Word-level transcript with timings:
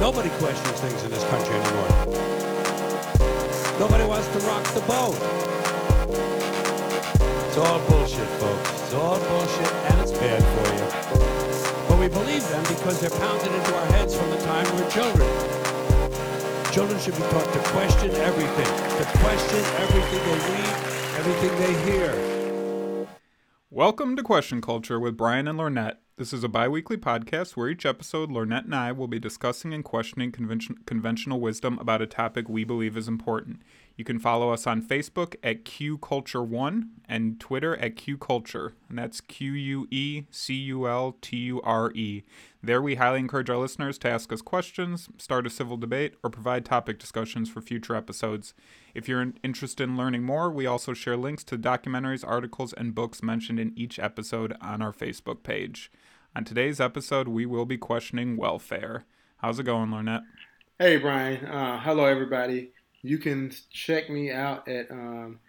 Nobody 0.00 0.30
questions 0.40 0.80
things 0.80 1.02
in 1.04 1.10
this 1.10 1.22
country 1.24 1.54
anymore. 1.54 1.88
Nobody 3.78 4.04
wants 4.06 4.28
to 4.28 4.38
rock 4.48 4.64
the 4.72 4.80
boat. 4.88 5.14
It's 7.46 7.58
all 7.58 7.78
bullshit, 7.86 8.26
folks. 8.40 8.80
It's 8.80 8.94
all 8.94 9.18
bullshit, 9.20 9.72
and 9.92 10.00
it's 10.00 10.12
bad 10.12 10.40
for 10.40 10.72
you. 10.72 11.86
But 11.86 11.98
we 12.00 12.08
believe 12.08 12.48
them 12.48 12.62
because 12.62 12.98
they're 12.98 13.10
pounded 13.10 13.52
into 13.52 13.76
our 13.76 13.86
heads 13.92 14.16
from 14.16 14.30
the 14.30 14.38
time 14.38 14.64
we're 14.74 14.88
children. 14.88 15.28
Children 16.72 16.98
should 16.98 17.16
be 17.16 17.22
taught 17.24 17.52
to 17.52 17.58
question 17.68 18.10
everything, 18.12 18.72
to 18.96 19.04
question 19.18 19.62
everything 19.84 20.22
they 20.24 20.38
read, 20.48 20.76
everything 21.20 21.52
they 21.60 21.92
hear. 21.92 23.06
Welcome 23.68 24.16
to 24.16 24.22
Question 24.22 24.62
Culture 24.62 24.98
with 24.98 25.18
Brian 25.18 25.46
and 25.46 25.58
Lornett. 25.58 25.99
This 26.20 26.34
is 26.34 26.44
a 26.44 26.50
bi 26.50 26.68
weekly 26.68 26.98
podcast 26.98 27.56
where 27.56 27.70
each 27.70 27.86
episode, 27.86 28.30
Lornett 28.30 28.66
and 28.66 28.74
I 28.74 28.92
will 28.92 29.08
be 29.08 29.18
discussing 29.18 29.72
and 29.72 29.82
questioning 29.82 30.30
convention- 30.30 30.76
conventional 30.84 31.40
wisdom 31.40 31.78
about 31.78 32.02
a 32.02 32.06
topic 32.06 32.46
we 32.46 32.62
believe 32.62 32.94
is 32.94 33.08
important. 33.08 33.62
You 33.96 34.04
can 34.04 34.18
follow 34.18 34.50
us 34.50 34.66
on 34.66 34.82
Facebook 34.82 35.36
at 35.42 35.64
Q 35.64 35.96
Culture 35.96 36.42
One 36.42 36.90
and 37.08 37.40
Twitter 37.40 37.74
at 37.76 37.96
Q 37.96 38.18
Culture, 38.18 38.74
and 38.90 38.98
that's 38.98 39.22
Q 39.22 39.52
U 39.52 39.86
E 39.90 40.24
C 40.30 40.52
U 40.54 40.86
L 40.86 41.16
T 41.22 41.38
U 41.38 41.62
R 41.62 41.90
E. 41.92 42.22
There, 42.62 42.82
we 42.82 42.96
highly 42.96 43.20
encourage 43.20 43.48
our 43.48 43.56
listeners 43.56 43.96
to 43.98 44.10
ask 44.10 44.30
us 44.30 44.42
questions, 44.42 45.08
start 45.16 45.46
a 45.46 45.50
civil 45.50 45.78
debate, 45.78 46.16
or 46.22 46.28
provide 46.28 46.66
topic 46.66 46.98
discussions 46.98 47.48
for 47.48 47.62
future 47.62 47.96
episodes. 47.96 48.52
If 48.92 49.08
you're 49.08 49.32
interested 49.42 49.84
in 49.84 49.96
learning 49.96 50.24
more, 50.24 50.50
we 50.50 50.66
also 50.66 50.92
share 50.92 51.16
links 51.16 51.44
to 51.44 51.56
documentaries, 51.56 52.26
articles, 52.28 52.74
and 52.74 52.94
books 52.94 53.22
mentioned 53.22 53.58
in 53.58 53.72
each 53.74 53.98
episode 53.98 54.54
on 54.60 54.82
our 54.82 54.92
Facebook 54.92 55.42
page. 55.42 55.90
On 56.36 56.44
today's 56.44 56.80
episode, 56.80 57.26
we 57.26 57.44
will 57.44 57.66
be 57.66 57.76
questioning 57.76 58.36
welfare. 58.36 59.04
How's 59.38 59.58
it 59.58 59.64
going, 59.64 59.90
Lornett? 59.90 60.22
Hey, 60.78 60.96
Brian. 60.96 61.44
Uh, 61.44 61.80
hello, 61.80 62.04
everybody. 62.04 62.70
You 63.02 63.18
can 63.18 63.52
check 63.70 64.08
me 64.08 64.30
out 64.30 64.68
at 64.68 64.88
um, 64.92 65.40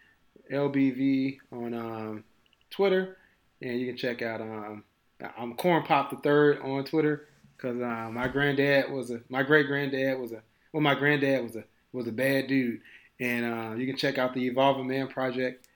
LBV 0.51 1.37
on 1.51 1.75
um, 1.75 2.23
Twitter, 2.71 3.17
and 3.61 3.79
you 3.79 3.85
can 3.85 3.95
check 3.95 4.23
out 4.23 4.41
um, 4.41 4.83
I'm 5.37 5.53
Corn 5.53 5.83
Pop 5.83 6.09
the 6.09 6.15
Third 6.17 6.59
on 6.61 6.83
Twitter 6.83 7.27
because 7.55 7.79
uh, 7.79 8.09
my 8.11 8.27
granddad 8.27 8.91
was 8.91 9.11
a 9.11 9.21
my 9.29 9.43
great 9.43 9.67
granddad 9.67 10.19
was 10.19 10.31
a 10.31 10.41
well 10.73 10.81
my 10.81 10.95
granddad 10.95 11.43
was 11.43 11.55
a 11.55 11.63
was 11.93 12.07
a 12.07 12.11
bad 12.11 12.47
dude, 12.47 12.81
and 13.19 13.45
uh, 13.45 13.75
you 13.75 13.85
can 13.85 13.97
check 13.97 14.17
out 14.17 14.33
the 14.33 14.47
Evolving 14.47 14.87
Man 14.87 15.07
Project, 15.09 15.67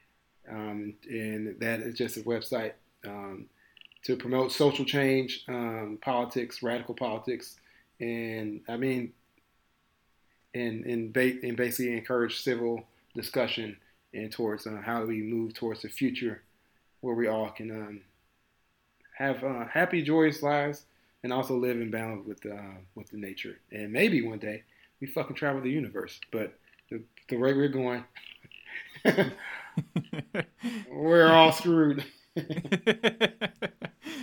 um, 0.50 0.96
and 1.08 1.60
that 1.60 1.82
is 1.82 1.94
just 1.94 2.18
a 2.18 2.22
website 2.22 2.72
um, 3.06 3.46
to 4.06 4.16
promote 4.16 4.52
social 4.52 4.86
change, 4.86 5.44
um, 5.48 5.98
politics, 6.02 6.62
radical 6.62 6.94
politics, 6.94 7.58
and 8.00 8.62
I 8.68 8.78
mean, 8.78 9.14
and 10.54 10.86
and, 10.86 11.14
ba- 11.14 11.40
and 11.44 11.58
basically 11.58 11.98
encourage 11.98 12.42
civil 12.42 12.86
discussion 13.16 13.78
and 14.14 14.32
towards 14.32 14.68
uh, 14.68 14.82
how 14.84 15.06
we 15.06 15.22
move 15.22 15.54
towards 15.54 15.82
the 15.82 15.90
future 15.90 16.42
where 17.02 17.16
we 17.16 17.28
all 17.28 17.50
can 17.50 17.72
um, 17.72 18.02
have 19.18 19.44
uh, 19.44 19.66
happy, 19.66 20.02
joyous 20.02 20.42
lives 20.42 20.86
and 21.24 21.34
also 21.34 21.56
live 21.56 21.82
in 21.82 21.90
balance 21.90 22.26
with 22.28 22.46
uh, 22.46 22.76
with 22.94 23.10
the 23.10 23.18
nature. 23.18 23.58
And 23.72 23.92
maybe 23.92 24.22
one 24.22 24.40
day 24.40 24.64
we 25.02 25.08
fucking 25.08 25.36
travel 25.36 25.62
the 25.62 25.70
universe. 25.70 26.20
But 26.32 26.54
the, 26.92 27.02
the 27.30 27.38
way 27.38 27.54
we're 27.54 27.68
going, 27.70 28.04
we're 30.92 31.32
all 31.32 31.52
screwed. 31.52 32.06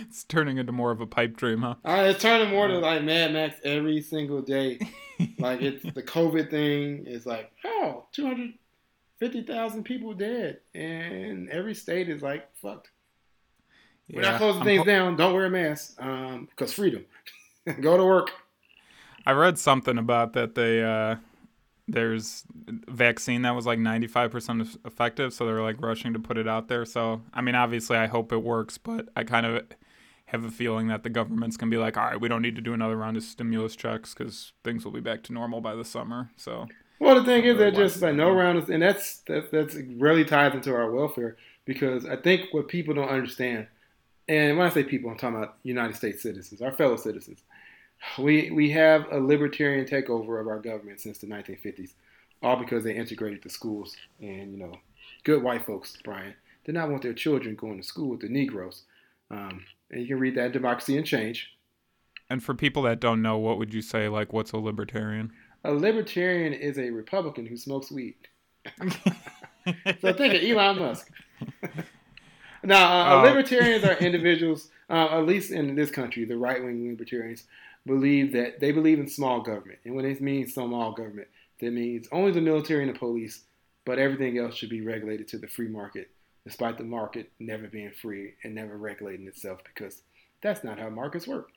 it's 0.03 0.23
turning 0.25 0.57
into 0.57 0.71
more 0.71 0.91
of 0.91 1.01
a 1.01 1.07
pipe 1.07 1.35
dream, 1.35 1.61
huh? 1.61 1.75
Uh, 1.83 2.09
it's 2.09 2.21
turning 2.21 2.49
more 2.49 2.67
to 2.67 2.77
like 2.77 3.03
Mad 3.03 3.33
Max 3.33 3.55
every 3.63 4.01
single 4.01 4.41
day. 4.41 4.79
like 5.39 5.61
it's 5.61 5.83
the 5.93 6.03
COVID 6.03 6.49
thing 6.51 7.05
is 7.07 7.25
like, 7.25 7.51
oh, 7.65 8.05
250,000 8.11 9.83
people 9.83 10.13
dead. 10.13 10.59
And 10.75 11.49
every 11.49 11.73
state 11.73 12.09
is 12.09 12.21
like, 12.21 12.47
fucked. 12.57 12.91
We're 14.11 14.21
not 14.21 14.37
closing 14.37 14.61
I'm 14.61 14.67
things 14.67 14.79
ho- 14.79 14.85
down. 14.85 15.15
Don't 15.15 15.33
wear 15.33 15.45
a 15.45 15.49
mask. 15.49 15.95
Um, 15.99 16.47
because 16.49 16.73
freedom. 16.73 17.05
Go 17.81 17.97
to 17.97 18.03
work. 18.03 18.31
I 19.25 19.31
read 19.31 19.57
something 19.57 19.97
about 19.97 20.33
that 20.33 20.53
they 20.53 20.83
uh 20.83 21.15
there's 21.87 22.43
vaccine 22.87 23.41
that 23.41 23.55
was 23.55 23.65
like 23.65 23.79
95% 23.79 24.77
effective 24.85 25.33
so 25.33 25.45
they're 25.45 25.61
like 25.61 25.81
rushing 25.81 26.13
to 26.13 26.19
put 26.19 26.37
it 26.37 26.47
out 26.47 26.67
there 26.67 26.85
so 26.85 27.21
i 27.33 27.41
mean 27.41 27.55
obviously 27.55 27.97
i 27.97 28.07
hope 28.07 28.31
it 28.31 28.41
works 28.41 28.77
but 28.77 29.09
i 29.15 29.23
kind 29.23 29.45
of 29.45 29.63
have 30.27 30.45
a 30.45 30.51
feeling 30.51 30.87
that 30.87 31.03
the 31.03 31.09
government's 31.09 31.57
going 31.57 31.69
to 31.69 31.75
be 31.75 31.79
like 31.79 31.97
all 31.97 32.05
right 32.05 32.21
we 32.21 32.29
don't 32.29 32.41
need 32.41 32.55
to 32.55 32.61
do 32.61 32.73
another 32.73 32.95
round 32.95 33.17
of 33.17 33.23
stimulus 33.23 33.75
checks 33.75 34.13
because 34.13 34.53
things 34.63 34.85
will 34.85 34.93
be 34.93 35.01
back 35.01 35.23
to 35.23 35.33
normal 35.33 35.59
by 35.59 35.75
the 35.75 35.83
summer 35.85 36.31
so 36.37 36.67
Well, 36.99 37.15
the 37.15 37.25
thing 37.25 37.43
is, 37.43 37.57
that 37.57 37.75
just 37.75 38.01
like 38.01 38.15
no 38.15 38.31
round, 38.31 38.59
is, 38.59 38.69
and 38.69 38.81
that's 38.81 39.17
that's 39.27 39.49
that's 39.49 39.75
really 39.97 40.23
ties 40.23 40.53
into 40.53 40.73
our 40.73 40.89
welfare 40.89 41.35
because 41.65 42.05
I 42.05 42.15
think 42.15 42.53
what 42.53 42.69
people 42.69 42.93
don't 42.93 43.09
understand, 43.09 43.67
and 44.29 44.57
when 44.57 44.65
I 44.65 44.69
say 44.69 44.83
people, 44.83 45.11
I'm 45.11 45.17
talking 45.17 45.37
about 45.37 45.57
United 45.63 45.97
States 45.97 46.21
citizens, 46.21 46.61
our 46.61 46.71
fellow 46.71 46.95
citizens. 46.95 47.39
We 48.19 48.51
we 48.51 48.69
have 48.71 49.05
a 49.11 49.19
libertarian 49.19 49.85
takeover 49.85 50.39
of 50.39 50.47
our 50.47 50.59
government 50.59 50.99
since 51.01 51.17
the 51.17 51.27
1950s, 51.27 51.93
all 52.41 52.57
because 52.57 52.83
they 52.83 52.95
integrated 52.95 53.41
the 53.43 53.49
schools 53.49 53.95
and 54.21 54.51
you 54.53 54.57
know, 54.59 54.73
good 55.23 55.41
white 55.41 55.65
folks, 55.65 55.97
Brian, 56.03 56.33
did 56.65 56.75
not 56.75 56.89
want 56.89 57.01
their 57.01 57.13
children 57.13 57.55
going 57.55 57.77
to 57.77 57.83
school 57.83 58.09
with 58.09 58.19
the 58.21 58.29
Negroes. 58.29 58.83
Um, 59.31 59.63
and 59.89 60.01
you 60.01 60.07
can 60.07 60.19
read 60.19 60.35
that 60.35 60.47
in 60.47 60.51
Democracy 60.51 60.97
in 60.97 61.03
Chains. 61.05 61.43
and 62.29 62.43
for 62.43 62.53
people 62.53 62.83
that 62.83 62.99
don't 62.99 63.21
know 63.21 63.37
what 63.37 63.57
would 63.57 63.73
you 63.73 63.81
say 63.81 64.07
like 64.09 64.31
what's 64.33 64.51
a 64.51 64.57
libertarian 64.57 65.31
A 65.63 65.71
libertarian 65.73 66.53
is 66.53 66.77
a 66.77 66.89
Republican 66.91 67.45
who 67.45 67.57
smokes 67.57 67.89
weed. 67.91 68.15
So 70.01 70.11
think 70.13 70.33
of 70.33 70.43
Elon 70.43 70.77
Musk. 70.79 71.09
now, 72.63 72.83
uh, 72.91 73.21
Oh. 73.21 73.23
libertarians 73.23 73.83
are 73.85 73.93
individuals, 73.97 74.69
uh, 74.89 75.17
at 75.19 75.25
least 75.25 75.51
in 75.51 75.75
this 75.75 75.89
country, 75.91 76.25
the 76.25 76.37
right 76.37 76.61
wing 76.63 76.85
libertarians 76.89 77.45
believe 77.85 78.33
that 78.33 78.59
they 78.59 78.71
believe 78.71 78.99
in 78.99 79.07
small 79.07 79.41
government. 79.41 79.79
And 79.85 79.95
when 79.95 80.05
it 80.05 80.21
means 80.21 80.53
small 80.53 80.91
government, 80.91 81.27
that 81.59 81.71
means 81.71 82.07
only 82.11 82.31
the 82.31 82.41
military 82.41 82.83
and 82.85 82.93
the 82.93 82.97
police, 82.99 83.41
but 83.85 83.99
everything 83.99 84.37
else 84.37 84.55
should 84.55 84.69
be 84.69 84.81
regulated 84.81 85.27
to 85.29 85.37
the 85.37 85.47
free 85.47 85.67
market, 85.67 86.09
despite 86.45 86.77
the 86.77 86.83
market 86.83 87.31
never 87.39 87.67
being 87.67 87.91
free 87.91 88.33
and 88.43 88.55
never 88.55 88.77
regulating 88.77 89.27
itself 89.27 89.59
because 89.63 90.01
that's 90.41 90.63
not 90.63 90.79
how 90.79 90.89
markets 90.89 91.27
work. 91.27 91.49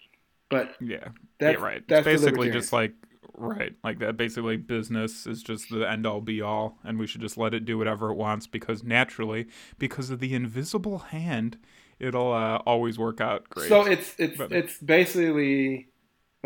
But 0.48 0.76
yeah 0.80 1.08
that's 1.38 1.58
yeah, 1.58 1.64
right 1.64 1.82
That's 1.88 2.06
it's 2.06 2.22
basically 2.22 2.50
just 2.50 2.72
like 2.72 2.92
right 3.34 3.74
like 3.82 3.98
that 3.98 4.16
basically 4.16 4.56
business 4.56 5.26
is 5.26 5.42
just 5.42 5.70
the 5.70 5.82
end 5.90 6.06
all 6.06 6.20
be 6.20 6.40
all 6.40 6.78
and 6.84 6.98
we 6.98 7.06
should 7.06 7.20
just 7.20 7.36
let 7.36 7.52
it 7.52 7.64
do 7.64 7.76
whatever 7.76 8.10
it 8.10 8.14
wants 8.14 8.46
because 8.46 8.84
naturally 8.84 9.46
because 9.78 10.08
of 10.10 10.20
the 10.20 10.34
invisible 10.34 10.98
hand 10.98 11.58
it'll 11.98 12.32
uh, 12.32 12.56
always 12.58 12.98
work 12.98 13.20
out 13.20 13.48
great 13.50 13.68
So 13.68 13.84
it's 13.84 14.14
it's 14.18 14.36
But- 14.36 14.52
it's 14.52 14.78
basically 14.78 15.88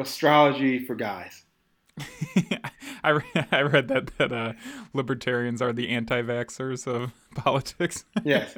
astrology 0.01 0.85
for 0.85 0.95
guys. 0.95 1.45
I, 3.05 3.11
re- 3.11 3.23
I 3.53 3.63
read 3.63 3.89
that 3.89 4.11
that 4.19 4.33
uh, 4.33 4.53
libertarians 4.93 5.61
are 5.63 5.73
the 5.73 5.89
anti-vaxxers 5.91 6.87
of 6.87 7.13
politics 7.35 8.05
Yes. 8.25 8.55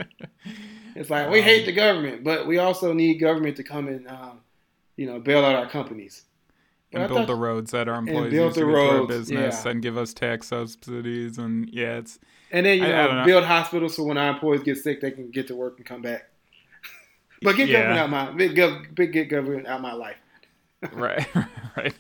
It's 0.95 1.09
like 1.11 1.31
we 1.31 1.41
hate 1.41 1.65
the 1.65 1.73
government, 1.73 2.23
but 2.23 2.47
we 2.47 2.59
also 2.59 2.93
need 2.93 3.15
government 3.19 3.57
to 3.57 3.63
come 3.65 3.89
and 3.89 4.07
um, 4.09 4.41
you 4.97 5.07
know 5.07 5.19
bail 5.21 5.45
out 5.45 5.55
our 5.55 5.69
companies. 5.69 6.25
And 6.93 7.03
I 7.03 7.07
build 7.07 7.21
thought- 7.21 7.27
the 7.29 7.35
roads 7.35 7.71
that 7.71 7.89
our 7.89 7.97
employees 7.99 8.31
build 8.33 8.55
to 8.55 8.61
the 8.61 8.67
get 8.67 8.75
our 8.75 8.99
roads, 8.99 9.09
business 9.09 9.63
yeah. 9.65 9.71
and 9.71 9.83
give 9.83 9.97
us 9.97 10.13
tax 10.13 10.49
subsidies 10.49 11.39
and 11.39 11.69
yeah 11.73 11.97
it's 11.99 12.19
And 12.51 12.67
then 12.67 12.79
you 12.79 12.85
I- 12.85 12.93
I 12.93 13.07
know, 13.07 13.15
know. 13.21 13.25
build 13.25 13.45
hospitals 13.45 13.97
so 13.97 14.05
when 14.05 14.19
our 14.19 14.29
employees 14.35 14.63
get 14.63 14.77
sick, 14.77 15.01
they 15.01 15.11
can 15.11 15.31
get 15.31 15.47
to 15.49 15.57
work 15.57 15.79
and 15.79 15.87
come 15.87 16.03
back. 16.03 16.29
But 17.41 17.57
get 17.57 17.69
Yeah. 17.71 17.81
government 17.95 18.01
out 18.01 18.11
my 18.11 18.31
big, 18.37 18.95
big 18.95 19.13
get 19.13 19.29
government 19.31 19.67
out 19.67 19.81
my 19.81 19.95
life. 19.95 20.17
Right 20.93 21.27
right. 21.77 21.95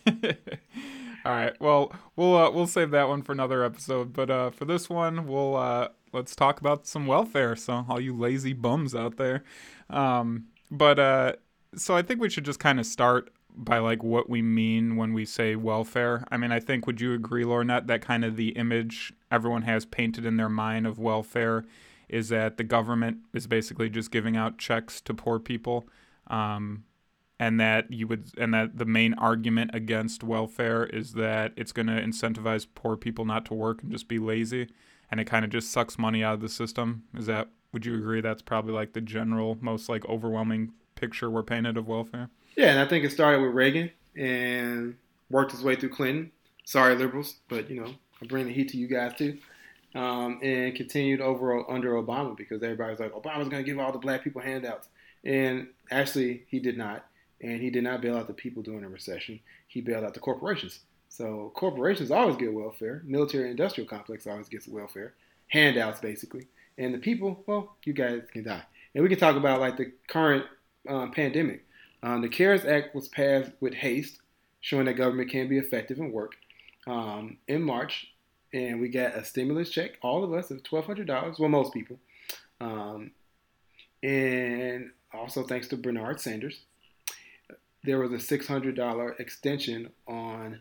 All 1.25 1.32
right 1.32 1.55
well 1.61 1.93
we'll 2.17 2.37
uh, 2.37 2.50
we'll 2.50 2.67
save 2.67 2.90
that 2.90 3.08
one 3.08 3.23
for 3.23 3.32
another 3.32 3.64
episode 3.64 4.12
but 4.12 4.29
uh 4.31 4.50
for 4.50 4.64
this 4.64 4.90
one 4.90 5.26
we'll 5.26 5.56
uh 5.56 5.88
let's 6.12 6.34
talk 6.34 6.61
about 6.61 6.87
some 6.87 7.06
welfare 7.06 7.55
so 7.55 7.84
all 7.88 8.00
you 8.00 8.17
lazy 8.17 8.52
bums 8.52 8.94
out 8.94 9.17
there. 9.17 9.44
Um 9.88 10.46
but 10.70 10.99
uh 10.99 11.32
so 11.76 11.94
i 11.96 12.02
think 12.02 12.20
we 12.20 12.29
should 12.31 12.44
just 12.44 12.58
kind 12.61 12.81
of 12.81 12.87
start 12.87 13.31
by 13.55 13.79
like 13.79 14.02
what 14.02 14.31
we 14.31 14.40
mean 14.43 14.96
when 14.96 15.12
we 15.12 15.25
say 15.26 15.55
welfare. 15.56 16.25
I 16.31 16.37
mean 16.38 16.50
i 16.50 16.58
think 16.58 16.87
would 16.87 17.00
you 17.00 17.12
agree 17.14 17.44
lornett 17.44 17.87
that 17.87 18.00
kind 18.02 18.25
of 18.25 18.37
the 18.37 18.49
image 18.50 19.12
everyone 19.31 19.62
has 19.62 19.85
painted 19.85 20.26
in 20.26 20.37
their 20.38 20.49
mind 20.49 20.87
of 20.87 20.99
welfare 20.99 21.64
is 22.08 22.28
that 22.28 22.58
the 22.58 22.64
government 22.64 23.19
is 23.32 23.46
basically 23.46 23.88
just 23.88 24.11
giving 24.11 24.37
out 24.37 24.58
checks 24.58 25.00
to 25.00 25.14
poor 25.14 25.38
people? 25.38 25.88
Um, 26.28 26.85
and 27.43 27.59
that 27.59 27.91
you 27.91 28.06
would 28.06 28.31
and 28.39 28.55
that 28.55 28.79
the 28.79 28.85
main 28.85 29.15
argument 29.15 29.73
against 29.75 30.23
welfare 30.23 30.85
is 30.85 31.15
that 31.15 31.53
it's 31.56 31.73
going 31.73 31.89
to 31.89 32.00
incentivize 32.00 32.67
poor 32.75 32.97
people 32.97 33.25
not 33.25 33.44
to 33.44 33.53
work 33.53 33.83
and 33.83 33.91
just 33.91 34.06
be 34.06 34.21
lazy 34.21 34.69
and 35.11 35.19
it 35.21 35.25
kind 35.25 35.44
of 35.44 35.50
just 35.50 35.73
sucks 35.73 35.99
money 35.99 36.23
out 36.23 36.35
of 36.35 36.41
the 36.41 36.49
system 36.49 37.03
is 37.17 37.27
that 37.27 37.49
would 37.73 37.85
you 37.85 37.97
agree 37.97 38.21
that's 38.21 38.43
probably 38.43 38.73
like 38.73 38.93
the 38.93 39.00
general 39.00 39.59
most 39.61 39.89
like 39.89 40.09
overwhelming 40.09 40.73
picture 40.94 41.29
we're 41.29 41.43
painted 41.43 41.77
of 41.77 41.89
welfare 41.89 42.31
Yeah, 42.56 42.71
and 42.71 42.79
I 42.79 42.87
think 42.87 43.05
it 43.05 43.11
started 43.11 43.41
with 43.43 43.55
Reagan, 43.55 43.91
and 44.15 44.97
worked 45.31 45.53
his 45.53 45.62
way 45.62 45.75
through 45.75 45.88
Clinton. 45.88 46.31
Sorry, 46.65 46.95
liberals, 46.95 47.37
but 47.49 47.71
you 47.71 47.81
know 47.81 47.93
I 48.23 48.27
bring 48.27 48.47
the 48.47 48.53
heat 48.53 48.69
to 48.71 48.77
you 48.77 48.87
guys 48.87 49.15
too. 49.17 49.38
Um, 49.95 50.41
and 50.43 50.75
continued 50.75 51.21
over 51.21 51.71
under 51.71 51.93
Obama 51.95 52.35
because 52.37 52.62
everybody's 52.62 52.99
like 52.99 53.12
Obama's 53.12 53.49
going 53.49 53.62
to 53.62 53.71
give 53.71 53.79
all 53.79 53.93
the 53.93 53.99
black 53.99 54.23
people 54.25 54.41
handouts, 54.41 54.88
and 55.25 55.69
actually 55.91 56.45
he 56.49 56.61
did 56.61 56.79
not, 56.79 57.05
and 57.43 57.61
he 57.61 57.71
did 57.71 57.85
not 57.85 58.00
bail 58.00 58.17
out 58.17 58.29
the 58.29 58.33
people 58.33 58.62
during 58.62 58.85
a 58.85 58.89
recession. 58.89 59.41
He 59.67 59.81
bailed 59.81 60.05
out 60.05 60.15
the 60.15 60.21
corporations. 60.21 60.81
So 61.09 61.53
corporations 61.55 62.11
always 62.11 62.37
get 62.37 62.55
welfare. 62.55 63.03
Military 63.05 63.50
industrial 63.50 63.89
complex 63.89 64.27
always 64.27 64.49
gets 64.49 64.67
welfare, 64.67 65.15
handouts 65.49 66.00
basically, 66.00 66.47
and 66.79 66.94
the 66.94 66.99
people, 66.99 67.43
well, 67.47 67.77
you 67.85 67.93
guys 67.93 68.23
can 68.33 68.44
die. 68.44 68.62
And 68.94 69.03
we 69.03 69.11
can 69.11 69.19
talk 69.19 69.37
about 69.37 69.61
like 69.61 69.77
the 69.77 69.93
current 70.09 70.47
um, 70.89 71.11
pandemic. 71.12 71.67
Um, 72.03 72.23
the 72.23 72.29
CARES 72.29 72.65
Act 72.65 72.94
was 72.94 73.09
passed 73.09 73.50
with 73.61 73.75
haste, 73.75 74.19
showing 74.61 74.87
that 74.87 74.95
government 74.95 75.31
can 75.31 75.49
be 75.49 75.59
effective 75.59 75.99
and 75.99 76.12
work. 76.12 76.33
Um, 76.87 77.37
in 77.47 77.62
March, 77.62 78.12
and 78.53 78.81
we 78.81 78.88
got 78.88 79.15
a 79.15 79.25
stimulus 79.25 79.71
check, 79.71 79.93
all 80.03 80.25
of 80.25 80.33
us, 80.33 80.50
of 80.50 80.65
twelve 80.65 80.85
hundred 80.85 81.06
dollars. 81.06 81.38
Well, 81.38 81.49
most 81.49 81.73
people, 81.73 81.97
um, 82.61 83.12
and 84.03 84.91
also 85.15 85.45
thanks 85.45 85.69
to 85.69 85.77
Bernard 85.77 86.21
Sanders, 86.21 86.62
there 87.84 87.99
was 87.99 88.12
a 88.12 88.20
six 88.20 88.46
hundred 88.46 88.76
dollar 88.76 89.12
extension 89.19 89.90
on 90.06 90.61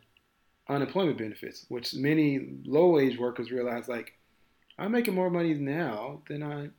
unemployment 0.70 1.18
benefits, 1.18 1.66
which 1.70 1.94
many 1.94 2.58
low 2.66 2.90
wage 2.90 3.18
workers 3.18 3.52
realized 3.52 3.90
like 3.90 4.14
I'm 4.78 4.92
making 4.92 5.14
more 5.14 5.30
money 5.30 5.54
now 5.54 6.22
than 6.28 6.42
I, 6.42 6.70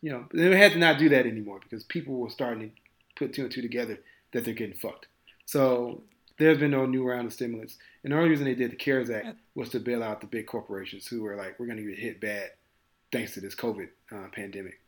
you 0.00 0.12
know, 0.12 0.26
they 0.32 0.56
had 0.56 0.72
to 0.72 0.78
not 0.78 0.98
do 0.98 1.08
that 1.08 1.26
anymore 1.26 1.60
because 1.62 1.84
people 1.84 2.14
were 2.14 2.30
starting 2.30 2.70
to 2.70 2.76
put 3.16 3.34
two 3.34 3.42
and 3.42 3.50
two 3.50 3.62
together 3.62 3.98
that 4.32 4.44
they're 4.44 4.54
getting 4.54 4.76
fucked. 4.76 5.06
So 5.46 6.02
there's 6.38 6.58
been 6.58 6.70
no 6.70 6.86
new 6.86 7.06
round 7.06 7.26
of 7.26 7.32
stimulus. 7.32 7.76
And 8.04 8.12
the 8.12 8.16
only 8.16 8.30
reason 8.30 8.44
they 8.44 8.54
did 8.54 8.72
the 8.72 8.76
CARES 8.76 9.10
Act 9.10 9.38
was 9.54 9.68
to 9.70 9.80
bail 9.80 10.02
out 10.02 10.20
the 10.20 10.26
big 10.26 10.46
corporations 10.46 11.06
who 11.06 11.22
were 11.22 11.36
like, 11.36 11.58
we're 11.58 11.66
going 11.66 11.78
to 11.78 11.88
get 11.88 11.98
hit 11.98 12.20
bad 12.20 12.50
thanks 13.10 13.34
to 13.34 13.40
this 13.40 13.54
COVID 13.54 13.88
uh, 14.10 14.28
pandemic. 14.32 14.80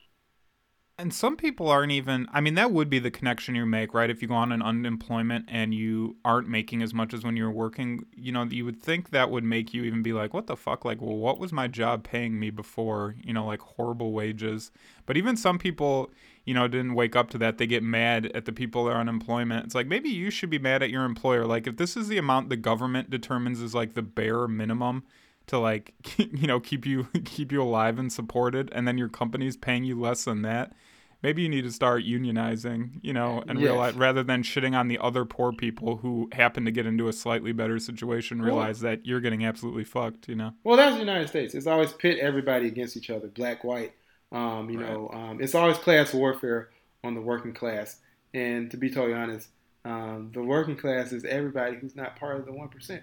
And 0.97 1.13
some 1.13 1.37
people 1.37 1.69
aren't 1.69 1.91
even, 1.91 2.29
I 2.33 2.41
mean, 2.41 2.55
that 2.55 2.71
would 2.71 2.89
be 2.89 3.01
the 3.01 3.11
connection 3.11 3.57
you 3.57 3.67
make, 3.67 3.93
right? 3.95 4.09
If 4.09 4.23
you 4.23 4.29
go 4.29 4.35
on 4.35 4.53
an 4.53 4.63
unemployment 4.63 5.47
and 5.49 5.75
you 5.75 6.17
aren't 6.25 6.49
making 6.49 6.83
as 6.83 6.95
much 6.95 7.13
as 7.13 7.25
when 7.25 7.37
you're 7.37 7.51
working, 7.51 8.07
you 8.15 8.31
know, 8.31 8.45
you 8.45 8.65
would 8.65 8.81
think 8.81 9.11
that 9.11 9.29
would 9.29 9.43
make 9.43 9.75
you 9.75 9.83
even 9.83 10.05
be 10.05 10.13
like, 10.13 10.33
what 10.33 10.47
the 10.47 10.57
fuck? 10.57 10.85
Like, 10.85 11.03
well, 11.03 11.17
what 11.17 11.41
was 11.41 11.53
my 11.53 11.67
job 11.67 12.05
paying 12.05 12.39
me 12.39 12.51
before? 12.51 13.17
You 13.25 13.33
know, 13.33 13.45
like 13.45 13.61
horrible 13.61 14.13
wages. 14.13 14.71
But 15.05 15.17
even 15.17 15.37
some 15.37 15.59
people, 15.59 16.13
you 16.45 16.55
know, 16.55 16.69
didn't 16.69 16.95
wake 16.95 17.17
up 17.17 17.29
to 17.31 17.39
that. 17.39 17.59
They 17.59 17.67
get 17.67 17.83
mad 17.83 18.27
at 18.27 18.45
the 18.45 18.53
people 18.53 18.85
that 18.85 18.93
are 18.93 19.01
unemployment. 19.01 19.67
It's 19.67 19.75
like 19.75 19.89
maybe 19.89 20.11
you 20.11 20.31
should 20.31 20.51
be 20.51 20.61
mad 20.61 20.81
at 20.81 20.91
your 20.91 21.05
employer. 21.05 21.45
Like, 21.45 21.67
if 21.67 21.77
this 21.77 21.97
is 21.97 22.07
the 22.07 22.19
amount 22.19 22.51
the 22.51 22.57
government 22.57 23.11
determines 23.11 23.61
is 23.61 23.75
like 23.75 23.95
the 23.95 24.03
bare 24.03 24.47
minimum, 24.47 25.03
to 25.47 25.59
like 25.59 25.95
you 26.17 26.47
know 26.47 26.61
keep 26.61 26.87
you 26.87 27.05
keep 27.25 27.53
you 27.53 27.63
alive 27.63 27.99
and 27.99 28.13
supported 28.13 28.71
and 28.73 28.87
then 28.87 28.99
your 28.99 29.09
company's 29.09 29.57
paying 29.57 29.85
you 29.85 29.99
less 29.99 30.25
than 30.25 30.43
that 30.43 30.73
maybe 31.25 31.41
you 31.41 31.49
need 31.49 31.63
to 31.63 31.73
start 31.73 32.05
unionizing 32.05 32.91
you 33.03 33.13
know 33.13 33.43
and 33.49 33.59
yes. 33.59 33.71
realize 33.71 33.95
rather 33.95 34.23
than 34.23 34.43
shitting 34.43 34.79
on 34.79 34.89
the 34.89 34.99
other 34.99 35.25
poor 35.25 35.53
people 35.53 35.97
who 35.97 36.29
happen 36.33 36.67
to 36.67 36.71
get 36.71 36.85
into 36.85 37.09
a 37.09 37.13
slightly 37.13 37.51
better 37.51 37.79
situation 37.79 38.43
realize 38.43 38.83
well, 38.83 38.93
that 38.93 39.07
you're 39.07 39.21
getting 39.21 39.45
absolutely 39.45 39.83
fucked 39.83 40.29
you 40.29 40.37
know? 40.37 40.53
Well 40.63 40.77
that's 40.77 40.95
the 40.95 41.01
united 41.01 41.29
states. 41.29 41.55
It's 41.55 41.67
always 41.67 41.93
pit 41.93 42.19
everybody 42.19 42.69
against 42.69 42.97
each 42.97 43.11
other 43.11 43.27
black 43.29 43.65
white 43.65 43.95
um, 44.31 44.69
you 44.71 44.79
right. 44.79 44.91
know 44.91 45.11
um, 45.13 45.41
it's 45.41 45.55
always 45.55 45.79
class 45.79 46.13
warfare 46.13 46.69
on 47.03 47.15
the 47.15 47.21
working 47.21 47.55
class. 47.55 47.97
And 48.33 48.71
to 48.71 48.77
be 48.77 48.91
totally 48.91 49.15
honest 49.15 49.49
um, 49.87 50.31
the 50.35 50.43
working 50.43 50.77
class 50.77 51.13
is 51.13 51.25
everybody 51.25 51.77
who's 51.77 51.97
not 51.97 52.17
part 52.17 52.39
of 52.39 52.47
the 52.47 52.53
1% 52.53 53.01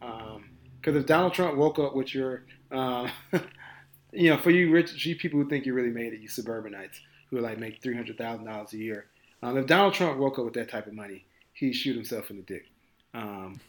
um, 0.00 0.44
because 0.80 1.00
if 1.00 1.06
Donald 1.06 1.32
Trump 1.32 1.56
woke 1.56 1.78
up 1.78 1.96
with 1.96 2.14
your, 2.14 2.44
um, 2.70 3.08
you 4.12 4.28
know, 4.28 4.36
for 4.36 4.50
you 4.50 4.70
rich 4.70 4.92
people 5.18 5.40
who 5.40 5.48
think 5.48 5.64
you 5.64 5.72
really 5.72 5.88
made 5.88 6.12
it, 6.12 6.20
you 6.20 6.28
suburbanites 6.28 7.00
who 7.34 7.40
like 7.40 7.58
make 7.58 7.82
three 7.82 7.96
hundred 7.96 8.16
thousand 8.16 8.46
dollars 8.46 8.72
a 8.72 8.78
year. 8.78 9.06
Um, 9.42 9.58
if 9.58 9.66
Donald 9.66 9.92
Trump 9.92 10.18
woke 10.18 10.38
up 10.38 10.44
with 10.44 10.54
that 10.54 10.70
type 10.70 10.86
of 10.86 10.94
money, 10.94 11.24
he'd 11.52 11.72
shoot 11.72 11.96
himself 11.96 12.30
in 12.30 12.36
the 12.36 12.42
dick. 12.42 12.66
Um, 13.12 13.60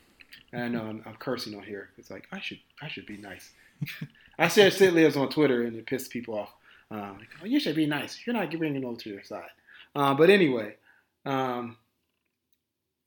and 0.53 0.63
I 0.63 0.67
know 0.67 0.81
I'm, 0.83 1.03
I'm, 1.06 1.15
cursing 1.15 1.56
on 1.56 1.63
here. 1.63 1.89
It's 1.97 2.12
like 2.12 2.27
I 2.31 2.39
should 2.39 2.59
I 2.81 2.88
should 2.88 3.07
be 3.07 3.17
nice. 3.17 3.51
I 4.39 4.47
said 4.50 4.73
Sid 4.73 4.94
lives 4.94 5.17
on 5.17 5.29
Twitter 5.29 5.63
and 5.63 5.75
it 5.75 5.88
pissed 5.88 6.12
people 6.12 6.38
off. 6.38 6.53
Um, 6.91 7.17
like, 7.17 7.29
oh, 7.41 7.45
you 7.45 7.59
should 7.59 7.75
be 7.75 7.88
nice. 7.88 8.19
You're 8.25 8.35
not 8.35 8.51
bringing 8.51 8.81
them 8.81 8.89
over 8.89 9.00
to 9.01 9.09
your 9.09 9.23
side. 9.23 9.50
Uh, 9.95 10.13
but 10.13 10.29
anyway, 10.29 10.75
um, 11.25 11.77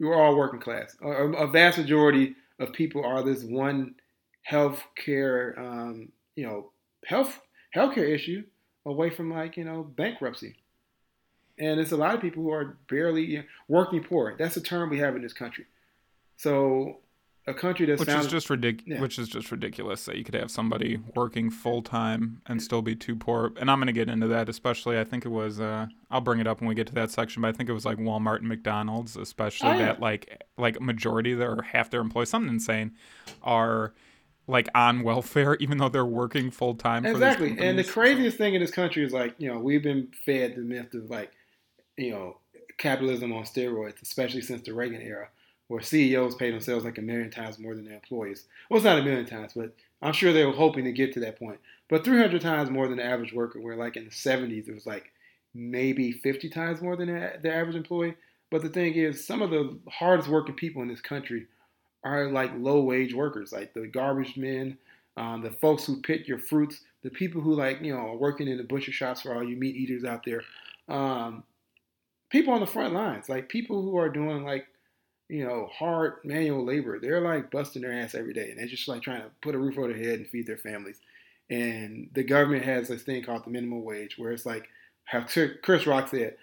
we're 0.01 0.21
all 0.21 0.37
working 0.37 0.61
class. 0.61 0.97
A, 1.03 1.09
a, 1.09 1.47
vast 1.47 1.79
majority 1.79 2.35
of 2.59 2.73
people 2.73 3.05
are 3.05 3.23
this 3.23 3.45
one 3.45 3.95
health 4.43 4.83
care, 4.97 5.55
um, 5.59 6.09
you 6.35 6.45
know, 6.45 6.73
health 7.05 7.41
healthcare 7.75 8.09
issue 8.09 8.43
away 8.87 9.11
from 9.11 9.33
like 9.33 9.57
you 9.57 9.65
know 9.65 9.83
bankruptcy. 9.83 10.57
And 11.61 11.81
it's 11.81 11.91
a 11.91 11.97
lot 11.97 12.15
of 12.15 12.21
people 12.21 12.45
who 12.45 12.53
are 12.53 12.77
barely 12.89 13.25
you 13.25 13.39
know, 13.39 13.45
working 13.67 14.03
poor. 14.03 14.37
That's 14.39 14.57
a 14.57 14.61
term 14.61 14.91
we 14.91 14.99
have 15.01 15.17
in 15.17 15.23
this 15.23 15.33
country. 15.33 15.67
So 16.37 16.99
a 17.49 17.55
country 17.55 17.87
that's 17.87 17.99
which 17.99 18.11
is 18.11 18.27
just 18.27 18.51
ridiculous. 18.51 18.97
Yeah. 18.97 19.01
Which 19.01 19.19
is 19.19 19.29
just 19.29 19.51
ridiculous 19.51 20.05
that 20.05 20.17
you 20.17 20.25
could 20.25 20.35
have 20.35 20.51
somebody 20.51 21.01
working 21.15 21.51
full 21.51 21.83
time 21.83 22.43
and 22.47 22.63
still 22.63 22.83
be 22.83 22.95
too 22.95 23.17
poor. 23.17 23.53
And 23.59 23.71
I'm 23.71 23.79
going 23.79 23.87
to 23.87 23.93
get 23.93 24.09
into 24.09 24.29
that, 24.29 24.49
especially. 24.49 24.99
I 24.99 25.05
think 25.05 25.25
it 25.25 25.31
was. 25.31 25.59
Uh, 25.59 25.87
I'll 26.11 26.21
bring 26.21 26.41
it 26.41 26.47
up 26.47 26.61
when 26.61 26.69
we 26.69 26.75
get 26.75 26.87
to 26.89 26.95
that 26.95 27.11
section, 27.11 27.43
but 27.43 27.49
I 27.49 27.53
think 27.53 27.71
it 27.71 27.73
was 27.73 27.87
like 27.87 27.99
Walmart 27.99 28.41
and 28.41 28.49
McDonald's, 28.49 29.17
especially 29.17 29.71
oh, 29.71 29.79
that 29.79 29.99
like 29.99 30.45
like 30.59 30.81
majority 30.81 31.33
of 31.33 31.39
their 31.39 31.53
or 31.53 31.63
half 31.63 31.91
their 31.91 32.01
employees, 32.01 32.29
something 32.29 32.53
insane, 32.53 32.93
are 33.43 33.95
like 34.49 34.69
on 34.75 35.03
welfare, 35.03 35.55
even 35.61 35.79
though 35.79 35.89
they're 35.89 36.05
working 36.05 36.51
full 36.51 36.75
time. 36.75 37.07
Exactly. 37.07 37.57
And 37.59 37.79
the 37.79 37.85
craziest 37.85 38.37
thing 38.37 38.55
in 38.55 38.61
this 38.61 38.71
country 38.71 39.05
is 39.05 39.13
like 39.13 39.35
you 39.39 39.53
know 39.53 39.59
we've 39.59 39.83
been 39.83 40.09
fed 40.25 40.57
the 40.57 40.63
myth 40.63 40.95
of 40.95 41.09
like 41.11 41.31
you 41.97 42.11
know 42.11 42.39
capitalism 42.79 43.33
on 43.33 43.45
steroids, 43.45 44.03
especially 44.03 44.41
since 44.41 44.63
the 44.63 44.75
Reagan 44.75 45.03
era 45.03 45.29
where 45.69 45.83
CEOs 45.83 46.35
pay 46.35 46.51
themselves 46.51 46.85
like 46.85 46.99
a 46.99 47.03
million 47.03 47.31
times 47.31 47.59
more 47.59 47.75
than 47.75 47.85
their 47.85 47.95
employees. 47.95 48.47
Well, 48.69 48.79
it's 48.79 48.85
not 48.85 48.99
a 48.99 49.03
million 49.03 49.27
times, 49.27 49.53
but 49.55 49.75
I'm 50.03 50.15
sure 50.15 50.33
they 50.33 50.45
were 50.45 50.53
hoping 50.53 50.85
to 50.85 50.93
get 50.93 51.13
to 51.15 51.21
that 51.21 51.39
point. 51.39 51.61
But 51.89 52.05
300 52.05 52.41
times 52.41 52.71
more 52.71 52.89
than 52.89 52.97
the 52.97 53.05
average 53.05 53.33
worker, 53.33 53.61
where 53.61 53.77
like 53.77 53.97
in 53.97 54.05
the 54.05 54.11
70s, 54.11 54.69
it 54.69 54.75
was 54.75 54.87
like 54.87 55.13
maybe 55.55 56.13
50 56.13 56.49
times 56.49 56.81
more 56.81 56.97
than 56.97 57.09
the 57.09 57.55
average 57.55 57.77
employee. 57.77 58.15
But 58.51 58.63
the 58.63 58.71
thing 58.71 58.95
is, 58.95 59.27
some 59.27 59.43
of 59.43 59.51
the 59.51 59.79
hardest 59.91 60.29
working 60.29 60.55
people 60.55 60.81
in 60.81 60.89
this 60.89 61.03
country 61.03 61.47
are 62.05 62.31
like 62.31 62.53
low 62.57 62.81
wage 62.81 63.15
workers, 63.15 63.53
like 63.53 63.75
the 63.75 63.87
garbage 63.87 64.37
men, 64.37 64.79
um, 65.17 65.43
the 65.43 65.51
folks 65.51 65.85
who 65.85 66.01
pick 66.01 66.29
your 66.29 66.39
fruits, 66.39 66.81
the 67.03 67.11
people 67.11 67.41
who 67.41 67.55
like, 67.55 67.81
you 67.81 67.95
know, 67.95 68.01
are 68.01 68.17
working 68.17 68.49
in 68.49 68.59
the 68.59 68.65
butcher 68.65 68.93
shops 68.93 69.23
for 69.23 69.35
all 69.35 69.45
you 69.45 69.57
meat 69.57 69.77
eaters 69.77 70.05
out 70.05 70.25
there. 70.25 70.43
Um, 70.89 71.43
people 72.31 72.55
on 72.55 72.61
the 72.61 72.67
front 72.67 72.95
lines, 72.95 73.29
like 73.29 73.49
people 73.49 73.83
who 73.83 73.97
are 73.99 74.09
doing 74.09 74.45
like 74.45 74.67
you 75.29 75.45
know, 75.45 75.69
hard 75.71 76.15
manual 76.25 76.65
labor. 76.65 76.99
They're 76.99 77.21
like 77.21 77.51
busting 77.51 77.83
their 77.83 77.93
ass 77.93 78.15
every 78.15 78.33
day 78.33 78.51
and 78.51 78.59
they're 78.59 78.67
just 78.67 78.89
like 78.89 79.03
trying 79.03 79.23
to 79.23 79.31
put 79.43 79.55
a 79.55 79.59
roof 79.59 79.79
over 79.79 79.89
their 79.89 80.03
head 80.03 80.19
and 80.19 80.29
feed 80.29 80.47
their 80.47 80.57
families. 80.57 81.01
And 81.51 82.09
the 82.15 82.25
government 82.25 82.65
has 82.65 82.89
this 82.89 83.03
thing 83.03 83.23
called 83.23 83.45
the 83.45 83.51
minimum 83.51 83.85
wage 83.85 84.19
where 84.19 84.33
it's 84.33 84.47
like 84.47 84.69
how 85.05 85.25
Chris 85.63 85.87
Rock 85.87 86.09
said, 86.09 86.37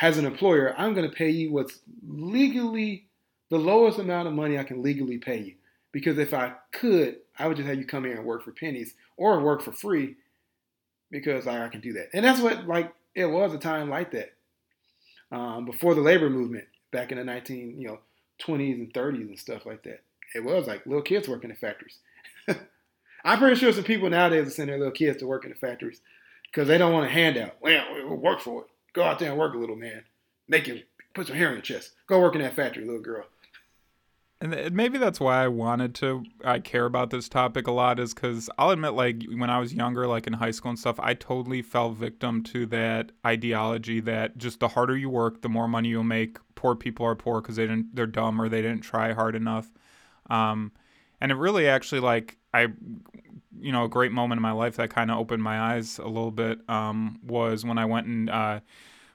as 0.00 0.18
an 0.18 0.26
employer, 0.26 0.74
I'm 0.76 0.94
going 0.94 1.08
to 1.08 1.16
pay 1.16 1.30
you 1.30 1.52
what's 1.52 1.80
legally 2.06 3.06
the 3.50 3.58
lowest 3.58 3.98
amount 3.98 4.28
of 4.28 4.34
money 4.34 4.58
I 4.58 4.64
can 4.64 4.82
legally 4.82 5.18
pay 5.18 5.38
you. 5.38 5.54
Because 5.92 6.18
if 6.18 6.34
I 6.34 6.52
could, 6.72 7.16
I 7.38 7.48
would 7.48 7.56
just 7.56 7.68
have 7.68 7.78
you 7.78 7.86
come 7.86 8.04
here 8.04 8.16
and 8.16 8.24
work 8.24 8.44
for 8.44 8.52
pennies 8.52 8.94
or 9.16 9.40
work 9.40 9.62
for 9.62 9.72
free 9.72 10.16
because 11.10 11.46
I, 11.46 11.64
I 11.64 11.68
can 11.68 11.80
do 11.80 11.94
that. 11.94 12.10
And 12.12 12.24
that's 12.24 12.40
what 12.40 12.66
like 12.66 12.92
it 13.14 13.26
was 13.26 13.54
a 13.54 13.58
time 13.58 13.88
like 13.88 14.12
that 14.12 14.34
um, 15.32 15.64
before 15.64 15.94
the 15.94 16.00
labor 16.00 16.28
movement 16.28 16.66
back 16.90 17.10
in 17.10 17.18
the 17.18 17.24
19, 17.24 17.80
you 17.80 17.88
know, 17.88 17.98
20s 18.42 18.74
and 18.74 18.92
30s 18.92 19.28
and 19.28 19.38
stuff 19.38 19.66
like 19.66 19.82
that. 19.84 20.02
It 20.34 20.44
was 20.44 20.66
like 20.66 20.86
little 20.86 21.02
kids 21.02 21.28
working 21.28 21.50
in 21.50 21.56
factories. 21.56 21.98
I'm 23.24 23.38
pretty 23.38 23.56
sure 23.56 23.72
some 23.72 23.84
people 23.84 24.10
nowadays 24.10 24.46
are 24.46 24.50
sending 24.50 24.72
their 24.72 24.78
little 24.78 24.92
kids 24.92 25.18
to 25.18 25.26
work 25.26 25.44
in 25.44 25.50
the 25.50 25.56
factories 25.56 26.00
because 26.44 26.68
they 26.68 26.78
don't 26.78 26.92
want 26.92 27.06
a 27.06 27.10
handout. 27.10 27.56
Well, 27.60 27.84
we'll 28.04 28.16
work 28.16 28.40
for 28.40 28.62
it. 28.62 28.68
Go 28.92 29.02
out 29.02 29.18
there 29.18 29.30
and 29.30 29.38
work 29.38 29.54
a 29.54 29.58
little, 29.58 29.76
man. 29.76 30.04
Make 30.48 30.68
you 30.68 30.82
put 31.14 31.26
some 31.26 31.36
hair 31.36 31.48
in 31.48 31.54
your 31.54 31.62
chest. 31.62 31.92
Go 32.06 32.20
work 32.20 32.34
in 32.34 32.42
that 32.42 32.56
factory, 32.56 32.84
little 32.84 33.00
girl. 33.00 33.24
And 34.40 34.72
maybe 34.72 34.98
that's 34.98 35.18
why 35.18 35.42
I 35.42 35.48
wanted 35.48 35.96
to 35.96 36.24
I 36.44 36.60
care 36.60 36.86
about 36.86 37.10
this 37.10 37.28
topic 37.28 37.66
a 37.66 37.72
lot 37.72 37.98
is 37.98 38.14
cuz 38.14 38.48
I'll 38.56 38.70
admit 38.70 38.92
like 38.92 39.24
when 39.34 39.50
I 39.50 39.58
was 39.58 39.74
younger 39.74 40.06
like 40.06 40.28
in 40.28 40.34
high 40.34 40.52
school 40.52 40.68
and 40.70 40.78
stuff 40.78 41.00
I 41.00 41.14
totally 41.14 41.60
fell 41.60 41.90
victim 41.90 42.44
to 42.44 42.64
that 42.66 43.10
ideology 43.26 43.98
that 44.00 44.38
just 44.38 44.60
the 44.60 44.68
harder 44.68 44.96
you 44.96 45.10
work 45.10 45.42
the 45.42 45.48
more 45.48 45.66
money 45.66 45.88
you'll 45.88 46.04
make 46.04 46.38
poor 46.54 46.76
people 46.76 47.04
are 47.04 47.16
poor 47.16 47.42
cuz 47.42 47.56
they 47.56 47.66
didn't 47.66 47.96
they're 47.96 48.06
dumb 48.06 48.40
or 48.40 48.48
they 48.48 48.62
didn't 48.62 48.82
try 48.82 49.12
hard 49.12 49.34
enough. 49.34 49.72
Um 50.30 50.70
and 51.20 51.32
it 51.32 51.36
really 51.36 51.66
actually 51.66 52.00
like 52.00 52.38
I 52.54 52.68
you 53.60 53.72
know 53.72 53.84
a 53.84 53.88
great 53.88 54.12
moment 54.12 54.38
in 54.38 54.42
my 54.42 54.52
life 54.52 54.76
that 54.76 54.90
kind 54.90 55.10
of 55.10 55.18
opened 55.18 55.42
my 55.42 55.58
eyes 55.58 55.98
a 55.98 56.06
little 56.06 56.30
bit 56.30 56.60
um 56.70 57.18
was 57.24 57.64
when 57.64 57.76
I 57.76 57.86
went 57.86 58.06
and 58.06 58.30
uh 58.30 58.60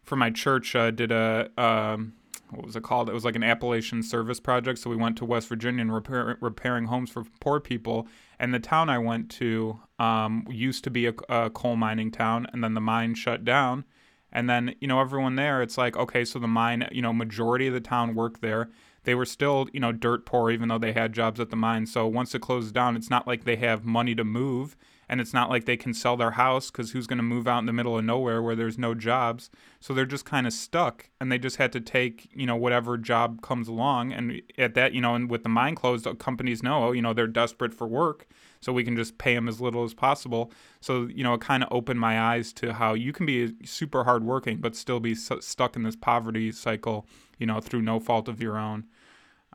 for 0.03 0.17
my 0.17 0.31
church 0.31 0.75
uh 0.75 0.91
did 0.91 1.13
a 1.13 1.49
um 1.57 2.11
what 2.55 2.65
was 2.65 2.75
it 2.75 2.83
called? 2.83 3.09
It 3.09 3.13
was 3.13 3.25
like 3.25 3.35
an 3.35 3.43
Appalachian 3.43 4.03
service 4.03 4.39
project. 4.39 4.79
So 4.79 4.89
we 4.89 4.95
went 4.95 5.17
to 5.17 5.25
West 5.25 5.47
Virginia 5.47 5.81
and 5.81 5.93
repair, 5.93 6.37
repairing 6.41 6.85
homes 6.85 7.09
for 7.09 7.23
poor 7.39 7.59
people. 7.59 8.07
And 8.39 8.53
the 8.53 8.59
town 8.59 8.89
I 8.89 8.97
went 8.97 9.29
to 9.31 9.79
um, 9.99 10.45
used 10.49 10.83
to 10.85 10.89
be 10.89 11.07
a, 11.07 11.13
a 11.29 11.49
coal 11.49 11.75
mining 11.75 12.11
town, 12.11 12.47
and 12.53 12.63
then 12.63 12.73
the 12.73 12.81
mine 12.81 13.15
shut 13.15 13.43
down. 13.43 13.85
And 14.31 14.49
then 14.49 14.75
you 14.79 14.87
know 14.87 14.99
everyone 14.99 15.35
there, 15.35 15.61
it's 15.61 15.77
like 15.77 15.95
okay, 15.95 16.25
so 16.25 16.39
the 16.39 16.47
mine, 16.47 16.87
you 16.91 17.01
know, 17.01 17.13
majority 17.13 17.67
of 17.67 17.73
the 17.73 17.81
town 17.81 18.15
worked 18.15 18.41
there 18.41 18.69
they 19.03 19.15
were 19.15 19.25
still, 19.25 19.67
you 19.73 19.79
know, 19.79 19.91
dirt 19.91 20.25
poor 20.25 20.49
even 20.49 20.69
though 20.69 20.77
they 20.77 20.93
had 20.93 21.13
jobs 21.13 21.39
at 21.39 21.49
the 21.49 21.55
mine. 21.55 21.85
So 21.85 22.07
once 22.07 22.33
it 22.33 22.41
closes 22.41 22.71
down, 22.71 22.95
it's 22.95 23.09
not 23.09 23.27
like 23.27 23.43
they 23.43 23.57
have 23.57 23.85
money 23.85 24.15
to 24.15 24.23
move 24.23 24.75
and 25.09 25.21
it's 25.21 25.33
not 25.33 25.49
like 25.49 25.65
they 25.65 25.77
can 25.77 25.93
sell 25.93 26.17
their 26.17 26.31
house 26.31 26.71
because 26.71 26.91
who's 26.91 27.07
going 27.07 27.17
to 27.17 27.23
move 27.23 27.47
out 27.47 27.59
in 27.59 27.65
the 27.65 27.73
middle 27.73 27.97
of 27.97 28.05
nowhere 28.05 28.41
where 28.41 28.55
there's 28.55 28.77
no 28.77 28.93
jobs? 28.93 29.49
So 29.79 29.93
they're 29.93 30.05
just 30.05 30.25
kind 30.25 30.47
of 30.47 30.53
stuck 30.53 31.09
and 31.19 31.31
they 31.31 31.37
just 31.37 31.57
had 31.57 31.71
to 31.73 31.81
take 31.81 32.29
you 32.33 32.45
know 32.45 32.55
whatever 32.55 32.97
job 32.97 33.41
comes 33.41 33.67
along. 33.67 34.13
And 34.13 34.41
at 34.57 34.73
that 34.75 34.93
you 34.93 35.01
know 35.01 35.15
and 35.15 35.29
with 35.29 35.43
the 35.43 35.49
mine 35.49 35.75
closed 35.75 36.07
companies 36.19 36.63
know 36.63 36.91
you 36.91 37.01
know 37.01 37.13
they're 37.13 37.27
desperate 37.27 37.73
for 37.73 37.87
work 37.87 38.27
so 38.61 38.71
we 38.71 38.83
can 38.83 38.95
just 38.95 39.17
pay 39.17 39.35
them 39.35 39.47
as 39.47 39.59
little 39.59 39.83
as 39.83 39.93
possible. 39.93 40.51
So 40.81 41.07
you 41.13 41.23
know 41.23 41.33
it 41.33 41.41
kind 41.41 41.63
of 41.63 41.69
opened 41.71 41.99
my 41.99 42.19
eyes 42.19 42.53
to 42.53 42.73
how 42.73 42.93
you 42.93 43.13
can 43.13 43.25
be 43.25 43.53
super 43.65 44.03
hardworking 44.03 44.57
but 44.57 44.75
still 44.75 44.99
be 44.99 45.15
stuck 45.15 45.75
in 45.75 45.83
this 45.83 45.95
poverty 45.95 46.51
cycle 46.51 47.05
you 47.37 47.45
know 47.45 47.59
through 47.59 47.81
no 47.81 47.99
fault 47.99 48.27
of 48.27 48.41
your 48.41 48.57
own. 48.57 48.85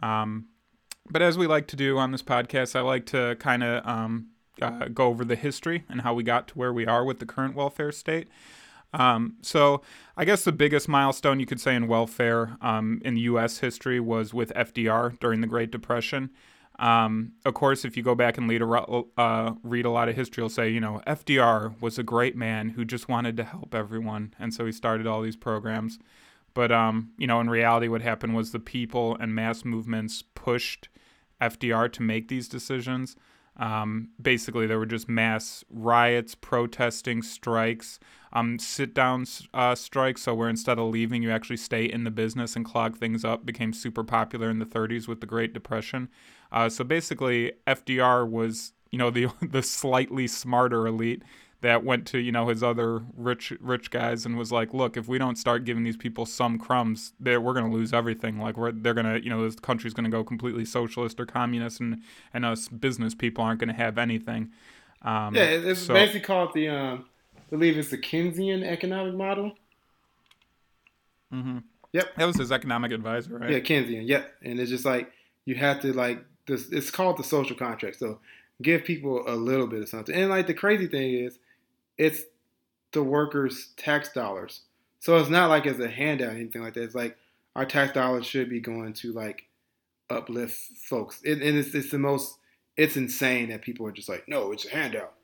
Um, 0.03 0.49
but 1.11 1.23
as 1.23 1.39
we 1.39 1.47
like 1.47 1.67
to 1.69 1.77
do 1.77 1.99
on 1.99 2.13
this 2.13 2.23
podcast, 2.23 2.77
I 2.77 2.81
like 2.81 3.07
to 3.07 3.37
kind 3.39 3.63
of 3.63 3.87
um, 3.87 4.29
uh, 4.61 4.89
go 4.89 5.07
over 5.07 5.25
the 5.25 5.37
history 5.37 5.85
and 5.89 6.03
how 6.03 6.15
we 6.15 6.23
got 6.23 6.49
to 6.49 6.55
where 6.55 6.73
we 6.73 6.87
are 6.87 7.05
with 7.05 7.19
the 7.19 7.27
current 7.27 7.55
welfare 7.55 7.93
state. 7.93 8.29
Um, 8.95 9.37
so, 9.43 9.83
I 10.17 10.25
guess 10.25 10.45
the 10.45 10.53
biggest 10.53 10.89
milestone 10.89 11.41
you 11.41 11.47
could 11.47 11.61
say 11.61 11.75
in 11.75 11.89
welfare 11.89 12.57
um, 12.63 13.03
in 13.05 13.17
U.S. 13.19 13.59
history 13.59 14.01
was 14.01 14.33
with 14.33 14.51
FDR 14.55 15.19
during 15.21 15.43
the 15.43 15.47
Great 15.47 15.71
Depression. 15.71 16.31
Um, 16.79 17.33
of 17.45 17.55
course, 17.55 17.85
if 17.85 17.97
you 17.97 18.03
go 18.03 18.15
back 18.15 18.39
and 18.39 18.49
read 18.49 18.63
a, 18.63 19.03
uh, 19.19 19.55
read 19.63 19.85
a 19.85 19.91
lot 19.91 20.09
of 20.09 20.17
history, 20.17 20.43
you'll 20.43 20.49
say, 20.49 20.71
you 20.71 20.81
know, 20.81 21.03
FDR 21.07 21.81
was 21.83 21.99
a 21.99 22.03
great 22.03 22.37
man 22.37 22.71
who 22.71 22.85
just 22.85 23.09
wanted 23.09 23.37
to 23.37 23.45
help 23.45 23.75
everyone. 23.75 24.33
And 24.39 24.55
so 24.55 24.65
he 24.65 24.73
started 24.73 25.07
all 25.07 25.21
these 25.21 25.37
programs. 25.37 25.99
But 26.55 26.73
um, 26.73 27.11
you 27.19 27.27
know, 27.27 27.41
in 27.41 27.51
reality, 27.51 27.89
what 27.89 28.03
happened 28.03 28.35
was 28.35 28.53
the 28.53 28.59
people 28.59 29.17
and 29.21 29.35
mass 29.35 29.65
movements 29.65 30.23
pushed 30.35 30.89
FDR 31.41 31.93
to 31.93 32.03
make 32.03 32.29
these 32.29 32.49
decisions. 32.49 33.17
Um, 33.59 34.11
basically, 34.21 34.67
there 34.67 34.79
were 34.79 34.87
just 34.87 35.09
mass 35.09 35.65
riots, 35.69 36.35
protesting, 36.35 37.23
strikes, 37.23 37.99
um, 38.33 38.59
sit 38.59 38.95
down 38.95 39.27
uh, 39.53 39.75
strikes. 39.75 40.23
So, 40.23 40.35
where 40.35 40.49
instead 40.49 40.79
of 40.79 40.91
leaving, 40.91 41.23
you 41.23 41.31
actually 41.31 41.57
stay 41.57 41.85
in 41.85 42.05
the 42.05 42.11
business 42.11 42.55
and 42.57 42.65
clog 42.65 42.97
things 42.97 43.25
up, 43.25 43.45
became 43.45 43.73
super 43.73 44.05
popular 44.05 44.49
in 44.51 44.59
the 44.59 44.67
30s 44.67 45.09
with 45.09 45.21
the 45.21 45.27
Great 45.27 45.53
Depression. 45.53 46.09
Uh, 46.53 46.69
so, 46.69 46.85
basically, 46.85 47.53
FDR 47.67 48.29
was, 48.29 48.73
you 48.91 48.99
know, 48.99 49.11
the, 49.11 49.29
the 49.43 49.63
slightly 49.63 50.27
smarter 50.27 50.87
elite 50.87 51.23
that 51.61 51.85
went 51.85 52.07
to 52.07 52.19
you 52.19 52.31
know 52.31 52.49
his 52.49 52.63
other 52.63 53.03
rich 53.17 53.53
rich 53.61 53.91
guys 53.91 54.25
and 54.25 54.37
was 54.37 54.53
like, 54.53 54.73
look, 54.73 54.97
if 54.97 55.09
we 55.09 55.19
don't 55.19 55.37
start 55.37 55.65
giving 55.65 55.83
these 55.83 55.97
people 55.97 56.25
some 56.27 56.59
crumbs, 56.59 57.13
we're 57.21 57.39
going 57.39 57.69
to 57.69 57.77
lose 57.77 57.93
everything. 57.93 58.39
Like 58.39 58.57
we're 58.57 58.73
they're 58.73 58.95
going 58.95 59.07
to 59.07 59.23
you 59.23 59.31
know 59.31 59.43
this 59.43 59.57
country's 59.57 59.95
going 59.95 60.05
to 60.05 60.11
go 60.11 60.23
completely 60.23 60.65
socialist 60.65 61.19
or 61.19 61.27
communist, 61.27 61.81
and 61.81 62.03
and 62.33 62.45
us 62.45 62.69
business 62.69 63.15
people 63.15 63.45
aren't 63.45 63.61
going 63.61 63.69
to 63.69 63.75
have 63.75 63.99
anything. 63.99 64.51
Um, 65.03 65.35
yeah, 65.35 65.45
it's 65.45 65.81
so, 65.81 65.95
basically 65.95 66.21
called 66.21 66.53
the 66.55 66.69
um, 66.69 67.07
I 67.37 67.51
believe 67.51 67.77
it's 67.77 67.91
the 67.91 67.99
Keynesian 67.99 68.65
economic 68.65 69.15
model. 69.15 69.53
Mm-hmm. 71.33 71.59
Yep, 71.93 72.17
that 72.17 72.25
was 72.25 72.37
his 72.37 72.53
economic 72.53 72.93
advisor, 72.93 73.39
right? 73.39 73.51
Yeah, 73.51 73.61
Keynesian. 73.61 74.07
Yep, 74.07 74.33
and 74.43 74.61
it's 74.61 74.71
just 74.71 74.85
like 74.85 75.11
you 75.45 75.57
have 75.57 75.81
to 75.81 75.93
like 75.93 76.25
this. 76.47 76.69
It's 76.71 76.91
called 76.91 77.17
the 77.17 77.25
social 77.25 77.57
contract. 77.57 77.99
So 77.99 78.21
give 78.63 78.85
people 78.85 79.25
a 79.27 79.35
little 79.35 79.67
bit 79.67 79.83
of 79.83 79.89
something. 79.89 80.15
And 80.15 80.31
like 80.31 80.47
the 80.47 80.55
crazy 80.55 80.87
thing 80.87 81.15
is, 81.15 81.39
it's 81.99 82.23
the 82.93 83.03
workers' 83.03 83.73
tax 83.77 84.13
dollars. 84.13 84.63
So 85.01 85.17
it's 85.19 85.29
not 85.29 85.51
like 85.51 85.67
it's 85.67 85.81
a 85.81 85.89
handout 85.89 86.29
or 86.29 86.37
anything 86.37 86.63
like 86.63 86.75
that. 86.75 86.85
It's 86.85 86.95
like 86.95 87.17
our 87.55 87.67
tax 87.67 87.93
dollars 87.93 88.27
should 88.27 88.49
be 88.49 88.61
going 88.61 88.93
to 88.95 89.13
like 89.13 89.47
uplift 90.11 90.57
folks. 90.77 91.21
It, 91.23 91.43
and 91.43 91.59
it's, 91.59 91.75
it's 91.75 91.91
the 91.91 91.99
most, 91.99 92.39
it's 92.77 92.97
insane 92.97 93.51
that 93.51 93.63
people 93.63 93.87
are 93.87 93.93
just 93.93 94.09
like, 94.09 94.29
no, 94.29 94.53
it's 94.53 94.65
a 94.65 94.71
handout. 94.71 95.15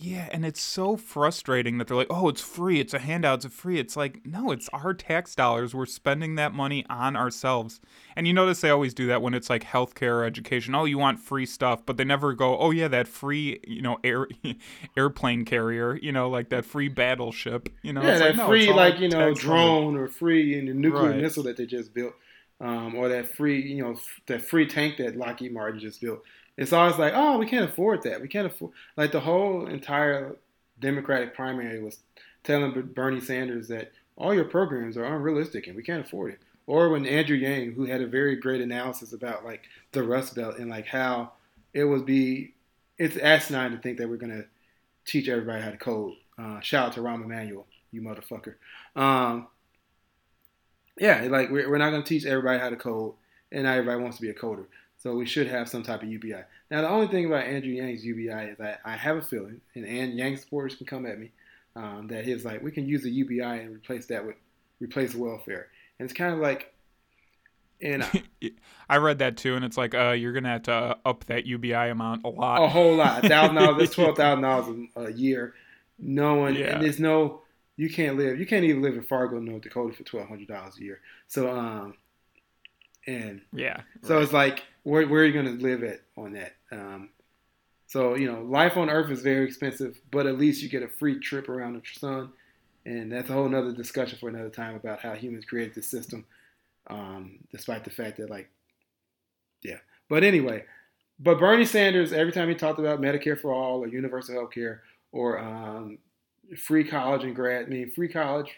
Yeah, 0.00 0.28
and 0.30 0.44
it's 0.46 0.60
so 0.60 0.96
frustrating 0.96 1.78
that 1.78 1.88
they're 1.88 1.96
like, 1.96 2.06
"Oh, 2.08 2.28
it's 2.28 2.40
free. 2.40 2.78
It's 2.78 2.94
a 2.94 3.00
handout. 3.00 3.44
It's 3.44 3.52
free." 3.52 3.80
It's 3.80 3.96
like, 3.96 4.24
no, 4.24 4.52
it's 4.52 4.68
our 4.72 4.94
tax 4.94 5.34
dollars. 5.34 5.74
We're 5.74 5.86
spending 5.86 6.36
that 6.36 6.54
money 6.54 6.86
on 6.88 7.16
ourselves. 7.16 7.80
And 8.14 8.24
you 8.24 8.32
notice 8.32 8.60
they 8.60 8.70
always 8.70 8.94
do 8.94 9.08
that 9.08 9.22
when 9.22 9.34
it's 9.34 9.50
like 9.50 9.64
healthcare 9.64 10.20
or 10.20 10.24
education. 10.24 10.76
Oh, 10.76 10.84
you 10.84 10.98
want 10.98 11.18
free 11.18 11.46
stuff, 11.46 11.84
but 11.84 11.96
they 11.96 12.04
never 12.04 12.32
go, 12.32 12.56
"Oh 12.58 12.70
yeah, 12.70 12.86
that 12.86 13.08
free, 13.08 13.58
you 13.66 13.82
know, 13.82 13.98
air 14.04 14.28
airplane 14.96 15.44
carrier, 15.44 15.96
you 15.96 16.12
know, 16.12 16.30
like 16.30 16.50
that 16.50 16.64
free 16.64 16.88
battleship, 16.88 17.68
you 17.82 17.92
know." 17.92 18.02
Yeah, 18.02 18.18
that 18.18 18.26
like, 18.28 18.36
no, 18.36 18.46
free 18.46 18.72
like 18.72 19.00
you 19.00 19.08
know 19.08 19.34
drone 19.34 19.94
money. 19.94 20.04
or 20.04 20.08
free 20.08 20.60
nuclear 20.62 21.10
right. 21.10 21.20
missile 21.20 21.42
that 21.42 21.56
they 21.56 21.66
just 21.66 21.92
built, 21.92 22.14
um, 22.60 22.94
or 22.94 23.08
that 23.08 23.34
free 23.34 23.60
you 23.60 23.82
know 23.82 23.96
that 24.28 24.42
free 24.42 24.68
tank 24.68 24.98
that 24.98 25.16
Lockheed 25.16 25.52
Martin 25.52 25.80
just 25.80 26.00
built. 26.00 26.22
It's 26.58 26.72
always 26.72 26.98
like, 26.98 27.12
oh, 27.14 27.38
we 27.38 27.46
can't 27.46 27.70
afford 27.70 28.02
that. 28.02 28.20
We 28.20 28.26
can't 28.26 28.48
afford 28.48 28.72
like 28.96 29.12
the 29.12 29.20
whole 29.20 29.66
entire 29.66 30.36
Democratic 30.80 31.34
primary 31.34 31.80
was 31.80 32.00
telling 32.42 32.72
Bernie 32.94 33.20
Sanders 33.20 33.68
that 33.68 33.92
all 34.16 34.34
your 34.34 34.44
programs 34.44 34.96
are 34.96 35.04
unrealistic 35.04 35.68
and 35.68 35.76
we 35.76 35.84
can't 35.84 36.04
afford 36.04 36.32
it. 36.32 36.40
Or 36.66 36.90
when 36.90 37.06
Andrew 37.06 37.36
Yang, 37.36 37.72
who 37.72 37.86
had 37.86 38.02
a 38.02 38.06
very 38.06 38.36
great 38.36 38.60
analysis 38.60 39.12
about 39.12 39.44
like 39.44 39.62
the 39.92 40.02
Rust 40.02 40.34
Belt 40.34 40.58
and 40.58 40.68
like 40.68 40.86
how 40.86 41.32
it 41.72 41.84
would 41.84 42.04
be, 42.04 42.54
it's 42.98 43.16
asinine 43.16 43.70
to 43.70 43.78
think 43.78 43.98
that 43.98 44.08
we're 44.08 44.16
gonna 44.16 44.44
teach 45.04 45.28
everybody 45.28 45.62
how 45.62 45.70
to 45.70 45.76
code. 45.76 46.14
Uh, 46.36 46.58
shout 46.60 46.88
out 46.88 46.92
to 46.94 47.00
Rahm 47.00 47.24
Emanuel, 47.24 47.66
you 47.92 48.02
motherfucker. 48.02 48.54
Um, 48.96 49.46
yeah, 50.98 51.28
like 51.30 51.50
we're, 51.50 51.70
we're 51.70 51.78
not 51.78 51.90
gonna 51.90 52.02
teach 52.02 52.26
everybody 52.26 52.58
how 52.58 52.68
to 52.68 52.76
code, 52.76 53.14
and 53.52 53.62
not 53.62 53.78
everybody 53.78 54.02
wants 54.02 54.16
to 54.16 54.22
be 54.22 54.30
a 54.30 54.34
coder. 54.34 54.66
So 54.98 55.14
we 55.14 55.26
should 55.26 55.46
have 55.46 55.68
some 55.68 55.84
type 55.84 56.02
of 56.02 56.08
UBI. 56.08 56.42
Now, 56.70 56.80
the 56.82 56.88
only 56.88 57.06
thing 57.06 57.26
about 57.26 57.44
Andrew 57.44 57.72
Yang's 57.72 58.04
UBI 58.04 58.50
is 58.50 58.58
that 58.58 58.80
I 58.84 58.96
have 58.96 59.16
a 59.16 59.22
feeling, 59.22 59.60
and, 59.74 59.84
and 59.84 60.14
Yang 60.14 60.38
supporters 60.38 60.74
can 60.74 60.86
come 60.86 61.06
at 61.06 61.18
me, 61.18 61.30
um, 61.76 62.08
that 62.08 62.24
he's 62.24 62.44
like, 62.44 62.62
we 62.62 62.72
can 62.72 62.86
use 62.86 63.02
the 63.02 63.10
UBI 63.10 63.42
and 63.42 63.76
replace 63.76 64.06
that 64.06 64.26
with 64.26 64.34
replace 64.80 65.14
welfare. 65.14 65.68
And 65.98 66.10
it's 66.10 66.16
kind 66.16 66.34
of 66.34 66.40
like, 66.40 66.74
and 67.80 68.04
I 68.88 68.96
read 68.96 69.20
that 69.20 69.36
too, 69.36 69.54
and 69.54 69.64
it's 69.64 69.76
like, 69.76 69.94
uh, 69.94 70.10
you're 70.10 70.32
gonna 70.32 70.48
have 70.48 70.64
to 70.64 70.72
uh, 70.72 70.94
up 71.04 71.24
that 71.26 71.46
UBI 71.46 71.72
amount 71.72 72.24
a 72.24 72.28
lot, 72.28 72.62
a 72.62 72.68
whole 72.68 72.96
lot, 72.96 73.24
thousand 73.24 73.54
dollars. 73.54 73.90
Twelve 73.94 74.16
thousand 74.16 74.42
dollars 74.42 74.88
a 74.96 75.12
year. 75.12 75.54
No 76.00 76.34
one, 76.34 76.56
yeah. 76.56 76.74
and 76.74 76.82
there's 76.82 76.98
no, 76.98 77.42
you 77.76 77.88
can't 77.88 78.16
live, 78.16 78.38
you 78.38 78.46
can't 78.46 78.64
even 78.64 78.82
live 78.82 78.94
in 78.94 79.02
Fargo, 79.02 79.38
North 79.38 79.62
Dakota 79.62 79.96
for 79.96 80.02
twelve 80.02 80.28
hundred 80.28 80.48
dollars 80.48 80.74
a 80.78 80.82
year. 80.82 81.00
So, 81.28 81.48
um, 81.48 81.94
and 83.06 83.42
yeah, 83.52 83.82
so 84.02 84.16
right. 84.16 84.24
it's 84.24 84.32
like 84.32 84.64
where, 84.88 85.06
where 85.06 85.22
are 85.22 85.26
you 85.26 85.32
going 85.34 85.58
to 85.58 85.62
live 85.62 85.84
at 85.84 86.00
on 86.16 86.32
that? 86.32 86.54
Um, 86.72 87.10
so 87.86 88.14
you 88.14 88.30
know, 88.30 88.42
life 88.42 88.76
on 88.76 88.90
Earth 88.90 89.10
is 89.10 89.20
very 89.20 89.44
expensive, 89.44 89.98
but 90.10 90.26
at 90.26 90.38
least 90.38 90.62
you 90.62 90.68
get 90.68 90.82
a 90.82 90.88
free 90.88 91.20
trip 91.20 91.48
around 91.48 91.74
the 91.74 91.82
sun, 91.98 92.30
and 92.86 93.12
that's 93.12 93.28
a 93.28 93.32
whole 93.34 93.54
other 93.54 93.72
discussion 93.72 94.18
for 94.18 94.28
another 94.28 94.50
time 94.50 94.76
about 94.76 95.00
how 95.00 95.12
humans 95.12 95.44
created 95.44 95.74
this 95.74 95.86
system, 95.86 96.24
um, 96.88 97.38
despite 97.50 97.84
the 97.84 97.90
fact 97.90 98.16
that 98.16 98.30
like, 98.30 98.48
yeah. 99.62 99.78
But 100.08 100.24
anyway, 100.24 100.64
but 101.20 101.38
Bernie 101.38 101.66
Sanders, 101.66 102.12
every 102.12 102.32
time 102.32 102.48
he 102.48 102.54
talked 102.54 102.78
about 102.78 103.00
Medicare 103.00 103.38
for 103.38 103.52
all 103.52 103.80
or 103.80 103.88
universal 103.88 104.34
health 104.34 104.52
care 104.52 104.82
or 105.12 105.38
um, 105.38 105.98
free 106.56 106.84
college 106.84 107.24
and 107.24 107.36
grad, 107.36 107.66
I 107.66 107.68
mean 107.68 107.90
free 107.90 108.08
college 108.08 108.54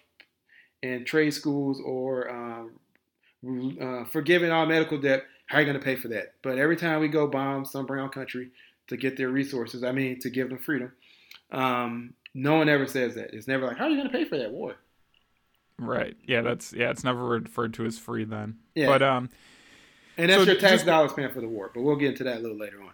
and 0.83 1.05
trade 1.05 1.33
schools 1.35 1.81
or 1.85 2.31
um, 2.31 3.79
uh, 3.81 4.05
forgiving 4.05 4.51
all 4.51 4.67
medical 4.67 5.01
debt 5.01 5.25
how 5.51 5.59
are 5.59 5.63
you 5.63 5.67
going 5.67 5.79
to 5.79 5.85
pay 5.85 5.97
for 5.97 6.07
that? 6.09 6.35
But 6.43 6.59
every 6.59 6.77
time 6.77 7.01
we 7.01 7.09
go 7.09 7.27
bomb 7.27 7.65
some 7.65 7.85
brown 7.85 8.11
country 8.11 8.51
to 8.87 8.97
get 8.97 9.17
their 9.17 9.31
resources, 9.31 9.83
I 9.83 9.91
mean, 9.91 10.21
to 10.21 10.31
give 10.31 10.49
them 10.49 10.59
freedom, 10.59 10.93
um, 11.51 12.15
no 12.35 12.55
one 12.55 12.69
ever 12.69 12.87
says 12.87 13.17
that. 13.17 13.35
It's 13.35 13.49
never 13.49 13.67
like, 13.67 13.77
how 13.77 13.87
are 13.87 13.91
you 13.91 13.97
going 13.97 14.09
to 14.09 14.17
pay 14.17 14.25
for 14.25 14.39
that 14.39 14.53
war? 14.53 14.77
Right. 15.77 16.17
Yeah, 16.25 16.43
that's 16.43 16.73
yeah. 16.73 16.91
It's 16.91 17.03
never 17.03 17.25
referred 17.25 17.75
to 17.75 17.85
as 17.85 17.99
free 17.99 18.23
then. 18.23 18.59
Yeah. 18.77 18.87
But 18.87 19.03
um, 19.03 19.29
and 20.17 20.31
that's 20.31 20.45
so 20.45 20.53
your 20.53 20.61
tax 20.61 20.75
just, 20.75 20.87
dollars 20.87 21.13
paying 21.15 21.33
for 21.33 21.41
the 21.41 21.49
war. 21.49 21.73
But 21.75 21.83
we'll 21.83 21.97
get 21.97 22.11
into 22.11 22.25
that 22.25 22.37
a 22.37 22.41
little 22.41 22.59
later 22.59 22.81
on. 22.81 22.93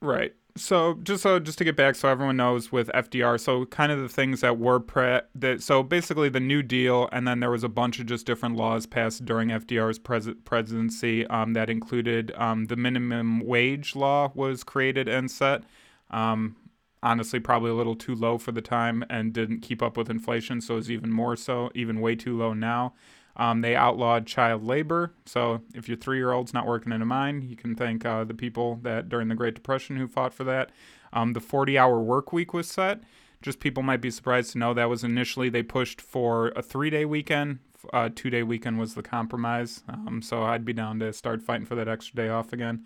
Right 0.00 0.32
so 0.56 0.94
just 1.02 1.22
so 1.22 1.40
just 1.40 1.58
to 1.58 1.64
get 1.64 1.74
back 1.74 1.96
so 1.96 2.08
everyone 2.08 2.36
knows 2.36 2.70
with 2.70 2.88
FDR 2.94 3.40
so 3.40 3.66
kind 3.66 3.90
of 3.90 4.00
the 4.00 4.08
things 4.08 4.40
that 4.40 4.56
were 4.56 4.78
pre 4.78 5.20
that 5.34 5.60
so 5.62 5.82
basically 5.82 6.28
the 6.28 6.38
New 6.38 6.62
Deal 6.62 7.08
and 7.10 7.26
then 7.26 7.40
there 7.40 7.50
was 7.50 7.64
a 7.64 7.68
bunch 7.68 7.98
of 7.98 8.06
just 8.06 8.24
different 8.24 8.54
laws 8.54 8.86
passed 8.86 9.24
during 9.24 9.48
FDR's 9.48 9.98
pres- 9.98 10.28
presidency 10.44 11.26
um, 11.26 11.54
that 11.54 11.68
included 11.68 12.32
um, 12.36 12.66
the 12.66 12.76
minimum 12.76 13.40
wage 13.40 13.96
law 13.96 14.30
was 14.34 14.62
created 14.62 15.08
and 15.08 15.28
set 15.28 15.64
um, 16.12 16.54
honestly 17.02 17.40
probably 17.40 17.70
a 17.70 17.74
little 17.74 17.96
too 17.96 18.14
low 18.14 18.38
for 18.38 18.52
the 18.52 18.62
time 18.62 19.04
and 19.10 19.32
didn't 19.32 19.60
keep 19.60 19.82
up 19.82 19.96
with 19.96 20.08
inflation 20.08 20.60
so 20.60 20.76
it's 20.76 20.88
even 20.88 21.10
more 21.10 21.34
so 21.34 21.68
even 21.74 22.00
way 22.00 22.14
too 22.14 22.36
low 22.38 22.52
now 22.54 22.94
Um, 23.36 23.62
they 23.62 23.74
outlawed 23.74 24.26
child 24.26 24.64
labor. 24.64 25.12
So 25.26 25.62
if 25.74 25.88
your 25.88 25.96
three 25.96 26.18
year 26.18 26.32
old's 26.32 26.54
not 26.54 26.66
working 26.66 26.92
in 26.92 27.02
a 27.02 27.06
mine, 27.06 27.42
you 27.42 27.56
can 27.56 27.74
thank 27.74 28.04
uh, 28.04 28.24
the 28.24 28.34
people 28.34 28.78
that 28.82 29.08
during 29.08 29.28
the 29.28 29.34
Great 29.34 29.54
Depression 29.54 29.96
who 29.96 30.06
fought 30.06 30.32
for 30.32 30.44
that. 30.44 30.70
Um, 31.12 31.32
the 31.32 31.40
40 31.40 31.78
hour 31.78 32.00
work 32.00 32.32
week 32.32 32.52
was 32.52 32.68
set. 32.68 33.00
Just 33.42 33.60
people 33.60 33.82
might 33.82 34.00
be 34.00 34.10
surprised 34.10 34.52
to 34.52 34.58
know 34.58 34.72
that 34.74 34.88
was 34.88 35.04
initially 35.04 35.48
they 35.48 35.62
pushed 35.62 36.00
for 36.00 36.48
a 36.56 36.62
three 36.62 36.90
day 36.90 37.04
weekend. 37.04 37.58
Uh, 37.92 38.08
two 38.14 38.30
day 38.30 38.42
weekend 38.42 38.78
was 38.78 38.94
the 38.94 39.02
compromise. 39.02 39.82
Um, 39.88 40.22
so 40.22 40.42
I'd 40.44 40.64
be 40.64 40.72
down 40.72 41.00
to 41.00 41.12
start 41.12 41.42
fighting 41.42 41.66
for 41.66 41.74
that 41.74 41.88
extra 41.88 42.16
day 42.16 42.28
off 42.28 42.52
again. 42.52 42.84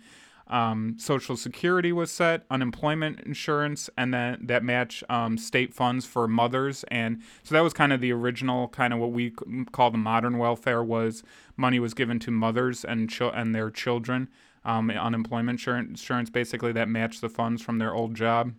Um, 0.49 0.95
Social 0.97 1.37
Security 1.37 1.91
was 1.91 2.11
set, 2.11 2.45
unemployment 2.49 3.19
insurance, 3.21 3.89
and 3.97 4.13
then 4.13 4.39
that 4.41 4.63
match 4.63 5.03
um, 5.09 5.37
state 5.37 5.73
funds 5.73 6.05
for 6.05 6.27
mothers. 6.27 6.83
And 6.89 7.21
so 7.43 7.53
that 7.55 7.61
was 7.61 7.73
kind 7.73 7.93
of 7.93 8.01
the 8.01 8.11
original, 8.11 8.67
kind 8.69 8.93
of 8.93 8.99
what 8.99 9.11
we 9.11 9.31
call 9.71 9.91
the 9.91 9.97
modern 9.97 10.37
welfare 10.37 10.83
was 10.83 11.23
money 11.55 11.79
was 11.79 11.93
given 11.93 12.19
to 12.19 12.31
mothers 12.31 12.83
and 12.83 13.09
ch- 13.09 13.21
and 13.21 13.53
their 13.53 13.69
children. 13.69 14.29
Um, 14.65 14.89
unemployment 14.89 15.65
insurance, 15.65 16.29
basically 16.29 16.73
that 16.73 16.89
matched 16.89 17.21
the 17.21 17.29
funds 17.29 17.61
from 17.61 17.77
their 17.77 17.93
old 17.93 18.13
job. 18.13 18.53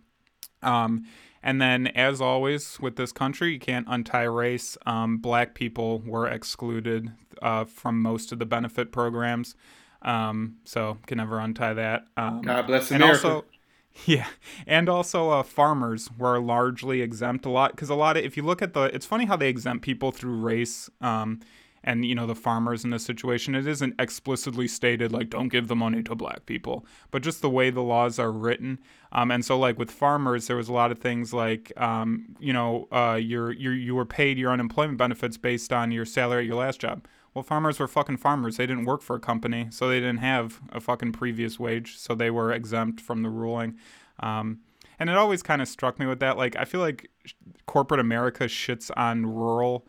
Um, 0.63 1.05
and 1.43 1.61
then, 1.61 1.87
as 1.87 2.21
always 2.21 2.79
with 2.79 2.95
this 2.95 3.11
country, 3.11 3.53
you 3.53 3.59
can't 3.59 3.87
untie 3.89 4.23
race. 4.23 4.77
Um, 4.85 5.17
black 5.17 5.55
people 5.55 5.99
were 6.05 6.27
excluded 6.27 7.11
uh, 7.41 7.65
from 7.65 8.01
most 8.01 8.31
of 8.31 8.39
the 8.39 8.45
benefit 8.45 8.91
programs. 8.91 9.55
Um, 10.01 10.57
so 10.63 10.97
can 11.05 11.17
never 11.17 11.39
untie 11.39 11.73
that. 11.73 12.05
Um, 12.17 12.41
God 12.41 12.67
bless 12.67 12.91
America. 12.91 13.27
And 13.27 13.33
also, 13.33 13.45
yeah, 14.05 14.27
and 14.65 14.89
also 14.89 15.29
uh, 15.29 15.43
farmers 15.43 16.09
were 16.17 16.39
largely 16.39 17.01
exempt 17.01 17.45
a 17.45 17.49
lot 17.49 17.71
because 17.71 17.89
a 17.89 17.95
lot 17.95 18.17
of 18.17 18.23
if 18.23 18.35
you 18.37 18.43
look 18.43 18.61
at 18.61 18.73
the, 18.73 18.83
it's 18.83 19.05
funny 19.05 19.25
how 19.25 19.35
they 19.35 19.49
exempt 19.49 19.83
people 19.83 20.11
through 20.11 20.35
race. 20.35 20.89
Um, 21.01 21.41
and 21.83 22.05
you 22.05 22.15
know 22.15 22.27
the 22.27 22.35
farmers 22.35 22.83
in 22.83 22.91
this 22.91 23.05
situation 23.05 23.55
it 23.55 23.65
isn't 23.65 23.95
explicitly 23.99 24.67
stated 24.67 25.11
like 25.11 25.29
don't 25.29 25.49
give 25.49 25.67
the 25.67 25.75
money 25.75 26.03
to 26.03 26.15
black 26.15 26.45
people 26.45 26.85
but 27.09 27.21
just 27.21 27.41
the 27.41 27.49
way 27.49 27.69
the 27.69 27.81
laws 27.81 28.19
are 28.19 28.31
written 28.31 28.79
um, 29.11 29.31
and 29.31 29.43
so 29.43 29.57
like 29.57 29.79
with 29.79 29.89
farmers 29.89 30.47
there 30.47 30.55
was 30.55 30.69
a 30.69 30.73
lot 30.73 30.91
of 30.91 30.99
things 30.99 31.33
like 31.33 31.71
um, 31.77 32.35
you 32.39 32.53
know 32.53 32.87
uh, 32.91 33.17
you're, 33.19 33.51
you're 33.51 33.73
you 33.73 33.95
were 33.95 34.05
paid 34.05 34.37
your 34.37 34.51
unemployment 34.51 34.97
benefits 34.97 35.37
based 35.37 35.73
on 35.73 35.91
your 35.91 36.05
salary 36.05 36.43
at 36.43 36.47
your 36.47 36.57
last 36.57 36.79
job 36.79 37.05
well, 37.33 37.43
farmers 37.43 37.79
were 37.79 37.87
fucking 37.87 38.17
farmers. 38.17 38.57
They 38.57 38.67
didn't 38.67 38.85
work 38.85 39.01
for 39.01 39.15
a 39.15 39.19
company, 39.19 39.67
so 39.69 39.87
they 39.87 39.99
didn't 39.99 40.17
have 40.17 40.59
a 40.71 40.81
fucking 40.81 41.13
previous 41.13 41.59
wage, 41.59 41.97
so 41.97 42.13
they 42.13 42.29
were 42.29 42.51
exempt 42.51 42.99
from 42.99 43.23
the 43.23 43.29
ruling. 43.29 43.77
Um, 44.19 44.59
and 44.99 45.09
it 45.09 45.15
always 45.15 45.41
kind 45.41 45.61
of 45.61 45.67
struck 45.67 45.97
me 45.97 46.05
with 46.05 46.19
that. 46.19 46.37
Like, 46.37 46.55
I 46.57 46.65
feel 46.65 46.81
like 46.81 47.09
corporate 47.65 47.99
America 47.99 48.45
shits 48.45 48.91
on 48.97 49.25
rural 49.25 49.87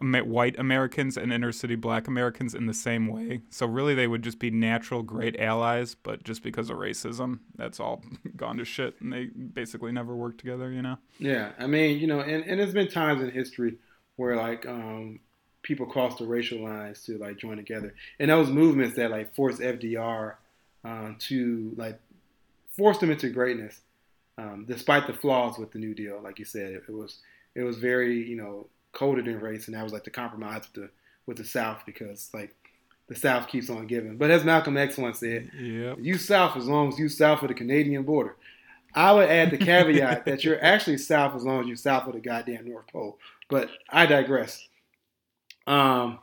white 0.00 0.58
Americans 0.58 1.18
and 1.18 1.30
inner 1.30 1.52
city 1.52 1.74
black 1.74 2.08
Americans 2.08 2.54
in 2.54 2.64
the 2.64 2.72
same 2.72 3.06
way. 3.06 3.42
So, 3.50 3.66
really, 3.66 3.94
they 3.94 4.06
would 4.06 4.22
just 4.22 4.38
be 4.38 4.50
natural 4.50 5.02
great 5.02 5.38
allies, 5.38 5.94
but 5.94 6.24
just 6.24 6.42
because 6.42 6.70
of 6.70 6.78
racism, 6.78 7.40
that's 7.56 7.78
all 7.78 8.02
gone 8.36 8.56
to 8.56 8.64
shit, 8.64 8.98
and 9.00 9.12
they 9.12 9.26
basically 9.26 9.92
never 9.92 10.16
work 10.16 10.38
together, 10.38 10.72
you 10.72 10.80
know? 10.80 10.96
Yeah. 11.18 11.52
I 11.58 11.66
mean, 11.66 11.98
you 11.98 12.06
know, 12.06 12.20
and, 12.20 12.42
and 12.44 12.58
there's 12.58 12.72
been 12.72 12.88
times 12.88 13.22
in 13.22 13.30
history 13.30 13.76
where, 14.16 14.36
like, 14.36 14.64
um, 14.66 15.20
people 15.62 15.86
cross 15.86 16.18
the 16.18 16.26
racial 16.26 16.62
lines 16.62 17.04
to 17.04 17.18
like 17.18 17.38
join 17.38 17.56
together. 17.56 17.94
And 18.18 18.30
those 18.30 18.48
movements 18.48 18.96
that 18.96 19.10
like 19.10 19.34
forced 19.34 19.60
FDR 19.60 20.34
um, 20.84 21.16
to 21.20 21.72
like 21.76 22.00
force 22.76 22.98
them 22.98 23.10
into 23.10 23.28
greatness, 23.28 23.80
um, 24.38 24.64
despite 24.66 25.06
the 25.06 25.12
flaws 25.12 25.58
with 25.58 25.72
the 25.72 25.78
New 25.78 25.94
Deal. 25.94 26.20
Like 26.22 26.38
you 26.38 26.44
said, 26.44 26.72
it, 26.72 26.84
it, 26.88 26.92
was 26.92 27.18
it 27.54 27.62
was 27.62 27.78
very 27.78 28.26
you 28.26 28.36
know 28.36 28.66
coded 28.92 29.28
in 29.28 29.40
race, 29.40 29.66
and 29.66 29.76
that 29.76 29.84
was 29.84 29.92
like 29.92 30.04
the 30.04 30.10
compromise 30.10 30.62
with 30.62 30.84
the 30.84 30.90
with 31.26 31.36
the 31.36 31.44
South 31.44 31.82
because 31.84 32.30
like 32.32 32.54
the 33.08 33.14
South 33.16 33.48
keeps 33.48 33.68
on 33.68 33.86
giving. 33.86 34.16
But 34.16 34.30
as 34.30 34.44
Malcolm 34.44 34.76
X 34.76 34.96
once 34.96 35.20
said, 35.20 35.50
yep. 35.58 35.98
you 36.00 36.16
South 36.16 36.56
as 36.56 36.66
long 36.66 36.88
as 36.88 36.98
you 36.98 37.08
south 37.08 37.42
of 37.42 37.48
the 37.48 37.54
Canadian 37.54 38.04
border. 38.04 38.36
I 38.94 39.12
would 39.12 39.28
add 39.28 39.50
the 39.50 39.58
caveat 39.58 40.24
that 40.24 40.42
you're 40.42 40.62
actually 40.64 40.98
south 40.98 41.36
as 41.36 41.44
long 41.44 41.60
as 41.60 41.66
you're 41.68 41.76
south 41.76 42.08
of 42.08 42.14
the 42.14 42.20
goddamn 42.20 42.68
North 42.68 42.86
Pole. 42.92 43.18
But 43.48 43.68
I 43.88 44.06
digress. 44.06 44.66
Um, 45.70 46.18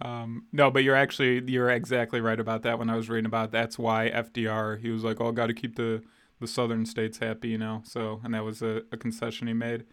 um, 0.00 0.46
no, 0.52 0.70
but 0.70 0.82
you're 0.82 0.96
actually 0.96 1.42
you're 1.50 1.70
exactly 1.70 2.20
right 2.20 2.40
about 2.40 2.62
that. 2.62 2.78
When 2.78 2.90
I 2.90 2.96
was 2.96 3.08
reading 3.08 3.26
about 3.26 3.52
that's 3.52 3.78
why 3.78 4.10
FDR 4.10 4.80
he 4.80 4.90
was 4.90 5.04
like, 5.04 5.20
"Oh, 5.20 5.30
got 5.30 5.46
to 5.46 5.54
keep 5.54 5.76
the 5.76 6.02
the 6.40 6.48
southern 6.48 6.84
states 6.84 7.18
happy," 7.18 7.48
you 7.48 7.58
know. 7.58 7.82
So, 7.84 8.20
and 8.24 8.34
that 8.34 8.44
was 8.44 8.60
a, 8.62 8.82
a 8.90 8.96
concession 8.96 9.46
he 9.46 9.52
made. 9.52 9.84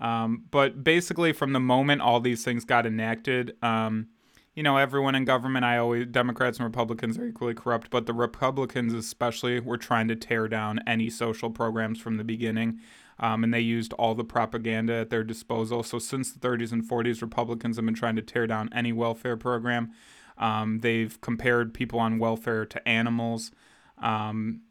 Um, 0.00 0.44
but 0.50 0.82
basically, 0.82 1.32
from 1.32 1.52
the 1.52 1.60
moment 1.60 2.00
all 2.00 2.20
these 2.20 2.42
things 2.42 2.64
got 2.64 2.86
enacted, 2.86 3.54
um, 3.62 4.08
you 4.54 4.62
know, 4.62 4.78
everyone 4.78 5.14
in 5.14 5.26
government, 5.26 5.66
I 5.66 5.76
always 5.76 6.06
Democrats 6.06 6.58
and 6.58 6.64
Republicans 6.64 7.18
are 7.18 7.26
equally 7.26 7.52
corrupt, 7.52 7.90
but 7.90 8.06
the 8.06 8.14
Republicans 8.14 8.94
especially 8.94 9.60
were 9.60 9.76
trying 9.76 10.08
to 10.08 10.16
tear 10.16 10.48
down 10.48 10.80
any 10.86 11.10
social 11.10 11.50
programs 11.50 12.00
from 12.00 12.16
the 12.16 12.24
beginning 12.24 12.80
um, 13.20 13.44
and 13.44 13.52
they 13.52 13.60
used 13.60 13.92
all 13.92 14.14
the 14.14 14.24
propaganda 14.24 14.94
at 14.94 15.10
their 15.10 15.22
disposal. 15.22 15.82
So 15.82 15.98
since 15.98 16.32
the 16.32 16.40
30s 16.40 16.72
and 16.72 16.82
40s, 16.82 17.20
Republicans 17.20 17.76
have 17.76 17.84
been 17.84 17.94
trying 17.94 18.16
to 18.16 18.22
tear 18.22 18.46
down 18.46 18.70
any 18.74 18.92
welfare 18.92 19.36
program. 19.36 19.92
Um, 20.38 20.80
they've 20.80 21.20
compared 21.20 21.74
people 21.74 22.00
on 22.00 22.18
welfare 22.18 22.64
to 22.64 22.88
animals. 22.88 23.52
Um, 23.98 24.62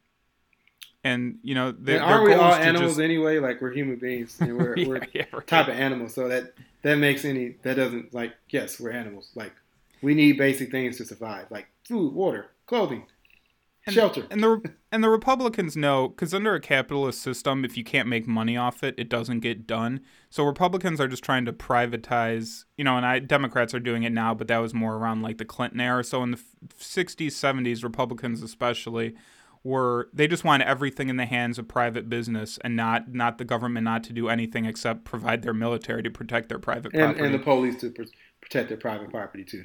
and 1.03 1.37
you 1.43 1.53
know, 1.53 1.71
they, 1.71 1.97
aren't 1.97 2.25
we 2.25 2.33
all 2.33 2.53
animals 2.53 2.93
just... 2.93 3.01
anyway? 3.01 3.39
Like 3.39 3.61
we're 3.61 3.71
human 3.71 3.97
beings, 3.97 4.35
and 4.41 4.57
we're 4.57 4.75
yeah, 4.77 4.87
we're 4.87 5.07
yeah, 5.13 5.25
right. 5.31 5.47
type 5.47 5.67
of 5.67 5.75
animals. 5.75 6.13
So 6.13 6.27
that 6.27 6.53
that 6.81 6.95
makes 6.95 7.23
any 7.23 7.55
that 7.61 7.75
doesn't 7.75 8.13
like 8.13 8.33
yes, 8.49 8.79
we're 8.79 8.91
animals. 8.91 9.29
Like 9.33 9.53
we 10.01 10.13
need 10.13 10.37
basic 10.37 10.71
things 10.71 10.97
to 10.97 11.05
survive, 11.05 11.45
like 11.51 11.67
food, 11.87 12.13
water, 12.13 12.49
clothing, 12.65 13.05
and, 13.89 13.95
shelter. 13.95 14.25
And 14.31 14.43
the 14.43 14.73
and 14.91 15.03
the 15.03 15.09
Republicans 15.09 15.75
know 15.75 16.07
because 16.07 16.33
under 16.33 16.55
a 16.55 16.59
capitalist 16.59 17.21
system, 17.21 17.63
if 17.63 17.77
you 17.77 17.83
can't 17.83 18.07
make 18.07 18.27
money 18.27 18.57
off 18.57 18.83
it, 18.83 18.95
it 18.97 19.09
doesn't 19.09 19.41
get 19.41 19.67
done. 19.67 20.01
So 20.29 20.43
Republicans 20.43 20.99
are 20.99 21.07
just 21.07 21.23
trying 21.23 21.45
to 21.45 21.53
privatize, 21.53 22.65
you 22.77 22.83
know, 22.83 22.97
and 22.97 23.05
I 23.05 23.19
Democrats 23.19 23.73
are 23.73 23.79
doing 23.79 24.03
it 24.03 24.11
now, 24.11 24.33
but 24.33 24.47
that 24.47 24.57
was 24.57 24.73
more 24.73 24.95
around 24.95 25.21
like 25.21 25.37
the 25.37 25.45
Clinton 25.45 25.81
era. 25.81 26.03
So 26.03 26.23
in 26.23 26.31
the 26.31 26.39
'60s, 26.79 27.27
'70s, 27.27 27.83
Republicans 27.83 28.41
especially 28.41 29.15
were 29.63 30.09
they 30.13 30.27
just 30.27 30.43
want 30.43 30.63
everything 30.63 31.09
in 31.09 31.17
the 31.17 31.25
hands 31.25 31.59
of 31.59 31.67
private 31.67 32.09
business 32.09 32.57
and 32.63 32.75
not 32.75 33.13
not 33.13 33.37
the 33.37 33.45
government 33.45 33.83
not 33.83 34.03
to 34.05 34.13
do 34.13 34.29
anything 34.29 34.65
except 34.65 35.03
provide 35.03 35.41
their 35.41 35.53
military 35.53 36.01
to 36.01 36.09
protect 36.09 36.49
their 36.49 36.59
private 36.59 36.93
and, 36.93 37.01
property 37.01 37.25
and 37.25 37.33
the 37.33 37.39
police 37.39 37.75
to 37.81 37.93
protect 38.41 38.69
their 38.69 38.77
private 38.77 39.09
property 39.09 39.43
too. 39.43 39.63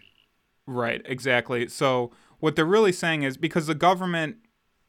Right, 0.67 1.03
exactly. 1.05 1.69
So 1.69 2.13
what 2.45 2.57
they're 2.57 2.67
really 2.67 2.93
saying 2.93 3.23
is 3.23 3.39
because 3.39 3.67
the 3.69 3.75
government 3.75 4.37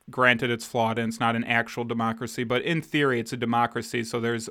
granted 0.10 0.52
it's 0.52 0.66
flawed 0.66 1.00
and 1.00 1.08
it's 1.08 1.22
not 1.22 1.38
an 1.38 1.44
actual 1.46 1.86
democracy 1.86 2.44
but 2.44 2.62
in 2.62 2.82
theory 2.82 3.18
it's 3.18 3.32
a 3.32 3.38
democracy 3.38 4.04
so 4.04 4.20
there's 4.20 4.50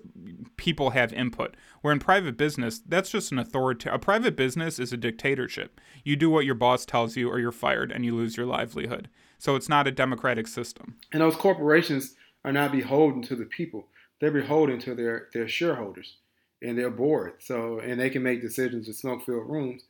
people 0.56 0.90
have 0.90 1.12
input. 1.12 1.54
Where 1.82 1.92
in 1.92 1.98
private 1.98 2.38
business 2.38 2.80
that's 2.88 3.10
just 3.10 3.30
an 3.30 3.38
authority 3.38 3.90
a 3.92 3.98
private 3.98 4.36
business 4.36 4.78
is 4.78 4.90
a 4.90 4.96
dictatorship. 4.96 5.82
You 6.02 6.16
do 6.16 6.30
what 6.30 6.46
your 6.46 6.54
boss 6.54 6.86
tells 6.86 7.14
you 7.14 7.28
or 7.28 7.38
you're 7.38 7.52
fired 7.52 7.92
and 7.92 8.06
you 8.06 8.16
lose 8.16 8.38
your 8.38 8.46
livelihood. 8.46 9.10
So 9.36 9.54
it's 9.54 9.68
not 9.68 9.86
a 9.86 9.92
democratic 9.92 10.46
system. 10.46 10.96
And 11.12 11.20
those 11.20 11.36
corporations 11.36 12.14
are 12.42 12.52
not 12.52 12.72
beholden 12.72 13.20
to 13.24 13.36
the 13.36 13.44
people. 13.44 13.88
They're 14.18 14.30
beholden 14.30 14.78
to 14.78 14.94
their 14.94 15.28
their 15.34 15.46
shareholders 15.46 16.16
and 16.62 16.78
their 16.78 16.90
board. 16.90 17.34
So 17.40 17.80
and 17.80 18.00
they 18.00 18.08
can 18.08 18.22
make 18.22 18.40
decisions 18.40 18.88
in 18.88 18.94
smoke 18.94 19.26
filled 19.26 19.50
rooms 19.50 19.82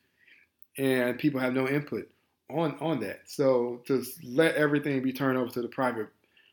and 0.76 1.16
people 1.16 1.38
have 1.38 1.54
no 1.54 1.68
input 1.68 2.10
on 2.50 2.76
on 2.80 3.00
that. 3.00 3.22
So 3.26 3.82
to 3.86 4.04
let 4.22 4.54
everything 4.56 5.02
be 5.02 5.12
turned 5.12 5.38
over 5.38 5.50
to 5.50 5.62
the 5.62 5.68
private 5.68 6.08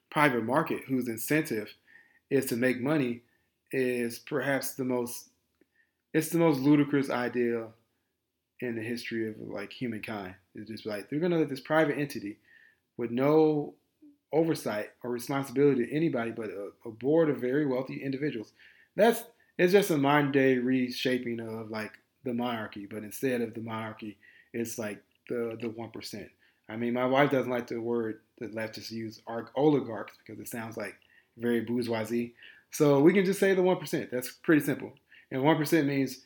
private 0.09 0.43
market, 0.43 0.81
whose 0.87 1.07
incentive 1.07 1.73
is 2.29 2.45
to 2.47 2.55
make 2.55 2.81
money, 2.81 3.21
is 3.71 4.19
perhaps 4.19 4.73
the 4.73 4.83
most 4.83 5.29
it's 6.13 6.29
the 6.29 6.37
most 6.37 6.59
ludicrous 6.59 7.09
idea 7.09 7.67
in 8.59 8.75
the 8.75 8.81
history 8.81 9.29
of 9.29 9.35
like 9.39 9.71
humankind. 9.71 10.35
It's 10.55 10.69
just 10.69 10.85
like 10.85 11.09
they're 11.09 11.19
gonna 11.19 11.39
let 11.39 11.49
this 11.49 11.61
private 11.61 11.97
entity 11.97 12.37
with 12.97 13.11
no 13.11 13.73
oversight 14.33 14.91
or 15.03 15.11
responsibility 15.11 15.85
to 15.85 15.93
anybody 15.93 16.31
but 16.31 16.49
a, 16.49 16.69
a 16.85 16.91
board 16.91 17.29
of 17.29 17.37
very 17.37 17.65
wealthy 17.65 18.01
individuals. 18.01 18.53
That's 18.95 19.23
it's 19.57 19.73
just 19.73 19.91
a 19.91 19.97
modern 19.97 20.31
day 20.31 20.57
reshaping 20.57 21.39
of 21.39 21.69
like 21.69 21.91
the 22.23 22.33
monarchy, 22.33 22.85
but 22.85 23.03
instead 23.03 23.41
of 23.41 23.53
the 23.53 23.61
monarchy, 23.61 24.17
it's 24.53 24.77
like 24.77 25.01
the 25.29 25.57
the 25.59 25.69
one 25.69 25.91
percent. 25.91 26.29
I 26.69 26.77
mean, 26.77 26.93
my 26.93 27.05
wife 27.05 27.31
doesn't 27.31 27.51
like 27.51 27.67
the 27.67 27.81
word 27.81 28.19
the 28.39 28.47
leftists 28.47 28.91
use 28.91 29.21
oligarchs 29.55 30.13
because 30.17 30.39
it 30.39 30.47
sounds 30.47 30.77
like 30.77 30.95
very 31.37 31.61
bourgeoisie. 31.61 32.33
So 32.71 32.99
we 33.01 33.13
can 33.13 33.25
just 33.25 33.39
say 33.39 33.53
the 33.53 33.61
one 33.61 33.77
percent. 33.77 34.09
That's 34.11 34.31
pretty 34.31 34.63
simple. 34.63 34.93
And 35.31 35.43
one 35.43 35.57
percent 35.57 35.87
means 35.87 36.21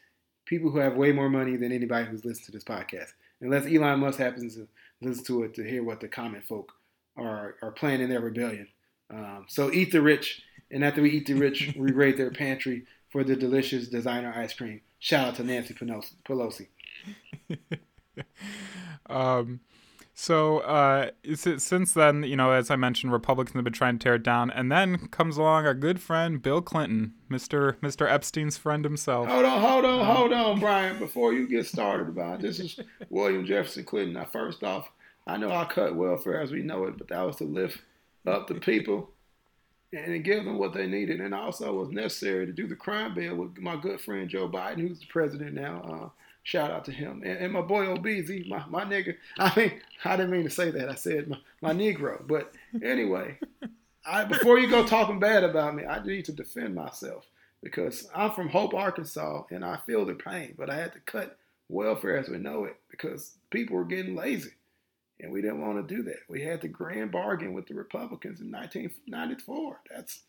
people 0.46 0.70
who 0.70 0.78
have 0.78 0.96
way 0.96 1.12
more 1.12 1.30
money 1.30 1.58
than 1.58 1.72
anybody 1.72 2.06
who's 2.06 2.26
listened 2.26 2.46
to 2.46 2.52
this 2.52 2.64
podcast. 2.64 3.14
Unless 3.42 3.66
Elon 3.66 4.00
Musk 4.00 4.20
happens 4.20 4.56
to 4.56 4.68
listen 5.02 5.24
to 5.26 5.44
it 5.44 5.54
to 5.56 5.64
hear 5.64 5.84
what 5.84 6.00
the 6.00 6.08
common 6.08 6.42
folk 6.42 6.72
are 7.18 7.56
are 7.62 7.72
planning 7.72 8.10
their 8.10 8.22
rebellion. 8.22 8.68
Um, 9.10 9.46
so 9.48 9.72
eat 9.72 9.92
the 9.92 10.02
rich, 10.02 10.42
and 10.72 10.84
after 10.84 11.02
we 11.02 11.12
eat 11.12 11.28
the 11.28 11.34
rich, 11.34 11.74
we 11.78 11.92
raid 11.92 12.18
their 12.18 12.32
pantry 12.32 12.86
for 13.10 13.24
the 13.24 13.36
delicious 13.36 13.88
designer 13.88 14.34
ice 14.36 14.54
cream. 14.54 14.82
Shout 15.00 15.28
out 15.28 15.36
to 15.36 15.44
Nancy 15.44 15.74
Pelosi. 15.74 16.68
um, 19.10 19.60
so 20.17 20.60
uh, 20.60 21.12
since 21.36 21.91
then, 21.91 22.23
you 22.23 22.38
know, 22.38 22.51
as 22.51 22.71
I 22.71 22.78
mentioned, 22.78 23.12
Republicans 23.12 23.56
have 23.56 23.65
been 23.65 23.73
trying 23.73 23.99
to 23.99 24.04
tear 24.04 24.15
it 24.15 24.23
down, 24.23 24.49
and 24.49 24.71
then 24.71 25.08
comes 25.10 25.36
along 25.36 25.65
our 25.65 25.73
good 25.73 25.99
friend 25.99 26.41
Bill 26.41 26.62
Clinton, 26.62 27.13
Mister 27.28 27.78
Mister 27.82 28.08
Epstein's 28.08 28.58
friend 28.58 28.86
himself. 28.86 29.28
Hold 29.28 29.43
on, 29.43 29.62
hold 29.62 29.84
on, 29.84 30.06
hold 30.06 30.32
on, 30.32 30.60
Brian. 30.62 30.97
Before 30.99 31.34
you 31.34 31.49
get 31.49 31.65
started 31.65 32.08
about 32.08 32.36
it, 32.36 32.43
this 32.43 32.62
is 32.62 32.80
William 33.10 33.45
Jefferson 33.45 33.84
Clinton. 33.84 34.13
Now, 34.13 34.23
first 34.23 34.63
off, 34.63 34.89
I 35.28 35.36
know 35.36 35.51
I 35.51 35.65
cut 35.65 35.95
welfare 35.95 36.39
as 36.39 36.51
we 36.51 36.62
know 36.63 36.86
it, 36.86 36.97
but 36.97 37.10
that 37.10 37.21
was 37.21 37.36
to 37.38 37.43
lift 37.43 37.80
up 38.25 38.47
the 38.47 38.56
people 38.56 39.10
and 39.91 40.23
give 40.23 40.45
them 40.45 40.58
what 40.58 40.73
they 40.73 40.88
needed, 40.88 41.19
and 41.19 41.34
also 41.34 41.73
was 41.73 41.89
necessary 41.89 42.45
to 42.45 42.54
do 42.54 42.67
the 42.67 42.75
crime 42.75 43.13
bill 43.13 43.36
with 43.36 43.58
my 43.58 43.75
good 43.75 43.99
friend 43.99 44.30
Joe 44.30 44.47
Biden, 44.47 44.88
who's 44.88 44.99
the 44.99 45.08
president 45.08 45.56
now. 45.56 45.82
Uh, 45.82 46.10
Shout 46.46 46.70
out 46.70 46.86
to 46.86 46.92
him. 46.92 47.24
And, 47.26 47.40
and 47.40 47.54
my 47.54 47.62
boy 47.62 47.88
OBZ, 47.88 48.48
my, 48.48 48.64
my 48.70 48.86
nigga. 48.86 49.16
I 49.40 49.52
mean, 49.60 49.82
I 50.06 50.16
didn't 50.16 50.30
mean 50.30 50.44
to 50.44 50.50
say 50.52 50.70
that. 50.70 50.90
I 50.90 50.94
said 50.94 51.28
my, 51.28 51.38
my 51.60 51.74
Negro. 51.74 52.26
But 52.26 52.54
anyway, 52.84 53.40
I, 54.06 54.26
before 54.26 54.60
you 54.60 54.70
go 54.70 54.86
talking 54.86 55.20
bad 55.20 55.44
about 55.44 55.74
me, 55.74 55.86
I 55.86 56.04
need 56.04 56.26
to 56.26 56.32
defend 56.32 56.76
myself 56.76 57.26
because 57.64 58.08
I'm 58.14 58.30
from 58.30 58.50
Hope, 58.50 58.76
Arkansas, 58.76 59.46
and 59.50 59.66
I 59.66 59.78
feel 59.88 60.06
the 60.06 60.14
pain. 60.14 60.54
But 60.56 60.70
I 60.70 60.76
had 60.76 60.94
to 60.94 61.00
cut 61.00 61.36
welfare 61.68 62.16
as 62.16 62.30
we 62.30 62.38
know 62.38 62.66
it 62.66 62.76
because 62.92 63.38
people 63.50 63.78
were 63.78 63.84
getting 63.84 64.16
lazy. 64.16 64.52
And 65.20 65.32
we 65.32 65.42
didn't 65.42 65.62
want 65.62 65.88
to 65.88 65.96
do 65.96 66.04
that. 66.04 66.20
We 66.30 66.44
had 66.44 66.62
the 66.62 66.68
grand 66.68 67.12
bargain 67.12 67.54
with 67.54 67.66
the 67.66 67.74
Republicans 67.74 68.40
in 68.40 68.52
1994. 68.52 69.82
That's 69.90 70.20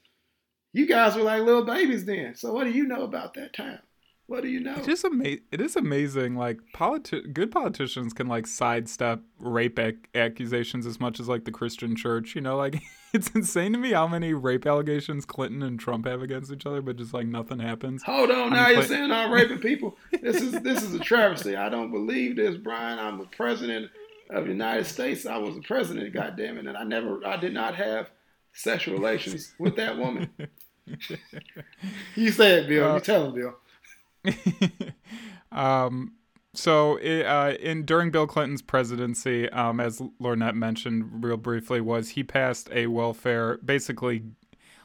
you 0.72 0.86
guys 0.86 1.14
were 1.14 1.24
like 1.24 1.42
little 1.42 1.66
babies 1.66 2.06
then. 2.06 2.36
So 2.36 2.54
what 2.54 2.64
do 2.64 2.70
you 2.70 2.86
know 2.86 3.02
about 3.02 3.34
that 3.34 3.52
time? 3.52 3.80
What 4.28 4.42
do 4.42 4.48
you 4.48 4.58
know? 4.58 4.74
It 4.74 4.88
is 4.88 5.04
amazing. 5.04 5.40
It 5.52 5.60
is 5.60 5.76
amazing. 5.76 6.34
Like 6.34 6.58
politi- 6.74 7.32
good 7.32 7.52
politicians 7.52 8.12
can 8.12 8.26
like 8.26 8.46
sidestep 8.46 9.20
rape 9.38 9.78
ac- 9.78 9.98
accusations 10.16 10.84
as 10.84 10.98
much 10.98 11.20
as 11.20 11.28
like 11.28 11.44
the 11.44 11.52
Christian 11.52 11.94
Church. 11.94 12.34
You 12.34 12.40
know, 12.40 12.56
like 12.56 12.82
it's 13.12 13.30
insane 13.30 13.72
to 13.74 13.78
me 13.78 13.92
how 13.92 14.08
many 14.08 14.34
rape 14.34 14.66
allegations 14.66 15.24
Clinton 15.24 15.62
and 15.62 15.78
Trump 15.78 16.06
have 16.06 16.22
against 16.22 16.50
each 16.50 16.66
other, 16.66 16.82
but 16.82 16.96
just 16.96 17.14
like 17.14 17.26
nothing 17.28 17.60
happens. 17.60 18.02
Hold 18.02 18.32
on, 18.32 18.50
now 18.50 18.68
you're 18.68 18.82
saying 18.82 19.12
I'm 19.12 19.30
raping 19.30 19.58
people. 19.58 19.96
This 20.20 20.42
is 20.42 20.60
this 20.60 20.82
is 20.82 20.92
a 20.94 20.98
travesty. 20.98 21.54
I 21.54 21.68
don't 21.68 21.92
believe 21.92 22.34
this, 22.34 22.56
Brian. 22.56 22.98
I'm 22.98 23.18
the 23.18 23.26
president 23.26 23.90
of 24.30 24.44
the 24.44 24.50
United 24.50 24.86
States. 24.86 25.24
I 25.24 25.38
was 25.38 25.54
the 25.54 25.62
president, 25.62 26.12
goddamn 26.12 26.58
it, 26.58 26.66
and 26.66 26.76
I 26.76 26.82
never, 26.82 27.24
I 27.24 27.36
did 27.36 27.54
not 27.54 27.76
have 27.76 28.10
sexual 28.52 28.94
relations 28.94 29.54
with 29.58 29.76
that 29.76 29.96
woman. 29.96 30.30
you 32.16 32.32
say 32.32 32.60
it, 32.60 32.68
Bill. 32.68 32.90
Uh, 32.90 32.94
you 32.94 33.00
tell 33.00 33.26
him, 33.26 33.34
Bill. 33.34 33.54
um, 35.52 36.12
so 36.54 36.96
it, 36.96 37.26
uh, 37.26 37.54
in 37.60 37.84
during 37.84 38.10
Bill 38.10 38.26
Clinton's 38.26 38.62
presidency, 38.62 39.48
um, 39.50 39.78
as 39.80 40.00
Lornett 40.20 40.54
mentioned 40.54 41.24
real 41.24 41.36
briefly, 41.36 41.80
was 41.80 42.10
he 42.10 42.24
passed 42.24 42.68
a 42.72 42.86
welfare 42.86 43.58
basically. 43.58 44.22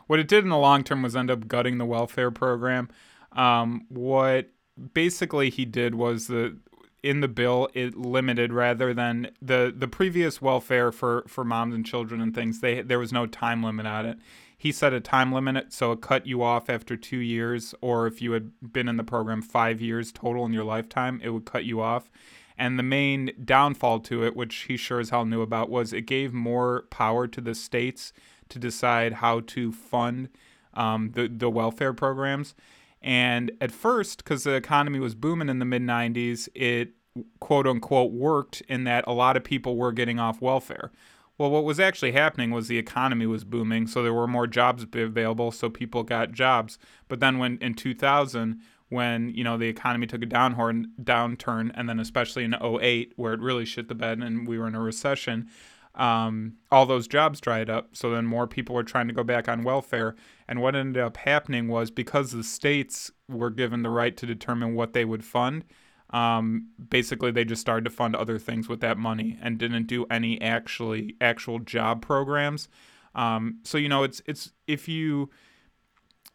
What 0.07 0.19
it 0.19 0.27
did 0.27 0.43
in 0.43 0.49
the 0.49 0.57
long 0.57 0.83
term 0.83 1.01
was 1.01 1.15
end 1.15 1.31
up 1.31 1.47
gutting 1.47 1.77
the 1.77 1.85
welfare 1.85 2.31
program. 2.31 2.89
Um, 3.31 3.85
what 3.87 4.49
basically 4.93 5.49
he 5.49 5.63
did 5.63 5.95
was 5.95 6.27
the 6.27 6.57
in 7.03 7.21
the 7.21 7.27
bill 7.27 7.67
it 7.73 7.95
limited 7.95 8.53
rather 8.53 8.93
than 8.93 9.31
the 9.41 9.73
the 9.75 9.87
previous 9.87 10.41
welfare 10.41 10.91
for 10.91 11.23
for 11.27 11.43
moms 11.43 11.73
and 11.73 11.85
children 11.85 12.21
and 12.21 12.35
things 12.35 12.59
they 12.59 12.81
there 12.81 12.99
was 12.99 13.11
no 13.11 13.25
time 13.25 13.63
limit 13.63 13.85
on 13.85 14.05
it 14.05 14.19
he 14.61 14.71
set 14.71 14.93
a 14.93 14.99
time 14.99 15.31
limit, 15.31 15.73
so 15.73 15.91
it 15.91 16.01
cut 16.01 16.27
you 16.27 16.43
off 16.43 16.69
after 16.69 16.95
two 16.95 17.17
years, 17.17 17.73
or 17.81 18.05
if 18.05 18.21
you 18.21 18.33
had 18.33 18.51
been 18.71 18.87
in 18.87 18.95
the 18.95 19.03
program 19.03 19.41
five 19.41 19.81
years 19.81 20.11
total 20.11 20.45
in 20.45 20.53
your 20.53 20.63
lifetime, 20.63 21.19
it 21.23 21.29
would 21.29 21.45
cut 21.45 21.65
you 21.65 21.81
off. 21.81 22.11
And 22.59 22.77
the 22.77 22.83
main 22.83 23.31
downfall 23.43 24.01
to 24.01 24.23
it, 24.23 24.35
which 24.35 24.55
he 24.67 24.77
sure 24.77 24.99
as 24.99 25.09
hell 25.09 25.25
knew 25.25 25.41
about, 25.41 25.71
was 25.71 25.93
it 25.93 26.01
gave 26.01 26.31
more 26.31 26.83
power 26.91 27.25
to 27.25 27.41
the 27.41 27.55
states 27.55 28.13
to 28.49 28.59
decide 28.59 29.13
how 29.13 29.39
to 29.47 29.71
fund 29.71 30.29
um, 30.75 31.13
the, 31.15 31.27
the 31.27 31.49
welfare 31.49 31.93
programs. 31.93 32.53
And 33.01 33.53
at 33.59 33.71
first, 33.71 34.23
because 34.23 34.43
the 34.43 34.53
economy 34.53 34.99
was 34.99 35.15
booming 35.15 35.49
in 35.49 35.57
the 35.57 35.65
mid 35.65 35.81
90s, 35.81 36.47
it 36.53 36.91
quote 37.39 37.65
unquote 37.65 38.11
worked 38.11 38.61
in 38.69 38.83
that 38.83 39.05
a 39.07 39.11
lot 39.11 39.35
of 39.35 39.43
people 39.43 39.75
were 39.75 39.91
getting 39.91 40.19
off 40.19 40.39
welfare. 40.39 40.91
Well, 41.41 41.49
what 41.49 41.63
was 41.63 41.79
actually 41.79 42.11
happening 42.11 42.51
was 42.51 42.67
the 42.67 42.77
economy 42.77 43.25
was 43.25 43.43
booming, 43.43 43.87
so 43.87 44.03
there 44.03 44.13
were 44.13 44.27
more 44.27 44.45
jobs 44.45 44.85
available, 44.93 45.51
so 45.51 45.71
people 45.71 46.03
got 46.03 46.33
jobs. 46.33 46.77
But 47.07 47.19
then 47.19 47.39
when 47.39 47.57
in 47.57 47.73
2000, 47.73 48.61
when 48.89 49.29
you 49.33 49.43
know 49.43 49.57
the 49.57 49.67
economy 49.67 50.05
took 50.05 50.21
a 50.21 50.27
downhorn 50.27 50.91
downturn, 51.01 51.71
and 51.73 51.89
then 51.89 51.99
especially 51.99 52.43
in 52.43 52.53
08, 52.53 53.13
where 53.15 53.33
it 53.33 53.39
really 53.39 53.65
shit 53.65 53.87
the 53.87 53.95
bed 53.95 54.19
and 54.19 54.47
we 54.47 54.59
were 54.59 54.67
in 54.67 54.75
a 54.75 54.79
recession, 54.79 55.49
um, 55.95 56.57
all 56.71 56.85
those 56.85 57.07
jobs 57.07 57.41
dried 57.41 57.71
up. 57.71 57.95
So 57.95 58.11
then 58.11 58.27
more 58.27 58.45
people 58.45 58.75
were 58.75 58.83
trying 58.83 59.07
to 59.07 59.13
go 59.15 59.23
back 59.23 59.49
on 59.49 59.63
welfare. 59.63 60.13
And 60.47 60.61
what 60.61 60.75
ended 60.75 61.01
up 61.01 61.17
happening 61.17 61.67
was 61.67 61.89
because 61.89 62.29
the 62.29 62.43
states 62.43 63.09
were 63.27 63.49
given 63.49 63.81
the 63.81 63.89
right 63.89 64.15
to 64.17 64.27
determine 64.27 64.75
what 64.75 64.93
they 64.93 65.05
would 65.05 65.25
fund, 65.25 65.65
um, 66.11 66.67
basically 66.89 67.31
they 67.31 67.45
just 67.45 67.61
started 67.61 67.85
to 67.85 67.89
fund 67.89 68.15
other 68.15 68.37
things 68.37 68.67
with 68.67 68.81
that 68.81 68.97
money 68.97 69.37
and 69.41 69.57
didn't 69.57 69.87
do 69.87 70.05
any 70.11 70.41
actually 70.41 71.15
actual 71.21 71.59
job 71.59 72.01
programs. 72.01 72.67
Um, 73.15 73.59
so 73.63 73.77
you 73.77 73.89
know, 73.89 74.03
it's 74.03 74.21
it's 74.25 74.51
if 74.67 74.87
you 74.87 75.29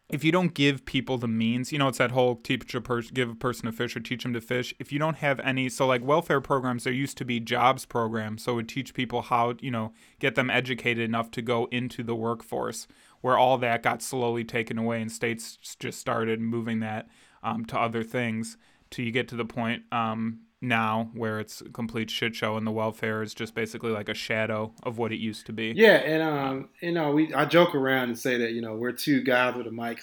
if 0.09 0.23
you 0.23 0.31
don't 0.31 0.53
give 0.53 0.85
people 0.85 1.17
the 1.17 1.27
means, 1.27 1.73
you 1.73 1.77
know, 1.77 1.89
it's 1.89 1.97
that 1.97 2.11
whole 2.11 2.37
teach 2.37 2.73
a 2.73 2.79
person, 2.79 3.13
give 3.13 3.29
a 3.29 3.35
person 3.35 3.67
a 3.67 3.73
fish 3.73 3.95
or 3.95 3.99
teach 3.99 4.23
them 4.23 4.33
to 4.33 4.39
fish. 4.39 4.73
If 4.79 4.93
you 4.93 4.99
don't 4.99 5.17
have 5.17 5.39
any, 5.41 5.67
so 5.67 5.85
like 5.85 6.03
welfare 6.03 6.39
programs, 6.39 6.85
there 6.85 6.93
used 6.93 7.17
to 7.17 7.25
be 7.25 7.41
jobs 7.41 7.85
programs, 7.85 8.43
so 8.43 8.53
it 8.53 8.55
would 8.55 8.69
teach 8.69 8.93
people 8.93 9.23
how, 9.23 9.55
you 9.59 9.69
know, 9.69 9.91
get 10.19 10.35
them 10.35 10.49
educated 10.49 11.03
enough 11.03 11.29
to 11.31 11.41
go 11.41 11.67
into 11.71 12.03
the 12.03 12.15
workforce. 12.15 12.87
Where 13.19 13.37
all 13.37 13.57
that 13.57 13.83
got 13.83 14.01
slowly 14.01 14.43
taken 14.43 14.77
away, 14.77 15.01
and 15.01 15.11
states 15.11 15.57
just 15.79 15.99
started 15.99 16.39
moving 16.39 16.79
that 16.81 17.07
um, 17.43 17.65
to 17.65 17.79
other 17.79 18.03
things 18.03 18.57
till 18.89 19.05
you 19.05 19.11
get 19.11 19.27
to 19.29 19.35
the 19.35 19.45
point 19.45 19.83
um, 19.91 20.39
now 20.61 21.09
where 21.13 21.39
it's 21.39 21.61
a 21.61 21.69
complete 21.69 22.09
shit 22.09 22.35
show 22.35 22.57
and 22.57 22.65
the 22.65 22.71
welfare 22.71 23.21
is 23.21 23.33
just 23.33 23.53
basically 23.53 23.91
like 23.91 24.09
a 24.09 24.13
shadow 24.13 24.73
of 24.83 24.97
what 24.97 25.11
it 25.11 25.17
used 25.17 25.45
to 25.45 25.53
be. 25.53 25.73
Yeah, 25.75 25.95
and 25.95 26.23
um, 26.23 26.69
you 26.81 26.91
know, 26.91 27.11
we 27.11 27.33
I 27.33 27.45
joke 27.45 27.75
around 27.75 28.09
and 28.09 28.19
say 28.19 28.37
that 28.37 28.51
you 28.53 28.61
know 28.61 28.75
we're 28.75 28.91
two 28.91 29.21
guys 29.21 29.55
with 29.55 29.67
a 29.67 29.71
mic, 29.71 29.99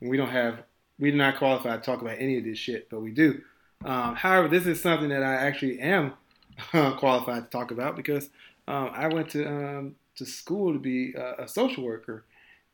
and 0.00 0.10
we 0.10 0.16
don't 0.16 0.30
have 0.30 0.62
we 0.98 1.10
do 1.10 1.16
not 1.16 1.36
qualify 1.36 1.76
to 1.76 1.82
talk 1.82 2.00
about 2.02 2.16
any 2.18 2.38
of 2.38 2.44
this 2.44 2.58
shit, 2.58 2.88
but 2.90 3.00
we 3.00 3.10
do. 3.10 3.40
Um, 3.84 4.16
however, 4.16 4.48
this 4.48 4.66
is 4.66 4.82
something 4.82 5.08
that 5.10 5.22
I 5.22 5.34
actually 5.34 5.78
am 5.80 6.14
qualified 6.70 7.44
to 7.44 7.50
talk 7.50 7.70
about 7.70 7.96
because 7.96 8.30
um, 8.66 8.90
I 8.92 9.08
went 9.08 9.30
to 9.30 9.46
um, 9.46 9.94
to 10.16 10.26
school 10.26 10.72
to 10.72 10.78
be 10.78 11.14
a, 11.14 11.44
a, 11.44 11.48
social 11.48 11.84
worker, 11.84 12.24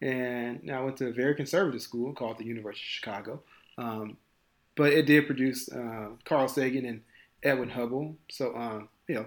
and 0.00 0.70
I 0.70 0.80
went 0.80 0.96
to 0.98 1.08
a 1.08 1.12
very 1.12 1.34
conservative 1.34 1.82
school 1.82 2.12
called 2.14 2.38
the 2.38 2.44
University 2.44 2.84
of 2.84 2.88
Chicago. 2.88 3.42
Um, 3.76 4.16
but 4.76 4.92
it 4.92 5.06
did 5.06 5.26
produce 5.26 5.70
uh, 5.70 6.08
Carl 6.24 6.48
Sagan 6.48 6.84
and 6.84 7.02
Edwin 7.42 7.70
Hubble. 7.70 8.16
So, 8.30 8.54
um, 8.56 8.88
you 9.08 9.16
know, 9.16 9.26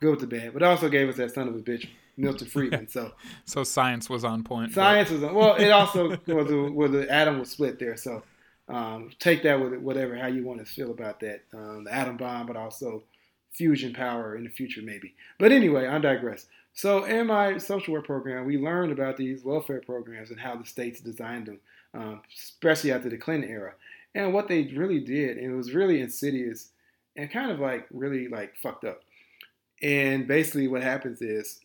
good 0.00 0.10
with 0.10 0.20
the 0.20 0.26
bad. 0.26 0.52
But 0.52 0.62
it 0.62 0.66
also 0.66 0.88
gave 0.88 1.08
us 1.08 1.16
that 1.16 1.34
son 1.34 1.48
of 1.48 1.54
a 1.54 1.58
bitch, 1.58 1.88
Milton 2.16 2.48
Friedman. 2.48 2.88
So, 2.88 3.12
so 3.44 3.64
science 3.64 4.08
was 4.08 4.24
on 4.24 4.44
point. 4.44 4.72
Science 4.72 5.10
but... 5.10 5.20
was 5.20 5.24
on, 5.24 5.34
well. 5.34 5.54
It 5.56 5.70
also 5.70 6.10
was 6.26 6.50
a, 6.50 6.72
where 6.72 6.88
the 6.88 7.10
atom 7.10 7.38
was 7.40 7.50
split 7.50 7.78
there. 7.78 7.96
So, 7.96 8.22
um, 8.68 9.10
take 9.18 9.42
that 9.44 9.60
with 9.60 9.80
whatever 9.80 10.16
how 10.16 10.26
you 10.26 10.44
want 10.44 10.60
to 10.60 10.66
feel 10.66 10.90
about 10.90 11.20
that, 11.20 11.42
um, 11.54 11.84
the 11.84 11.94
atom 11.94 12.16
bomb, 12.16 12.46
but 12.46 12.56
also 12.56 13.02
fusion 13.52 13.92
power 13.92 14.36
in 14.36 14.44
the 14.44 14.50
future 14.50 14.82
maybe. 14.82 15.14
But 15.38 15.52
anyway, 15.52 15.86
I 15.86 15.98
digress. 15.98 16.46
So 16.74 17.04
in 17.04 17.26
my 17.26 17.58
social 17.58 17.92
work 17.94 18.06
program, 18.06 18.44
we 18.44 18.56
learned 18.56 18.92
about 18.92 19.16
these 19.16 19.42
welfare 19.42 19.80
programs 19.80 20.30
and 20.30 20.38
how 20.38 20.54
the 20.54 20.64
states 20.64 21.00
designed 21.00 21.46
them, 21.46 21.58
um, 21.92 22.22
especially 22.32 22.92
after 22.92 23.08
the 23.08 23.16
Clinton 23.16 23.50
era. 23.50 23.74
And 24.14 24.32
what 24.32 24.48
they 24.48 24.62
really 24.64 25.00
did, 25.00 25.36
and 25.36 25.52
it 25.52 25.56
was 25.56 25.74
really 25.74 26.00
insidious 26.00 26.70
and 27.16 27.30
kind 27.30 27.50
of 27.50 27.58
like 27.58 27.86
really 27.90 28.28
like 28.28 28.56
fucked 28.56 28.84
up. 28.84 29.02
And 29.82 30.26
basically, 30.26 30.68
what 30.68 30.82
happens 30.82 31.20
is 31.20 31.60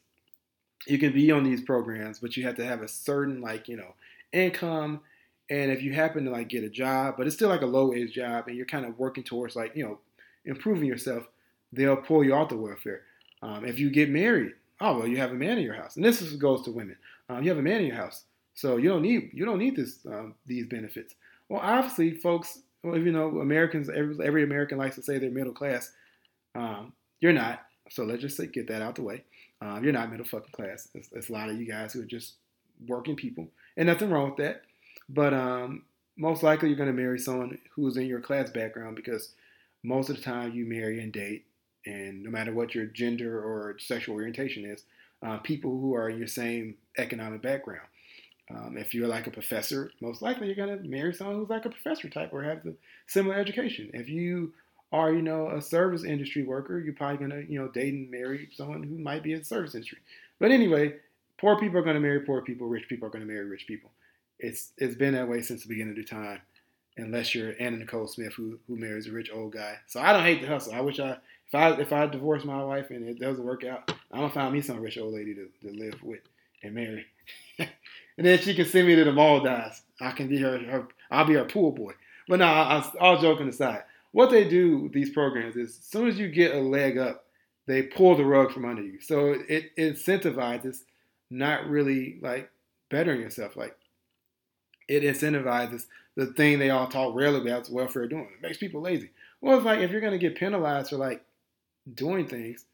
you 0.88 0.97
can 0.97 1.13
be 1.13 1.32
on 1.32 1.43
these 1.43 1.62
programs, 1.62 2.19
but 2.19 2.36
you 2.36 2.43
have 2.45 2.56
to 2.56 2.65
have 2.65 2.82
a 2.82 2.88
certain 2.88 3.41
like 3.41 3.67
you 3.67 3.77
know 3.77 3.93
income. 4.32 5.01
And 5.49 5.71
if 5.71 5.84
you 5.84 5.93
happen 5.93 6.25
to 6.25 6.32
like 6.32 6.49
get 6.49 6.63
a 6.63 6.69
job, 6.69 7.15
but 7.17 7.27
it's 7.27 7.36
still 7.36 7.49
like 7.49 7.62
a 7.62 7.67
low 7.67 7.89
wage 7.89 8.13
job, 8.13 8.47
and 8.47 8.58
you're 8.58 8.65
kind 8.65 8.86
of 8.86 8.97
working 8.99 9.23
towards 9.23 9.56
like 9.56 9.75
you 9.75 9.84
know 9.84 9.99
improving 10.45 10.86
yourself, 10.86 11.27
they'll 11.71 11.95
pull 11.97 12.23
you 12.23 12.34
off 12.34 12.49
the 12.49 12.58
welfare. 12.58 13.01
Um, 13.41 13.65
if 13.65 13.79
you 13.79 13.89
get 13.89 14.10
married, 14.10 14.53
oh 14.82 14.97
well, 14.97 15.08
you 15.08 15.17
have 15.17 15.32
a 15.32 15.36
man 15.36 15.58
in 15.58 15.63
your 15.63 15.75
house, 15.75 15.95
and 15.95 16.03
this 16.03 16.21
goes 16.34 16.63
to 16.63 16.71
women. 16.71 16.97
Um, 17.29 17.43
you 17.43 17.49
have 17.49 17.60
a 17.60 17.63
man 17.63 17.82
in 17.82 17.88
your 17.88 17.95
house, 17.95 18.23
so 18.53 18.77
you 18.77 18.89
don't 18.89 19.01
need 19.01 19.32
you 19.34 19.45
don't 19.45 19.60
need 19.60 19.75
this 19.75 19.99
um, 20.06 20.36
these 20.45 20.65
benefits. 20.67 21.15
Well, 21.53 21.61
obviously, 21.63 22.15
folks, 22.15 22.57
well, 22.81 22.97
you 22.97 23.11
know, 23.11 23.39
Americans, 23.39 23.87
every, 23.87 24.15
every 24.25 24.43
American 24.43 24.79
likes 24.79 24.95
to 24.95 25.03
say 25.03 25.19
they're 25.19 25.29
middle 25.29 25.53
class. 25.53 25.91
Um, 26.55 26.93
you're 27.19 27.31
not. 27.31 27.61
So 27.91 28.05
let's 28.05 28.23
just 28.23 28.37
say, 28.37 28.47
get 28.47 28.67
that 28.69 28.81
out 28.81 28.95
the 28.95 29.03
way. 29.03 29.23
Um, 29.61 29.83
you're 29.83 29.93
not 29.93 30.09
middle 30.09 30.25
fucking 30.25 30.51
class. 30.51 30.87
It's, 30.95 31.09
it's, 31.11 31.29
a 31.29 31.31
lot 31.31 31.49
of 31.49 31.59
you 31.59 31.67
guys 31.67 31.93
who 31.93 32.01
are 32.01 32.05
just 32.05 32.37
working 32.87 33.15
people, 33.15 33.49
and 33.77 33.85
nothing 33.85 34.09
wrong 34.09 34.29
with 34.31 34.37
that. 34.37 34.63
But 35.07 35.35
um, 35.35 35.83
most 36.17 36.41
likely, 36.41 36.69
you're 36.69 36.77
going 36.77 36.89
to 36.89 37.01
marry 37.01 37.19
someone 37.19 37.59
who's 37.75 37.97
in 37.97 38.07
your 38.07 38.19
class 38.19 38.49
background 38.49 38.95
because 38.95 39.35
most 39.83 40.09
of 40.09 40.15
the 40.15 40.23
time 40.23 40.55
you 40.55 40.65
marry 40.65 41.01
and 41.01 41.13
date, 41.13 41.45
and 41.85 42.23
no 42.23 42.31
matter 42.31 42.51
what 42.51 42.73
your 42.73 42.87
gender 42.87 43.39
or 43.39 43.77
sexual 43.77 44.15
orientation 44.15 44.65
is, 44.65 44.85
uh, 45.21 45.37
people 45.37 45.69
who 45.69 45.93
are 45.93 46.09
in 46.09 46.17
your 46.17 46.25
same 46.25 46.73
economic 46.97 47.43
background. 47.43 47.87
Um, 48.49 48.77
if 48.77 48.93
you're 48.93 49.08
like 49.08 49.27
a 49.27 49.32
professor, 49.32 49.91
most 50.01 50.21
likely 50.21 50.47
you're 50.47 50.56
going 50.56 50.77
to 50.77 50.88
marry 50.88 51.13
someone 51.13 51.38
who's 51.38 51.49
like 51.49 51.65
a 51.65 51.69
professor 51.69 52.10
type 52.10 52.34
or 52.34 52.43
have 52.43 52.63
the 52.63 52.75
similar 53.08 53.36
education. 53.36 53.89
If 53.93 54.10
you 54.10 54.53
are, 54.91 55.13
you 55.13 55.21
know, 55.21 55.49
a 55.49 55.62
service 55.62 56.03
industry 56.03 56.43
worker, 56.43 56.79
you're 56.79 56.93
probably 56.93 57.25
going 57.25 57.45
to, 57.45 57.51
you 57.51 57.60
know, 57.60 57.67
date 57.69 57.93
and 57.93 58.12
marry 58.12 58.49
someone 58.53 58.84
who 58.84 58.97
might 58.97 59.23
be 59.23 59.34
in 59.34 59.39
the 59.39 59.45
service 59.45 59.73
industry. 59.73 59.99
But 60.39 60.51
anyway, 60.51 60.95
poor 61.38 61.58
people 61.58 61.77
are 61.79 61.84
going 61.84 61.95
to 61.95 62.01
marry 62.01 62.19
poor 62.19 62.41
people, 62.41 62.67
rich 62.67 62.88
people 62.88 63.08
are 63.08 63.12
going 63.12 63.25
to 63.25 63.32
marry 63.32 63.45
rich 63.45 63.65
people. 63.65 63.91
It's 64.39 64.71
it's 64.77 64.95
been 64.95 65.13
that 65.13 65.29
way 65.29 65.41
since 65.41 65.63
the 65.63 65.69
beginning 65.69 65.97
of 65.97 66.10
time, 66.10 66.41
unless 66.97 67.34
you're 67.34 67.53
Anna 67.60 67.77
Nicole 67.77 68.08
Smith 68.08 68.34
who 68.34 68.60
who 68.67 68.75
marries 68.75 69.08
a 69.08 69.12
rich 69.12 69.32
old 69.34 69.53
guy. 69.53 69.77
So 69.88 70.01
I 70.01 70.12
don't 70.12 70.23
hate 70.23 70.41
the 70.41 70.47
hustle. 70.47 70.73
I 70.73 70.82
wish 70.82 70.99
I 70.99 71.17
if 71.47 71.56
I 71.56 71.69
if 71.79 71.93
I 71.93 72.08
divorce 72.08 72.43
my 72.43 72.63
wife 72.63 72.89
and 72.89 73.08
it 73.08 73.19
doesn't 73.19 73.43
work 73.43 73.63
out, 73.63 73.93
I'm 74.12 74.21
gonna 74.21 74.34
find 74.34 74.53
me 74.53 74.62
some 74.62 74.82
rich 74.82 74.97
old 74.97 75.13
lady 75.13 75.34
to, 75.36 75.47
to 75.62 75.77
live 75.77 76.01
with 76.03 76.21
and 76.62 76.73
marry. 76.73 77.06
and 78.17 78.26
then 78.26 78.39
she 78.39 78.54
can 78.54 78.65
send 78.65 78.88
me 78.88 78.95
to 78.95 79.04
the 79.04 79.12
Maldives. 79.12 79.82
I 79.99 80.12
can 80.12 80.28
be 80.28 80.38
her, 80.39 80.58
her 80.60 80.88
I'll 81.10 81.26
be 81.26 81.34
her 81.34 81.45
pool 81.45 81.71
boy. 81.71 81.93
But 82.28 82.39
no, 82.39 82.45
I, 82.45 82.89
all 82.99 83.21
joking 83.21 83.49
aside, 83.49 83.84
what 84.12 84.30
they 84.30 84.47
do 84.47 84.80
with 84.80 84.93
these 84.93 85.10
programs 85.10 85.56
is 85.56 85.78
as 85.78 85.86
soon 85.86 86.08
as 86.08 86.17
you 86.17 86.30
get 86.30 86.56
a 86.56 86.60
leg 86.60 86.97
up, 86.97 87.26
they 87.65 87.84
pull 87.84 88.15
the 88.15 88.26
rug 88.26 88.52
from 88.52 88.65
under 88.65 88.82
you. 88.82 88.99
So 89.02 89.32
it, 89.32 89.71
it 89.76 89.76
incentivizes 89.78 90.80
not 91.30 91.67
really 91.67 92.19
like 92.21 92.49
bettering 92.89 93.21
yourself. 93.21 93.56
Like 93.56 93.76
it 94.88 95.04
incentivizes 95.04 95.86
the 96.15 96.28
thing 96.28 96.60
they 96.60 96.69
all 96.69 96.88
talk 96.88 97.15
rarely 97.15 97.41
about 97.41 97.69
welfare 97.69 98.08
doing. 98.08 98.30
It 98.36 98.41
makes 98.41 98.58
people 98.58 98.82
lazy. 98.82 99.12
Well, 99.41 99.58
it's 99.58 99.65
like 99.65 99.80
if 99.80 99.91
you're 99.91 100.02
gonna 100.02 100.17
get 100.17 100.36
penalized 100.36 100.89
for 100.89 100.97
like 100.97 101.23
doing 101.93 102.28
things, 102.28 102.65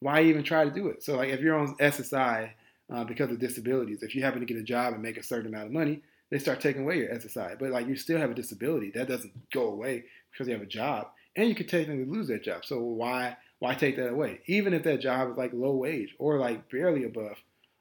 why 0.00 0.22
even 0.22 0.42
try 0.42 0.64
to 0.64 0.70
do 0.70 0.88
it? 0.88 1.02
So 1.02 1.16
like 1.16 1.30
if 1.30 1.40
you're 1.40 1.58
on 1.58 1.76
SSI 1.76 2.50
uh, 2.92 3.04
because 3.04 3.30
of 3.30 3.38
disabilities, 3.38 4.02
if 4.02 4.14
you 4.14 4.22
happen 4.22 4.40
to 4.40 4.46
get 4.46 4.56
a 4.56 4.62
job 4.62 4.94
and 4.94 5.02
make 5.02 5.16
a 5.16 5.22
certain 5.22 5.48
amount 5.48 5.66
of 5.66 5.72
money, 5.72 6.02
they 6.30 6.38
start 6.38 6.60
taking 6.60 6.82
away 6.82 6.98
your 6.98 7.08
SSI. 7.08 7.58
But 7.58 7.70
like 7.70 7.86
you 7.86 7.96
still 7.96 8.18
have 8.18 8.30
a 8.30 8.34
disability, 8.34 8.90
that 8.94 9.08
doesn't 9.08 9.50
go 9.50 9.68
away 9.68 10.04
because 10.30 10.46
you 10.46 10.54
have 10.54 10.62
a 10.62 10.66
job, 10.66 11.08
and 11.36 11.48
you 11.48 11.54
could 11.54 11.68
technically 11.68 12.04
lose 12.04 12.28
that 12.28 12.42
job. 12.42 12.64
So 12.64 12.80
why 12.80 13.36
why 13.60 13.74
take 13.74 13.96
that 13.96 14.10
away? 14.10 14.40
Even 14.46 14.72
if 14.72 14.84
that 14.84 15.00
job 15.00 15.30
is 15.30 15.36
like 15.36 15.52
low 15.52 15.72
wage 15.72 16.14
or 16.18 16.38
like 16.38 16.70
barely 16.70 17.04
above 17.04 17.36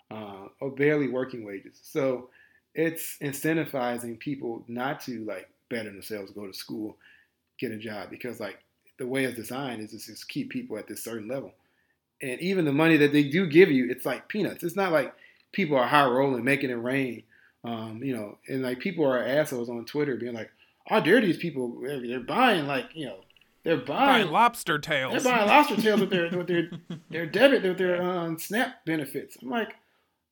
uh, 0.09 0.47
or 0.59 0.71
barely 0.71 1.07
working 1.07 1.45
wages. 1.45 1.79
So 1.83 2.29
it's 2.73 3.17
incentivizing 3.21 4.19
people 4.19 4.63
not 4.67 5.01
to 5.01 5.23
like 5.25 5.49
better 5.69 5.91
themselves, 5.91 6.31
go 6.31 6.47
to 6.47 6.53
school, 6.53 6.97
get 7.59 7.71
a 7.71 7.77
job 7.77 8.09
because 8.09 8.39
like 8.39 8.59
the 8.97 9.07
way 9.07 9.25
it's 9.25 9.35
designed 9.35 9.81
is 9.81 9.91
to 9.91 9.97
just 9.97 10.27
keep 10.27 10.49
people 10.49 10.77
at 10.77 10.87
this 10.87 11.03
certain 11.03 11.27
level. 11.27 11.53
And 12.21 12.39
even 12.39 12.65
the 12.65 12.71
money 12.71 12.97
that 12.97 13.12
they 13.12 13.23
do 13.23 13.45
give 13.45 13.69
you, 13.69 13.89
it's 13.89 14.06
like 14.06 14.27
peanuts. 14.27 14.63
It's 14.63 14.75
not 14.75 14.91
like 14.91 15.13
people 15.51 15.77
are 15.77 15.88
high 15.88 16.08
rolling, 16.08 16.43
making 16.43 16.69
it 16.69 16.75
rain. 16.75 17.23
Um, 17.63 18.01
you 18.03 18.15
know, 18.15 18.38
and 18.47 18.63
like 18.63 18.80
people 18.80 19.06
are 19.06 19.23
assholes 19.23 19.69
on 19.69 19.86
Twitter 19.86 20.15
being 20.15 20.34
like, 20.34 20.51
"How 20.88 20.99
dare 20.99 21.21
these 21.21 21.38
people? 21.38 21.82
They're 21.82 22.19
buying 22.19 22.65
like 22.65 22.86
you 22.93 23.08
know, 23.08 23.19
they're 23.63 23.77
buying, 23.77 24.23
buying 24.23 24.32
lobster 24.32 24.80
tails. 24.80 25.23
They're 25.23 25.34
buying 25.34 25.47
lobster 25.47 25.75
tails 25.75 25.99
with 25.99 26.10
their 26.10 26.30
with 26.30 26.47
their 26.47 26.69
their 27.10 27.25
debit 27.25 27.63
with 27.63 27.77
their 27.77 28.01
um, 28.01 28.39
SNAP 28.39 28.86
benefits." 28.86 29.38
I'm 29.41 29.49
like, 29.49 29.73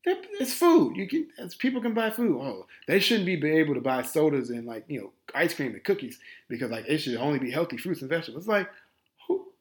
it's 0.05 0.53
food. 0.53 0.95
You 0.95 1.07
can 1.07 1.27
people 1.59 1.81
can 1.81 1.93
buy 1.93 2.09
food. 2.09 2.39
Oh, 2.39 2.67
they 2.87 2.99
shouldn't 2.99 3.25
be 3.25 3.43
able 3.49 3.73
to 3.73 3.81
buy 3.81 4.03
sodas 4.03 4.49
and 4.49 4.65
like 4.65 4.85
you 4.87 5.01
know 5.01 5.11
ice 5.33 5.53
cream 5.53 5.73
and 5.73 5.83
cookies 5.83 6.19
because 6.47 6.71
like 6.71 6.85
it 6.87 6.99
should 6.99 7.17
only 7.17 7.39
be 7.39 7.51
healthy 7.51 7.77
fruits 7.77 8.01
and 8.01 8.09
vegetables. 8.09 8.43
It's 8.43 8.49
like 8.49 8.69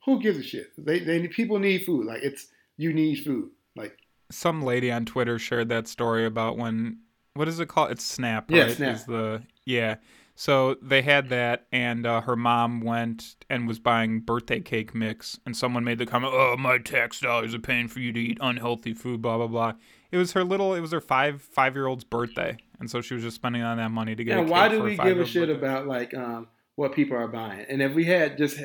who 0.04 0.20
gives 0.20 0.38
a 0.38 0.42
shit? 0.42 0.72
They 0.78 1.00
they 1.00 1.26
people 1.28 1.58
need 1.58 1.84
food. 1.84 2.06
Like 2.06 2.22
it's 2.22 2.48
you 2.76 2.92
need 2.92 3.16
food. 3.16 3.50
Like 3.76 3.96
some 4.30 4.62
lady 4.62 4.90
on 4.90 5.04
Twitter 5.04 5.38
shared 5.38 5.68
that 5.70 5.88
story 5.88 6.26
about 6.26 6.56
when 6.56 6.98
what 7.34 7.48
is 7.48 7.58
it 7.60 7.68
called? 7.68 7.90
It's 7.90 8.04
Snap. 8.04 8.50
Right? 8.50 8.68
Yeah, 8.68 8.74
Snap. 8.74 8.94
Is 8.96 9.04
the 9.04 9.42
yeah. 9.64 9.96
So 10.36 10.74
they 10.82 11.02
had 11.02 11.28
that, 11.28 11.66
and 11.70 12.04
uh, 12.04 12.20
her 12.22 12.34
mom 12.34 12.80
went 12.80 13.36
and 13.48 13.68
was 13.68 13.78
buying 13.78 14.18
birthday 14.18 14.58
cake 14.58 14.92
mix, 14.92 15.38
and 15.46 15.56
someone 15.56 15.84
made 15.84 15.98
the 15.98 16.06
comment, 16.06 16.32
"Oh, 16.34 16.56
my 16.58 16.78
tax 16.78 17.20
dollars 17.20 17.54
are 17.54 17.60
paying 17.60 17.86
for 17.86 18.00
you 18.00 18.12
to 18.12 18.20
eat 18.20 18.38
unhealthy 18.40 18.94
food." 18.94 19.22
Blah 19.22 19.36
blah 19.36 19.46
blah 19.46 19.72
it 20.14 20.16
was 20.16 20.32
her 20.32 20.44
little 20.44 20.74
it 20.74 20.80
was 20.80 20.92
her 20.92 21.00
five 21.00 21.42
five 21.42 21.74
year 21.74 21.86
old's 21.86 22.04
birthday 22.04 22.56
and 22.78 22.88
so 22.88 23.00
she 23.00 23.14
was 23.14 23.22
just 23.22 23.34
spending 23.34 23.62
on 23.62 23.78
that 23.78 23.90
money 23.90 24.14
to 24.14 24.22
get 24.22 24.38
and 24.38 24.48
why 24.48 24.68
do 24.68 24.80
we 24.80 24.96
give 24.96 25.18
a 25.18 25.26
shit 25.26 25.48
birthday. 25.48 25.66
about 25.66 25.88
like 25.88 26.14
um, 26.14 26.46
what 26.76 26.92
people 26.92 27.16
are 27.16 27.26
buying 27.26 27.66
and 27.68 27.82
if 27.82 27.92
we 27.92 28.04
had 28.04 28.38
just 28.38 28.58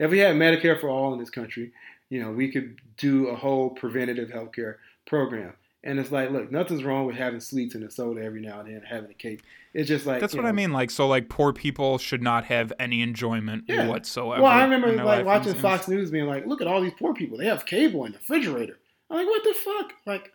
if 0.00 0.10
we 0.10 0.18
had 0.18 0.34
medicare 0.34 0.80
for 0.80 0.88
all 0.88 1.12
in 1.12 1.20
this 1.20 1.30
country 1.30 1.72
you 2.08 2.20
know 2.20 2.32
we 2.32 2.50
could 2.50 2.76
do 2.96 3.28
a 3.28 3.36
whole 3.36 3.70
preventative 3.70 4.30
healthcare 4.30 4.76
program 5.06 5.52
and 5.84 6.00
it's 6.00 6.10
like 6.10 6.30
look 6.30 6.50
nothing's 6.50 6.82
wrong 6.82 7.06
with 7.06 7.16
having 7.16 7.40
sweets 7.40 7.76
in 7.76 7.84
a 7.84 7.90
soda 7.90 8.20
every 8.22 8.40
now 8.40 8.60
and 8.60 8.68
then 8.68 8.82
having 8.82 9.10
a 9.10 9.14
cake 9.14 9.42
it's 9.72 9.88
just 9.88 10.04
like 10.04 10.20
that's 10.20 10.34
what 10.34 10.42
know, 10.42 10.48
I 10.48 10.52
mean. 10.52 10.72
Like 10.72 10.90
so, 10.90 11.06
like 11.06 11.28
poor 11.28 11.52
people 11.52 11.98
should 11.98 12.22
not 12.22 12.44
have 12.46 12.72
any 12.80 13.02
enjoyment 13.02 13.64
yeah. 13.68 13.86
whatsoever. 13.86 14.42
Well, 14.42 14.50
I 14.50 14.62
remember 14.64 14.92
like 15.04 15.24
watching 15.24 15.54
Fox 15.54 15.86
News 15.86 16.10
being 16.10 16.26
like, 16.26 16.44
"Look 16.44 16.60
at 16.60 16.66
all 16.66 16.80
these 16.80 16.92
poor 16.98 17.14
people. 17.14 17.38
They 17.38 17.46
have 17.46 17.66
cable 17.66 18.04
in 18.04 18.12
the 18.12 18.18
refrigerator." 18.18 18.78
I'm 19.08 19.18
like, 19.18 19.26
"What 19.26 19.44
the 19.44 19.54
fuck?" 19.54 19.92
Like, 20.06 20.32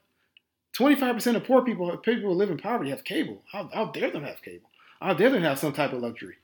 25% 0.78 1.36
of 1.36 1.43
poor 1.43 1.63
people, 1.63 1.97
people 1.97 2.30
who 2.30 2.36
live 2.36 2.49
in 2.49 2.58
poverty, 2.58 2.91
have 2.91 3.04
cable. 3.04 3.41
How, 3.51 3.69
how 3.73 3.86
dare 3.86 4.12
them 4.12 4.23
have 4.23 4.41
cable? 4.41 4.69
How 5.01 5.13
dare 5.13 5.30
them 5.30 5.43
have 5.43 5.60
some 5.60 5.73
type 5.73 5.91
of 5.91 6.01
luxury? 6.01 6.36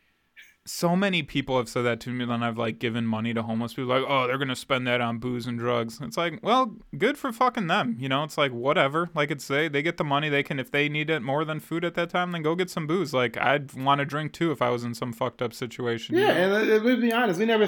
So 0.65 0.95
many 0.95 1.23
people 1.23 1.57
have 1.57 1.67
said 1.67 1.81
that 1.83 1.99
to 2.01 2.11
me. 2.11 2.23
Then 2.23 2.43
I've 2.43 2.57
like 2.57 2.77
given 2.77 3.05
money 3.05 3.33
to 3.33 3.41
homeless 3.41 3.73
people, 3.73 3.89
like, 3.89 4.03
oh, 4.07 4.27
they're 4.27 4.37
gonna 4.37 4.55
spend 4.55 4.85
that 4.87 5.01
on 5.01 5.17
booze 5.17 5.47
and 5.47 5.57
drugs. 5.57 5.99
It's 6.01 6.17
like, 6.17 6.39
well, 6.43 6.75
good 6.97 7.17
for 7.17 7.31
fucking 7.31 7.67
them. 7.67 7.97
You 7.99 8.09
know, 8.09 8.23
it's 8.23 8.37
like 8.37 8.51
whatever. 8.51 9.09
Like 9.15 9.31
it's 9.31 9.47
they 9.47 9.67
they 9.67 9.81
get 9.81 9.97
the 9.97 10.03
money. 10.03 10.29
They 10.29 10.43
can 10.43 10.59
if 10.59 10.69
they 10.69 10.87
need 10.87 11.09
it 11.09 11.21
more 11.21 11.43
than 11.43 11.59
food 11.59 11.83
at 11.83 11.95
that 11.95 12.11
time, 12.11 12.31
then 12.31 12.43
go 12.43 12.55
get 12.55 12.69
some 12.69 12.85
booze. 12.85 13.13
Like 13.13 13.37
I'd 13.37 13.73
want 13.73 13.99
to 13.99 14.05
drink 14.05 14.33
too 14.33 14.51
if 14.51 14.61
I 14.61 14.69
was 14.69 14.83
in 14.83 14.93
some 14.93 15.13
fucked 15.13 15.41
up 15.41 15.53
situation. 15.53 16.15
Yeah, 16.15 16.27
you 16.27 16.27
know? 16.27 16.61
and 16.61 16.71
uh, 16.71 16.83
let's 16.83 17.01
be 17.01 17.11
honest, 17.11 17.39
we 17.39 17.45
never 17.45 17.67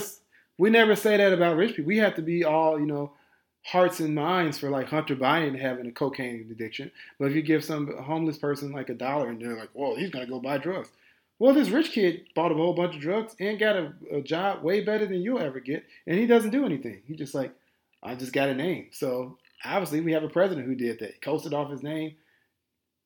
we 0.57 0.69
never 0.69 0.95
say 0.95 1.17
that 1.17 1.33
about 1.33 1.57
rich 1.57 1.75
people. 1.75 1.87
We 1.87 1.97
have 1.97 2.15
to 2.15 2.21
be 2.21 2.43
all 2.43 2.79
you 2.79 2.85
know 2.85 3.13
hearts 3.63 3.99
and 4.01 4.13
minds 4.13 4.59
for 4.59 4.69
like 4.69 4.87
Hunter 4.87 5.15
Biden 5.15 5.59
having 5.59 5.87
a 5.87 5.91
cocaine 5.91 6.47
addiction. 6.51 6.91
But 7.17 7.29
if 7.29 7.35
you 7.35 7.41
give 7.41 7.63
some 7.63 7.97
homeless 8.03 8.37
person 8.37 8.71
like 8.71 8.89
a 8.89 8.93
dollar 8.93 9.29
and 9.29 9.41
they're 9.41 9.57
like, 9.57 9.69
well, 9.73 9.95
he's 9.95 10.09
gonna 10.09 10.27
go 10.27 10.39
buy 10.39 10.57
drugs. 10.57 10.89
Well, 11.43 11.53
this 11.53 11.71
rich 11.71 11.91
kid 11.91 12.27
bought 12.35 12.53
a 12.53 12.55
whole 12.55 12.71
bunch 12.73 12.95
of 12.95 13.01
drugs 13.01 13.35
and 13.37 13.59
got 13.59 13.75
a, 13.75 13.91
a 14.09 14.21
job 14.21 14.63
way 14.63 14.79
better 14.79 15.05
than 15.05 15.21
you'll 15.21 15.41
ever 15.41 15.59
get, 15.59 15.83
and 16.07 16.17
he 16.17 16.25
doesn't 16.25 16.51
do 16.51 16.65
anything. 16.65 17.01
He 17.05 17.17
just 17.17 17.35
like, 17.35 17.53
I 18.01 18.15
just 18.15 18.31
got 18.31 18.47
a 18.47 18.55
name. 18.55 18.87
So 18.93 19.37
obviously, 19.65 19.99
we 19.99 20.13
have 20.13 20.23
a 20.23 20.29
president 20.29 20.67
who 20.67 20.75
did 20.75 20.99
that. 20.99 21.15
He 21.15 21.19
coasted 21.19 21.53
off 21.53 21.69
his 21.69 21.83
name, 21.83 22.15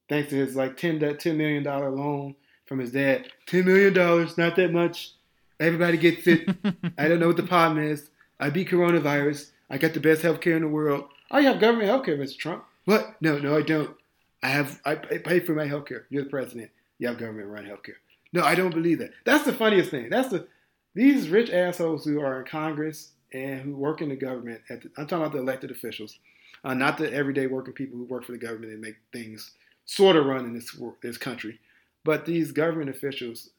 thanks 0.08 0.30
to 0.30 0.36
his 0.36 0.56
like 0.56 0.78
10, 0.78 1.00
$10 1.00 1.36
million 1.36 1.64
loan 1.64 2.36
from 2.68 2.78
his 2.78 2.92
dad. 2.92 3.28
$10 3.48 3.66
million, 3.66 3.92
not 4.38 4.56
that 4.56 4.72
much. 4.72 5.14
Everybody 5.60 5.98
gets 5.98 6.28
it. 6.28 6.48
I 7.00 7.08
don't 7.08 7.20
know 7.20 7.30
what 7.30 7.38
the 7.38 7.42
problem 7.42 7.84
is. 7.84 8.12
I 8.40 8.52
beat 8.52 8.70
coronavirus. 8.70 9.50
I 9.72 9.80
got 9.80 9.96
the 9.96 10.00
best 10.00 10.22
health 10.22 10.42
care 10.42 10.56
in 10.56 10.62
the 10.62 10.68
world. 10.68 11.06
I 11.32 11.42
have 11.42 11.60
government 11.60 11.90
health 11.90 12.06
care, 12.06 12.20
Mr. 12.20 12.38
Trump. 12.38 12.66
What? 12.86 13.16
No, 13.20 13.40
no, 13.40 13.58
I 13.58 13.64
don't. 13.64 13.98
I 14.44 14.50
have 14.50 14.80
I 14.86 14.94
pay 14.94 15.40
for 15.40 15.56
my 15.56 15.66
health 15.66 15.88
care. 15.88 16.06
You're 16.12 16.26
the 16.26 16.30
president. 16.30 16.70
You 17.00 17.08
have 17.08 17.18
government 17.18 17.48
run 17.48 17.66
health 17.66 17.82
care. 17.82 17.98
No, 18.34 18.44
I 18.44 18.56
don't 18.56 18.74
believe 18.74 19.00
that. 19.00 19.12
That's 19.26 19.46
the 19.46 19.54
funniest 19.54 19.92
thing. 19.92 20.10
That's 20.10 20.30
the 20.30 20.48
these 20.94 21.30
rich 21.30 21.52
assholes 21.52 22.06
who 22.06 22.20
are 22.22 22.40
in 22.40 22.48
Congress 22.48 23.12
and 23.32 23.62
who 23.62 23.76
work 23.76 24.02
in 24.02 24.10
the 24.10 24.16
government. 24.16 24.62
The, 24.68 24.90
I'm 24.98 25.08
talking 25.08 25.20
about 25.20 25.32
the 25.32 25.40
elected 25.40 25.72
officials, 25.72 26.18
uh, 26.64 26.74
not 26.74 26.98
the 26.98 27.14
everyday 27.14 27.48
working 27.48 27.74
people 27.74 27.98
who 27.98 28.06
work 28.06 28.26
for 28.26 28.32
the 28.32 28.38
government 28.38 28.74
and 28.74 28.82
make 28.82 28.96
things 29.14 29.52
sort 29.86 30.16
of 30.16 30.26
run 30.26 30.46
in 30.46 30.54
this 30.54 30.76
this 31.02 31.18
country. 31.18 31.60
But 32.04 32.26
these 32.26 32.52
government 32.52 32.90
officials, 32.90 33.50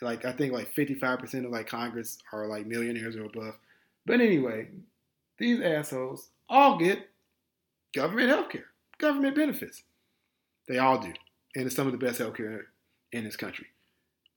like 0.00 0.24
I 0.24 0.32
think 0.32 0.52
like 0.52 0.74
55% 0.74 1.44
of 1.44 1.50
like 1.50 1.66
Congress 1.66 2.18
are 2.32 2.46
like 2.46 2.66
millionaires 2.66 3.16
or 3.16 3.24
above. 3.24 3.54
But 4.04 4.20
anyway, 4.20 4.68
these 5.38 5.60
assholes 5.60 6.28
all 6.48 6.78
get 6.78 7.08
government 7.94 8.28
health 8.28 8.50
care, 8.50 8.66
government 8.98 9.34
benefits. 9.34 9.82
They 10.68 10.78
all 10.78 10.98
do. 10.98 11.12
And 11.54 11.66
it's 11.66 11.76
some 11.76 11.86
of 11.86 11.92
the 11.92 11.98
best 11.98 12.18
health 12.18 12.36
care 12.36 12.66
in 13.12 13.24
this 13.24 13.36
country. 13.36 13.66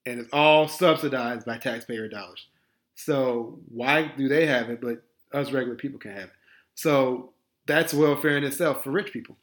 And 0.09 0.19
it's 0.19 0.29
all 0.33 0.67
subsidized 0.67 1.45
by 1.45 1.57
taxpayer 1.57 2.07
dollars. 2.07 2.47
So 2.95 3.59
why 3.69 4.11
do 4.17 4.27
they 4.27 4.45
have 4.45 4.69
it, 4.69 4.81
but 4.81 5.03
us 5.31 5.51
regular 5.51 5.75
people 5.75 5.99
can 5.99 6.11
have 6.11 6.25
it? 6.25 6.31
So 6.75 7.33
that's 7.65 7.93
welfare 7.93 8.37
in 8.37 8.43
itself 8.43 8.83
for 8.83 8.91
rich 8.91 9.13
people. 9.13 9.37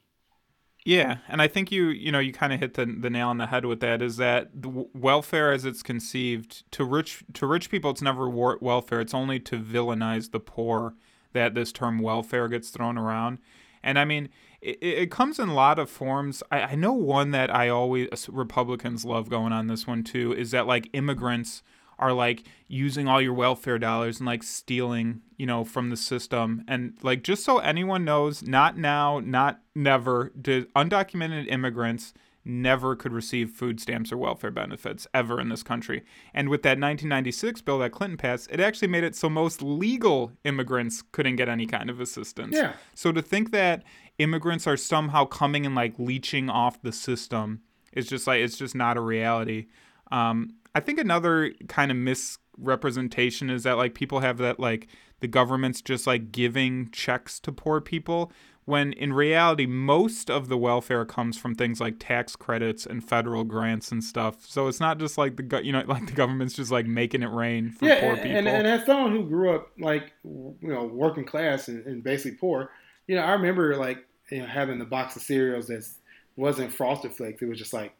Yeah, 0.85 1.19
and 1.29 1.43
I 1.43 1.49
think 1.49 1.73
you 1.73 1.89
you 1.89 2.13
know 2.13 2.21
you 2.21 2.33
kind 2.33 2.53
of 2.53 2.61
hit 2.61 2.75
the 2.75 2.87
the 2.87 3.11
nail 3.11 3.29
on 3.29 3.39
the 3.39 3.47
head 3.47 3.65
with 3.65 3.81
that. 3.81 4.03
Is 4.03 4.19
that 4.19 4.51
welfare 4.95 5.51
as 5.53 5.65
it's 5.65 5.83
conceived 5.83 6.71
to 6.73 6.85
rich 6.85 7.25
to 7.35 7.47
rich 7.47 7.71
people, 7.71 7.91
it's 7.91 8.03
never 8.03 8.29
welfare. 8.29 9.01
It's 9.01 9.15
only 9.15 9.41
to 9.41 9.59
villainize 9.59 10.31
the 10.31 10.39
poor 10.39 10.95
that 11.33 11.55
this 11.55 11.73
term 11.73 11.99
welfare 11.99 12.47
gets 12.47 12.71
thrown 12.71 12.97
around. 12.99 13.39
And 13.83 13.99
I 13.99 14.05
mean, 14.05 14.29
it, 14.67 14.79
it 14.83 15.11
comes 15.11 15.39
in 15.39 15.49
a 15.49 15.55
lot 15.55 15.79
of 15.79 15.89
forms. 15.89 16.43
I, 16.51 16.61
I 16.61 16.75
know 16.75 16.93
one 16.93 17.31
that 17.31 17.55
I 17.55 17.69
always, 17.69 18.29
Republicans 18.29 19.05
love 19.05 19.29
going 19.29 19.53
on 19.53 19.69
this 19.69 19.87
one 19.87 20.03
too, 20.03 20.33
is 20.33 20.51
that 20.51 20.67
like 20.67 20.91
immigrants 20.93 21.63
are 21.99 22.13
like 22.13 22.43
using 22.69 23.09
all 23.09 23.23
your 23.23 23.33
welfare 23.33 23.79
dollars 23.79 24.19
and 24.19 24.27
like 24.27 24.43
stealing, 24.43 25.23
you 25.39 25.47
know, 25.47 25.65
from 25.65 25.91
the 25.91 25.97
system. 25.97 26.65
And 26.69 26.95
like 27.03 27.23
just 27.23 27.45
so 27.45 27.59
anyone 27.59 28.05
knows, 28.05 28.43
not 28.43 28.77
now, 28.77 29.21
not 29.21 29.61
never, 29.75 30.33
did 30.41 30.73
undocumented 30.75 31.51
immigrants 31.51 32.13
never 32.47 32.95
could 32.95 33.13
receive 33.13 33.51
food 33.51 33.81
stamps 33.81 34.13
or 34.13 34.17
welfare 34.17 34.51
benefits 34.51 35.07
ever 35.13 35.41
in 35.41 35.49
this 35.49 35.63
country. 35.63 36.05
And 36.33 36.49
with 36.49 36.63
that 36.63 36.79
1996 36.79 37.61
bill 37.63 37.79
that 37.81 37.93
Clinton 37.93 38.17
passed, 38.17 38.49
it 38.51 38.61
actually 38.61 38.89
made 38.89 39.05
it 39.05 39.17
so 39.17 39.29
most 39.29 39.63
legal 39.63 40.33
immigrants 40.45 41.03
couldn't 41.13 41.37
get 41.37 41.49
any 41.49 41.67
kind 41.67 41.91
of 41.91 42.01
assistance. 42.01 42.55
Yeah. 42.55 42.75
So 42.95 43.13
to 43.13 43.21
think 43.21 43.51
that 43.51 43.83
immigrants 44.19 44.67
are 44.67 44.77
somehow 44.77 45.25
coming 45.25 45.67
and 45.67 45.75
like 45.75 45.99
leeching 45.99 46.49
off 46.49 46.81
the 46.81 46.93
system 46.93 47.61
is 47.93 48.07
just 48.07 48.27
like 48.27 48.41
it's 48.41 48.57
just 48.57 48.75
not 48.75 48.97
a 48.97 49.01
reality. 49.01 49.67
Um, 50.13 50.51
I 50.75 50.81
think 50.81 50.99
another 50.99 51.53
kind 51.69 51.91
of 51.91 51.97
misrepresentation 51.97 53.51
is 53.51 53.65
that 53.65 53.77
like 53.77 53.95
people 53.95 54.21
have 54.21 54.39
that 54.39 54.61
like 54.61 54.89
the 55.21 55.29
government's 55.29 55.81
just 55.81 56.07
like 56.07 56.31
giving 56.31 56.91
checks 56.91 57.41
to 57.41 57.53
poor 57.53 57.81
people 57.81 58.31
when 58.67 58.93
in 58.93 59.13
reality 59.13 59.65
most 59.65 60.29
of 60.29 60.49
the 60.49 60.59
welfare 60.59 61.05
comes 61.05 61.39
from 61.39 61.55
things 61.55 61.81
like 61.81 61.95
tax 62.01 62.35
credits 62.35 62.85
and 62.85 63.03
federal 63.03 63.45
grants 63.45 63.93
and 63.93 64.03
stuff. 64.03 64.45
So 64.45 64.67
it's 64.67 64.81
not 64.81 64.99
just 64.99 65.17
like 65.17 65.37
the 65.37 65.45
go- 65.45 65.61
you 65.61 65.73
know 65.73 65.85
like 65.87 66.07
the 66.07 66.13
government's 66.13 66.55
just 66.55 66.71
like 66.71 66.85
making 66.85 67.23
it 67.23 67.31
rain 67.31 67.71
for 67.71 67.87
yeah, 67.87 68.01
poor 68.01 68.13
and, 68.13 68.23
people. 68.23 68.37
and, 68.37 68.49
and 68.49 68.67
as 68.67 68.85
someone 68.85 69.13
who 69.13 69.25
grew 69.25 69.55
up 69.55 69.71
like 69.79 70.13
you 70.25 70.57
know 70.63 70.85
working 70.85 71.25
class 71.25 71.69
and, 71.69 71.87
and 71.87 72.03
basically 72.03 72.37
poor, 72.37 72.71
you 73.07 73.15
know, 73.15 73.23
I 73.23 73.33
remember 73.33 73.77
like 73.77 74.05
you 74.31 74.41
know 74.41 74.47
having 74.47 74.79
the 74.79 74.85
box 74.85 75.17
of 75.17 75.23
cereals 75.23 75.69
that 75.69 75.89
wasn't 76.35 76.73
frosted 76.73 77.13
flakes; 77.13 77.41
it 77.41 77.49
was 77.49 77.59
just 77.59 77.73
like 77.73 77.95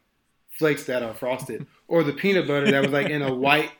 flakes 0.51 0.83
that 0.85 1.01
are 1.01 1.13
frosted, 1.13 1.65
or 1.87 2.03
the 2.03 2.13
peanut 2.13 2.45
butter 2.45 2.69
that 2.69 2.81
was 2.81 2.91
like 2.91 3.09
in 3.09 3.21
a 3.21 3.33
white, 3.33 3.71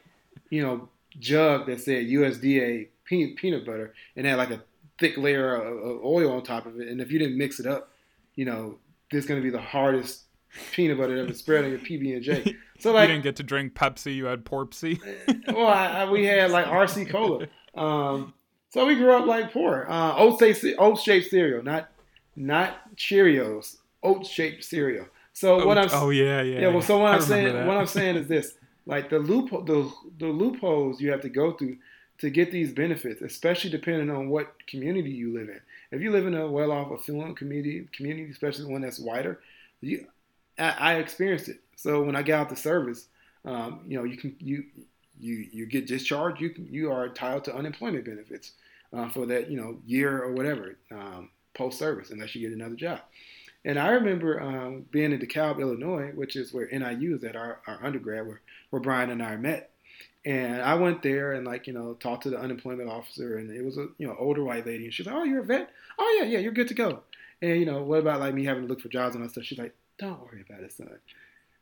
you 0.49 0.65
know, 0.65 0.87
jug 1.19 1.65
that 1.65 1.81
said 1.81 2.05
USDA 2.05 2.87
peanut 3.03 3.35
peanut 3.35 3.65
butter. 3.65 3.93
And 4.15 4.25
had 4.25 4.37
like 4.37 4.51
a 4.51 4.63
thick 4.99 5.17
layer 5.17 5.55
of, 5.55 6.03
oil 6.03 6.31
on 6.31 6.43
top 6.43 6.65
of 6.65 6.79
it. 6.79 6.87
And 6.87 7.01
if 7.01 7.11
you 7.11 7.19
didn't 7.19 7.37
mix 7.37 7.59
it 7.59 7.65
up, 7.65 7.91
you 8.35 8.45
know, 8.45 8.77
this 9.11 9.23
is 9.23 9.25
going 9.25 9.39
to 9.39 9.43
be 9.43 9.49
the 9.49 9.61
hardest 9.61 10.23
peanut 10.71 10.97
butter 10.97 11.17
ever 11.17 11.33
spread 11.33 11.65
on 11.65 11.71
your 11.71 11.79
PB 11.79 12.15
and 12.15 12.23
J. 12.23 12.55
So 12.79 12.91
like, 12.91 13.07
you 13.07 13.15
didn't 13.15 13.23
get 13.23 13.37
to 13.37 13.43
drink 13.43 13.73
Pepsi, 13.73 14.15
you 14.15 14.25
had 14.25 14.45
Porpsy. 14.45 15.01
well, 15.47 15.65
I, 15.65 15.87
I, 15.87 16.11
we 16.11 16.25
had 16.25 16.51
like 16.51 16.67
RC 16.67 17.09
Cola. 17.09 17.47
Um, 17.73 18.35
so 18.69 18.85
we 18.85 18.93
grew 18.93 19.13
up 19.13 19.25
like 19.25 19.51
poor. 19.51 19.87
Uh, 19.89 20.15
oat 20.15 20.39
oat 20.77 20.99
shaped 20.99 21.31
cereal, 21.31 21.63
not 21.63 21.89
not 22.35 22.95
Cheerios, 22.95 23.77
oat 24.03 24.27
shaped 24.27 24.63
cereal. 24.63 25.07
So 25.33 25.65
what 25.65 25.79
I'm 25.79 25.89
oh 25.91 26.11
yeah 26.11 26.43
yeah 26.43 26.61
yeah 26.61 26.67
well 26.67 26.81
so 26.81 26.99
what 26.99 27.13
I 27.13 27.15
I'm 27.15 27.21
saying 27.21 27.45
remember 27.45 27.67
what. 27.67 27.77
I'm 27.77 27.87
saying 27.87 28.15
is 28.15 28.27
this 28.27 28.53
like 28.85 29.09
the 29.09 29.19
loophole 29.19 29.63
the 29.63 29.91
the 30.19 30.27
loopholes 30.27 31.01
you 31.01 31.11
have 31.11 31.21
to 31.21 31.29
go 31.29 31.53
through 31.53 31.77
to 32.19 32.29
get 32.29 32.51
these 32.51 32.71
benefits, 32.71 33.21
especially 33.21 33.69
depending 33.69 34.09
on 34.09 34.29
what 34.29 34.65
community 34.67 35.11
you 35.11 35.33
live 35.33 35.49
in. 35.49 35.59
If 35.91 36.01
you 36.01 36.11
live 36.11 36.25
in 36.25 36.35
a 36.35 36.49
well-off, 36.49 36.91
affluent 36.91 37.37
community, 37.37 37.87
community, 37.93 38.29
especially 38.31 38.71
one 38.71 38.81
that's 38.81 38.99
wider, 38.99 39.39
you, 39.81 40.07
I, 40.57 40.69
I 40.69 40.93
experienced 40.95 41.47
it. 41.49 41.59
So 41.75 42.01
when 42.01 42.15
I 42.15 42.23
got 42.23 42.41
out 42.41 42.49
the 42.49 42.55
service, 42.55 43.07
um, 43.45 43.81
you 43.87 43.97
know, 43.97 44.03
you 44.03 44.17
can 44.17 44.35
you 44.39 44.65
you 45.19 45.47
you 45.51 45.65
get 45.65 45.87
discharged. 45.87 46.41
You 46.41 46.49
can, 46.49 46.67
you 46.71 46.91
are 46.91 47.07
entitled 47.07 47.45
to 47.45 47.55
unemployment 47.55 48.05
benefits 48.05 48.53
uh, 48.93 49.09
for 49.09 49.25
that 49.27 49.49
you 49.49 49.59
know 49.59 49.77
year 49.85 50.23
or 50.23 50.33
whatever 50.33 50.75
um, 50.91 51.29
post 51.53 51.79
service, 51.79 52.09
unless 52.09 52.35
you 52.35 52.47
get 52.47 52.55
another 52.55 52.75
job. 52.75 53.01
And 53.65 53.77
I 53.77 53.89
remember 53.89 54.41
um, 54.41 54.85
being 54.91 55.11
in 55.11 55.19
DeKalb, 55.19 55.59
Illinois, 55.59 56.11
which 56.15 56.35
is 56.35 56.53
where 56.53 56.69
NIU 56.71 57.15
is 57.15 57.23
at 57.23 57.35
our, 57.35 57.59
our 57.67 57.83
undergrad, 57.83 58.25
where, 58.25 58.39
where 58.69 58.81
Brian 58.81 59.09
and 59.09 59.21
I 59.21 59.35
met. 59.35 59.71
And 60.27 60.61
I 60.61 60.75
went 60.75 61.03
there 61.03 61.31
and 61.31 61.47
like 61.47 61.67
you 61.67 61.73
know 61.73 61.93
talked 61.93 62.23
to 62.23 62.29
the 62.29 62.37
unemployment 62.37 62.89
officer, 62.89 63.37
and 63.37 63.49
it 63.49 63.63
was 63.63 63.77
a 63.77 63.87
you 63.97 64.05
know 64.05 64.15
older 64.19 64.43
white 64.43 64.65
lady, 64.65 64.83
and 64.83 64.93
she's 64.93 65.05
like, 65.05 65.15
"Oh, 65.15 65.23
you're 65.23 65.39
a 65.39 65.45
vet? 65.45 65.69
Oh 65.97 66.17
yeah, 66.19 66.27
yeah, 66.27 66.39
you're 66.39 66.51
good 66.51 66.67
to 66.67 66.73
go." 66.73 66.99
And 67.41 67.57
you 67.57 67.65
know 67.65 67.81
what 67.81 67.99
about 67.99 68.19
like 68.19 68.33
me 68.33 68.43
having 68.43 68.63
to 68.63 68.67
look 68.67 68.81
for 68.81 68.89
jobs 68.89 69.15
and 69.15 69.23
all 69.23 69.29
stuff? 69.29 69.45
She's 69.45 69.57
like, 69.57 69.73
"Don't 69.97 70.19
worry 70.21 70.43
about 70.47 70.63
it, 70.63 70.73
son." 70.73 70.89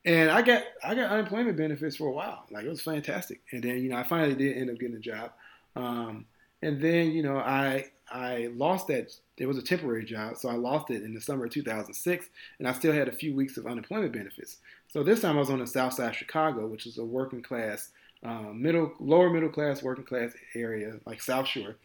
And 0.03 0.31
I 0.31 0.41
got 0.41 0.63
I 0.83 0.95
got 0.95 1.11
unemployment 1.11 1.57
benefits 1.57 1.95
for 1.97 2.07
a 2.07 2.11
while, 2.11 2.47
like 2.49 2.65
it 2.65 2.69
was 2.69 2.81
fantastic. 2.81 3.41
And 3.51 3.61
then 3.61 3.83
you 3.83 3.89
know 3.89 3.97
I 3.97 4.03
finally 4.03 4.33
did 4.33 4.57
end 4.57 4.71
up 4.71 4.79
getting 4.79 4.95
a 4.95 4.99
job, 4.99 5.33
um, 5.75 6.25
and 6.63 6.81
then 6.81 7.11
you 7.11 7.21
know 7.21 7.37
I 7.37 7.91
I 8.11 8.49
lost 8.55 8.87
that. 8.87 9.15
It 9.37 9.45
was 9.45 9.59
a 9.59 9.61
temporary 9.61 10.05
job, 10.05 10.37
so 10.37 10.49
I 10.49 10.55
lost 10.55 10.89
it 10.89 11.03
in 11.03 11.13
the 11.13 11.21
summer 11.21 11.45
of 11.45 11.51
2006, 11.51 12.29
and 12.57 12.67
I 12.67 12.73
still 12.73 12.93
had 12.93 13.09
a 13.09 13.11
few 13.11 13.35
weeks 13.35 13.57
of 13.57 13.67
unemployment 13.67 14.13
benefits. 14.13 14.57
So 14.87 15.03
this 15.03 15.21
time 15.21 15.35
I 15.35 15.39
was 15.41 15.51
on 15.51 15.59
the 15.59 15.67
south 15.67 15.93
side 15.93 16.09
of 16.09 16.15
Chicago, 16.15 16.65
which 16.65 16.87
is 16.87 16.97
a 16.97 17.05
working 17.05 17.43
class 17.43 17.91
um, 18.23 18.61
middle, 18.61 18.93
lower 18.99 19.29
middle 19.29 19.49
class, 19.49 19.83
working 19.83 20.05
class 20.05 20.33
area 20.55 20.99
like 21.05 21.21
South 21.21 21.47
Shore, 21.47 21.75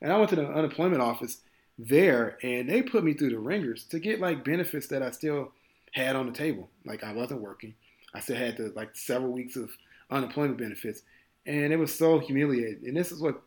and 0.00 0.12
I 0.12 0.18
went 0.18 0.30
to 0.30 0.36
the 0.36 0.46
unemployment 0.46 1.02
office 1.02 1.38
there, 1.78 2.38
and 2.42 2.68
they 2.68 2.82
put 2.82 3.04
me 3.04 3.14
through 3.14 3.30
the 3.30 3.38
ringers 3.38 3.84
to 3.84 3.98
get 3.98 4.20
like 4.20 4.44
benefits 4.44 4.86
that 4.88 5.02
I 5.02 5.10
still 5.10 5.52
had 5.92 6.16
on 6.16 6.26
the 6.26 6.32
table. 6.32 6.68
Like 6.84 7.04
I 7.04 7.12
wasn't 7.12 7.40
working, 7.40 7.74
I 8.14 8.20
still 8.20 8.36
had 8.36 8.56
the 8.56 8.72
like 8.74 8.94
several 8.94 9.32
weeks 9.32 9.56
of 9.56 9.70
unemployment 10.10 10.58
benefits, 10.58 11.02
and 11.46 11.72
it 11.72 11.78
was 11.78 11.94
so 11.94 12.18
humiliating. 12.18 12.88
And 12.88 12.96
this 12.96 13.12
is 13.12 13.20
what 13.20 13.42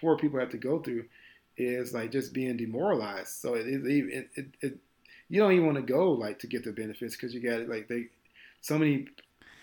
poor 0.00 0.16
people 0.16 0.40
have 0.40 0.50
to 0.50 0.58
go 0.58 0.78
through, 0.80 1.04
is 1.56 1.92
like 1.92 2.12
just 2.12 2.32
being 2.32 2.56
demoralized. 2.56 3.28
So 3.28 3.54
it 3.54 3.66
is 3.66 3.84
it, 3.86 4.28
it, 4.34 4.46
it, 4.60 4.78
you 5.28 5.40
don't 5.40 5.52
even 5.52 5.66
want 5.66 5.76
to 5.76 5.82
go 5.82 6.12
like 6.12 6.38
to 6.40 6.46
get 6.46 6.64
the 6.64 6.72
benefits 6.72 7.16
because 7.16 7.32
you 7.32 7.40
got 7.40 7.68
like 7.68 7.88
they 7.88 8.06
so 8.60 8.78
many 8.78 9.06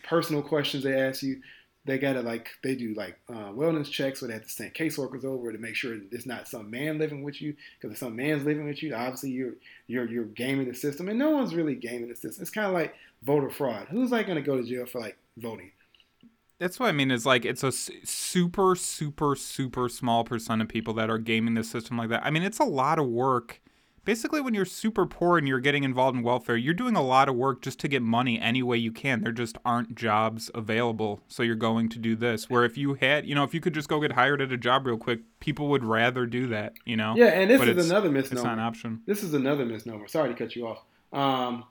personal 0.04 0.42
questions 0.42 0.84
they 0.84 1.00
ask 1.00 1.22
you 1.22 1.42
they 1.88 1.97
got 1.97 2.13
to 2.13 2.21
like 2.21 2.50
they 2.63 2.76
do 2.76 2.93
like 2.95 3.19
uh, 3.30 3.52
wellness 3.52 3.89
checks 3.89 4.21
where 4.21 4.28
they 4.28 4.36
have 4.36 4.43
to 4.43 4.50
send 4.50 4.73
caseworkers 4.76 5.26
over 5.26 5.52
to 5.52 5.58
make 5.58 5.76
sure 5.76 5.97
it's 6.12 6.28
not 6.28 6.47
some 6.47 6.69
man 6.69 7.00
living 7.00 7.23
with 7.23 7.41
you 7.41 7.56
because 7.80 7.93
if 7.93 8.00
some 8.00 8.15
man's 8.15 8.45
living 8.45 8.65
with 8.65 8.84
you 8.84 8.93
obviously 8.93 9.32
you're 9.32 9.56
you're 9.88 10.08
you're 10.08 10.26
gaming 10.26 10.67
the 10.67 10.76
system 10.76 11.10
and 11.10 11.19
no 11.19 11.32
one's 11.32 11.56
really 11.56 11.76
gaming 11.76 12.10
the 12.10 12.15
system 12.15 12.41
it's 12.41 12.52
kind 12.52 12.67
of 12.67 12.73
like 12.73 12.93
voter 13.23 13.50
fraud 13.50 13.88
who's 13.89 14.12
like 14.12 14.28
to 14.28 14.41
go 14.41 14.58
to 14.58 14.63
jail 14.63 14.86
for 14.86 15.02
like 15.02 15.17
voting 15.38 15.71
That's 16.60 16.80
what 16.80 16.89
I 16.89 16.91
mean. 16.91 17.12
Is 17.12 17.26
like 17.26 17.45
it's 17.45 17.63
a 17.63 17.71
super, 17.71 18.76
super, 18.76 19.36
super 19.36 19.89
small 19.89 20.23
percent 20.23 20.62
of 20.62 20.67
people 20.67 20.93
that 20.95 21.10
are 21.10 21.19
gaming 21.19 21.54
the 21.54 21.63
system 21.63 21.97
like 21.97 22.10
that. 22.10 22.26
I 22.26 22.32
mean, 22.32 22.43
it's 22.43 22.60
a 22.60 22.63
lot 22.65 23.00
of 23.00 23.08
work. 23.08 23.62
Basically, 24.08 24.39
when 24.39 24.54
you're 24.54 24.63
super 24.63 25.06
poor 25.06 25.38
and 25.38 25.46
you're 25.50 25.60
getting 25.60 25.84
involved 25.84 26.15
in 26.15 26.24
welfare, 26.24 26.56
you're 26.56 26.74
doing 26.74 26.96
a 26.96 27.02
lot 27.04 27.28
of 27.28 27.36
work 27.36 27.62
just 27.62 27.78
to 27.82 27.89
get 27.89 28.02
money 28.02 28.39
any 28.39 28.63
way 28.63 28.78
you 28.78 28.93
can. 28.93 29.20
There 29.22 29.34
just 29.34 29.58
aren't 29.65 29.96
jobs 29.96 30.50
available, 30.56 31.20
so 31.28 31.43
you're 31.43 31.56
going 31.58 31.89
to 31.89 32.00
do 32.00 32.15
this. 32.15 32.50
Where 32.50 32.63
if 32.63 32.78
you 32.78 32.93
had, 32.93 33.28
you 33.28 33.36
know, 33.36 33.43
if 33.43 33.54
you 33.54 33.60
could 33.60 33.74
just 33.74 33.89
go 33.89 34.00
get 34.00 34.13
hired 34.13 34.41
at 34.41 34.50
a 34.54 34.56
job 34.56 34.86
real 34.88 34.96
quick, 34.96 35.20
people 35.41 35.67
would 35.67 35.84
rather 35.84 36.26
do 36.26 36.48
that. 36.48 36.72
You 36.86 36.96
know. 36.96 37.15
yeah 37.17 37.26
and 37.26 37.52
this 37.52 37.60
But 37.60 37.67
is 37.67 37.89
another 37.91 38.08
It's 38.17 38.32
not 38.32 38.38
an 38.38 38.43
misnomer 38.46 38.62
option. 38.62 39.02
this 39.06 39.24
is 39.24 39.34
another 39.34 39.65
misnomer 39.65 40.08
sorry 40.08 40.30
to 40.34 40.36
cut 40.39 40.56
you 40.56 40.67
off 40.67 40.84
um, 41.12 41.65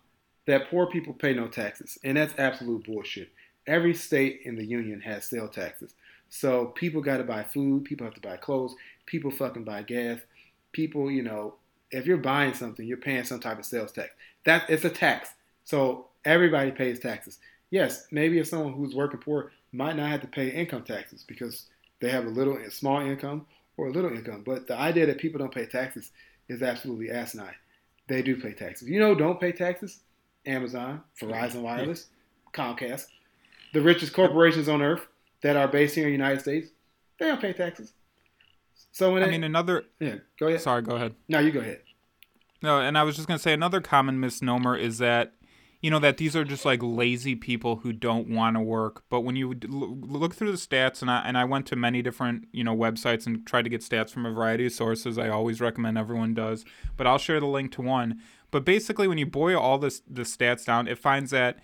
that 0.47 0.69
poor 0.69 0.87
people 0.89 1.15
pay 1.15 1.33
no 1.33 1.49
taxes 1.49 1.97
and 2.05 2.19
that's 2.19 2.35
absolute 2.39 2.85
bullshit 2.85 3.31
every 3.67 3.95
state 3.95 4.41
in 4.45 4.57
the 4.57 4.65
union 4.65 5.01
has 5.01 5.25
sale 5.25 5.49
taxes 5.49 5.95
so 6.29 6.67
people 6.67 7.01
got 7.01 7.17
to 7.17 7.25
buy 7.25 7.43
food 7.43 7.85
people 7.87 8.05
have 8.05 8.15
to 8.15 8.21
buy 8.21 8.37
clothes 8.37 8.75
people 9.07 9.31
fucking 9.31 9.65
buy 9.65 9.83
gas 9.83 10.19
people 10.73 11.11
you 11.11 11.23
know 11.23 11.55
if 11.91 12.07
you're 12.07 12.17
buying 12.17 12.55
something 12.55 12.87
you're 12.87 12.97
paying 12.97 13.25
some 13.25 13.41
type 13.41 13.59
of 13.59 13.65
sales 13.65 13.93
tax. 13.93 14.11
That 14.45 14.69
it's 14.69 14.85
a 14.85 14.91
tax. 14.91 15.31
So 15.65 16.09
everybody 16.25 16.71
pays 16.71 16.99
taxes. 16.99 17.39
Yes 17.71 18.07
maybe 18.11 18.39
if 18.39 18.49
someone 18.49 18.73
who's 18.73 18.95
working 18.95 19.21
poor 19.21 19.53
might 19.73 19.97
not 19.97 20.11
have 20.11 20.21
to 20.23 20.27
pay 20.27 20.49
income 20.49 20.83
taxes 20.83 21.25
because 21.27 21.67
they 22.01 22.11
have 22.11 22.27
a 22.27 22.31
little 22.31 22.59
small 22.71 23.01
income 23.01 23.47
or 23.77 23.89
a 23.89 23.93
little 23.93 24.11
income. 24.11 24.43
But 24.45 24.67
the 24.67 24.77
idea 24.77 25.07
that 25.07 25.19
people 25.19 25.39
don't 25.39 25.55
pay 25.55 25.67
taxes 25.67 26.11
is 26.49 26.63
absolutely 26.63 27.11
asinine. 27.11 27.55
They 28.09 28.23
do 28.23 28.41
pay 28.41 28.53
taxes. 28.53 28.89
You 28.89 29.01
know 29.01 29.15
don't 29.15 29.41
pay 29.41 29.53
taxes? 29.53 30.01
Amazon 30.47 31.03
verizon 31.21 31.63
wireless 31.63 32.07
comcast. 32.55 33.07
The 33.73 33.83
richest 33.83 34.13
corporations 34.13 34.69
on 34.69 34.81
earth 34.81 35.07
that 35.43 35.57
are 35.57 35.69
based 35.69 35.95
here 35.95 36.05
in 36.05 36.11
the 36.11 36.17
united 36.17 36.41
states 36.41 36.71
they 37.19 37.27
don't 37.27 37.41
pay 37.41 37.53
taxes 37.53 37.93
so 38.97 39.13
when 39.13 39.23
I 39.23 39.27
they, 39.27 39.33
mean, 39.33 39.45
another. 39.45 39.85
yeah 40.01 40.17
go 40.39 40.47
ahead 40.49 40.61
Sorry, 40.61 40.83
go 40.83 40.97
ahead. 40.97 41.15
no 41.29 41.39
you 41.39 41.51
go 41.53 41.61
ahead 41.61 41.81
No, 42.63 42.81
and 42.81 42.97
I 42.97 43.03
was 43.03 43.17
just 43.17 43.29
gonna 43.29 43.39
say 43.39 43.53
another 43.53 43.81
common 43.81 44.19
misnomer 44.21 44.77
is 44.77 44.99
that 44.99 45.33
you 45.83 45.91
know 45.91 45.99
that 45.99 46.17
these 46.17 46.35
are 46.35 46.43
just 46.45 46.65
like 46.65 46.81
lazy 46.83 47.35
people 47.37 47.77
who 47.77 47.93
don't 47.93 48.29
want 48.29 48.57
to 48.57 48.61
work. 48.61 49.05
But 49.11 49.21
when 49.21 49.37
you 49.37 49.55
look 49.69 50.35
through 50.35 50.51
the 50.51 50.57
stats, 50.59 51.03
and 51.03 51.11
I 51.11 51.21
and 51.21 51.37
I 51.37 51.45
went 51.45 51.67
to 51.67 51.77
many 51.77 52.01
different 52.03 52.49
you 52.51 52.65
know 52.65 52.75
websites 52.75 53.27
and 53.27 53.47
tried 53.47 53.63
to 53.63 53.69
get 53.71 53.83
stats 53.83 54.11
from 54.11 54.25
a 54.27 54.33
variety 54.33 54.67
of 54.67 54.73
sources. 54.73 55.19
I 55.19 55.29
always 55.29 55.61
recommend 55.61 55.99
everyone 55.99 56.33
does, 56.35 56.65
but 56.97 57.07
I'll 57.07 57.19
share 57.19 57.39
the 57.41 57.47
link 57.47 57.73
to 57.73 57.83
one. 57.83 58.21
But 58.51 58.65
basically, 58.65 59.07
when 59.07 59.19
you 59.19 59.27
boil 59.27 59.61
all 59.61 59.79
this 59.79 60.01
the 60.09 60.23
stats 60.23 60.65
down, 60.65 60.89
it 60.89 60.99
finds 60.99 61.31
that 61.31 61.59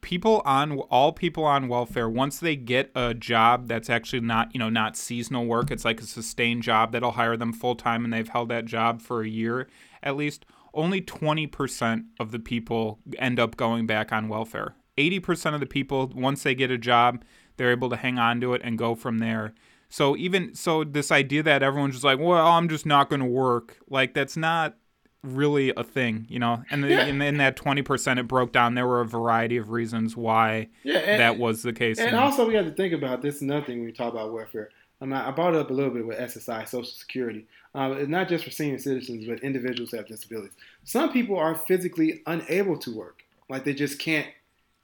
people 0.00 0.42
on 0.44 0.78
all 0.90 1.12
people 1.12 1.44
on 1.44 1.68
welfare 1.68 2.08
once 2.08 2.38
they 2.38 2.56
get 2.56 2.90
a 2.94 3.14
job 3.14 3.68
that's 3.68 3.90
actually 3.90 4.20
not 4.20 4.52
you 4.54 4.58
know 4.58 4.70
not 4.70 4.96
seasonal 4.96 5.46
work 5.46 5.70
it's 5.70 5.84
like 5.84 6.00
a 6.00 6.06
sustained 6.06 6.62
job 6.62 6.92
that'll 6.92 7.12
hire 7.12 7.36
them 7.36 7.52
full 7.52 7.74
time 7.74 8.04
and 8.04 8.12
they've 8.12 8.28
held 8.28 8.48
that 8.48 8.64
job 8.64 9.00
for 9.00 9.22
a 9.22 9.28
year 9.28 9.68
at 10.02 10.16
least 10.16 10.44
only 10.74 11.00
20% 11.00 12.04
of 12.20 12.30
the 12.30 12.38
people 12.38 12.98
end 13.18 13.40
up 13.40 13.56
going 13.56 13.86
back 13.86 14.12
on 14.12 14.28
welfare 14.28 14.74
80% 14.96 15.54
of 15.54 15.60
the 15.60 15.66
people 15.66 16.10
once 16.14 16.42
they 16.42 16.54
get 16.54 16.70
a 16.70 16.78
job 16.78 17.22
they're 17.58 17.72
able 17.72 17.90
to 17.90 17.96
hang 17.96 18.18
on 18.18 18.40
to 18.40 18.54
it 18.54 18.62
and 18.64 18.78
go 18.78 18.94
from 18.94 19.18
there. 19.18 19.52
So 19.90 20.16
even 20.16 20.54
so, 20.54 20.84
this 20.84 21.12
idea 21.12 21.42
that 21.42 21.62
everyone's 21.62 21.94
just 21.94 22.04
like, 22.04 22.18
well, 22.18 22.46
I'm 22.46 22.68
just 22.68 22.86
not 22.86 23.10
going 23.10 23.20
to 23.20 23.26
work, 23.26 23.78
like 23.88 24.14
that's 24.14 24.36
not 24.36 24.76
really 25.22 25.72
a 25.76 25.82
thing, 25.84 26.26
you 26.28 26.38
know. 26.38 26.62
And 26.70 26.84
the, 26.84 26.88
Yeah. 26.88 27.06
in, 27.06 27.20
in 27.20 27.38
that 27.38 27.56
twenty 27.56 27.82
percent, 27.82 28.20
it 28.20 28.28
broke 28.28 28.52
down. 28.52 28.74
There 28.74 28.86
were 28.86 29.00
a 29.00 29.06
variety 29.06 29.56
of 29.56 29.70
reasons 29.70 30.16
why 30.16 30.68
Yeah, 30.84 30.98
and, 30.98 31.20
that 31.20 31.38
was 31.38 31.62
the 31.62 31.72
case. 31.72 31.98
And 31.98 32.14
also, 32.16 32.46
we 32.46 32.54
have 32.54 32.66
to 32.66 32.72
think 32.72 32.92
about 32.94 33.22
this. 33.22 33.36
is 33.36 33.42
Another 33.42 33.66
thing 33.66 33.78
when 33.78 33.86
we 33.86 33.92
talk 33.92 34.12
about 34.12 34.32
welfare. 34.32 34.70
I, 35.00 35.04
mean, 35.04 35.14
I 35.14 35.30
brought 35.30 35.54
it 35.54 35.60
up 35.60 35.70
a 35.70 35.72
little 35.72 35.92
bit 35.92 36.04
with 36.06 36.18
SSI, 36.18 36.66
Social 36.66 36.84
Security. 36.84 37.46
Um, 37.74 37.92
it's 37.92 38.08
not 38.08 38.28
just 38.28 38.44
for 38.44 38.50
senior 38.50 38.78
citizens, 38.78 39.26
but 39.26 39.40
individuals 39.44 39.92
who 39.92 39.98
have 39.98 40.08
disabilities. 40.08 40.54
Some 40.84 41.12
people 41.12 41.36
are 41.38 41.54
physically 41.54 42.22
unable 42.26 42.76
to 42.78 42.94
work, 42.96 43.22
like 43.48 43.64
they 43.64 43.74
just 43.74 43.98
can't 44.00 44.26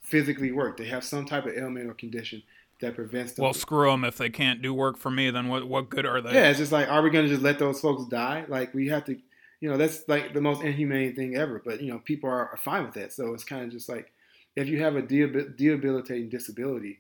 physically 0.03 0.53
work. 0.53 0.77
They 0.77 0.87
have 0.87 1.03
some 1.03 1.25
type 1.27 1.47
of 1.47 1.57
ailment 1.57 1.89
or 1.89 1.95
condition 1.95 2.43
that 2.81 2.95
prevents 2.95 3.33
them. 3.33 3.45
well, 3.45 3.55
screw 3.55 3.91
them 3.91 4.05
if 4.05 4.17
they 4.19 4.31
can't 4.31 4.61
do 4.63 4.75
work 4.75 4.97
for 4.99 5.11
me. 5.11 5.31
Then 5.31 5.49
what? 5.49 5.67
What 5.67 5.89
good 5.89 6.07
are 6.07 6.21
they? 6.21 6.35
yeah, 6.35 6.51
it's 6.51 6.59
just 6.59 6.73
like, 6.73 6.89
are 6.89 7.03
we 7.03 7.11
going 7.11 7.25
to 7.25 7.31
just 7.31 7.43
let 7.43 7.59
those 7.59 7.81
folks 7.81 8.05
die? 8.05 8.45
Like 8.47 8.75
we 8.75 8.89
have 8.89 9.05
to, 9.07 9.17
you 9.65 9.71
know, 9.71 9.79
that's 9.79 10.07
like 10.09 10.35
the 10.35 10.43
most 10.43 10.63
inhumane 10.63 11.17
thing 11.17 11.37
ever. 11.37 11.63
But 11.65 11.81
you 11.81 11.91
know, 11.91 11.99
people 11.99 12.29
are, 12.29 12.51
are 12.51 12.59
fine 12.59 12.85
with 12.85 12.93
that. 12.97 13.15
So 13.15 13.33
it's 13.33 13.45
kind 13.45 13.65
of 13.65 13.71
just 13.71 13.89
like 13.89 14.13
if 14.57 14.69
you 14.69 14.83
have 14.83 14.95
a 14.95 15.01
debilitating 15.01 16.29
disability, 16.29 16.99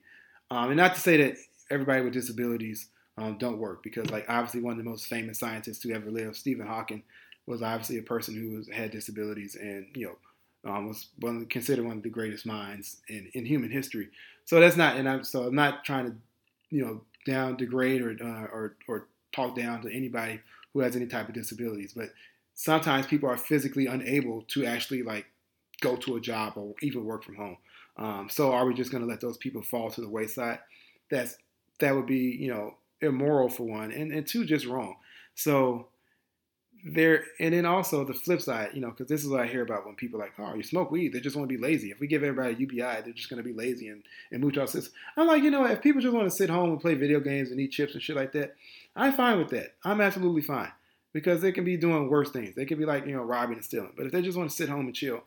um, 0.50 0.68
and 0.68 0.78
not 0.78 0.94
to 0.94 1.00
say 1.02 1.18
that 1.18 1.36
everybody 1.70 2.00
with 2.00 2.14
disabilities 2.14 2.88
um, 3.18 3.36
don't 3.36 3.58
work, 3.58 3.82
because 3.82 4.08
like 4.08 4.24
obviously 4.30 4.62
one 4.62 4.72
of 4.72 4.78
the 4.78 4.88
most 4.88 5.08
famous 5.08 5.38
scientists 5.38 5.80
to 5.80 5.92
ever 5.92 6.10
live, 6.10 6.38
Stephen 6.38 6.66
Hawking, 6.66 7.02
was 7.44 7.60
obviously 7.60 7.98
a 7.98 8.02
person 8.02 8.34
who 8.34 8.56
was, 8.56 8.66
had 8.70 8.90
disabilities 8.92 9.56
and 9.56 9.88
you 9.94 10.06
know 10.64 10.72
um, 10.72 10.88
was 10.88 11.08
one 11.20 11.44
considered 11.44 11.84
one 11.84 11.98
of 11.98 12.02
the 12.02 12.08
greatest 12.08 12.46
minds 12.46 13.02
in, 13.10 13.30
in 13.34 13.44
human 13.44 13.70
history. 13.70 14.08
So 14.46 14.58
that's 14.58 14.76
not, 14.76 14.96
and 14.96 15.06
I'm 15.06 15.22
so 15.22 15.42
I'm 15.42 15.54
not 15.54 15.84
trying 15.84 16.06
to, 16.06 16.16
you 16.70 16.82
know, 16.82 17.02
down 17.26 17.58
degrade 17.58 18.00
or 18.00 18.12
uh, 18.12 18.46
or 18.50 18.76
or 18.88 19.08
talk 19.32 19.54
down 19.54 19.82
to 19.82 19.94
anybody 19.94 20.40
who 20.72 20.80
has 20.80 20.96
any 20.96 21.06
type 21.06 21.28
of 21.28 21.34
disabilities, 21.34 21.92
but 21.94 22.08
sometimes 22.54 23.06
people 23.06 23.28
are 23.28 23.36
physically 23.36 23.86
unable 23.86 24.42
to 24.42 24.64
actually 24.64 25.02
like 25.02 25.26
go 25.80 25.96
to 25.96 26.16
a 26.16 26.20
job 26.20 26.54
or 26.56 26.74
even 26.80 27.04
work 27.04 27.24
from 27.24 27.36
home. 27.36 27.56
Um, 27.96 28.28
so 28.30 28.52
are 28.52 28.66
we 28.66 28.74
just 28.74 28.90
going 28.90 29.02
to 29.02 29.08
let 29.08 29.20
those 29.20 29.36
people 29.36 29.62
fall 29.62 29.90
to 29.90 30.00
the 30.00 30.08
wayside? 30.08 30.60
That's 31.10 31.36
that 31.80 31.94
would 31.94 32.06
be 32.06 32.36
you 32.38 32.52
know 32.52 32.76
immoral 33.00 33.48
for 33.48 33.64
one, 33.64 33.92
and 33.92 34.12
and 34.12 34.26
two 34.26 34.44
just 34.44 34.66
wrong. 34.66 34.96
So 35.34 35.88
there, 36.86 37.24
and 37.40 37.54
then 37.54 37.66
also 37.66 38.04
the 38.04 38.14
flip 38.14 38.42
side, 38.42 38.70
you 38.74 38.80
know, 38.80 38.90
because 38.90 39.06
this 39.06 39.22
is 39.22 39.28
what 39.28 39.40
I 39.40 39.46
hear 39.46 39.62
about 39.62 39.86
when 39.86 39.94
people 39.94 40.20
are 40.20 40.24
like, 40.24 40.34
oh, 40.38 40.54
you 40.54 40.62
smoke 40.62 40.90
weed, 40.90 41.12
they 41.12 41.20
just 41.20 41.34
want 41.34 41.48
to 41.48 41.56
be 41.56 41.60
lazy. 41.62 41.90
If 41.90 41.98
we 41.98 42.06
give 42.06 42.22
everybody 42.22 42.54
a 42.54 42.58
UBI, 42.58 43.02
they're 43.02 43.12
just 43.14 43.30
going 43.30 43.42
to 43.42 43.48
be 43.48 43.54
lazy 43.54 43.88
and 43.88 44.02
and 44.32 44.42
move 44.42 44.54
to 44.54 44.60
our 44.62 44.66
system. 44.66 44.92
I'm 45.16 45.26
like, 45.26 45.42
you 45.42 45.50
know, 45.50 45.64
if 45.66 45.82
people 45.82 46.02
just 46.02 46.14
want 46.14 46.28
to 46.28 46.34
sit 46.34 46.50
home 46.50 46.70
and 46.70 46.80
play 46.80 46.94
video 46.94 47.20
games 47.20 47.50
and 47.50 47.60
eat 47.60 47.72
chips 47.72 47.94
and 47.94 48.02
shit 48.02 48.16
like 48.16 48.32
that, 48.32 48.54
I'm 48.96 49.12
fine 49.12 49.38
with 49.38 49.48
that. 49.50 49.74
I'm 49.84 50.00
absolutely 50.00 50.42
fine 50.42 50.72
because 51.14 51.40
they 51.40 51.52
can 51.52 51.64
be 51.64 51.78
doing 51.78 52.10
worse 52.10 52.30
things. 52.30 52.54
They 52.54 52.66
could 52.66 52.78
be 52.78 52.84
like 52.84 53.06
you 53.06 53.16
know 53.16 53.22
robbing 53.22 53.56
and 53.56 53.64
stealing. 53.64 53.92
But 53.96 54.04
if 54.04 54.12
they 54.12 54.20
just 54.20 54.36
want 54.36 54.50
to 54.50 54.56
sit 54.56 54.68
home 54.68 54.84
and 54.86 54.94
chill, 54.94 55.22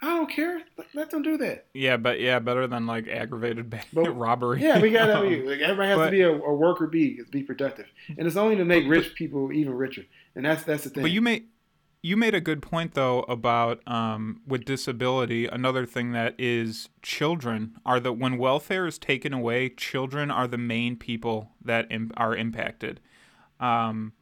I 0.00 0.06
don't 0.06 0.30
care. 0.30 0.60
Let, 0.94 1.10
them 1.10 1.22
do 1.22 1.36
that. 1.38 1.66
Yeah, 1.74 1.96
but 1.96 2.20
yeah, 2.20 2.38
better 2.38 2.66
than 2.68 2.86
like 2.86 3.08
aggravated 3.08 3.70
ba- 3.70 3.82
But- 3.92 4.16
robbery. 4.16 4.60
Yeah, 4.62 4.78
we 4.80 4.90
got 4.90 5.10
Um, 5.10 5.28
to. 5.28 5.48
Like, 5.50 5.60
everybody 5.60 5.88
has 5.88 5.98
but- 5.98 6.04
to 6.06 6.10
be 6.12 6.20
a, 6.22 6.30
a 6.32 6.54
worker 6.54 6.86
bee. 6.86 7.16
Is 7.18 7.28
be 7.30 7.42
productive, 7.42 7.86
and 8.16 8.26
it's 8.28 8.36
only 8.36 8.54
to 8.56 8.64
make 8.64 8.86
rich 8.86 9.14
people 9.16 9.50
even 9.52 9.74
richer. 9.74 10.04
And 10.36 10.44
that's 10.44 10.62
that's 10.62 10.84
the 10.84 10.90
thing. 10.90 11.02
But 11.02 11.10
you 11.10 11.20
made 11.20 11.46
you 12.04 12.16
made 12.16 12.34
a 12.34 12.40
good 12.40 12.62
point 12.62 12.94
though 12.94 13.20
about 13.20 13.80
um, 13.86 14.40
with 14.46 14.64
disability. 14.64 15.46
Another 15.46 15.86
thing 15.86 16.10
that 16.12 16.34
is 16.36 16.88
children 17.00 17.76
are 17.86 18.00
the 18.00 18.12
when 18.12 18.38
welfare 18.38 18.86
is 18.88 18.98
taken 18.98 19.32
away, 19.32 19.68
children 19.68 20.28
are 20.30 20.48
the 20.48 20.58
main 20.58 20.96
people 20.96 21.52
that 21.64 21.86
Im- 21.90 22.10
are 22.16 22.34
impacted. 22.34 23.00
Um, 23.60 24.14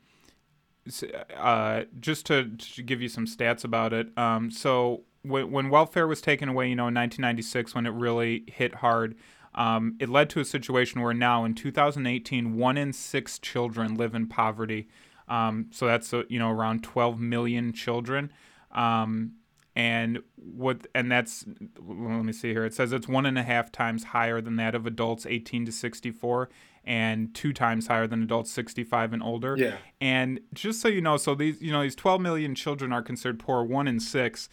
uh, 1.36 1.82
just 1.98 2.26
to, 2.26 2.56
to 2.56 2.82
give 2.82 3.00
you 3.00 3.08
some 3.08 3.26
stats 3.26 3.64
about 3.64 3.92
it. 3.92 4.16
Um, 4.18 4.50
so 4.50 5.02
when, 5.22 5.50
when 5.50 5.70
welfare 5.70 6.06
was 6.06 6.20
taken 6.20 6.48
away, 6.48 6.68
you 6.68 6.76
know, 6.76 6.88
in 6.88 6.94
1996, 6.94 7.74
when 7.74 7.86
it 7.86 7.90
really 7.90 8.44
hit 8.46 8.76
hard, 8.76 9.16
um, 9.54 9.96
it 9.98 10.08
led 10.08 10.30
to 10.30 10.40
a 10.40 10.44
situation 10.44 11.00
where 11.00 11.14
now 11.14 11.44
in 11.44 11.54
2018, 11.54 12.56
one 12.56 12.76
in 12.76 12.92
six 12.92 13.38
children 13.38 13.96
live 13.96 14.14
in 14.14 14.26
poverty. 14.26 14.88
Um, 15.28 15.66
so 15.70 15.86
that's 15.86 16.12
uh, 16.12 16.24
you 16.28 16.38
know 16.38 16.50
around 16.50 16.82
12 16.82 17.20
million 17.20 17.72
children. 17.72 18.32
Um, 18.72 19.36
and 19.76 20.20
what 20.34 20.86
and 20.94 21.10
that's 21.10 21.44
let 21.78 22.24
me 22.24 22.32
see 22.32 22.50
here. 22.50 22.64
It 22.64 22.74
says 22.74 22.92
it's 22.92 23.08
one 23.08 23.26
and 23.26 23.38
a 23.38 23.42
half 23.42 23.70
times 23.70 24.04
higher 24.04 24.40
than 24.40 24.56
that 24.56 24.74
of 24.74 24.86
adults 24.86 25.26
18 25.26 25.66
to 25.66 25.72
64, 25.72 26.50
and 26.84 27.34
two 27.34 27.52
times 27.52 27.86
higher 27.86 28.06
than 28.06 28.22
adults 28.22 28.50
65 28.52 29.12
and 29.12 29.22
older. 29.22 29.54
Yeah. 29.56 29.76
And 30.00 30.40
just 30.54 30.80
so 30.80 30.88
you 30.88 31.00
know, 31.00 31.16
so 31.16 31.34
these 31.34 31.60
you 31.60 31.72
know 31.72 31.82
these 31.82 31.96
12 31.96 32.20
million 32.20 32.54
children 32.54 32.92
are 32.92 33.02
considered 33.02 33.38
poor, 33.38 33.62
one 33.62 33.86
in 33.86 34.00
six. 34.00 34.48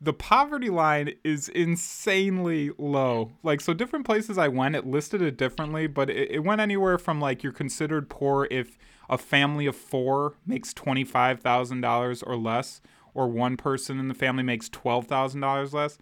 The 0.00 0.12
poverty 0.12 0.70
line 0.70 1.14
is 1.24 1.48
insanely 1.48 2.70
low. 2.78 3.32
Like 3.42 3.60
so, 3.60 3.74
different 3.74 4.06
places 4.06 4.38
I 4.38 4.46
went, 4.46 4.76
it 4.76 4.86
listed 4.86 5.22
it 5.22 5.36
differently, 5.36 5.88
but 5.88 6.08
it, 6.08 6.30
it 6.30 6.38
went 6.44 6.60
anywhere 6.60 6.98
from 6.98 7.20
like 7.20 7.42
you're 7.42 7.52
considered 7.52 8.08
poor 8.08 8.46
if 8.50 8.78
a 9.10 9.18
family 9.18 9.66
of 9.66 9.74
four 9.74 10.34
makes 10.46 10.72
twenty 10.72 11.04
five 11.04 11.40
thousand 11.40 11.80
dollars 11.80 12.22
or 12.22 12.36
less, 12.36 12.80
or 13.14 13.28
one 13.28 13.56
person 13.56 13.98
in 13.98 14.08
the 14.08 14.14
family 14.14 14.42
makes 14.42 14.68
twelve 14.68 15.06
thousand 15.06 15.40
dollars 15.40 15.72
less. 15.72 15.98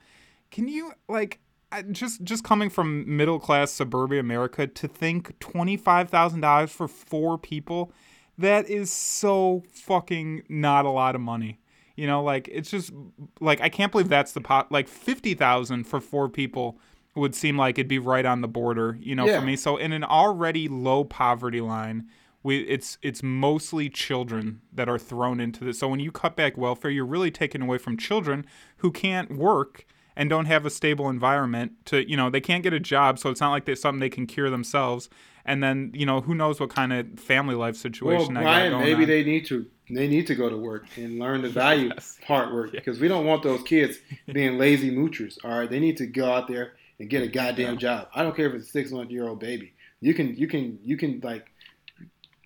Can 0.50 0.68
you 0.68 0.92
like? 1.08 1.40
I- 1.76 1.82
Just 1.82 2.24
just 2.24 2.44
coming 2.44 2.70
from 2.70 3.16
middle 3.16 3.38
class 3.38 3.70
suburban 3.72 4.18
America 4.18 4.66
to 4.66 4.88
think 4.88 5.38
twenty 5.40 5.76
five 5.76 6.08
thousand 6.10 6.40
dollars 6.40 6.70
for 6.72 6.88
four 6.88 7.38
people, 7.38 7.92
that 8.38 8.68
is 8.68 8.90
so 8.92 9.62
fucking 9.72 10.42
not 10.48 10.84
a 10.84 10.90
lot 10.90 11.14
of 11.14 11.20
money. 11.20 11.60
You 11.96 12.06
know, 12.06 12.22
like 12.22 12.48
it's 12.52 12.70
just 12.70 12.92
like 13.40 13.60
I 13.60 13.68
can't 13.68 13.90
believe 13.92 14.08
that's 14.08 14.32
the 14.32 14.40
pot. 14.40 14.70
Like 14.72 14.88
fifty 14.88 15.34
thousand 15.34 15.84
for 15.84 16.00
four 16.00 16.28
people 16.28 16.78
would 17.14 17.34
seem 17.34 17.56
like 17.56 17.78
it'd 17.78 17.88
be 17.88 17.98
right 17.98 18.26
on 18.26 18.42
the 18.42 18.48
border. 18.48 18.98
You 19.00 19.14
know, 19.14 19.26
Yeah. 19.26 19.40
for 19.40 19.46
me. 19.46 19.56
So 19.56 19.76
in 19.78 19.92
an 19.92 20.04
already 20.04 20.68
low 20.68 21.04
poverty 21.04 21.62
line, 21.62 22.06
we 22.42 22.58
it's 22.60 22.98
it's 23.02 23.22
mostly 23.22 23.88
children 23.88 24.60
that 24.72 24.88
are 24.88 24.98
thrown 24.98 25.40
into 25.40 25.64
this. 25.64 25.78
So 25.78 25.88
when 25.88 26.00
you 26.00 26.12
cut 26.12 26.36
back 26.36 26.58
welfare, 26.58 26.90
you're 26.90 27.06
really 27.06 27.30
taking 27.30 27.62
away 27.62 27.78
from 27.78 27.96
children 27.96 28.44
who 28.78 28.90
can't 28.90 29.30
work 29.36 29.86
and 30.16 30.30
don't 30.30 30.46
have 30.46 30.64
a 30.66 30.70
stable 30.70 31.08
environment 31.08 31.72
to 31.86 32.08
you 32.08 32.16
know 32.16 32.30
they 32.30 32.40
can't 32.40 32.62
get 32.62 32.72
a 32.72 32.80
job 32.80 33.18
so 33.18 33.30
it's 33.30 33.40
not 33.40 33.50
like 33.50 33.64
there's 33.66 33.80
something 33.80 34.00
they 34.00 34.08
can 34.10 34.26
cure 34.26 34.48
themselves 34.50 35.08
and 35.44 35.62
then 35.62 35.90
you 35.94 36.06
know 36.06 36.20
who 36.22 36.34
knows 36.34 36.58
what 36.58 36.70
kind 36.70 36.92
of 36.92 37.06
family 37.20 37.54
life 37.54 37.74
well, 37.74 37.80
situation 37.80 38.36
I 38.36 38.42
got 38.42 38.70
Brian, 38.70 38.78
maybe 38.78 39.02
on. 39.02 39.08
they 39.08 39.24
need 39.24 39.46
to 39.46 39.66
they 39.88 40.08
need 40.08 40.26
to 40.26 40.34
go 40.34 40.48
to 40.48 40.56
work 40.56 40.86
and 40.96 41.18
learn 41.18 41.42
the 41.42 41.48
value 41.48 41.90
Yes. 41.94 42.18
part 42.26 42.52
work 42.52 42.72
because 42.72 42.98
we 42.98 43.06
don't 43.08 43.24
want 43.26 43.42
those 43.44 43.62
kids 43.62 43.98
being 44.32 44.58
lazy 44.58 44.90
moochers. 44.90 45.38
All 45.44 45.56
right, 45.60 45.70
they 45.70 45.78
need 45.78 45.96
to 45.98 46.06
go 46.08 46.32
out 46.32 46.48
there 46.48 46.72
and 46.98 47.08
get 47.08 47.22
a 47.22 47.28
goddamn 47.28 47.74
Yeah. 47.74 47.78
job. 47.80 48.08
I 48.12 48.24
don't 48.24 48.34
care 48.34 48.46
if 48.48 48.54
it's 48.54 48.66
a 48.66 48.70
six 48.70 48.90
month 48.90 49.10
year 49.10 49.28
old 49.28 49.38
baby. 49.38 49.74
You 50.00 50.12
can 50.12 50.34
you 50.34 50.48
can 50.48 50.78
you 50.82 50.96
can 50.96 51.20
like 51.22 51.46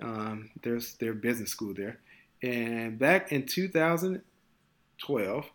Um, 0.00 0.50
there's 0.62 0.94
their 0.96 1.14
business 1.14 1.48
school 1.50 1.72
there. 1.72 1.98
And 2.42 2.98
back 2.98 3.32
in 3.32 3.46
2012, 3.46 5.46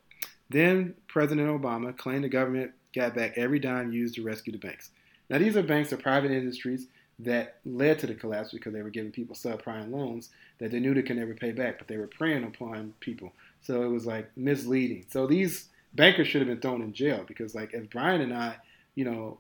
then 0.50 0.96
President 1.08 1.48
Obama 1.48 1.96
claimed 1.96 2.24
the 2.24 2.30
government 2.30 2.72
got 2.96 3.14
back 3.16 3.38
every 3.38 3.60
dime 3.60 3.94
used 3.94 4.16
to 4.16 4.24
rescue 4.24 4.52
the 4.52 4.58
banks. 4.58 4.90
Now, 5.30 5.38
these 5.38 5.56
are 5.56 5.62
banks 5.64 5.92
of 5.92 6.02
private 6.02 6.32
industries 6.32 6.88
that 7.24 7.58
led 7.66 8.00
to 8.00 8.08
the 8.08 8.16
collapse 8.16 8.52
because 8.52 8.74
they 8.74 8.82
were 8.82 8.90
giving 8.90 9.12
people 9.12 9.36
subprime 9.36 9.92
loans 9.92 10.30
that 10.60 10.72
they 10.72 10.80
knew 10.80 10.94
they 10.94 11.02
could 11.02 11.18
never 11.18 11.34
pay 11.34 11.52
back, 11.52 11.78
but 11.78 11.88
they 11.88 11.98
were 11.98 12.08
preying 12.08 12.44
upon 12.44 12.94
people. 13.00 13.34
So 13.62 13.84
it 13.84 13.88
was 13.88 14.06
like 14.06 14.30
misleading. 14.36 15.06
So 15.10 15.28
these 15.28 15.70
bankers 15.94 16.28
should 16.28 16.42
have 16.42 16.48
been 16.48 16.62
thrown 16.62 16.82
in 16.82 16.94
jail 16.94 17.24
because, 17.28 17.56
like, 17.56 17.74
if 17.74 17.90
Brian 17.90 18.22
and 18.22 18.34
I, 18.34 18.56
you 18.96 19.06
know, 19.06 19.40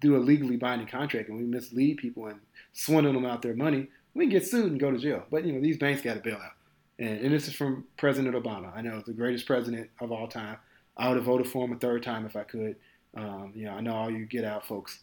do 0.00 0.16
a 0.16 0.18
legally 0.18 0.56
binding 0.56 0.86
contract 0.86 1.28
and 1.28 1.38
we 1.38 1.44
mislead 1.44 1.98
people 1.98 2.26
and 2.26 2.40
swindle 2.72 3.12
them 3.12 3.26
out 3.26 3.42
their 3.42 3.56
money, 3.56 3.88
we 4.14 4.24
can 4.24 4.30
get 4.30 4.46
sued 4.46 4.70
and 4.70 4.80
go 4.80 4.90
to 4.90 4.98
jail. 4.98 5.24
But 5.30 5.44
you 5.44 5.52
know, 5.52 5.60
these 5.60 5.78
banks 5.78 6.02
got 6.02 6.14
to 6.14 6.20
bail 6.20 6.36
out. 6.36 6.52
And, 6.98 7.20
and 7.20 7.34
this 7.34 7.48
is 7.48 7.54
from 7.54 7.84
President 7.96 8.34
Obama. 8.34 8.76
I 8.76 8.82
know 8.82 9.02
the 9.04 9.12
greatest 9.12 9.46
president 9.46 9.90
of 10.00 10.12
all 10.12 10.28
time. 10.28 10.58
I 10.96 11.08
would 11.08 11.16
have 11.16 11.26
voted 11.26 11.48
for 11.48 11.64
him 11.64 11.72
a 11.72 11.78
third 11.78 12.02
time 12.02 12.26
if 12.26 12.36
I 12.36 12.42
could. 12.42 12.76
Um, 13.16 13.52
you 13.54 13.64
know, 13.64 13.72
I 13.72 13.80
know 13.80 13.94
all 13.94 14.10
you 14.10 14.24
get 14.26 14.44
out 14.44 14.66
folks 14.66 15.00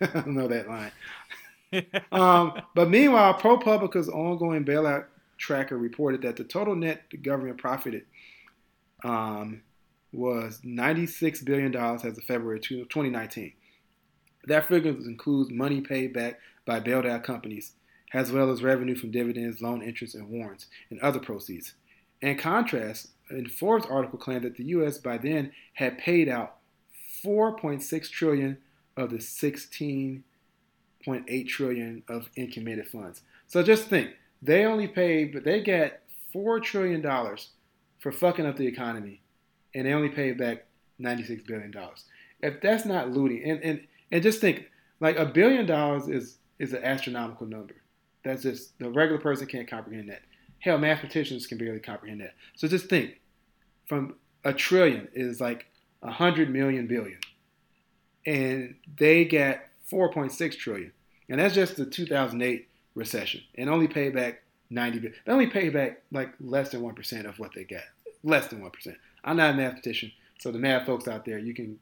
know 0.26 0.48
that 0.48 0.68
line. 0.68 0.90
Um, 2.12 2.60
but 2.74 2.90
meanwhile, 2.90 3.34
ProPublica's 3.34 4.08
ongoing 4.08 4.64
bailout 4.64 5.06
tracker 5.36 5.76
reported 5.76 6.22
that 6.22 6.36
the 6.36 6.44
total 6.44 6.76
net 6.76 7.02
the 7.10 7.16
government 7.16 7.58
profited 7.58 8.04
um, 9.02 9.62
was 10.12 10.60
$96 10.64 11.44
billion 11.44 11.74
as 11.74 12.04
of 12.04 12.24
February 12.24 12.60
2019. 12.60 13.52
That 14.46 14.68
figure 14.68 14.90
includes 14.90 15.50
money 15.50 15.80
paid 15.80 16.12
back 16.12 16.38
by 16.64 16.80
bailed 16.80 17.06
out 17.06 17.24
companies, 17.24 17.72
as 18.12 18.30
well 18.30 18.50
as 18.50 18.62
revenue 18.62 18.94
from 18.94 19.10
dividends, 19.10 19.60
loan 19.60 19.82
interest, 19.82 20.14
and 20.14 20.28
warrants, 20.28 20.66
and 20.90 21.00
other 21.00 21.18
proceeds. 21.18 21.74
In 22.20 22.38
contrast, 22.38 23.08
a 23.30 23.44
Forbes 23.44 23.86
article 23.86 24.18
claimed 24.18 24.44
that 24.44 24.56
the 24.56 24.64
U.S. 24.64 24.98
by 24.98 25.18
then 25.18 25.52
had 25.74 25.98
paid 25.98 26.28
out 26.28 26.56
4.6 27.24 28.10
trillion 28.10 28.58
of 28.96 29.10
the 29.10 29.18
16.8 31.06 31.48
trillion 31.48 32.02
of 32.08 32.28
uncommitted 32.36 32.88
funds. 32.88 33.22
So 33.46 33.62
just 33.62 33.88
think, 33.88 34.10
they 34.42 34.64
only 34.64 34.88
paid, 34.88 35.32
but 35.32 35.44
they 35.44 35.62
got 35.62 35.92
four 36.32 36.60
trillion 36.60 37.00
dollars 37.00 37.50
for 37.98 38.12
fucking 38.12 38.44
up 38.44 38.56
the 38.56 38.66
economy, 38.66 39.22
and 39.74 39.86
they 39.86 39.92
only 39.92 40.10
paid 40.10 40.36
back 40.36 40.66
96 40.98 41.42
billion 41.44 41.70
dollars. 41.70 42.04
If 42.40 42.60
that's 42.60 42.84
not 42.84 43.10
looting, 43.10 43.42
and 43.42 43.62
and 43.62 43.80
and 44.12 44.22
just 44.22 44.40
think, 44.40 44.70
like 45.00 45.16
a 45.16 45.24
billion 45.24 45.64
dollars 45.64 46.08
is 46.08 46.36
is 46.58 46.72
an 46.74 46.84
astronomical 46.84 47.46
number. 47.46 47.76
That's 48.22 48.42
just 48.42 48.78
the 48.78 48.90
regular 48.90 49.20
person 49.20 49.46
can't 49.46 49.68
comprehend 49.68 50.10
that. 50.10 50.22
Hell, 50.58 50.78
mathematicians 50.78 51.46
can 51.46 51.58
barely 51.58 51.80
comprehend 51.80 52.20
that. 52.20 52.34
So 52.56 52.68
just 52.68 52.88
think, 52.88 53.20
from 53.86 54.16
a 54.44 54.52
trillion 54.52 55.08
is 55.14 55.40
like 55.40 55.66
a 56.02 56.10
hundred 56.10 56.50
million 56.50 56.86
billion, 56.86 57.18
and 58.26 58.74
they 58.98 59.24
got 59.24 59.60
4.6 59.90 60.58
trillion, 60.58 60.92
and 61.28 61.40
that's 61.40 61.54
just 61.54 61.76
the 61.76 61.86
2008 61.86 62.68
recession, 62.94 63.42
and 63.56 63.68
only 63.68 63.88
paid 63.88 64.14
back 64.14 64.42
90 64.70 64.98
billion. 64.98 65.20
They 65.24 65.32
only 65.32 65.46
paid 65.48 65.72
back 65.72 66.02
like 66.10 66.32
less 66.40 66.70
than 66.70 66.82
one 66.82 66.94
percent 66.94 67.26
of 67.26 67.38
what 67.38 67.52
they 67.54 67.64
got. 67.64 67.82
Less 68.22 68.48
than 68.48 68.60
one 68.60 68.70
percent. 68.70 68.96
I'm 69.24 69.36
not 69.36 69.54
a 69.54 69.56
mathematician, 69.56 70.12
so 70.38 70.50
the 70.50 70.58
math 70.58 70.86
folks 70.86 71.08
out 71.08 71.24
there, 71.24 71.38
you 71.38 71.54
can 71.54 71.78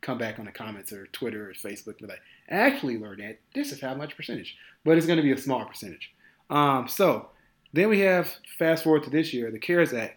come 0.00 0.18
back 0.18 0.38
on 0.38 0.44
the 0.44 0.52
comments 0.52 0.92
or 0.92 1.06
Twitter 1.08 1.50
or 1.50 1.54
Facebook 1.54 1.98
and 1.98 2.06
be 2.06 2.06
like, 2.06 2.22
actually, 2.48 2.98
learn 2.98 3.18
that 3.18 3.38
this 3.54 3.72
is 3.72 3.80
how 3.80 3.94
much 3.94 4.16
percentage, 4.16 4.56
but 4.84 4.96
it's 4.96 5.06
going 5.06 5.16
to 5.16 5.22
be 5.22 5.32
a 5.32 5.38
small 5.38 5.64
percentage. 5.64 6.12
Um, 6.50 6.88
so 6.88 7.28
then 7.72 7.88
we 7.88 8.00
have 8.00 8.32
fast 8.58 8.84
forward 8.84 9.04
to 9.04 9.10
this 9.10 9.34
year, 9.34 9.50
the 9.50 9.58
CARES 9.58 9.92
Act, 9.92 10.16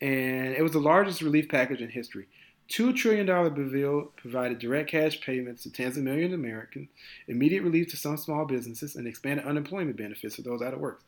and 0.00 0.54
it 0.54 0.62
was 0.62 0.72
the 0.72 0.80
largest 0.80 1.22
relief 1.22 1.48
package 1.48 1.80
in 1.80 1.88
history. 1.88 2.26
$2 2.72 2.96
trillion 2.96 3.26
bill 3.70 4.12
provided 4.16 4.58
direct 4.58 4.90
cash 4.90 5.20
payments 5.20 5.62
to 5.62 5.70
tens 5.70 5.98
of 5.98 6.04
millions 6.04 6.32
of 6.32 6.40
Americans, 6.40 6.88
immediate 7.28 7.62
relief 7.62 7.88
to 7.88 7.96
some 7.98 8.16
small 8.16 8.46
businesses, 8.46 8.96
and 8.96 9.06
expanded 9.06 9.46
unemployment 9.46 9.96
benefits 9.96 10.36
for 10.36 10.42
those 10.42 10.62
out 10.62 10.72
of 10.72 10.80
work, 10.80 11.02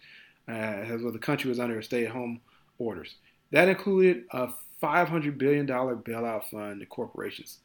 uh, 0.46 0.52
as 0.52 1.00
well 1.00 1.12
the 1.12 1.18
country 1.18 1.48
was 1.48 1.58
under 1.58 1.80
stay 1.80 2.04
at 2.04 2.12
home 2.12 2.40
orders. 2.78 3.14
That 3.50 3.68
included 3.68 4.24
a 4.32 4.48
$500 4.82 5.38
billion 5.38 5.66
bailout 5.66 6.44
fund 6.50 6.80
to 6.80 6.86
corporations. 6.86 7.60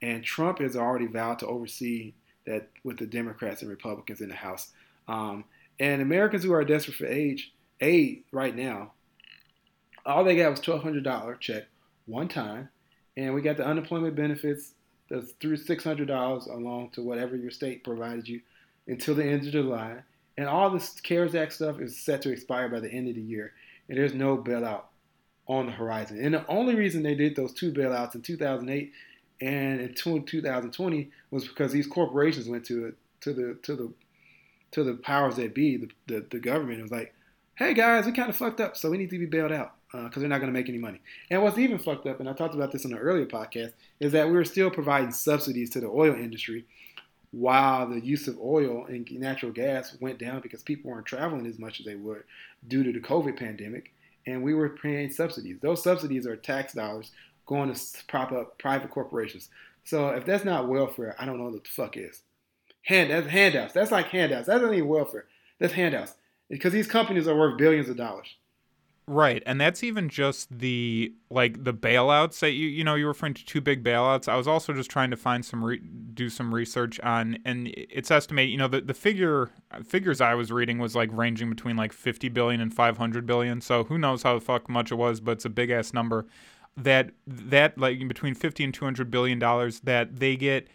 And 0.00 0.22
Trump 0.22 0.60
has 0.60 0.76
already 0.76 1.06
vowed 1.06 1.40
to 1.40 1.46
oversee 1.46 2.14
that 2.46 2.68
with 2.84 2.98
the 2.98 3.06
Democrats 3.06 3.62
and 3.62 3.70
Republicans 3.70 4.20
in 4.20 4.28
the 4.28 4.34
House. 4.36 4.68
Um, 5.08 5.44
and 5.80 6.00
Americans 6.00 6.44
who 6.44 6.52
are 6.52 6.64
desperate 6.64 6.96
for 6.96 7.06
age, 7.06 7.52
aid 7.80 8.22
right 8.30 8.54
now, 8.54 8.92
all 10.06 10.22
they 10.22 10.36
got 10.36 10.50
was 10.50 10.60
$1,200 10.60 11.40
check 11.40 11.64
one 12.06 12.28
time 12.28 12.68
and 13.16 13.34
we 13.34 13.42
got 13.42 13.56
the 13.56 13.66
unemployment 13.66 14.14
benefits 14.14 14.72
that's 15.10 15.32
through 15.32 15.56
six 15.56 15.84
hundred 15.84 16.08
dollars 16.08 16.46
along 16.46 16.90
to 16.90 17.02
whatever 17.02 17.36
your 17.36 17.50
state 17.50 17.84
provided 17.84 18.28
you 18.28 18.40
until 18.86 19.14
the 19.14 19.24
end 19.24 19.46
of 19.46 19.52
July. 19.52 19.98
And 20.38 20.48
all 20.48 20.70
this 20.70 20.98
CARES 21.00 21.34
Act 21.34 21.52
stuff 21.52 21.78
is 21.78 22.02
set 22.02 22.22
to 22.22 22.32
expire 22.32 22.68
by 22.68 22.80
the 22.80 22.90
end 22.90 23.08
of 23.08 23.14
the 23.14 23.20
year, 23.20 23.52
and 23.88 23.98
there's 23.98 24.14
no 24.14 24.38
bailout 24.38 24.84
on 25.46 25.66
the 25.66 25.72
horizon. 25.72 26.24
And 26.24 26.34
the 26.34 26.46
only 26.46 26.74
reason 26.74 27.02
they 27.02 27.14
did 27.14 27.36
those 27.36 27.52
two 27.52 27.72
bailouts 27.72 28.14
in 28.14 28.22
2008 28.22 28.92
and 29.40 29.80
in 29.80 29.94
2020 29.94 31.10
was 31.30 31.48
because 31.48 31.72
these 31.72 31.86
corporations 31.86 32.48
went 32.48 32.64
to 32.66 32.94
to 33.20 33.32
the 33.32 33.58
to 33.62 33.76
the 33.76 33.92
to 34.70 34.84
the 34.84 34.94
powers 34.94 35.36
that 35.36 35.54
be, 35.54 35.76
the 35.76 35.88
the, 36.06 36.26
the 36.30 36.38
government. 36.38 36.78
It 36.78 36.82
was 36.82 36.92
like, 36.92 37.14
hey 37.56 37.74
guys, 37.74 38.06
we 38.06 38.12
kind 38.12 38.30
of 38.30 38.36
fucked 38.36 38.60
up, 38.60 38.76
so 38.76 38.90
we 38.90 38.98
need 38.98 39.10
to 39.10 39.18
be 39.18 39.26
bailed 39.26 39.52
out 39.52 39.74
because 39.92 40.16
uh, 40.16 40.20
they're 40.20 40.28
not 40.28 40.40
going 40.40 40.52
to 40.52 40.58
make 40.58 40.68
any 40.68 40.78
money. 40.78 41.00
And 41.30 41.42
what's 41.42 41.58
even 41.58 41.78
fucked 41.78 42.06
up, 42.06 42.20
and 42.20 42.28
I 42.28 42.32
talked 42.32 42.54
about 42.54 42.72
this 42.72 42.84
in 42.84 42.92
an 42.92 42.98
earlier 42.98 43.26
podcast, 43.26 43.72
is 44.00 44.12
that 44.12 44.26
we 44.26 44.32
were 44.32 44.44
still 44.44 44.70
providing 44.70 45.12
subsidies 45.12 45.70
to 45.70 45.80
the 45.80 45.88
oil 45.88 46.14
industry 46.14 46.64
while 47.30 47.88
the 47.88 48.00
use 48.00 48.28
of 48.28 48.38
oil 48.40 48.86
and 48.86 49.10
natural 49.12 49.52
gas 49.52 49.96
went 50.00 50.18
down 50.18 50.40
because 50.40 50.62
people 50.62 50.90
weren't 50.90 51.06
traveling 51.06 51.46
as 51.46 51.58
much 51.58 51.80
as 51.80 51.86
they 51.86 51.94
would 51.94 52.22
due 52.68 52.82
to 52.82 52.92
the 52.92 53.00
COVID 53.00 53.38
pandemic, 53.38 53.92
and 54.26 54.42
we 54.42 54.54
were 54.54 54.70
paying 54.70 55.10
subsidies. 55.10 55.58
Those 55.60 55.82
subsidies 55.82 56.26
are 56.26 56.36
tax 56.36 56.72
dollars 56.74 57.10
going 57.46 57.72
to 57.72 57.80
prop 58.06 58.32
up 58.32 58.58
private 58.58 58.90
corporations. 58.90 59.48
So 59.84 60.10
if 60.10 60.24
that's 60.24 60.44
not 60.44 60.68
welfare, 60.68 61.16
I 61.18 61.26
don't 61.26 61.38
know 61.38 61.44
what 61.44 61.64
the 61.64 61.70
fuck 61.70 61.96
is. 61.96 62.22
Hand 62.82 63.10
that's 63.10 63.28
handouts. 63.28 63.72
That's 63.72 63.90
like 63.90 64.06
handouts. 64.06 64.46
That's 64.46 64.62
not 64.62 64.74
even 64.74 64.88
welfare. 64.88 65.26
That's 65.58 65.72
handouts 65.72 66.14
because 66.48 66.72
these 66.72 66.86
companies 66.86 67.26
are 67.28 67.36
worth 67.36 67.58
billions 67.58 67.88
of 67.88 67.96
dollars. 67.96 68.36
Right, 69.12 69.42
and 69.44 69.60
that's 69.60 69.84
even 69.84 70.08
just 70.08 70.58
the 70.58 71.12
like 71.28 71.64
the 71.64 71.74
bailouts 71.74 72.38
that 72.38 72.52
you 72.52 72.66
you 72.66 72.82
know 72.82 72.94
you're 72.94 73.08
referring 73.08 73.34
to 73.34 73.44
two 73.44 73.60
big 73.60 73.84
bailouts. 73.84 74.26
I 74.26 74.36
was 74.36 74.48
also 74.48 74.72
just 74.72 74.90
trying 74.90 75.10
to 75.10 75.18
find 75.18 75.44
some 75.44 75.62
re- 75.62 75.82
do 76.14 76.30
some 76.30 76.54
research 76.54 76.98
on, 77.00 77.36
and 77.44 77.68
it's 77.74 78.10
estimated. 78.10 78.52
You 78.52 78.56
know 78.56 78.68
the 78.68 78.80
the 78.80 78.94
figure 78.94 79.50
figures 79.84 80.22
I 80.22 80.32
was 80.32 80.50
reading 80.50 80.78
was 80.78 80.96
like 80.96 81.10
ranging 81.12 81.50
between 81.50 81.76
like 81.76 81.92
50 81.92 82.30
billion 82.30 82.62
and 82.62 82.72
500 82.72 83.26
billion. 83.26 83.60
So 83.60 83.84
who 83.84 83.98
knows 83.98 84.22
how 84.22 84.32
the 84.32 84.40
fuck 84.40 84.70
much 84.70 84.90
it 84.90 84.94
was, 84.94 85.20
but 85.20 85.32
it's 85.32 85.44
a 85.44 85.50
big 85.50 85.68
ass 85.68 85.92
number. 85.92 86.24
That 86.74 87.10
that 87.26 87.76
like 87.76 87.98
between 88.08 88.34
50 88.34 88.64
and 88.64 88.72
200 88.72 89.10
billion 89.10 89.38
dollars 89.38 89.80
that 89.80 90.20
they 90.20 90.36
get 90.36 90.68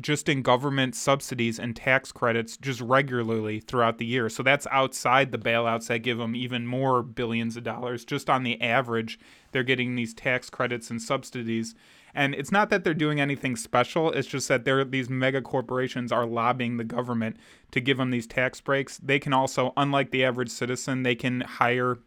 just 0.00 0.28
in 0.28 0.42
government 0.42 0.94
subsidies 0.94 1.58
and 1.58 1.76
tax 1.76 2.10
credits 2.10 2.56
just 2.56 2.80
regularly 2.80 3.60
throughout 3.60 3.98
the 3.98 4.06
year. 4.06 4.28
So 4.28 4.42
that's 4.42 4.66
outside 4.70 5.30
the 5.30 5.38
bailouts 5.38 5.86
that 5.86 5.98
give 5.98 6.18
them 6.18 6.34
even 6.34 6.66
more 6.66 7.02
billions 7.02 7.56
of 7.56 7.62
dollars. 7.62 8.04
Just 8.04 8.28
on 8.28 8.42
the 8.42 8.60
average, 8.60 9.20
they're 9.52 9.62
getting 9.62 9.94
these 9.94 10.12
tax 10.12 10.50
credits 10.50 10.90
and 10.90 11.00
subsidies. 11.00 11.74
And 12.12 12.34
it's 12.34 12.52
not 12.52 12.70
that 12.70 12.84
they're 12.84 12.94
doing 12.94 13.20
anything 13.20 13.56
special, 13.56 14.10
it's 14.12 14.28
just 14.28 14.48
that 14.48 14.64
they're, 14.64 14.84
these 14.84 15.10
mega 15.10 15.42
corporations 15.42 16.12
are 16.12 16.26
lobbying 16.26 16.76
the 16.76 16.84
government 16.84 17.36
to 17.72 17.80
give 17.80 17.98
them 17.98 18.10
these 18.10 18.26
tax 18.26 18.60
breaks. 18.60 18.98
They 18.98 19.18
can 19.18 19.32
also, 19.32 19.72
unlike 19.76 20.10
the 20.10 20.24
average 20.24 20.50
citizen, 20.50 21.02
they 21.02 21.14
can 21.14 21.40
hire 21.42 21.98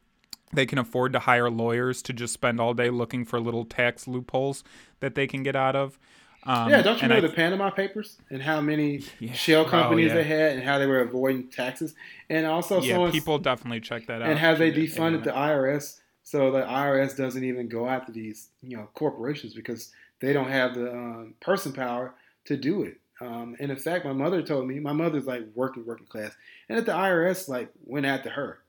they 0.54 0.66
can 0.66 0.78
afford 0.78 1.12
to 1.12 1.20
hire 1.20 1.50
lawyers 1.50 2.02
to 2.02 2.14
just 2.14 2.34
spend 2.34 2.62
all 2.62 2.74
day 2.74 2.90
looking 2.90 3.26
for 3.26 3.38
little 3.38 3.66
tax 3.66 4.08
loopholes 4.08 4.64
that 5.02 5.14
they 5.14 5.28
can 5.28 5.44
get 5.44 5.58
out 5.58 5.76
of. 5.76 6.00
Um, 6.44 6.70
yeah, 6.70 6.82
don't 6.82 7.02
you 7.02 7.08
know 7.10 7.18
I- 7.18 7.22
the 7.22 7.30
Panama 7.30 7.70
Papers 7.72 8.18
and 8.30 8.42
how 8.42 8.62
many 8.62 9.02
Yeah. 9.20 9.34
shell 9.34 9.62
Oh, 9.62 9.70
companies 9.70 10.10
yeah. 10.10 10.14
they 10.16 10.24
had 10.24 10.52
and 10.54 10.64
how 10.64 10.78
they 10.80 10.86
were 10.86 11.02
avoiding 11.02 11.50
taxes, 11.50 11.94
and 12.30 12.46
also 12.46 12.82
yeah, 12.82 13.10
people 13.12 13.38
definitely 13.40 13.82
check 13.82 14.06
that 14.08 14.22
out. 14.22 14.30
and 14.30 14.40
how 14.40 14.56
they 14.56 14.72
defunded 14.72 15.24
the 15.24 15.32
IRS, 15.32 16.00
so 16.24 16.52
the 16.52 16.62
IRS 16.62 17.18
doesn't 17.18 17.44
even 17.44 17.68
go 17.68 17.88
after 17.88 18.12
these 18.12 18.50
you 18.62 18.78
know 18.78 18.88
corporations 18.94 19.54
because 19.54 19.92
they 20.22 20.32
don't 20.34 20.50
have 20.50 20.74
the 20.76 20.92
um, 20.92 21.34
person 21.42 21.74
power 21.74 22.14
to 22.46 22.56
do 22.56 22.84
it. 22.84 22.98
Um, 23.20 23.56
and 23.60 23.72
in 23.72 23.78
fact, 23.78 24.06
my 24.06 24.14
mother 24.14 24.42
told 24.42 24.68
me 24.68 24.80
my 24.80 24.94
mother's 24.94 25.26
like 25.26 25.44
working 25.56 25.86
working 25.86 26.08
class, 26.08 26.32
and 26.70 26.78
that 26.78 26.86
the 26.86 26.92
IRS 26.94 27.50
like 27.50 27.70
went 27.84 28.06
after 28.06 28.30
her, 28.30 28.60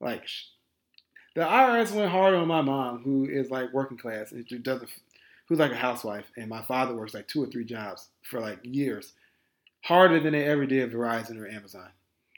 like 0.00 0.24
the 1.34 1.42
IRS 1.42 1.92
went 1.92 2.10
hard 2.10 2.32
on 2.34 2.48
my 2.48 2.62
mom 2.62 3.02
who 3.02 3.26
is 3.26 3.50
like 3.50 3.72
working 3.74 3.98
class 3.98 4.32
and 4.32 4.46
doesn't 4.62 4.88
who's 5.48 5.58
like 5.58 5.72
a 5.72 5.76
housewife, 5.76 6.30
and 6.36 6.48
my 6.48 6.62
father 6.62 6.94
works 6.94 7.14
like 7.14 7.28
two 7.28 7.42
or 7.42 7.46
three 7.46 7.64
jobs 7.64 8.08
for 8.22 8.40
like 8.40 8.58
years, 8.62 9.12
harder 9.82 10.20
than 10.20 10.32
they 10.32 10.44
ever 10.44 10.66
did 10.66 10.92
Verizon 10.92 11.38
or 11.38 11.48
Amazon. 11.48 11.88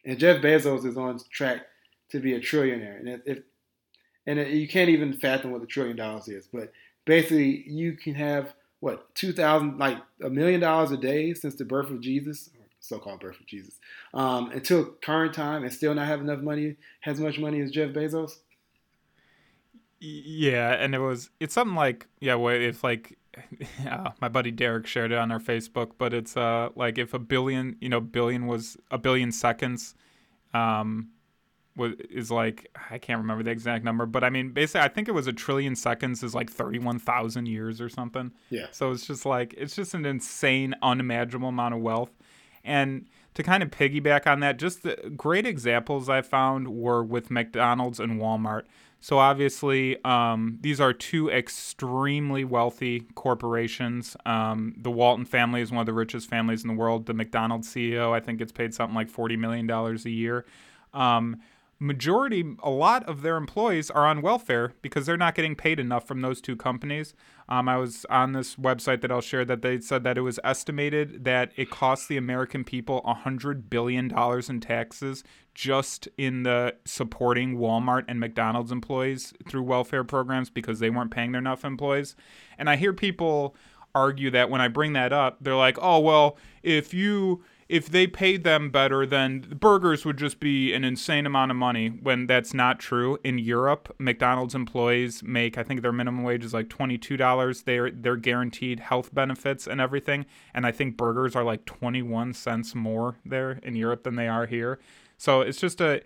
And 0.05 0.19
Jeff 0.19 0.43
Bezos 0.43 0.85
is 0.85 0.97
on 0.97 1.19
track 1.31 1.63
to 2.11 2.21
be 2.21 2.35
a 2.35 2.41
trillionaire, 2.41 3.01
and 3.01 3.23
if, 3.27 3.39
and 4.27 4.39
it, 4.39 4.49
you 4.49 4.69
can't 4.69 4.91
even 4.91 5.13
fathom 5.13 5.51
what 5.51 5.63
a 5.63 5.67
trillion 5.67 5.97
dollars 5.97 6.29
is, 6.29 6.49
but 6.53 6.73
basically 7.05 7.65
you 7.67 7.93
can 7.93 8.15
have 8.15 8.55
what 8.81 9.15
two 9.15 9.33
thousand 9.33 9.79
like 9.79 9.99
a 10.23 10.31
million 10.31 10.61
dollars 10.61 10.91
a 10.91 10.97
day 10.97 11.35
since 11.35 11.55
the 11.57 11.65
birth 11.65 11.91
of 11.91 12.01
Jesus, 12.01 12.51
so-called 12.81 13.21
birth 13.21 13.41
of 13.41 13.47
Jesus, 13.47 13.75
um, 14.15 14.51
until 14.53 14.85
current 15.03 15.35
time, 15.35 15.65
and 15.65 15.73
still 15.73 15.95
not 15.95 16.07
have 16.07 16.21
enough 16.21 16.41
money, 16.41 16.77
as 17.05 17.19
much 17.19 17.39
money 17.39 17.61
as 17.61 17.71
Jeff 17.71 17.91
Bezos. 17.91 18.39
Yeah, 20.01 20.73
and 20.73 20.95
it 20.95 21.01
was 21.01 21.31
it's 21.41 21.55
something 21.55 21.75
like 21.75 22.07
yeah, 22.21 22.37
if 22.37 22.85
like 22.85 23.19
uh, 23.89 24.11
my 24.21 24.29
buddy 24.29 24.51
Derek 24.51 24.87
shared 24.87 25.13
it 25.13 25.19
on 25.19 25.33
our 25.33 25.41
Facebook, 25.41 25.93
but 25.99 26.15
it's 26.15 26.37
uh 26.37 26.71
like 26.77 26.99
if 26.99 27.15
a 27.15 27.19
billion 27.19 27.77
you 27.81 27.89
know 27.89 28.01
billion 28.01 28.47
was 28.47 28.77
a 28.91 28.99
billion 28.99 29.33
seconds, 29.33 29.95
um, 30.55 31.09
was 31.77 31.95
is 32.11 32.31
like 32.31 32.71
I 32.91 32.99
can't 32.99 33.19
remember 33.19 33.43
the 33.43 33.51
exact 33.51 33.85
number, 33.85 34.07
but 34.07 34.23
I 34.23 34.31
mean 34.31 34.51
basically 34.51 34.83
I 34.83 34.89
think 34.89 35.09
it 35.09 35.13
was 35.13 35.27
a 35.27 35.33
trillion 35.33 35.75
seconds 35.75 36.23
is 36.23 36.35
like 36.35 36.51
thirty 36.51 36.79
one 36.79 36.99
thousand 36.99 37.47
years 37.47 37.81
or 37.81 37.89
something. 37.89 38.33
Yeah. 38.51 38.67
So 38.71 38.93
it's 38.93 39.07
just 39.07 39.27
like 39.27 39.55
it's 39.57 39.75
just 39.75 39.95
an 39.95 40.07
insane, 40.07 40.75
unimaginable 40.83 41.49
amount 41.49 41.75
of 41.75 41.81
wealth. 41.81 42.11
And 42.63 43.07
to 43.35 43.43
kind 43.43 43.63
of 43.63 43.71
piggyback 43.71 44.27
on 44.27 44.41
that, 44.41 44.59
just 44.59 44.83
the 44.83 45.13
great 45.17 45.47
examples 45.47 46.09
I 46.09 46.23
found 46.23 46.69
were 46.69 47.03
with 47.03 47.31
McDonald's 47.31 48.01
and 48.01 48.21
Walmart. 48.21 48.65
So 49.01 49.19
obviously, 49.19 50.03
um, 50.05 50.59
these 50.61 50.81
are 50.81 50.93
two 50.93 51.31
extremely 51.31 52.45
wealthy 52.45 53.01
corporations. 53.15 54.17
Um, 54.27 54.75
the 54.77 54.91
Walton 54.91 55.25
family 55.25 55.61
is 55.61 55.71
one 55.71 55.81
of 55.81 55.87
the 55.87 55.93
richest 55.93 56.29
families 56.29 56.63
in 56.63 56.69
the 56.69 56.75
world. 56.75 57.07
The 57.07 57.15
McDonald's 57.15 57.69
CEO, 57.69 58.13
I 58.13 58.21
think, 58.21 58.39
gets 58.39 58.51
paid 58.51 58.75
something 58.75 58.97
like 58.97 59.09
forty 59.09 59.37
million 59.37 59.67
dollars 59.67 60.05
a 60.05 60.11
year. 60.11 60.45
Um, 60.93 61.41
majority 61.79 62.57
a 62.63 62.71
lot 62.71 63.05
of 63.05 63.23
their 63.23 63.37
employees 63.37 63.89
are 63.91 64.05
on 64.05 64.21
welfare 64.21 64.73
because 64.83 65.07
they're 65.07 65.17
not 65.17 65.35
getting 65.37 65.55
paid 65.55 65.79
enough 65.79 66.07
from 66.09 66.21
those 66.23 66.41
two 66.41 66.57
companies 66.57 67.15
um, 67.49 67.69
i 67.69 67.77
was 67.77 68.05
on 68.11 68.33
this 68.33 68.57
website 68.57 69.01
that 69.01 69.11
i'll 69.11 69.21
share 69.21 69.45
that 69.45 69.63
they 69.63 69.81
said 69.81 70.05
that 70.05 70.19
it 70.19 70.23
was 70.23 70.39
estimated 70.45 71.25
that 71.25 71.53
it 71.57 71.71
costs 71.71 72.07
the 72.07 72.17
american 72.17 72.65
people 72.65 73.03
$100 73.07 73.69
billion 73.71 74.13
in 74.49 74.61
taxes 74.61 75.25
just 75.55 76.09
in 76.17 76.43
the 76.43 76.75
supporting 76.85 77.59
walmart 77.59 78.05
and 78.09 78.21
mcdonald's 78.21 78.73
employees 78.73 79.33
through 79.49 79.63
welfare 79.63 80.05
programs 80.05 80.51
because 80.51 80.79
they 80.79 80.91
weren't 80.91 81.11
paying 81.11 81.33
their 81.33 81.41
enough 81.41 81.65
employees. 81.65 82.15
And 82.59 82.71
i 82.71 82.77
hear 82.77 82.93
people 82.93 83.57
argue 83.95 84.31
that 84.31 84.51
when 84.51 84.61
i 84.61 84.69
bring 84.69 84.93
that 84.93 85.13
up 85.13 85.39
they're 85.41 85.57
like 85.57 85.79
oh 85.81 85.99
well 85.99 86.37
if 86.63 86.93
you 86.93 87.43
if 87.69 87.91
they 87.91 88.07
paid 88.07 88.45
them 88.45 88.71
better, 88.71 89.05
then 89.05 89.41
burgers 89.61 90.05
would 90.05 90.17
just 90.17 90.41
be 90.41 90.73
an 90.73 90.85
insane 90.85 91.27
amount 91.27 91.51
of 91.51 91.57
money. 91.57 91.89
When 91.89 92.27
that's 92.27 92.55
not 92.55 92.79
true. 92.79 93.19
In 93.23 93.39
Europe, 93.39 93.95
McDonald's 93.99 94.55
employees 94.55 95.23
make 95.23 95.59
I 95.59 95.63
think 95.63 95.83
their 95.83 95.93
minimum 95.93 96.25
wage 96.25 96.45
is 96.45 96.55
like 96.55 96.69
twenty 96.69 96.97
two 96.97 97.17
dollars. 97.17 97.63
They're 97.63 97.91
they're 97.91 98.17
guaranteed 98.17 98.81
health 98.81 99.15
benefits 99.15 99.67
and 99.67 99.81
everything. 99.81 100.25
And 100.55 100.67
I 100.67 100.73
think 100.73 100.97
burgers 100.97 101.37
are 101.37 101.45
like 101.45 101.67
twenty 101.67 102.03
one 102.03 102.33
cents 102.33 102.75
more 102.75 103.17
there 103.25 103.61
in 103.63 103.77
Europe 103.77 104.05
than 104.05 104.17
they 104.17 104.29
are 104.29 104.47
here. 104.47 104.79
So 105.19 105.43
it's 105.43 105.61
just 105.61 105.81
a 105.81 106.01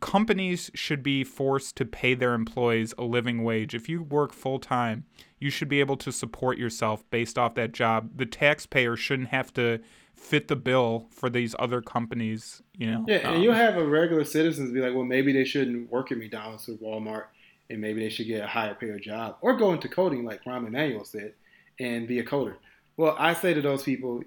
companies 0.00 0.70
should 0.74 1.02
be 1.02 1.24
forced 1.24 1.76
to 1.76 1.86
pay 1.86 2.14
their 2.14 2.34
employees 2.34 2.92
a 2.98 3.04
living 3.04 3.42
wage. 3.42 3.74
If 3.74 3.88
you 3.88 4.02
work 4.02 4.34
full 4.34 4.58
time, 4.58 5.04
you 5.38 5.48
should 5.48 5.68
be 5.68 5.80
able 5.80 5.96
to 5.98 6.12
support 6.12 6.58
yourself 6.58 7.08
based 7.08 7.38
off 7.38 7.54
that 7.54 7.72
job. 7.72 8.10
The 8.16 8.26
taxpayer 8.26 8.96
shouldn't 8.96 9.30
have 9.30 9.54
to 9.54 9.80
fit 10.16 10.48
the 10.48 10.56
bill 10.56 11.06
for 11.10 11.30
these 11.30 11.54
other 11.58 11.80
companies, 11.80 12.62
you 12.76 12.90
know. 12.90 13.04
Yeah, 13.06 13.18
Um, 13.18 13.34
and 13.34 13.44
you'll 13.44 13.54
have 13.54 13.76
a 13.76 13.86
regular 13.86 14.24
citizens 14.24 14.72
be 14.72 14.80
like, 14.80 14.94
well, 14.94 15.04
maybe 15.04 15.32
they 15.32 15.44
shouldn't 15.44 15.90
work 15.90 16.10
at 16.10 16.18
McDonald's 16.18 16.68
or 16.68 16.72
Walmart, 16.74 17.26
and 17.70 17.80
maybe 17.80 18.00
they 18.00 18.08
should 18.08 18.26
get 18.26 18.42
a 18.42 18.46
higher 18.46 18.74
paid 18.74 19.00
job 19.02 19.36
or 19.40 19.56
go 19.56 19.72
into 19.72 19.88
coding, 19.88 20.24
like 20.24 20.42
Rahm 20.44 20.66
Emanuel 20.66 21.04
said, 21.04 21.34
and 21.78 22.08
be 22.08 22.18
a 22.18 22.24
coder. 22.24 22.54
Well, 22.96 23.14
I 23.18 23.34
say 23.34 23.54
to 23.54 23.60
those 23.60 23.82
people, 23.82 24.22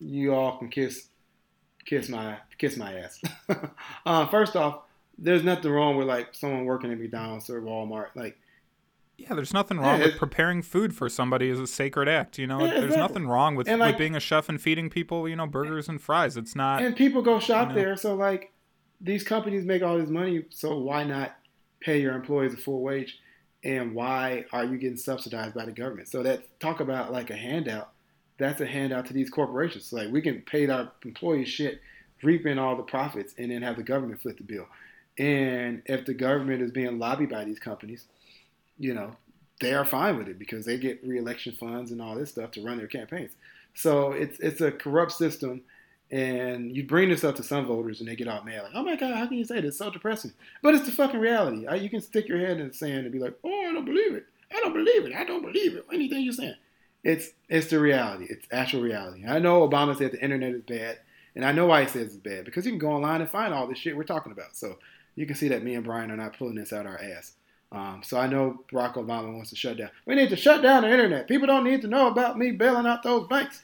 you 0.00 0.34
all 0.34 0.58
can 0.58 0.68
kiss, 0.68 1.08
kiss 1.84 2.08
my, 2.08 2.38
kiss 2.58 2.76
my 2.76 2.98
ass. 2.98 3.20
uh, 4.06 4.26
first 4.26 4.56
off, 4.56 4.80
there's 5.18 5.44
nothing 5.44 5.70
wrong 5.70 5.96
with 5.96 6.08
like 6.08 6.34
someone 6.34 6.64
working 6.64 6.92
at 6.92 6.98
McDonald's 6.98 7.48
or 7.48 7.62
Walmart. 7.62 8.08
Like, 8.14 8.36
yeah, 9.18 9.34
there's 9.34 9.54
nothing 9.54 9.78
wrong 9.78 9.98
Yeah, 10.00 10.06
with 10.06 10.18
preparing 10.18 10.62
food 10.62 10.94
for 10.94 11.08
somebody 11.08 11.48
is 11.48 11.58
a 11.58 11.66
sacred 11.66 12.08
act, 12.08 12.38
you 12.38 12.46
know. 12.46 12.60
Yeah, 12.60 12.72
there's 12.72 12.84
exactly. 12.84 13.00
nothing 13.00 13.26
wrong 13.26 13.54
with, 13.54 13.68
like- 13.68 13.80
with 13.80 13.98
being 13.98 14.14
a 14.14 14.20
chef 14.20 14.48
and 14.48 14.60
feeding 14.60 14.90
people, 14.90 15.28
you 15.28 15.36
know, 15.36 15.46
burgers 15.46 15.88
and 15.88 16.00
fries. 16.00 16.36
It's 16.36 16.54
not 16.54 16.82
and 16.82 16.94
people 16.94 17.22
go 17.22 17.38
shop 17.38 17.68
know. 17.68 17.74
there, 17.74 17.96
so 17.96 18.14
like, 18.14 18.52
these 19.00 19.22
companies 19.24 19.64
make 19.64 19.82
all 19.82 19.98
this 19.98 20.08
money, 20.08 20.44
so 20.50 20.78
why 20.78 21.04
not 21.04 21.36
pay 21.80 22.00
your 22.00 22.14
employees 22.14 22.54
a 22.54 22.56
full 22.56 22.82
wage? 22.82 23.18
And 23.64 23.94
why 23.94 24.44
are 24.52 24.64
you 24.64 24.78
getting 24.78 24.96
subsidized 24.96 25.54
by 25.54 25.64
the 25.64 25.72
government? 25.72 26.08
So 26.08 26.22
that 26.22 26.60
talk 26.60 26.80
about 26.80 27.12
like 27.12 27.30
a 27.30 27.36
handout, 27.36 27.90
that's 28.38 28.60
a 28.60 28.66
handout 28.66 29.06
to 29.06 29.12
these 29.12 29.28
corporations. 29.28 29.86
So 29.86 29.96
like 29.96 30.12
we 30.12 30.22
can 30.22 30.42
pay 30.42 30.68
our 30.68 30.92
employees 31.04 31.48
shit, 31.48 31.80
reap 32.22 32.46
in 32.46 32.58
all 32.58 32.76
the 32.76 32.82
profits, 32.84 33.34
and 33.38 33.50
then 33.50 33.62
have 33.62 33.76
the 33.76 33.82
government 33.82 34.22
foot 34.22 34.36
the 34.36 34.44
bill. 34.44 34.66
And 35.18 35.82
if 35.86 36.04
the 36.04 36.14
government 36.14 36.62
is 36.62 36.70
being 36.70 36.98
lobbied 36.98 37.30
by 37.30 37.44
these 37.44 37.58
companies, 37.58 38.04
you 38.78 38.94
know, 38.94 39.16
they 39.60 39.74
are 39.74 39.84
fine 39.84 40.18
with 40.18 40.28
it 40.28 40.38
because 40.38 40.64
they 40.64 40.78
get 40.78 41.04
reelection 41.06 41.54
funds 41.54 41.90
and 41.90 42.00
all 42.02 42.14
this 42.14 42.30
stuff 42.30 42.50
to 42.52 42.64
run 42.64 42.78
their 42.78 42.86
campaigns. 42.86 43.32
So 43.74 44.12
it's 44.12 44.38
it's 44.40 44.60
a 44.60 44.72
corrupt 44.72 45.12
system, 45.12 45.62
and 46.10 46.74
you 46.74 46.84
bring 46.84 47.08
this 47.08 47.24
up 47.24 47.36
to 47.36 47.42
some 47.42 47.66
voters 47.66 48.00
and 48.00 48.08
they 48.08 48.16
get 48.16 48.28
all 48.28 48.42
mad, 48.42 48.64
like, 48.64 48.72
"Oh 48.74 48.84
my 48.84 48.96
God, 48.96 49.14
how 49.14 49.26
can 49.26 49.38
you 49.38 49.44
say 49.44 49.56
this? 49.56 49.70
It's 49.70 49.78
so 49.78 49.90
depressing." 49.90 50.32
But 50.62 50.74
it's 50.74 50.86
the 50.86 50.92
fucking 50.92 51.20
reality. 51.20 51.66
You 51.78 51.90
can 51.90 52.00
stick 52.00 52.28
your 52.28 52.38
head 52.38 52.58
in 52.58 52.68
the 52.68 52.74
sand 52.74 53.00
and 53.00 53.12
be 53.12 53.18
like, 53.18 53.34
"Oh, 53.44 53.66
I 53.68 53.72
don't 53.72 53.84
believe 53.84 54.14
it. 54.14 54.26
I 54.54 54.60
don't 54.60 54.72
believe 54.72 55.06
it. 55.06 55.14
I 55.14 55.24
don't 55.24 55.42
believe 55.42 55.76
it. 55.76 55.86
Anything 55.92 56.22
you're 56.22 56.32
saying." 56.32 56.54
It's 57.04 57.30
it's 57.48 57.68
the 57.68 57.78
reality. 57.78 58.26
It's 58.28 58.46
actual 58.50 58.82
reality. 58.82 59.26
I 59.26 59.38
know 59.38 59.66
Obama 59.66 59.96
said 59.96 60.12
the 60.12 60.22
internet 60.22 60.54
is 60.54 60.62
bad, 60.62 60.98
and 61.34 61.44
I 61.44 61.52
know 61.52 61.66
why 61.66 61.82
he 61.82 61.88
says 61.88 62.08
it's 62.08 62.16
bad 62.16 62.44
because 62.44 62.66
you 62.66 62.72
can 62.72 62.78
go 62.78 62.90
online 62.90 63.20
and 63.20 63.30
find 63.30 63.54
all 63.54 63.66
this 63.66 63.78
shit 63.78 63.96
we're 63.96 64.04
talking 64.04 64.32
about. 64.32 64.56
So 64.56 64.78
you 65.14 65.26
can 65.26 65.36
see 65.36 65.48
that 65.48 65.62
me 65.62 65.74
and 65.74 65.84
Brian 65.84 66.10
are 66.10 66.16
not 66.16 66.36
pulling 66.36 66.56
this 66.56 66.72
out 66.72 66.86
our 66.86 67.00
ass. 67.00 67.32
Um, 67.72 68.02
so 68.04 68.18
I 68.18 68.26
know 68.26 68.64
Barack 68.72 68.94
Obama 68.94 69.32
wants 69.34 69.50
to 69.50 69.56
shut 69.56 69.76
down. 69.76 69.90
We 70.06 70.14
need 70.14 70.30
to 70.30 70.36
shut 70.36 70.62
down 70.62 70.82
the 70.82 70.90
internet. 70.90 71.26
People 71.28 71.46
don't 71.46 71.64
need 71.64 71.82
to 71.82 71.88
know 71.88 72.06
about 72.06 72.38
me 72.38 72.52
bailing 72.52 72.86
out 72.86 73.02
those 73.02 73.26
banks. 73.26 73.62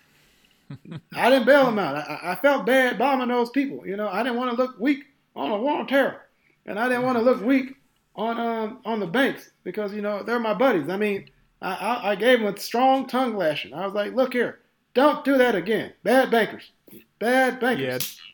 I 1.14 1.30
didn't 1.30 1.46
bail 1.46 1.66
them 1.66 1.78
out. 1.78 1.96
I, 1.96 2.32
I 2.32 2.34
felt 2.36 2.66
bad 2.66 2.98
bombing 2.98 3.28
those 3.28 3.50
people. 3.50 3.86
You 3.86 3.96
know, 3.96 4.09
I 4.09 4.22
didn't 4.22 4.38
want 4.38 4.50
to 4.50 4.57
look 4.57 4.78
weak 4.80 5.05
on 5.36 5.50
a 5.50 5.57
war 5.57 5.78
on 5.80 5.86
terror, 5.86 6.22
and 6.66 6.78
I 6.78 6.88
didn't 6.88 7.05
want 7.05 7.18
to 7.18 7.24
look 7.24 7.42
weak 7.42 7.76
on 8.16 8.38
um, 8.40 8.78
on 8.84 9.00
the 9.00 9.07
banks 9.07 9.50
because 9.64 9.94
you 9.94 10.03
know 10.03 10.22
they're 10.22 10.38
my 10.40 10.55
buddies. 10.55 10.88
I 10.88 10.96
mean, 10.96 11.30
I, 11.61 11.72
I, 11.74 12.11
I 12.11 12.14
gave 12.16 12.40
them 12.40 12.53
a 12.55 12.59
strong 12.59 13.07
tongue 13.07 13.36
lashing. 13.36 13.72
I 13.72 13.84
was 13.84 13.94
like, 13.94 14.14
look 14.14 14.32
here, 14.32 14.61
don't 14.94 15.24
do 15.24 15.38
that 15.38 15.55
again. 15.55 15.92
Bad 16.03 16.30
bankers, 16.30 16.70
bad 17.18 17.61
bankers, 17.61 18.18
Yeah. 18.18 18.32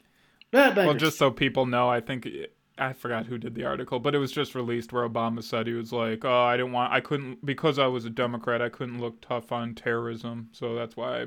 bad 0.51 0.75
bankers. 0.75 0.87
Well, 0.87 0.95
just 0.95 1.19
so 1.19 1.31
people 1.31 1.67
know, 1.67 1.89
I 1.89 2.01
think 2.01 2.27
I 2.79 2.93
forgot 2.93 3.27
who 3.27 3.39
did 3.39 3.55
the 3.55 3.65
article, 3.65 3.99
but 3.99 4.15
it 4.15 4.19
was 4.19 4.33
just 4.33 4.55
released 4.55 4.93
where 4.93 5.09
Obama 5.09 5.43
said 5.43 5.67
he 5.67 5.73
was 5.73 5.93
like, 5.93 6.25
"Oh, 6.25 6.43
I 6.45 6.57
didn't 6.57 6.73
want, 6.73 6.93
I 6.93 7.01
couldn't 7.01 7.45
because 7.45 7.79
I 7.79 7.87
was 7.87 8.05
a 8.05 8.11
Democrat, 8.11 8.63
I 8.63 8.69
couldn't 8.69 9.01
look 9.01 9.21
tough 9.21 9.53
on 9.53 9.75
terrorism, 9.75 10.49
so 10.53 10.75
that's 10.75 10.97
why 10.97 11.23
I 11.23 11.27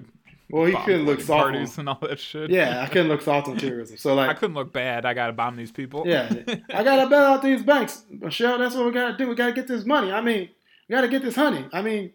well, 0.50 0.66
he 0.66 0.74
couldn't 0.74 1.06
look 1.06 1.22
soft. 1.22 1.30
On, 1.32 1.52
parties 1.54 1.78
and 1.78 1.90
all 1.90 2.00
that 2.02 2.20
shit." 2.20 2.50
yeah, 2.50 2.82
I 2.82 2.88
couldn't 2.88 3.08
look 3.10 3.22
soft 3.22 3.48
on 3.48 3.58
terrorism. 3.58 3.98
So 3.98 4.16
like, 4.16 4.30
I 4.32 4.34
couldn't 4.34 4.56
look 4.56 4.74
bad. 4.74 5.06
I 5.06 5.14
gotta 5.14 5.34
bomb 5.34 5.56
these 5.56 5.72
people. 5.72 6.04
Yeah, 6.06 6.30
I 6.74 6.84
gotta 6.84 7.10
bail 7.10 7.20
out 7.20 7.42
these 7.42 7.64
banks, 7.64 8.04
Michelle. 8.10 8.58
That's 8.58 8.76
what 8.76 8.86
we 8.86 8.92
gotta 8.92 9.18
do. 9.18 9.28
We 9.28 9.36
gotta 9.36 9.54
get 9.54 9.68
this 9.68 9.86
money. 9.86 10.12
I 10.12 10.22
mean, 10.22 10.50
we 10.88 10.96
gotta 10.96 11.08
get 11.08 11.22
this 11.22 11.36
honey. 11.36 11.66
I 11.74 11.82
mean, 11.82 12.14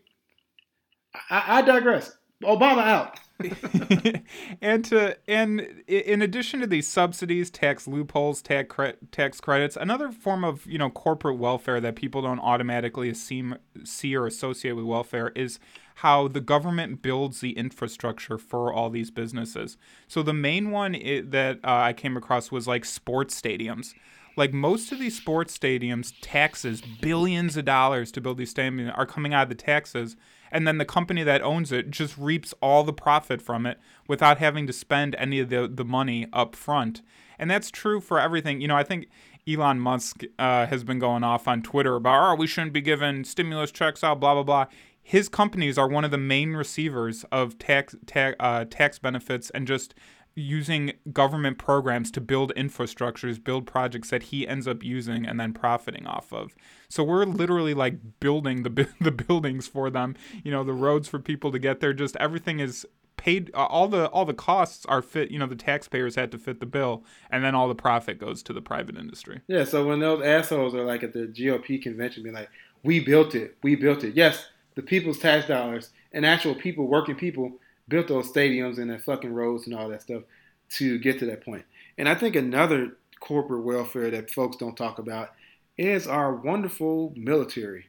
I, 1.30 1.58
I 1.58 1.62
digress. 1.62 2.16
Obama 2.42 2.82
out. 2.82 3.18
and 4.62 4.84
to 4.86 5.16
and 5.28 5.60
in 5.86 6.22
addition 6.22 6.60
to 6.60 6.66
these 6.66 6.88
subsidies, 6.88 7.50
tax 7.50 7.86
loopholes, 7.86 8.40
tax 8.40 8.74
cre- 8.74 8.96
tax 9.12 9.40
credits, 9.40 9.76
another 9.76 10.10
form 10.10 10.44
of 10.44 10.66
you 10.66 10.78
know 10.78 10.88
corporate 10.88 11.38
welfare 11.38 11.80
that 11.80 11.96
people 11.96 12.22
don't 12.22 12.40
automatically 12.40 13.10
assume, 13.10 13.58
see 13.84 14.16
or 14.16 14.26
associate 14.26 14.72
with 14.72 14.86
welfare 14.86 15.32
is 15.36 15.58
how 15.96 16.28
the 16.28 16.40
government 16.40 17.02
builds 17.02 17.40
the 17.40 17.56
infrastructure 17.56 18.38
for 18.38 18.72
all 18.72 18.90
these 18.90 19.10
businesses. 19.10 19.76
So 20.08 20.22
the 20.22 20.34
main 20.34 20.70
one 20.70 20.92
that 20.92 21.58
uh, 21.64 21.70
I 21.70 21.92
came 21.92 22.16
across 22.16 22.50
was 22.50 22.66
like 22.66 22.84
sports 22.84 23.38
stadiums. 23.38 23.94
Like 24.36 24.52
most 24.52 24.92
of 24.92 24.98
these 24.98 25.16
sports 25.16 25.56
stadiums, 25.56 26.12
taxes, 26.20 26.82
billions 27.00 27.56
of 27.56 27.64
dollars 27.64 28.12
to 28.12 28.20
build 28.20 28.36
these 28.36 28.52
stadiums 28.52 28.96
are 28.96 29.06
coming 29.06 29.32
out 29.32 29.44
of 29.44 29.48
the 29.48 29.54
taxes 29.54 30.16
and 30.50 30.66
then 30.66 30.78
the 30.78 30.84
company 30.84 31.22
that 31.22 31.42
owns 31.42 31.72
it 31.72 31.90
just 31.90 32.16
reaps 32.16 32.54
all 32.60 32.84
the 32.84 32.92
profit 32.92 33.42
from 33.42 33.66
it 33.66 33.78
without 34.08 34.38
having 34.38 34.66
to 34.66 34.72
spend 34.72 35.14
any 35.16 35.40
of 35.40 35.48
the, 35.48 35.68
the 35.72 35.84
money 35.84 36.26
up 36.32 36.54
front. 36.54 37.02
And 37.38 37.50
that's 37.50 37.70
true 37.70 38.00
for 38.00 38.18
everything. 38.18 38.60
You 38.60 38.68
know, 38.68 38.76
I 38.76 38.82
think 38.82 39.08
Elon 39.48 39.78
Musk 39.78 40.22
uh, 40.38 40.66
has 40.66 40.84
been 40.84 40.98
going 40.98 41.22
off 41.22 41.46
on 41.46 41.62
Twitter 41.62 41.94
about, 41.96 42.32
oh, 42.32 42.34
we 42.34 42.46
shouldn't 42.46 42.72
be 42.72 42.80
giving 42.80 43.24
stimulus 43.24 43.70
checks 43.70 44.02
out, 44.02 44.20
blah, 44.20 44.34
blah, 44.34 44.42
blah. 44.42 44.66
His 45.02 45.28
companies 45.28 45.78
are 45.78 45.86
one 45.86 46.04
of 46.04 46.10
the 46.10 46.18
main 46.18 46.54
receivers 46.54 47.24
of 47.30 47.58
tax, 47.58 47.94
ta- 48.06 48.34
uh, 48.40 48.64
tax 48.68 48.98
benefits 48.98 49.50
and 49.50 49.66
just 49.66 49.94
using 50.36 50.92
government 51.12 51.56
programs 51.56 52.10
to 52.12 52.20
build 52.20 52.52
infrastructures, 52.54 53.42
build 53.42 53.66
projects 53.66 54.10
that 54.10 54.24
he 54.24 54.46
ends 54.46 54.68
up 54.68 54.84
using 54.84 55.26
and 55.26 55.40
then 55.40 55.52
profiting 55.52 56.06
off 56.06 56.30
of. 56.32 56.54
So 56.90 57.02
we're 57.02 57.24
literally 57.24 57.72
like 57.74 58.20
building 58.20 58.62
the 58.62 58.88
the 59.00 59.10
buildings 59.10 59.66
for 59.66 59.90
them. 59.90 60.14
You 60.44 60.52
know, 60.52 60.62
the 60.62 60.74
roads 60.74 61.08
for 61.08 61.18
people 61.18 61.50
to 61.52 61.58
get 61.58 61.80
there. 61.80 61.94
Just 61.94 62.16
everything 62.16 62.60
is 62.60 62.86
paid. 63.16 63.50
Uh, 63.54 63.64
all 63.64 63.88
the 63.88 64.08
all 64.10 64.26
the 64.26 64.34
costs 64.34 64.84
are 64.86 65.00
fit. 65.00 65.30
You 65.30 65.38
know, 65.38 65.46
the 65.46 65.56
taxpayers 65.56 66.14
had 66.14 66.30
to 66.32 66.38
fit 66.38 66.60
the 66.60 66.66
bill, 66.66 67.02
and 67.30 67.42
then 67.42 67.54
all 67.54 67.66
the 67.66 67.74
profit 67.74 68.18
goes 68.18 68.42
to 68.44 68.52
the 68.52 68.62
private 68.62 68.96
industry. 68.96 69.40
Yeah. 69.48 69.64
So 69.64 69.86
when 69.86 70.00
those 70.00 70.22
assholes 70.22 70.74
are 70.74 70.84
like 70.84 71.02
at 71.02 71.14
the 71.14 71.26
GOP 71.26 71.82
convention, 71.82 72.22
being 72.22 72.34
like, 72.34 72.50
"We 72.82 73.00
built 73.00 73.34
it. 73.34 73.56
We 73.62 73.74
built 73.74 74.04
it." 74.04 74.14
Yes, 74.14 74.48
the 74.74 74.82
people's 74.82 75.18
tax 75.18 75.48
dollars 75.48 75.90
and 76.12 76.26
actual 76.26 76.54
people, 76.54 76.86
working 76.86 77.14
people 77.14 77.52
built 77.88 78.08
those 78.08 78.30
stadiums 78.30 78.78
and 78.78 78.90
the 78.90 78.98
fucking 78.98 79.32
roads 79.32 79.66
and 79.66 79.76
all 79.76 79.88
that 79.88 80.02
stuff 80.02 80.22
to 80.68 80.98
get 80.98 81.18
to 81.20 81.26
that 81.26 81.44
point. 81.44 81.64
And 81.98 82.08
I 82.08 82.14
think 82.14 82.36
another 82.36 82.96
corporate 83.20 83.64
welfare 83.64 84.10
that 84.10 84.30
folks 84.30 84.56
don't 84.56 84.76
talk 84.76 84.98
about 84.98 85.32
is 85.78 86.06
our 86.06 86.34
wonderful 86.34 87.12
military. 87.16 87.86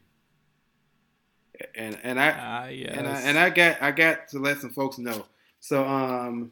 And 1.76 1.98
and 2.04 2.20
I 2.20 2.30
uh, 2.30 2.68
yes. 2.68 2.96
and 2.96 3.08
I 3.08 3.22
and 3.22 3.40
I 3.40 3.50
got 3.50 3.82
I 3.82 3.92
got 3.92 4.28
to 4.30 4.40
let 4.40 4.62
some 4.62 4.70
folks 4.70 5.00
know. 5.00 5.26
So 5.60 5.88
um, 5.88 6.52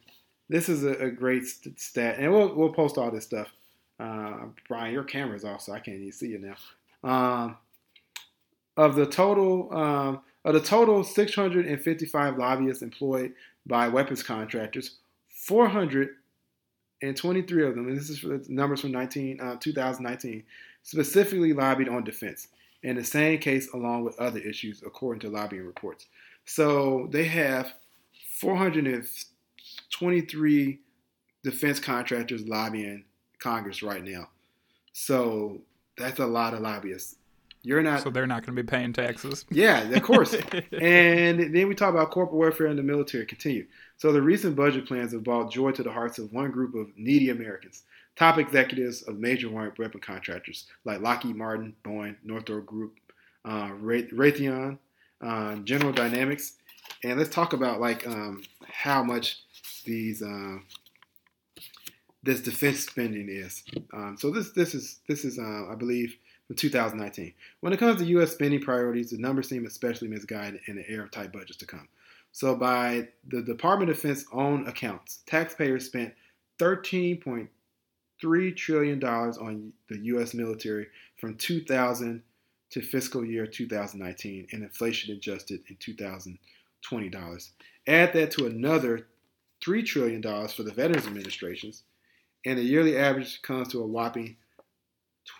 this 0.49 0.67
is 0.67 0.83
a, 0.83 0.93
a 0.93 1.11
great 1.11 1.43
stat, 1.75 2.15
and 2.17 2.31
we'll 2.31 2.55
we'll 2.55 2.73
post 2.73 2.97
all 2.97 3.11
this 3.11 3.25
stuff. 3.25 3.49
Uh, 3.99 4.45
Brian, 4.67 4.93
your 4.93 5.03
camera's 5.03 5.45
off, 5.45 5.61
so 5.61 5.73
I 5.73 5.79
can't 5.79 5.97
even 5.97 6.11
see 6.11 6.29
you 6.29 6.39
now. 6.39 6.55
Um, 7.07 7.57
of 8.77 8.95
the 8.95 9.05
total 9.05 9.73
um, 9.75 10.21
of 10.45 10.53
the 10.53 10.61
total 10.61 11.03
655 11.03 12.37
lobbyists 12.37 12.81
employed 12.83 13.33
by 13.65 13.89
weapons 13.89 14.21
contractors, 14.21 14.97
423 15.29 17.67
of 17.67 17.73
them, 17.75 17.87
and 17.87 17.97
this 17.97 18.11
is 18.11 18.23
numbers 18.47 18.81
from 18.81 18.91
19, 18.91 19.41
uh, 19.41 19.55
2019, 19.59 20.43
specifically 20.83 21.51
lobbied 21.51 21.89
on 21.89 22.03
defense. 22.03 22.49
In 22.83 22.95
the 22.95 23.03
same 23.03 23.39
case, 23.39 23.73
along 23.73 24.03
with 24.03 24.19
other 24.19 24.37
issues, 24.39 24.83
according 24.85 25.21
to 25.21 25.29
lobbying 25.29 25.65
reports. 25.65 26.05
So 26.45 27.09
they 27.11 27.25
have 27.25 27.73
423 28.39 30.79
defense 31.43 31.79
contractors 31.79 32.47
lobbying 32.47 33.05
Congress 33.39 33.81
right 33.81 34.03
now. 34.03 34.29
So 34.93 35.61
that's 35.97 36.19
a 36.19 36.27
lot 36.27 36.53
of 36.53 36.59
lobbyists. 36.59 37.15
You're 37.65 37.81
not. 37.81 38.03
So 38.03 38.11
they're 38.11 38.27
not 38.27 38.45
going 38.45 38.55
to 38.55 38.63
be 38.63 38.67
paying 38.67 38.93
taxes. 38.93 39.43
Yeah, 39.51 39.81
of 39.81 40.03
course. 40.03 40.33
and 40.79 41.55
then 41.55 41.67
we 41.67 41.73
talk 41.73 41.89
about 41.89 42.11
corporate 42.11 42.37
welfare 42.37 42.67
and 42.67 42.77
the 42.77 42.83
military. 42.83 43.25
Continue. 43.25 43.65
So 43.97 44.11
the 44.11 44.21
recent 44.21 44.55
budget 44.55 44.85
plans 44.87 45.13
have 45.13 45.23
brought 45.23 45.51
joy 45.51 45.71
to 45.71 45.81
the 45.81 45.91
hearts 45.91 46.19
of 46.19 46.31
one 46.31 46.51
group 46.51 46.75
of 46.75 46.87
needy 46.95 47.29
Americans. 47.29 47.83
Top 48.15 48.37
executives 48.37 49.01
of 49.03 49.17
major 49.17 49.49
weapon 49.49 49.99
contractors 49.99 50.67
like 50.85 51.01
Lockheed 51.01 51.35
Martin, 51.35 51.75
Boeing, 51.83 52.15
Northrop 52.23 52.65
Grumman, 52.65 52.91
uh, 53.43 53.69
Raytheon, 53.71 54.77
uh, 55.21 55.55
General 55.57 55.91
Dynamics, 55.91 56.53
and 57.03 57.17
let's 57.17 57.33
talk 57.33 57.53
about 57.53 57.81
like 57.81 58.07
um, 58.07 58.43
how 58.67 59.03
much 59.03 59.39
these 59.85 60.21
uh, 60.21 60.57
this 62.23 62.41
defense 62.41 62.79
spending 62.81 63.27
is. 63.29 63.63
Um, 63.93 64.17
so 64.19 64.31
this 64.31 64.51
this 64.51 64.73
is 64.73 64.99
this 65.07 65.25
is 65.25 65.39
uh, 65.39 65.71
I 65.71 65.75
believe 65.75 66.15
from 66.47 66.55
2019. 66.55 67.33
When 67.61 67.73
it 67.73 67.79
comes 67.79 67.99
to 67.99 68.07
U.S. 68.07 68.31
spending 68.31 68.61
priorities, 68.61 69.11
the 69.11 69.17
numbers 69.17 69.49
seem 69.49 69.65
especially 69.65 70.07
misguided 70.07 70.61
in 70.67 70.75
the 70.75 70.89
era 70.89 71.03
of 71.03 71.11
tight 71.11 71.31
budgets 71.31 71.57
to 71.57 71.65
come. 71.65 71.87
So, 72.31 72.55
by 72.55 73.09
the 73.27 73.41
Department 73.41 73.89
of 73.89 73.97
Defense 73.97 74.25
own 74.31 74.67
accounts, 74.67 75.19
taxpayers 75.25 75.85
spent 75.85 76.13
13.3 76.59 78.55
trillion 78.55 78.99
dollars 78.99 79.37
on 79.37 79.71
the 79.89 79.99
U.S. 79.99 80.33
military 80.33 80.87
from 81.17 81.35
2000 81.35 82.21
to 82.71 82.81
fiscal 82.81 83.23
year 83.23 83.47
2019, 83.47 84.47
and 84.51 84.63
inflation 84.63 85.15
adjusted 85.15 85.61
in 85.69 85.77
2020 85.77 87.09
dollars. 87.09 87.51
Add 87.87 88.13
that 88.13 88.31
to 88.31 88.47
another 88.47 89.07
three 89.63 89.83
trillion 89.83 90.21
dollars 90.21 90.51
for 90.51 90.63
the 90.63 90.73
Veterans 90.73 91.07
Administrations, 91.07 91.83
and 92.45 92.57
the 92.57 92.63
yearly 92.63 92.97
average 92.97 93.41
comes 93.41 93.69
to 93.69 93.81
a 93.81 93.87
whopping 93.87 94.35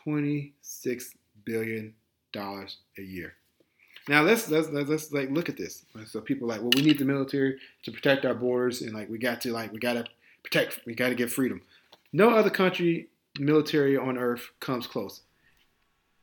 26 0.04 1.16
billion 1.46 1.94
dollars 2.32 2.78
a 2.98 3.02
year. 3.02 3.34
Now 4.08 4.22
let's 4.22 4.50
let's 4.50 4.70
let's, 4.70 4.90
let's 4.90 5.12
like 5.12 5.32
look 5.32 5.50
at 5.50 5.58
this. 5.58 5.86
So 6.06 6.22
people 6.22 6.48
are 6.48 6.56
like, 6.56 6.62
well, 6.62 6.72
we 6.76 6.84
need 6.84 7.00
the 7.00 7.06
military 7.06 7.58
to 7.84 7.92
protect 7.92 8.26
our 8.26 8.36
borders, 8.36 8.82
and 8.82 8.94
like 8.94 9.10
we 9.10 9.18
got 9.18 9.42
to 9.42 9.52
like 9.52 9.72
we 9.72 9.80
got 9.80 9.94
to 9.94 10.06
protect, 10.44 10.82
we 10.86 10.94
got 10.94 11.10
to 11.10 11.16
get 11.16 11.32
freedom. 11.32 11.62
No 12.14 12.30
other 12.30 12.52
country 12.52 13.10
military 13.40 13.98
on 13.98 14.18
earth 14.18 14.52
comes 14.60 14.88
close. 14.88 15.22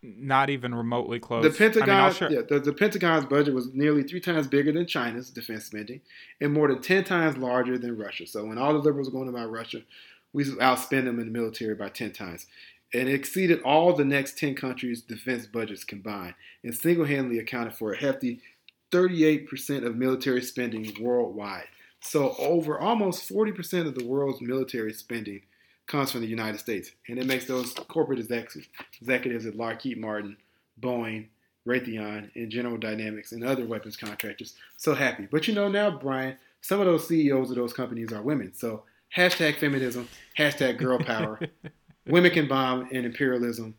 Not 0.05 0.51
even 0.51 0.75
remotely 0.75 1.21
close. 1.21 1.45
The 1.45 1.51
Pentagon, 1.51 1.89
I 1.91 2.21
mean, 2.21 2.33
yeah, 2.33 2.41
the, 2.49 2.59
the 2.59 2.73
Pentagon's 2.73 3.25
budget 3.25 3.55
was 3.55 3.73
nearly 3.73 4.03
three 4.03 4.21
times 4.21 4.49
bigger 4.49 4.73
than 4.73 4.87
China's 4.87 5.31
defense 5.31 5.65
spending, 5.65 6.01
and 6.41 6.53
more 6.53 6.69
than 6.69 6.83
ten 6.83 7.05
times 7.05 7.37
larger 7.37 7.79
than 7.79 7.97
Russia. 7.97 8.27
So 8.27 8.45
when 8.45 8.59
all 8.59 8.73
the 8.73 8.81
liberals 8.81 9.09
are 9.09 9.13
going 9.13 9.29
about 9.29 9.51
Russia, 9.51 9.83
we 10.33 10.45
outspend 10.45 11.05
them 11.05 11.21
in 11.21 11.27
the 11.27 11.33
military 11.33 11.75
by 11.75 11.89
ten 11.89 12.13
times 12.13 12.47
and 12.95 13.09
exceeded 13.09 13.63
all 13.63 13.95
the 13.95 14.05
next 14.05 14.39
10 14.39 14.55
countries' 14.55 15.03
defense 15.03 15.47
budgets 15.47 15.85
combined, 15.85 16.35
and 16.63 16.75
single 16.75 17.05
handedly 17.05 17.39
accounted 17.39 17.75
for 17.75 17.93
a 17.93 17.99
hefty 17.99 18.41
38% 18.91 19.87
of 19.87 19.97
military 19.97 20.43
spending 20.43 20.93
worldwide. 21.01 21.65
So, 22.01 22.35
over 22.39 22.79
almost 22.79 23.29
40% 23.29 23.87
of 23.87 23.95
the 23.95 24.05
world's 24.05 24.43
military 24.43 24.93
spending 24.93 25.43
comes 25.87 26.11
from 26.11 26.21
the 26.21 26.27
United 26.27 26.59
States, 26.59 26.91
and 27.09 27.19
it 27.19 27.27
makes 27.27 27.47
those 27.47 27.73
corporate 27.73 28.19
executives 28.19 29.47
at 29.47 29.57
Lockheed 29.57 29.99
Martin, 29.99 30.37
Boeing, 30.81 31.29
Raytheon, 31.67 32.31
and 32.35 32.51
General 32.51 32.77
Dynamics, 32.77 33.33
and 33.33 33.45
other 33.45 33.65
weapons 33.65 33.97
contractors 33.97 34.55
so 34.77 34.95
happy. 34.95 35.29
But 35.31 35.47
you 35.47 35.55
know 35.55 35.69
now, 35.69 35.91
Brian, 35.91 36.37
some 36.61 36.81
of 36.81 36.87
those 36.87 37.07
CEOs 37.09 37.51
of 37.51 37.57
those 37.57 37.73
companies 37.73 38.13
are 38.13 38.23
women. 38.23 38.53
So, 38.53 38.83
hashtag 39.17 39.59
feminism, 39.59 40.09
hashtag 40.37 40.79
girl 40.79 40.99
power. 40.99 41.41
women 42.07 42.31
can 42.31 42.49
bomb 42.49 42.89
and 42.93 43.07
imperialism. 43.07 43.75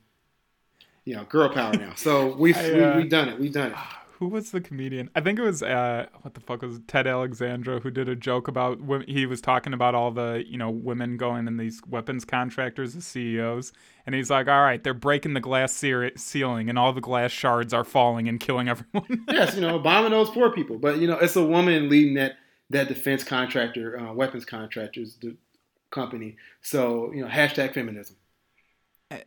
You 1.05 1.15
know, 1.15 1.25
girl 1.25 1.49
power 1.49 1.73
now. 1.73 1.93
So 1.95 2.35
we've 2.37 2.57
I, 2.57 2.69
uh, 2.69 2.95
we, 2.95 3.01
have 3.01 3.09
done 3.09 3.29
it. 3.29 3.39
We've 3.39 3.53
done 3.53 3.71
it. 3.71 3.77
Who 4.19 4.29
was 4.29 4.51
the 4.51 4.61
comedian? 4.61 5.09
I 5.15 5.21
think 5.21 5.37
it 5.37 5.41
was 5.41 5.61
uh, 5.61 6.05
what 6.21 6.33
the 6.33 6.39
fuck 6.39 6.61
was 6.61 6.77
it? 6.77 6.87
Ted 6.87 7.07
Alexandro 7.07 7.81
who 7.81 7.91
did 7.91 8.07
a 8.07 8.15
joke 8.15 8.47
about 8.47 8.79
when 8.79 9.01
he 9.01 9.25
was 9.25 9.41
talking 9.41 9.73
about 9.73 9.95
all 9.95 10.11
the 10.11 10.45
you 10.47 10.57
know 10.57 10.69
women 10.69 11.17
going 11.17 11.45
in 11.45 11.57
these 11.57 11.81
weapons 11.89 12.23
contractors 12.23 12.95
as 12.95 13.03
CEOs, 13.05 13.73
and 14.05 14.15
he's 14.15 14.29
like, 14.29 14.47
all 14.47 14.61
right, 14.61 14.81
they're 14.81 14.93
breaking 14.93 15.33
the 15.33 15.41
glass 15.41 15.73
ceiling, 15.73 16.69
and 16.69 16.79
all 16.79 16.93
the 16.93 17.01
glass 17.01 17.31
shards 17.31 17.73
are 17.73 17.83
falling 17.83 18.29
and 18.29 18.39
killing 18.39 18.69
everyone. 18.69 19.25
yes, 19.29 19.55
you 19.55 19.61
know, 19.61 19.77
bombing 19.77 20.11
those 20.11 20.29
poor 20.29 20.51
people, 20.51 20.77
but 20.77 20.99
you 20.99 21.07
know, 21.07 21.17
it's 21.17 21.35
a 21.35 21.43
woman 21.43 21.89
leading 21.89 22.13
that 22.13 22.37
that 22.69 22.87
defense 22.87 23.25
contractor, 23.25 23.99
uh, 23.99 24.13
weapons 24.13 24.45
contractors, 24.45 25.17
company. 25.93 26.35
So, 26.61 27.11
you 27.13 27.21
know, 27.21 27.29
hashtag 27.29 27.73
feminism. 27.73 28.17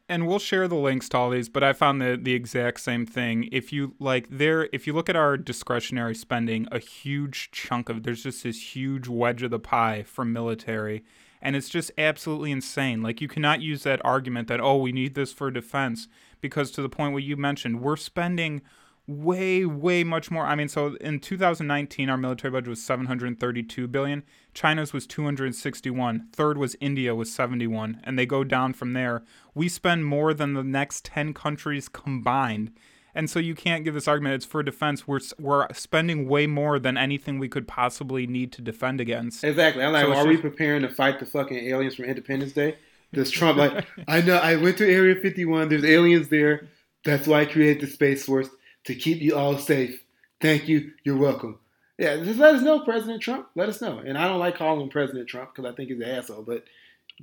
And 0.09 0.27
we'll 0.27 0.41
share 0.41 0.67
the 0.67 0.75
links 0.75 1.09
to 1.11 1.17
all 1.17 1.31
these, 1.31 1.49
but 1.49 1.63
I 1.63 1.73
found 1.73 2.03
the 2.03 2.19
the 2.21 2.35
exact 2.35 2.81
same 2.81 3.07
thing. 3.07 3.49
If 3.53 3.73
you 3.73 3.95
like 4.01 4.27
there 4.29 4.69
if 4.73 4.85
you 4.87 4.93
look 4.93 5.09
at 5.09 5.15
our 5.15 5.37
discretionary 5.37 6.15
spending, 6.15 6.67
a 6.73 6.81
huge 6.81 7.51
chunk 7.53 7.89
of 7.89 8.03
there's 8.03 8.25
just 8.25 8.43
this 8.43 8.75
huge 8.75 9.07
wedge 9.07 9.45
of 9.45 9.53
the 9.53 9.61
pie 9.61 10.03
for 10.03 10.25
military 10.25 11.05
and 11.41 11.55
it's 11.55 11.69
just 11.69 11.93
absolutely 11.97 12.51
insane. 12.51 13.03
Like 13.03 13.21
you 13.21 13.29
cannot 13.29 13.61
use 13.61 13.85
that 13.85 14.05
argument 14.05 14.49
that 14.49 14.61
oh, 14.61 14.79
we 14.79 14.91
need 14.91 15.15
this 15.15 15.33
for 15.33 15.53
defense 15.53 16.09
because 16.41 16.73
to 16.73 16.83
the 16.83 16.89
point 16.89 17.13
what 17.13 17.23
you 17.23 17.37
mentioned, 17.37 17.81
we're 17.81 17.97
spending 17.97 18.63
way 19.07 19.65
way 19.65 20.03
much 20.03 20.33
more 20.33 20.45
i 20.47 20.57
mean 20.57 20.69
so 20.69 20.97
in 20.97 21.21
2019 21.21 22.11
our 22.11 22.17
military 22.17 22.51
budget 22.51 22.69
was 22.69 22.83
732 22.83 23.87
billion 23.87 24.25
china's 24.53 24.93
was 24.93 25.07
261 25.07 26.27
third 26.33 26.59
was 26.59 26.75
india 26.81 27.15
was 27.15 27.33
71 27.33 28.01
and 28.03 28.19
they 28.19 28.27
go 28.27 28.43
down 28.43 28.73
from 28.73 28.95
there 28.95 29.23
we 29.55 29.69
spend 29.69 30.05
more 30.05 30.35
than 30.35 30.55
the 30.55 30.65
next 30.65 31.05
10 31.05 31.35
countries 31.35 31.89
combined 31.89 32.73
And 33.17 33.31
so 33.31 33.39
you 33.39 33.55
can't 33.55 33.83
give 33.83 33.95
this 33.95 34.07
argument. 34.07 34.35
It's 34.35 34.45
for 34.45 34.63
defense. 34.63 35.09
We're 35.09 35.21
we're 35.39 35.67
spending 35.73 36.29
way 36.29 36.47
more 36.47 36.79
than 36.79 36.99
anything 36.99 37.39
we 37.39 37.49
could 37.49 37.67
possibly 37.67 38.27
need 38.27 38.53
to 38.53 38.61
defend 38.63 39.01
against. 39.01 39.43
Exactly. 39.43 39.83
I'm 39.83 39.95
like, 39.95 40.05
so 40.05 40.11
are 40.11 40.17
just, 40.17 40.29
we 40.29 40.37
preparing 40.37 40.83
to 40.83 40.91
fight 40.91 41.19
the 41.19 41.25
fucking 41.25 41.57
aliens 41.57 41.95
from 41.95 42.05
Independence 42.05 42.53
Day? 42.53 42.77
Does 43.15 43.31
Trump 43.31 43.57
like? 43.57 43.87
I 44.07 44.21
know. 44.21 44.37
I 44.37 44.57
went 44.57 44.77
to 44.79 44.87
Area 44.87 45.15
51. 45.15 45.71
There's 45.71 45.83
aliens 45.83 46.29
there. 46.29 46.69
That's 47.05 47.27
why 47.27 47.41
I 47.41 47.45
created 47.47 47.83
the 47.83 47.91
Space 47.91 48.23
Force 48.27 48.51
to 48.87 48.95
keep 48.95 49.21
you 49.21 49.37
all 49.37 49.59
safe. 49.59 50.03
Thank 50.41 50.69
you. 50.69 50.93
You're 51.05 51.17
welcome. 51.17 51.59
Yeah, 51.99 52.17
just 52.17 52.39
let 52.39 52.55
us 52.55 52.63
know, 52.63 52.81
President 52.81 53.23
Trump. 53.23 53.49
Let 53.55 53.69
us 53.69 53.81
know. 53.81 53.99
And 53.99 54.19
I 54.19 54.29
don't 54.29 54.39
like 54.39 54.57
calling 54.57 54.83
him 54.83 54.89
President 54.89 55.29
Trump 55.29 55.55
because 55.55 55.71
I 55.71 55.75
think 55.75 55.89
he's 55.89 55.99
an 55.99 56.09
asshole. 56.09 56.43
But 56.43 56.65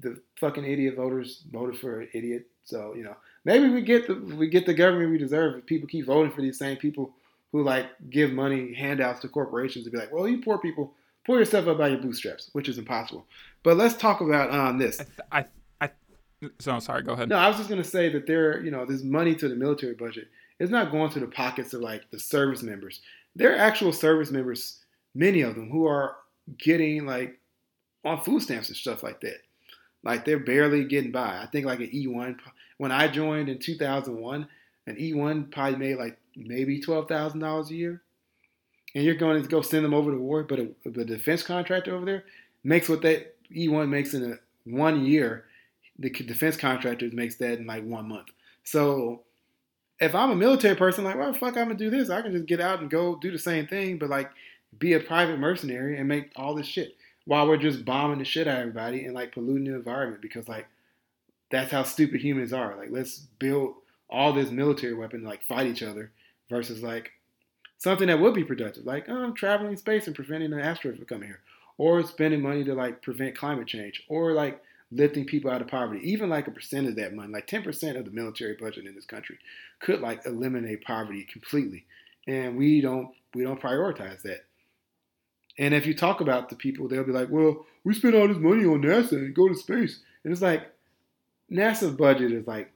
the 0.01 0.19
fucking 0.39 0.65
idiot 0.65 0.95
voters 0.95 1.43
voted 1.51 1.79
for 1.79 2.01
an 2.01 2.09
idiot. 2.13 2.47
So 2.63 2.93
you 2.95 3.03
know, 3.03 3.15
maybe 3.45 3.69
we 3.69 3.81
get 3.81 4.07
the 4.07 4.15
we 4.15 4.49
get 4.49 4.65
the 4.65 4.73
government 4.73 5.11
we 5.11 5.17
deserve 5.17 5.57
if 5.57 5.65
people 5.65 5.87
keep 5.87 6.05
voting 6.05 6.31
for 6.31 6.41
these 6.41 6.57
same 6.57 6.77
people 6.77 7.13
who 7.51 7.63
like 7.63 7.85
give 8.09 8.31
money 8.31 8.73
handouts 8.73 9.21
to 9.21 9.29
corporations 9.29 9.85
and 9.85 9.93
be 9.93 9.99
like, 9.99 10.11
well, 10.11 10.27
you 10.27 10.41
poor 10.41 10.57
people, 10.57 10.91
pull 11.23 11.37
yourself 11.37 11.67
up 11.67 11.77
by 11.77 11.89
your 11.89 11.99
bootstraps, 11.99 12.49
which 12.53 12.67
is 12.67 12.79
impossible. 12.79 13.25
But 13.61 13.77
let's 13.77 13.95
talk 13.95 14.21
about 14.21 14.51
um, 14.51 14.79
this. 14.79 14.99
I, 15.31 15.45
I, 15.79 15.89
I 16.41 16.49
so 16.57 16.79
sorry. 16.79 17.03
Go 17.03 17.13
ahead. 17.13 17.29
No, 17.29 17.35
I 17.35 17.47
was 17.47 17.57
just 17.57 17.69
gonna 17.69 17.83
say 17.83 18.09
that 18.09 18.25
there, 18.25 18.59
you 18.63 18.71
know, 18.71 18.85
there's 18.85 19.03
money 19.03 19.35
to 19.35 19.47
the 19.47 19.55
military 19.55 19.93
budget. 19.93 20.29
It's 20.59 20.71
not 20.71 20.91
going 20.91 21.09
to 21.11 21.19
the 21.19 21.27
pockets 21.27 21.73
of 21.73 21.81
like 21.81 22.09
the 22.11 22.19
service 22.19 22.63
members. 22.63 23.01
There 23.35 23.51
are 23.53 23.57
actual 23.57 23.91
service 23.91 24.31
members, 24.31 24.79
many 25.15 25.41
of 25.41 25.55
them, 25.55 25.69
who 25.69 25.87
are 25.87 26.15
getting 26.57 27.05
like 27.05 27.39
on 28.05 28.21
food 28.21 28.41
stamps 28.41 28.69
and 28.69 28.77
stuff 28.77 29.03
like 29.03 29.21
that. 29.21 29.41
Like 30.03 30.25
they're 30.25 30.39
barely 30.39 30.83
getting 30.83 31.11
by. 31.11 31.39
I 31.41 31.47
think 31.51 31.65
like 31.65 31.79
an 31.79 31.89
E1 31.91 32.37
when 32.77 32.91
I 32.91 33.07
joined 33.07 33.49
in 33.49 33.59
2001, 33.59 34.47
an 34.87 34.95
E1 34.95 35.51
probably 35.51 35.77
made 35.77 35.97
like 35.97 36.17
maybe 36.35 36.81
twelve 36.81 37.07
thousand 37.07 37.39
dollars 37.39 37.69
a 37.69 37.75
year, 37.75 38.01
and 38.93 39.03
you're 39.03 39.15
going 39.15 39.41
to 39.41 39.47
go 39.47 39.61
send 39.61 39.85
them 39.85 39.93
over 39.93 40.11
to 40.11 40.17
war. 40.17 40.43
But 40.43 40.59
a, 40.59 40.69
the 40.85 41.05
defense 41.05 41.43
contractor 41.43 41.95
over 41.95 42.05
there 42.05 42.25
makes 42.63 42.89
what 42.89 43.01
that 43.03 43.35
E1 43.55 43.87
makes 43.89 44.13
in 44.13 44.33
a 44.33 44.35
one 44.69 45.05
year. 45.05 45.45
The 45.99 46.09
defense 46.09 46.57
contractor 46.57 47.09
makes 47.13 47.35
that 47.35 47.59
in 47.59 47.67
like 47.67 47.85
one 47.85 48.09
month. 48.09 48.29
So 48.63 49.21
if 49.99 50.15
I'm 50.15 50.31
a 50.31 50.35
military 50.35 50.75
person, 50.75 51.03
like, 51.03 51.17
well, 51.17 51.33
fuck, 51.33 51.57
I'm 51.57 51.67
gonna 51.67 51.75
do 51.75 51.89
this. 51.89 52.09
I 52.09 52.21
can 52.21 52.33
just 52.33 52.45
get 52.45 52.59
out 52.59 52.79
and 52.79 52.89
go 52.89 53.15
do 53.15 53.31
the 53.31 53.39
same 53.39 53.67
thing, 53.67 53.97
but 53.97 54.09
like 54.09 54.29
be 54.79 54.93
a 54.93 54.99
private 54.99 55.39
mercenary 55.39 55.97
and 55.97 56.07
make 56.07 56.31
all 56.35 56.55
this 56.55 56.67
shit 56.67 56.95
while 57.25 57.47
we're 57.47 57.57
just 57.57 57.85
bombing 57.85 58.19
the 58.19 58.25
shit 58.25 58.47
out 58.47 58.55
of 58.55 58.61
everybody 58.61 59.05
and 59.05 59.13
like 59.13 59.33
polluting 59.33 59.65
the 59.65 59.75
environment 59.75 60.21
because 60.21 60.47
like 60.47 60.67
that's 61.51 61.71
how 61.71 61.83
stupid 61.83 62.21
humans 62.21 62.53
are. 62.53 62.75
Like 62.75 62.89
let's 62.91 63.19
build 63.39 63.75
all 64.09 64.33
this 64.33 64.51
military 64.51 64.93
weapon 64.93 65.21
to 65.21 65.27
like 65.27 65.43
fight 65.43 65.67
each 65.67 65.83
other 65.83 66.11
versus 66.49 66.83
like 66.83 67.11
something 67.77 68.07
that 68.07 68.19
would 68.19 68.33
be 68.33 68.43
productive, 68.43 68.85
like 68.85 69.05
oh, 69.09 69.31
traveling 69.31 69.77
space 69.77 70.07
and 70.07 70.15
preventing 70.15 70.53
an 70.53 70.59
asteroid 70.59 70.97
from 70.97 71.05
coming 71.05 71.29
here, 71.29 71.41
or 71.77 72.03
spending 72.03 72.41
money 72.41 72.63
to 72.63 72.73
like 72.73 73.01
prevent 73.01 73.37
climate 73.37 73.67
change, 73.67 74.03
or 74.07 74.33
like 74.33 74.61
lifting 74.95 75.25
people 75.25 75.51
out 75.51 75.61
of 75.61 75.67
poverty. 75.67 75.99
Even 76.11 76.29
like 76.29 76.47
a 76.47 76.51
percent 76.51 76.87
of 76.87 76.95
that 76.95 77.13
money, 77.13 77.31
like 77.31 77.47
10% 77.47 77.97
of 77.97 78.05
the 78.05 78.11
military 78.11 78.55
budget 78.55 78.85
in 78.85 78.95
this 78.95 79.05
country, 79.05 79.37
could 79.79 80.01
like 80.01 80.25
eliminate 80.25 80.83
poverty 80.83 81.27
completely. 81.31 81.85
And 82.27 82.57
we 82.57 82.81
don't 82.81 83.09
we 83.33 83.43
don't 83.43 83.61
prioritize 83.61 84.21
that. 84.23 84.45
And 85.57 85.73
if 85.73 85.85
you 85.85 85.93
talk 85.93 86.21
about 86.21 86.49
the 86.49 86.55
people, 86.55 86.87
they'll 86.87 87.03
be 87.03 87.11
like, 87.11 87.29
well, 87.29 87.65
we 87.83 87.93
spend 87.93 88.15
all 88.15 88.27
this 88.27 88.37
money 88.37 88.65
on 88.65 88.81
NASA 88.81 89.13
and 89.13 89.35
go 89.35 89.47
to 89.47 89.55
space. 89.55 89.99
And 90.23 90.31
it's 90.31 90.41
like, 90.41 90.71
NASA's 91.51 91.91
budget 91.91 92.31
is 92.31 92.47
like, 92.47 92.71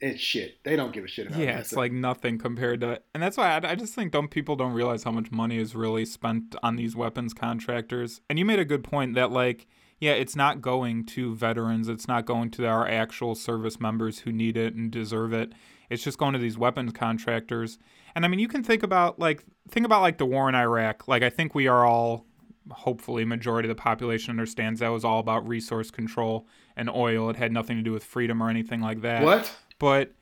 it's 0.00 0.20
shit. 0.20 0.58
They 0.64 0.74
don't 0.76 0.92
give 0.92 1.04
a 1.04 1.08
shit 1.08 1.28
about 1.28 1.38
Yeah, 1.40 1.58
NASA. 1.58 1.60
it's 1.60 1.72
like 1.74 1.92
nothing 1.92 2.38
compared 2.38 2.80
to, 2.80 3.00
and 3.14 3.22
that's 3.22 3.36
why 3.36 3.50
I, 3.56 3.70
I 3.70 3.74
just 3.74 3.94
think 3.94 4.12
don't 4.12 4.30
people 4.30 4.56
don't 4.56 4.72
realize 4.72 5.02
how 5.04 5.10
much 5.10 5.30
money 5.30 5.58
is 5.58 5.74
really 5.74 6.04
spent 6.04 6.56
on 6.62 6.76
these 6.76 6.96
weapons 6.96 7.34
contractors. 7.34 8.20
And 8.28 8.38
you 8.38 8.44
made 8.44 8.58
a 8.58 8.64
good 8.64 8.84
point 8.84 9.14
that 9.14 9.30
like, 9.30 9.66
yeah, 10.00 10.12
it's 10.12 10.36
not 10.36 10.60
going 10.60 11.04
to 11.06 11.34
veterans. 11.34 11.88
It's 11.88 12.06
not 12.06 12.24
going 12.24 12.50
to 12.52 12.66
our 12.66 12.88
actual 12.88 13.34
service 13.34 13.80
members 13.80 14.20
who 14.20 14.32
need 14.32 14.56
it 14.56 14.74
and 14.74 14.90
deserve 14.90 15.32
it. 15.32 15.52
It's 15.90 16.02
just 16.02 16.18
going 16.18 16.34
to 16.34 16.38
these 16.38 16.58
weapons 16.58 16.92
contractors. 16.92 17.78
And 18.14 18.24
I 18.24 18.28
mean, 18.28 18.38
you 18.40 18.48
can 18.48 18.62
think 18.62 18.82
about 18.82 19.18
like 19.18 19.44
think 19.70 19.86
about 19.86 20.02
like 20.02 20.18
the 20.18 20.26
war 20.26 20.48
in 20.48 20.54
Iraq. 20.54 21.08
Like 21.08 21.22
I 21.22 21.30
think 21.30 21.54
we 21.54 21.66
are 21.66 21.84
all 21.84 22.26
hopefully 22.70 23.24
majority 23.24 23.68
of 23.68 23.74
the 23.74 23.80
population 23.80 24.30
understands 24.30 24.80
that 24.80 24.88
was 24.88 25.04
all 25.04 25.18
about 25.18 25.48
resource 25.48 25.90
control 25.90 26.46
and 26.76 26.88
oil. 26.90 27.30
It 27.30 27.36
had 27.36 27.52
nothing 27.52 27.76
to 27.78 27.82
do 27.82 27.92
with 27.92 28.04
freedom 28.04 28.42
or 28.42 28.50
anything 28.50 28.80
like 28.80 29.00
that. 29.02 29.22
What? 29.22 29.52
But 29.78 30.12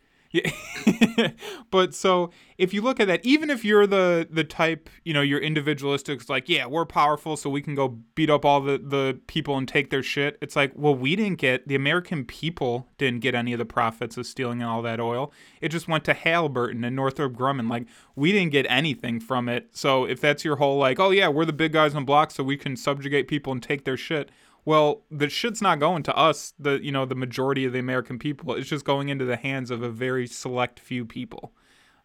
but 1.70 1.95
so 1.95 2.30
if 2.59 2.72
you 2.72 2.80
look 2.80 3.01
at 3.01 3.07
that, 3.09 3.24
even 3.24 3.51
if 3.51 3.64
you're 3.64 3.87
the 3.87 4.26
the 4.30 4.45
type, 4.45 4.89
you 5.05 5.12
know, 5.12 5.20
you're 5.20 5.41
individualistic, 5.41 6.28
like, 6.28 6.49
yeah, 6.49 6.66
we're 6.66 6.87
powerful, 6.87 7.37
so 7.37 7.51
we 7.51 7.61
can 7.61 7.74
go 7.74 7.89
beat 8.14 8.30
up 8.30 8.45
all 8.45 8.61
the 8.61 8.78
the 8.78 9.20
people 9.26 9.57
and 9.57 9.68
take 9.68 9.91
their 9.91 10.03
shit. 10.03 10.39
It's 10.41 10.57
like, 10.57 10.72
well, 10.74 10.95
we 10.95 11.16
didn't 11.16 11.39
get 11.39 11.68
the 11.68 11.74
American 11.74 12.24
people 12.24 12.89
didn't 12.99 13.20
get 13.20 13.34
any 13.34 13.53
of 13.53 13.59
the 13.59 13.64
profits 13.64 14.16
of 14.16 14.26
stealing 14.26 14.62
all 14.62 14.82
that 14.82 15.01
oil. 15.01 15.32
It 15.61 15.68
just 15.68 15.89
went 15.89 16.05
to 16.05 16.14
Halliburton 16.14 16.84
and 16.84 16.97
Northrop 16.97 17.34
Grumman. 17.34 17.68
Like, 17.68 17.87
we 18.14 18.32
didn't 18.32 18.53
get 18.53 18.66
anything 18.68 19.20
from 19.20 19.49
it. 19.49 19.68
So 19.72 20.05
if 20.05 20.20
that's 20.20 20.45
your 20.45 20.57
whole 20.57 20.78
like, 20.78 20.99
oh 20.99 21.11
yeah, 21.11 21.28
we're 21.28 21.45
the 21.45 21.53
big 21.53 21.72
guys 21.72 21.95
on 21.95 22.05
block, 22.05 22.30
so 22.30 22.43
we 22.43 22.57
can 22.57 22.76
subjugate 22.76 23.28
people 23.28 23.53
and 23.53 23.62
take 23.62 23.84
their 23.84 23.97
shit 23.97 24.30
well, 24.66 25.04
the 25.12 25.28
shit's 25.28 25.62
not 25.62 25.78
going 25.78 26.02
to 26.02 26.14
us, 26.14 26.52
the 26.58 26.84
you 26.84 26.90
know 26.90 27.06
the 27.06 27.14
majority 27.14 27.64
of 27.64 27.72
the 27.72 27.78
American 27.78 28.18
people. 28.18 28.54
It's 28.54 28.68
just 28.68 28.84
going 28.84 29.08
into 29.08 29.24
the 29.24 29.36
hands 29.36 29.70
of 29.70 29.82
a 29.82 29.88
very 29.88 30.26
select 30.26 30.80
few 30.80 31.06
people. 31.06 31.52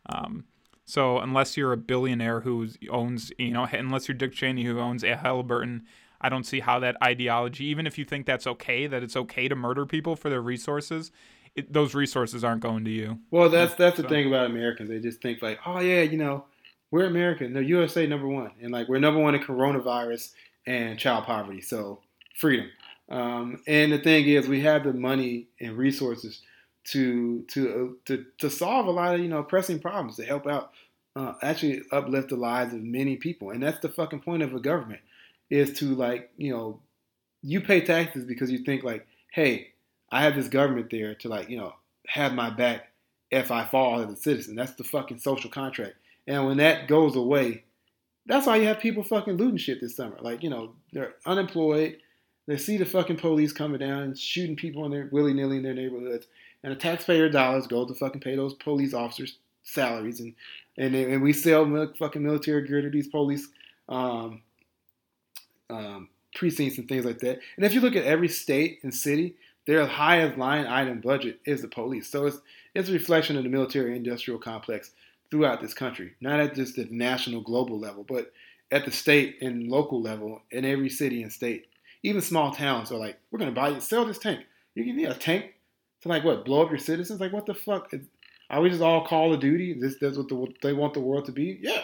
Um, 0.05 0.45
so 0.85 1.17
unless 1.17 1.57
you're 1.57 1.73
a 1.73 1.77
billionaire 1.77 2.41
who 2.41 2.67
owns, 2.89 3.31
you 3.37 3.51
know, 3.51 3.67
unless 3.71 4.07
you're 4.07 4.15
Dick 4.15 4.33
Cheney 4.33 4.63
who 4.63 4.79
owns 4.79 5.03
a 5.03 5.17
Halliburton, 5.17 5.83
I 6.21 6.29
don't 6.29 6.43
see 6.43 6.59
how 6.59 6.79
that 6.79 6.97
ideology, 7.03 7.65
even 7.65 7.87
if 7.87 7.97
you 7.97 8.05
think 8.05 8.27
that's 8.27 8.45
okay, 8.45 8.85
that 8.85 9.01
it's 9.01 9.15
okay 9.15 9.47
to 9.47 9.55
murder 9.55 9.87
people 9.87 10.15
for 10.15 10.29
their 10.29 10.41
resources, 10.41 11.11
it, 11.55 11.73
those 11.73 11.95
resources 11.95 12.43
aren't 12.43 12.61
going 12.61 12.85
to 12.85 12.91
you. 12.91 13.19
Well, 13.31 13.49
that's 13.49 13.73
that's 13.73 13.97
so. 13.97 14.03
the 14.03 14.09
thing 14.09 14.27
about 14.27 14.45
Americans. 14.45 14.89
They 14.89 14.99
just 14.99 15.19
think 15.21 15.41
like, 15.41 15.59
oh 15.65 15.79
yeah, 15.79 16.03
you 16.03 16.17
know, 16.17 16.45
we're 16.91 17.07
American. 17.07 17.53
The 17.53 17.63
USA 17.63 18.05
number 18.05 18.27
one, 18.27 18.51
and 18.61 18.71
like 18.71 18.87
we're 18.87 18.99
number 18.99 19.19
one 19.19 19.33
in 19.33 19.41
coronavirus 19.41 20.33
and 20.67 20.99
child 20.99 21.25
poverty. 21.25 21.61
So 21.61 22.01
freedom. 22.37 22.69
Um, 23.09 23.61
and 23.67 23.91
the 23.91 23.97
thing 23.97 24.27
is, 24.27 24.47
we 24.47 24.61
have 24.61 24.85
the 24.85 24.93
money 24.93 25.47
and 25.59 25.77
resources 25.77 26.41
to 26.85 27.43
to 27.49 27.69
uh, 27.69 27.95
to 28.05 28.25
to 28.39 28.49
solve 28.49 28.87
a 28.87 28.91
lot 28.91 29.15
of 29.15 29.21
you 29.21 29.27
know 29.27 29.43
pressing 29.43 29.79
problems 29.79 30.15
to 30.15 30.25
help 30.25 30.47
out, 30.47 30.71
uh, 31.15 31.33
actually 31.41 31.81
uplift 31.91 32.29
the 32.29 32.35
lives 32.35 32.73
of 32.73 32.81
many 32.81 33.17
people. 33.17 33.51
And 33.51 33.61
that's 33.61 33.79
the 33.79 33.89
fucking 33.89 34.21
point 34.21 34.43
of 34.43 34.53
a 34.53 34.59
government 34.59 35.01
is 35.49 35.73
to 35.79 35.93
like 35.93 36.31
you 36.37 36.53
know 36.53 36.79
you 37.43 37.61
pay 37.61 37.81
taxes 37.81 38.23
because 38.23 38.51
you 38.51 38.59
think 38.59 38.83
like, 38.83 39.05
hey, 39.31 39.71
I 40.11 40.23
have 40.23 40.35
this 40.35 40.47
government 40.47 40.89
there 40.89 41.15
to 41.15 41.27
like 41.27 41.49
you 41.49 41.57
know 41.57 41.75
have 42.07 42.33
my 42.33 42.49
back 42.49 42.91
if 43.29 43.51
I 43.51 43.65
fall 43.65 44.01
as 44.01 44.09
a 44.09 44.15
citizen. 44.15 44.55
That's 44.55 44.73
the 44.73 44.83
fucking 44.83 45.19
social 45.19 45.49
contract. 45.49 45.95
And 46.27 46.45
when 46.45 46.57
that 46.57 46.87
goes 46.87 47.15
away, 47.15 47.63
that's 48.25 48.47
why 48.47 48.57
you 48.57 48.67
have 48.67 48.79
people 48.79 49.03
fucking 49.03 49.37
looting 49.37 49.57
shit 49.57 49.81
this 49.81 49.95
summer. 49.95 50.17
Like 50.21 50.43
you 50.43 50.49
know 50.49 50.73
they're 50.93 51.15
unemployed 51.25 51.97
they 52.51 52.57
see 52.57 52.77
the 52.77 52.85
fucking 52.85 53.17
police 53.17 53.53
coming 53.53 53.79
down 53.79 54.03
and 54.03 54.17
shooting 54.17 54.55
people 54.55 54.85
in 54.85 54.91
their 54.91 55.09
willy 55.11 55.33
nilly 55.33 55.57
in 55.57 55.63
their 55.63 55.73
neighborhoods, 55.73 56.27
and 56.63 56.71
the 56.71 56.75
taxpayer 56.77 57.29
dollars 57.29 57.67
go 57.67 57.85
to 57.85 57.93
fucking 57.93 58.21
pay 58.21 58.35
those 58.35 58.53
police 58.55 58.93
officers 58.93 59.37
salaries, 59.63 60.19
and 60.19 60.33
and 60.77 60.95
and 60.95 61.21
we 61.21 61.33
sell 61.33 61.65
fucking 61.97 62.23
military 62.23 62.67
gear 62.67 62.81
to 62.81 62.89
these 62.89 63.07
police 63.07 63.47
um, 63.89 64.41
um, 65.69 66.09
precincts 66.35 66.77
and 66.77 66.87
things 66.87 67.05
like 67.05 67.19
that. 67.19 67.39
And 67.55 67.65
if 67.65 67.73
you 67.73 67.81
look 67.81 67.95
at 67.95 68.05
every 68.05 68.27
state 68.27 68.79
and 68.83 68.93
city, 68.93 69.35
their 69.67 69.85
highest 69.85 70.37
line 70.37 70.65
item 70.65 71.01
budget 71.01 71.39
is 71.45 71.61
the 71.61 71.67
police. 71.67 72.07
So 72.09 72.25
it's 72.25 72.37
it's 72.73 72.89
a 72.89 72.93
reflection 72.93 73.37
of 73.37 73.43
the 73.43 73.49
military 73.49 73.95
industrial 73.95 74.39
complex 74.39 74.91
throughout 75.29 75.61
this 75.61 75.73
country, 75.73 76.13
not 76.19 76.39
at 76.39 76.55
just 76.55 76.75
the 76.75 76.87
national 76.91 77.41
global 77.41 77.79
level, 77.79 78.03
but 78.03 78.31
at 78.71 78.85
the 78.85 78.91
state 78.91 79.41
and 79.41 79.69
local 79.69 80.01
level 80.01 80.41
in 80.51 80.65
every 80.65 80.89
city 80.89 81.23
and 81.23 81.31
state 81.31 81.67
even 82.03 82.21
small 82.21 82.51
towns 82.51 82.91
are 82.91 82.97
like, 82.97 83.19
we're 83.31 83.39
gonna 83.39 83.51
buy 83.51 83.69
you, 83.69 83.81
sell 83.81 84.05
this 84.05 84.17
tank. 84.17 84.41
You 84.75 84.83
can 84.83 84.95
need 84.95 85.05
a 85.05 85.13
tank 85.13 85.53
to 86.01 86.09
like 86.09 86.23
what, 86.23 86.45
blow 86.45 86.63
up 86.63 86.69
your 86.69 86.79
citizens? 86.79 87.19
Like 87.19 87.33
what 87.33 87.45
the 87.45 87.53
fuck? 87.53 87.91
Are 88.49 88.61
we 88.61 88.69
just 88.69 88.81
all 88.81 89.05
Call 89.05 89.33
of 89.33 89.39
Duty? 89.39 89.73
This 89.73 89.95
that's 89.99 90.17
what 90.17 90.27
the, 90.27 90.47
they 90.61 90.73
want 90.73 90.93
the 90.93 90.99
world 90.99 91.25
to 91.25 91.31
be? 91.31 91.59
Yeah, 91.61 91.83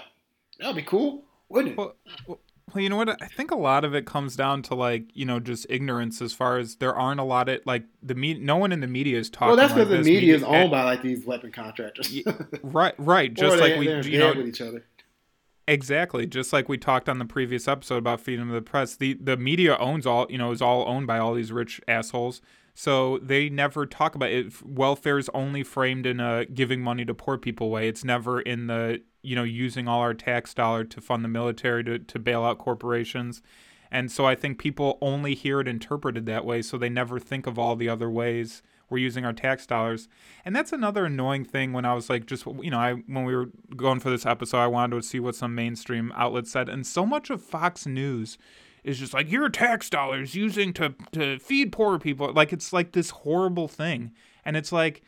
that'd 0.59 0.75
be 0.75 0.81
cool, 0.81 1.23
wouldn't 1.49 1.73
it? 1.73 1.77
Well, 1.77 1.95
well, 2.73 2.83
you 2.83 2.89
know 2.89 2.97
what? 2.97 3.21
I 3.21 3.27
think 3.27 3.51
a 3.51 3.55
lot 3.55 3.85
of 3.85 3.95
it 3.95 4.05
comes 4.05 4.35
down 4.35 4.61
to 4.63 4.75
like 4.75 5.05
you 5.13 5.25
know 5.25 5.39
just 5.39 5.65
ignorance 5.69 6.21
as 6.21 6.33
far 6.33 6.57
as 6.57 6.75
there 6.75 6.93
aren't 6.93 7.21
a 7.21 7.23
lot 7.23 7.47
of 7.47 7.61
like 7.65 7.83
the 8.03 8.15
media. 8.15 8.43
No 8.43 8.57
one 8.57 8.73
in 8.73 8.81
the 8.81 8.87
media 8.87 9.17
is 9.17 9.29
talking. 9.29 9.47
Well, 9.47 9.55
that's 9.55 9.71
because 9.71 9.89
like 9.89 9.99
the 9.99 10.03
media, 10.03 10.19
media 10.19 10.35
is 10.35 10.43
owned 10.43 10.71
by 10.71 10.83
like 10.83 11.01
these 11.01 11.25
weapon 11.25 11.53
contractors. 11.53 12.13
right, 12.63 12.93
right. 12.97 13.33
Just 13.33 13.57
like 13.59 13.77
we, 13.77 13.89
you 14.03 14.19
know, 14.19 14.33
with 14.33 14.47
each 14.47 14.59
other. 14.59 14.83
Exactly, 15.69 16.25
just 16.25 16.53
like 16.53 16.69
we 16.69 16.77
talked 16.77 17.09
on 17.09 17.19
the 17.19 17.25
previous 17.25 17.67
episode 17.67 17.97
about 17.97 18.21
freedom 18.21 18.47
of 18.47 18.55
the 18.55 18.61
press, 18.61 18.95
the 18.95 19.15
the 19.15 19.35
media 19.35 19.75
owns 19.77 20.05
all, 20.05 20.25
you 20.29 20.37
know, 20.37 20.51
is 20.51 20.61
all 20.61 20.87
owned 20.87 21.07
by 21.07 21.17
all 21.19 21.33
these 21.33 21.51
rich 21.51 21.81
assholes. 21.89 22.41
So 22.73 23.17
they 23.19 23.49
never 23.49 23.85
talk 23.85 24.15
about 24.15 24.29
it. 24.29 24.53
Welfare 24.65 25.17
is 25.17 25.29
only 25.33 25.63
framed 25.63 26.05
in 26.05 26.21
a 26.21 26.45
giving 26.45 26.79
money 26.81 27.03
to 27.05 27.13
poor 27.13 27.37
people 27.37 27.69
way. 27.69 27.89
It's 27.89 28.05
never 28.05 28.39
in 28.39 28.67
the 28.67 29.01
you 29.23 29.35
know 29.35 29.43
using 29.43 29.89
all 29.89 29.99
our 29.99 30.13
tax 30.13 30.53
dollar 30.53 30.85
to 30.85 31.01
fund 31.01 31.23
the 31.25 31.29
military 31.29 31.83
to 31.83 31.99
to 31.99 32.19
bail 32.19 32.45
out 32.45 32.59
corporations. 32.59 33.41
And 33.91 34.09
so 34.09 34.25
I 34.25 34.35
think 34.35 34.59
people 34.59 34.97
only 35.01 35.33
hear 35.35 35.59
it 35.59 35.67
interpreted 35.67 36.25
that 36.27 36.45
way, 36.45 36.61
so 36.61 36.77
they 36.77 36.89
never 36.89 37.19
think 37.19 37.45
of 37.45 37.59
all 37.59 37.75
the 37.75 37.89
other 37.89 38.09
ways 38.09 38.61
we're 38.89 38.97
using 38.97 39.25
our 39.25 39.33
tax 39.33 39.65
dollars. 39.65 40.07
And 40.45 40.55
that's 40.55 40.71
another 40.71 41.05
annoying 41.05 41.43
thing 41.45 41.73
when 41.73 41.85
I 41.85 41.93
was 41.93 42.09
like 42.09 42.25
just 42.25 42.45
you 42.45 42.71
know, 42.71 42.79
I 42.79 42.93
when 42.93 43.25
we 43.25 43.35
were 43.35 43.49
going 43.75 43.99
for 43.99 44.09
this 44.09 44.25
episode, 44.25 44.59
I 44.59 44.67
wanted 44.67 44.95
to 44.95 45.07
see 45.07 45.19
what 45.19 45.35
some 45.35 45.55
mainstream 45.55 46.11
outlets 46.15 46.51
said 46.51 46.69
and 46.69 46.85
so 46.85 47.05
much 47.05 47.29
of 47.29 47.41
Fox 47.41 47.85
News 47.85 48.37
is 48.83 48.99
just 48.99 49.13
like 49.13 49.29
your 49.29 49.49
tax 49.49 49.89
dollars 49.89 50.35
using 50.35 50.73
to 50.73 50.95
to 51.11 51.39
feed 51.39 51.71
poor 51.71 51.99
people. 51.99 52.31
Like 52.31 52.53
it's 52.53 52.71
like 52.71 52.93
this 52.93 53.09
horrible 53.09 53.67
thing. 53.67 54.13
And 54.45 54.55
it's 54.55 54.71
like 54.71 55.03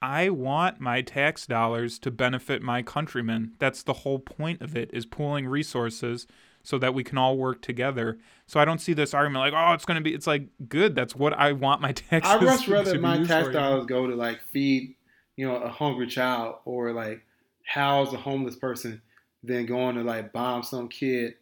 I 0.00 0.28
want 0.28 0.78
my 0.78 1.02
tax 1.02 1.46
dollars 1.46 1.98
to 2.00 2.10
benefit 2.10 2.62
my 2.62 2.82
countrymen. 2.82 3.52
That's 3.58 3.82
the 3.82 3.92
whole 3.92 4.18
point 4.18 4.60
of 4.62 4.76
it 4.76 4.90
is 4.92 5.06
pooling 5.06 5.48
resources 5.48 6.26
so 6.66 6.78
that 6.78 6.94
we 6.94 7.04
can 7.04 7.16
all 7.16 7.36
work 7.36 7.62
together. 7.62 8.18
So 8.48 8.58
I 8.58 8.64
don't 8.64 8.80
see 8.80 8.92
this 8.92 9.14
argument 9.14 9.38
like, 9.38 9.54
oh, 9.56 9.72
it's 9.72 9.84
going 9.84 9.98
to 9.98 10.02
be. 10.02 10.12
It's 10.12 10.26
like 10.26 10.48
good. 10.68 10.96
That's 10.96 11.14
what 11.14 11.32
I 11.32 11.52
want 11.52 11.80
my 11.80 11.92
taxes. 11.92 12.28
I'd 12.34 12.42
much 12.42 12.66
rather 12.66 12.98
my 12.98 13.22
tax 13.22 13.50
dollars 13.50 13.86
go 13.86 14.08
to 14.08 14.16
like 14.16 14.42
feed, 14.42 14.96
you 15.36 15.46
know, 15.46 15.58
a 15.58 15.68
hungry 15.68 16.08
child 16.08 16.56
or 16.64 16.92
like 16.92 17.24
house 17.64 18.12
a 18.12 18.16
homeless 18.16 18.56
person 18.56 19.00
than 19.44 19.66
going 19.66 19.94
to 19.94 20.02
like 20.02 20.32
bomb 20.32 20.64
some 20.64 20.88
kid 20.88 21.34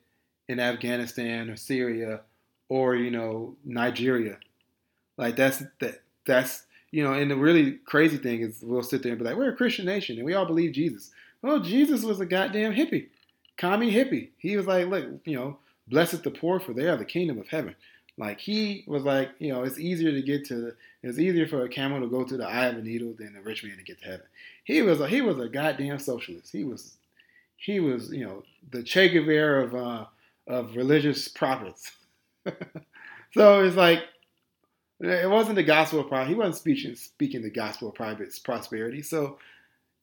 in 0.49 0.61
Afghanistan 0.61 1.49
or 1.49 1.57
Syria 1.57 2.21
or 2.69 2.95
you 2.95 3.11
know 3.11 3.57
Nigeria. 3.65 4.37
Like 5.17 5.37
that's 5.37 5.63
that 5.81 6.03
that's 6.27 6.67
you 6.91 7.03
know, 7.03 7.15
and 7.15 7.31
the 7.31 7.37
really 7.37 7.79
crazy 7.87 8.19
thing 8.19 8.43
is 8.43 8.61
we'll 8.63 8.83
sit 8.83 9.03
there 9.03 9.13
and 9.13 9.19
be 9.19 9.25
like, 9.25 9.37
we're 9.37 9.53
a 9.53 9.57
Christian 9.57 9.87
nation 9.87 10.19
and 10.19 10.27
we 10.27 10.35
all 10.35 10.45
believe 10.45 10.73
Jesus. 10.73 11.11
Well, 11.41 11.61
Jesus 11.61 12.03
was 12.03 12.21
a 12.21 12.27
goddamn 12.27 12.75
hippie 12.75 13.09
commie 13.57 13.93
hippie. 13.93 14.31
He 14.39 14.57
was 14.57 14.67
like, 14.67 14.87
look, 14.89 15.07
you 15.25 15.37
know, 15.37 15.59
blessed 15.89 16.23
the 16.23 16.31
poor 16.31 16.61
for 16.61 16.73
they 16.73 16.89
are 16.89 16.97
the 16.97 17.05
kingdom 17.05 17.39
of 17.39 17.49
heaven. 17.49 17.75
Like 18.17 18.41
he 18.41 18.85
was 18.87 19.03
like, 19.03 19.31
you 19.39 19.53
know, 19.53 19.65
it's 19.65 19.79
easier 19.79 20.13
to 20.13 20.23
get 20.23 20.47
to. 20.47 20.73
It's 21.03 21.19
easier 21.19 21.47
for 21.47 21.65
a 21.65 21.69
camel 21.69 22.01
to 22.01 22.07
go 22.07 22.25
to 22.25 22.37
the 22.37 22.47
eye 22.47 22.67
of 22.67 22.79
a 22.79 22.83
needle 22.83 23.13
than 23.19 23.37
a 23.37 23.43
rich 23.43 23.65
man 23.65 23.77
to 23.77 23.83
get 23.83 23.99
to 24.01 24.05
heaven. 24.05 24.27
He 24.63 24.83
was 24.83 25.01
a 25.01 25.09
he 25.09 25.21
was 25.21 25.39
a 25.39 25.49
goddamn 25.49 25.99
socialist. 25.99 26.53
He 26.53 26.65
was 26.65 26.95
he 27.57 27.81
was 27.81 28.13
you 28.13 28.25
know 28.25 28.45
the 28.71 28.83
Che 28.83 29.09
Guevara 29.09 29.65
of 29.65 29.75
uh, 29.75 30.05
of 30.47 30.77
religious 30.77 31.27
prophets. 31.27 31.91
so 33.33 33.65
it's 33.65 33.77
like 33.77 34.05
it 35.01 35.29
wasn't 35.29 35.57
the 35.57 35.65
gospel 35.65 36.01
of 36.01 36.09
prosperity. 36.09 36.35
He 36.35 36.39
wasn't 36.39 36.57
speaking 36.57 36.95
speaking 36.95 37.43
the 37.43 37.51
gospel 37.51 37.89
of 37.89 37.95
private 37.97 38.33
prosperity. 38.45 39.03
So 39.03 39.39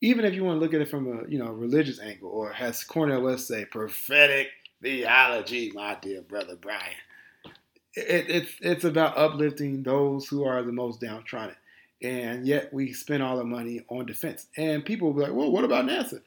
even 0.01 0.25
if 0.25 0.33
you 0.33 0.43
want 0.43 0.57
to 0.57 0.59
look 0.59 0.73
at 0.73 0.81
it 0.81 0.89
from 0.89 1.07
a 1.07 1.29
you 1.29 1.37
know 1.37 1.51
religious 1.51 1.99
angle, 1.99 2.29
or 2.29 2.51
has 2.51 2.83
Cornel 2.83 3.21
West 3.21 3.47
say 3.47 3.65
prophetic 3.65 4.47
theology, 4.81 5.71
my 5.73 5.97
dear 6.01 6.21
brother 6.21 6.55
Brian. 6.55 6.95
It, 7.93 8.29
it's 8.29 8.51
it's 8.59 8.83
about 8.83 9.17
uplifting 9.17 9.83
those 9.83 10.27
who 10.27 10.43
are 10.43 10.63
the 10.63 10.71
most 10.71 10.99
downtrodden, 11.01 11.55
and 12.01 12.47
yet 12.47 12.73
we 12.73 12.93
spend 12.93 13.21
all 13.21 13.37
the 13.37 13.43
money 13.43 13.85
on 13.89 14.05
defense. 14.05 14.47
And 14.57 14.83
people 14.83 15.07
will 15.07 15.15
be 15.15 15.21
like, 15.21 15.33
"Well, 15.37 15.51
what 15.51 15.63
about 15.63 15.85
NASA?" 15.85 16.21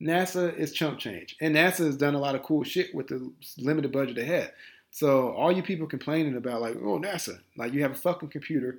NASA 0.00 0.56
is 0.56 0.72
chump 0.72 0.98
change, 0.98 1.36
and 1.42 1.54
NASA 1.54 1.84
has 1.84 1.96
done 1.96 2.14
a 2.14 2.18
lot 2.18 2.34
of 2.34 2.42
cool 2.42 2.64
shit 2.64 2.94
with 2.94 3.08
the 3.08 3.30
limited 3.58 3.92
budget 3.92 4.16
they 4.16 4.24
had. 4.24 4.52
So 4.92 5.32
all 5.32 5.52
you 5.52 5.62
people 5.62 5.86
complaining 5.86 6.36
about 6.36 6.62
like, 6.62 6.76
"Oh, 6.76 6.98
NASA," 6.98 7.40
like 7.56 7.74
you 7.74 7.82
have 7.82 7.92
a 7.92 7.96
fucking 7.96 8.30
computer, 8.30 8.78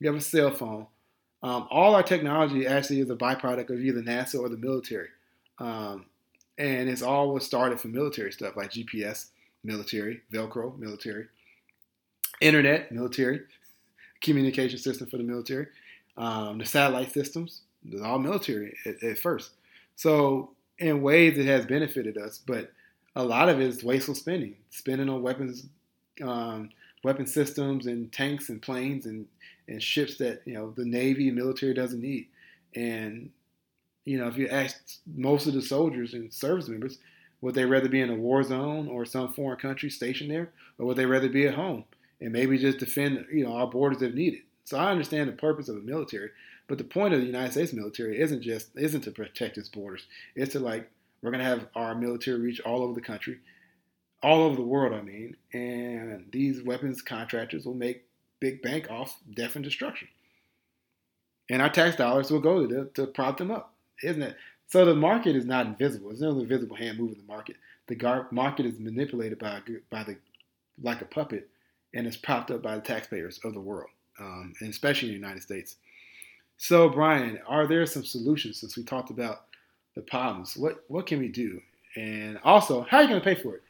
you 0.00 0.06
have 0.06 0.16
a 0.16 0.22
cell 0.22 0.50
phone, 0.50 0.86
um, 1.42 1.66
all 1.70 1.94
our 1.94 2.02
technology 2.02 2.66
actually 2.66 3.00
is 3.00 3.10
a 3.10 3.16
byproduct 3.16 3.70
of 3.70 3.80
either 3.80 4.00
NASA 4.00 4.38
or 4.38 4.48
the 4.48 4.56
military. 4.56 5.08
Um, 5.58 6.06
and 6.58 6.88
it's 6.88 7.02
all 7.02 7.32
was 7.32 7.44
started 7.44 7.80
from 7.80 7.92
military 7.92 8.32
stuff 8.32 8.56
like 8.56 8.70
GPS, 8.70 9.26
military, 9.64 10.20
Velcro, 10.32 10.78
military, 10.78 11.26
internet, 12.40 12.92
military, 12.92 13.40
communication 14.20 14.78
system 14.78 15.08
for 15.08 15.16
the 15.16 15.24
military, 15.24 15.66
um, 16.16 16.58
the 16.58 16.64
satellite 16.64 17.12
systems, 17.12 17.62
all 18.04 18.18
military 18.18 18.76
at, 18.86 19.02
at, 19.02 19.18
first. 19.18 19.50
So 19.96 20.50
in 20.78 21.02
ways 21.02 21.38
it 21.38 21.46
has 21.46 21.66
benefited 21.66 22.16
us, 22.16 22.40
but 22.46 22.70
a 23.16 23.24
lot 23.24 23.48
of 23.48 23.60
it 23.60 23.66
is 23.66 23.82
wasteful 23.82 24.14
spending, 24.14 24.54
spending 24.70 25.08
on 25.08 25.22
weapons, 25.22 25.66
um, 26.22 26.70
weapon 27.02 27.26
systems 27.26 27.86
and 27.86 28.12
tanks 28.12 28.48
and 28.48 28.62
planes 28.62 29.06
and 29.06 29.26
and 29.68 29.82
ships 29.82 30.16
that 30.18 30.42
you 30.44 30.54
know 30.54 30.70
the 30.70 30.84
Navy 30.84 31.28
and 31.28 31.36
military 31.36 31.74
doesn't 31.74 32.00
need. 32.00 32.28
And 32.74 33.30
you 34.04 34.18
know, 34.18 34.28
if 34.28 34.36
you 34.36 34.48
ask 34.48 34.76
most 35.06 35.46
of 35.46 35.54
the 35.54 35.62
soldiers 35.62 36.14
and 36.14 36.32
service 36.32 36.68
members, 36.68 36.98
would 37.40 37.54
they 37.54 37.64
rather 37.64 37.88
be 37.88 38.00
in 38.00 38.10
a 38.10 38.14
war 38.14 38.42
zone 38.42 38.88
or 38.88 39.04
some 39.04 39.32
foreign 39.32 39.58
country 39.58 39.90
stationed 39.90 40.30
there, 40.30 40.50
or 40.78 40.86
would 40.86 40.96
they 40.96 41.06
rather 41.06 41.28
be 41.28 41.46
at 41.46 41.54
home 41.54 41.84
and 42.20 42.32
maybe 42.32 42.58
just 42.58 42.78
defend 42.78 43.26
you 43.32 43.44
know 43.44 43.52
our 43.52 43.66
borders 43.66 44.02
if 44.02 44.14
needed? 44.14 44.40
So 44.64 44.78
I 44.78 44.90
understand 44.90 45.28
the 45.28 45.34
purpose 45.34 45.68
of 45.68 45.74
the 45.76 45.82
military, 45.82 46.30
but 46.68 46.78
the 46.78 46.84
point 46.84 47.14
of 47.14 47.20
the 47.20 47.26
United 47.26 47.52
States 47.52 47.72
military 47.72 48.20
isn't 48.20 48.42
just 48.42 48.68
isn't 48.76 49.02
to 49.02 49.10
protect 49.10 49.58
its 49.58 49.68
borders. 49.68 50.06
It's 50.34 50.52
to 50.52 50.60
like 50.60 50.90
we're 51.20 51.30
gonna 51.30 51.44
have 51.44 51.66
our 51.74 51.94
military 51.94 52.40
reach 52.40 52.60
all 52.60 52.82
over 52.82 52.94
the 52.94 53.00
country, 53.00 53.38
all 54.22 54.42
over 54.42 54.56
the 54.56 54.62
world. 54.62 54.92
I 54.92 55.02
mean, 55.02 55.36
and 55.52 56.26
these 56.32 56.62
weapons 56.62 57.02
contractors 57.02 57.66
will 57.66 57.74
make 57.74 58.04
big 58.42 58.60
bank 58.60 58.90
off 58.90 59.16
death 59.32 59.54
and 59.54 59.64
destruction. 59.64 60.08
And 61.48 61.62
our 61.62 61.70
tax 61.70 61.96
dollars 61.96 62.30
will 62.30 62.40
go 62.40 62.66
to, 62.66 62.90
to 62.94 63.06
prop 63.06 63.38
them 63.38 63.52
up, 63.52 63.72
isn't 64.02 64.20
it? 64.20 64.36
So 64.66 64.84
the 64.84 64.94
market 64.94 65.36
is 65.36 65.46
not 65.46 65.66
invisible. 65.66 66.08
There's 66.08 66.20
no 66.20 66.40
invisible 66.40 66.76
hand 66.76 66.98
moving 66.98 67.18
the 67.18 67.32
market. 67.32 67.56
The 67.86 67.94
gar- 67.94 68.26
market 68.32 68.66
is 68.66 68.78
manipulated 68.78 69.38
by 69.38 69.60
by 69.90 70.02
the 70.02 70.16
like 70.82 71.02
a 71.02 71.04
puppet, 71.04 71.48
and 71.94 72.06
it's 72.06 72.16
propped 72.16 72.50
up 72.50 72.62
by 72.62 72.74
the 72.74 72.80
taxpayers 72.80 73.38
of 73.44 73.54
the 73.54 73.60
world, 73.60 73.90
um, 74.18 74.54
and 74.60 74.70
especially 74.70 75.08
in 75.08 75.14
the 75.14 75.20
United 75.20 75.42
States. 75.42 75.76
So, 76.56 76.88
Brian, 76.88 77.38
are 77.46 77.66
there 77.66 77.84
some 77.86 78.04
solutions 78.04 78.58
since 78.58 78.76
we 78.76 78.82
talked 78.82 79.10
about 79.10 79.44
the 79.94 80.00
problems? 80.02 80.56
What 80.56 80.84
what 80.88 81.06
can 81.06 81.18
we 81.18 81.28
do? 81.28 81.60
And 81.96 82.38
also, 82.42 82.82
how 82.82 82.98
are 82.98 83.02
you 83.02 83.08
going 83.08 83.20
to 83.20 83.34
pay 83.34 83.40
for 83.40 83.56
it? 83.56 83.62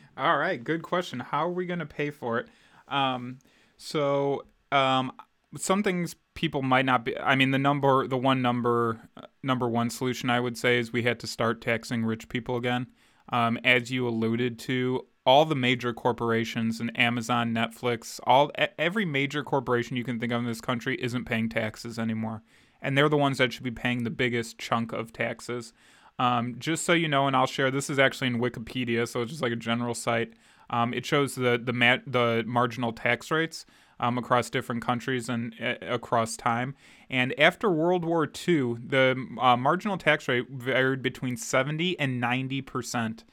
All 0.20 0.36
right, 0.36 0.62
good 0.62 0.82
question. 0.82 1.18
How 1.18 1.46
are 1.46 1.52
we 1.52 1.64
going 1.64 1.78
to 1.78 1.86
pay 1.86 2.10
for 2.10 2.38
it? 2.38 2.48
Um, 2.88 3.38
so, 3.78 4.44
um, 4.70 5.12
some 5.56 5.82
things 5.82 6.14
people 6.34 6.60
might 6.60 6.84
not 6.84 7.06
be. 7.06 7.18
I 7.18 7.36
mean, 7.36 7.52
the 7.52 7.58
number, 7.58 8.06
the 8.06 8.18
one 8.18 8.42
number, 8.42 9.00
uh, 9.16 9.22
number 9.42 9.66
one 9.66 9.88
solution 9.88 10.28
I 10.28 10.38
would 10.38 10.58
say 10.58 10.78
is 10.78 10.92
we 10.92 11.04
had 11.04 11.18
to 11.20 11.26
start 11.26 11.62
taxing 11.62 12.04
rich 12.04 12.28
people 12.28 12.56
again. 12.56 12.88
Um, 13.30 13.58
as 13.64 13.90
you 13.90 14.06
alluded 14.06 14.58
to, 14.60 15.06
all 15.24 15.46
the 15.46 15.56
major 15.56 15.94
corporations 15.94 16.80
and 16.80 16.96
Amazon, 16.98 17.54
Netflix, 17.54 18.20
all 18.24 18.50
every 18.78 19.06
major 19.06 19.42
corporation 19.42 19.96
you 19.96 20.04
can 20.04 20.20
think 20.20 20.32
of 20.32 20.40
in 20.40 20.46
this 20.46 20.60
country 20.60 20.96
isn't 21.00 21.24
paying 21.24 21.48
taxes 21.48 21.98
anymore, 21.98 22.42
and 22.82 22.96
they're 22.96 23.08
the 23.08 23.16
ones 23.16 23.38
that 23.38 23.54
should 23.54 23.62
be 23.64 23.70
paying 23.70 24.04
the 24.04 24.10
biggest 24.10 24.58
chunk 24.58 24.92
of 24.92 25.14
taxes. 25.14 25.72
Um, 26.20 26.56
just 26.58 26.84
so 26.84 26.92
you 26.92 27.08
know, 27.08 27.26
and 27.26 27.34
I'll 27.34 27.46
share. 27.46 27.70
This 27.70 27.88
is 27.88 27.98
actually 27.98 28.26
in 28.26 28.40
Wikipedia, 28.40 29.08
so 29.08 29.22
it's 29.22 29.30
just 29.30 29.42
like 29.42 29.52
a 29.52 29.56
general 29.56 29.94
site. 29.94 30.34
Um, 30.68 30.92
it 30.92 31.06
shows 31.06 31.34
the 31.34 31.58
the 31.58 32.02
the 32.06 32.44
marginal 32.46 32.92
tax 32.92 33.30
rates 33.30 33.64
um, 33.98 34.18
across 34.18 34.50
different 34.50 34.82
countries 34.82 35.30
and 35.30 35.54
uh, 35.58 35.76
across 35.80 36.36
time. 36.36 36.74
And 37.08 37.32
after 37.40 37.70
World 37.70 38.04
War 38.04 38.24
II, 38.24 38.76
the 38.86 39.16
uh, 39.40 39.56
marginal 39.56 39.96
tax 39.96 40.28
rate 40.28 40.44
varied 40.50 41.00
between 41.00 41.38
70 41.38 41.98
and 41.98 42.20
90 42.20 42.60
percent. 42.60 43.24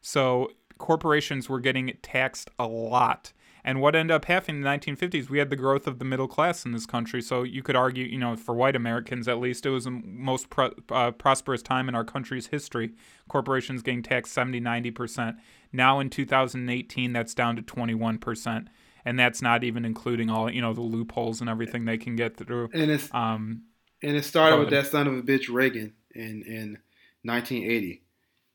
So 0.00 0.52
corporations 0.78 1.48
were 1.48 1.58
getting 1.58 1.98
taxed 2.00 2.50
a 2.60 2.68
lot. 2.68 3.32
And 3.66 3.80
what 3.80 3.96
ended 3.96 4.14
up 4.14 4.26
happening 4.26 4.58
in 4.58 4.62
the 4.62 4.68
1950s, 4.68 5.28
we 5.28 5.40
had 5.40 5.50
the 5.50 5.56
growth 5.56 5.88
of 5.88 5.98
the 5.98 6.04
middle 6.04 6.28
class 6.28 6.64
in 6.64 6.70
this 6.70 6.86
country. 6.86 7.20
So 7.20 7.42
you 7.42 7.64
could 7.64 7.74
argue, 7.74 8.04
you 8.04 8.16
know, 8.16 8.36
for 8.36 8.54
white 8.54 8.76
Americans 8.76 9.26
at 9.26 9.40
least, 9.40 9.66
it 9.66 9.70
was 9.70 9.84
the 9.84 9.90
most 9.90 10.50
pro- 10.50 10.70
uh, 10.88 11.10
prosperous 11.10 11.62
time 11.62 11.88
in 11.88 11.96
our 11.96 12.04
country's 12.04 12.46
history. 12.46 12.92
Corporations 13.28 13.82
getting 13.82 14.04
taxed 14.04 14.32
70, 14.34 14.60
90%. 14.60 15.36
Now 15.72 15.98
in 15.98 16.10
2018, 16.10 17.12
that's 17.12 17.34
down 17.34 17.56
to 17.56 17.62
21%. 17.62 18.68
And 19.04 19.18
that's 19.18 19.42
not 19.42 19.64
even 19.64 19.84
including 19.84 20.30
all, 20.30 20.48
you 20.48 20.60
know, 20.60 20.72
the 20.72 20.80
loopholes 20.80 21.40
and 21.40 21.50
everything 21.50 21.86
they 21.86 21.98
can 21.98 22.14
get 22.14 22.36
through. 22.36 22.70
And 22.72 22.88
it's, 22.88 23.12
um, 23.12 23.62
and 24.00 24.16
it 24.16 24.24
started 24.24 24.60
with 24.60 24.70
that 24.70 24.86
son 24.86 25.08
of 25.08 25.14
a 25.14 25.22
bitch 25.22 25.52
Reagan 25.52 25.92
in, 26.14 26.44
in 26.46 26.78
1980. 27.24 28.02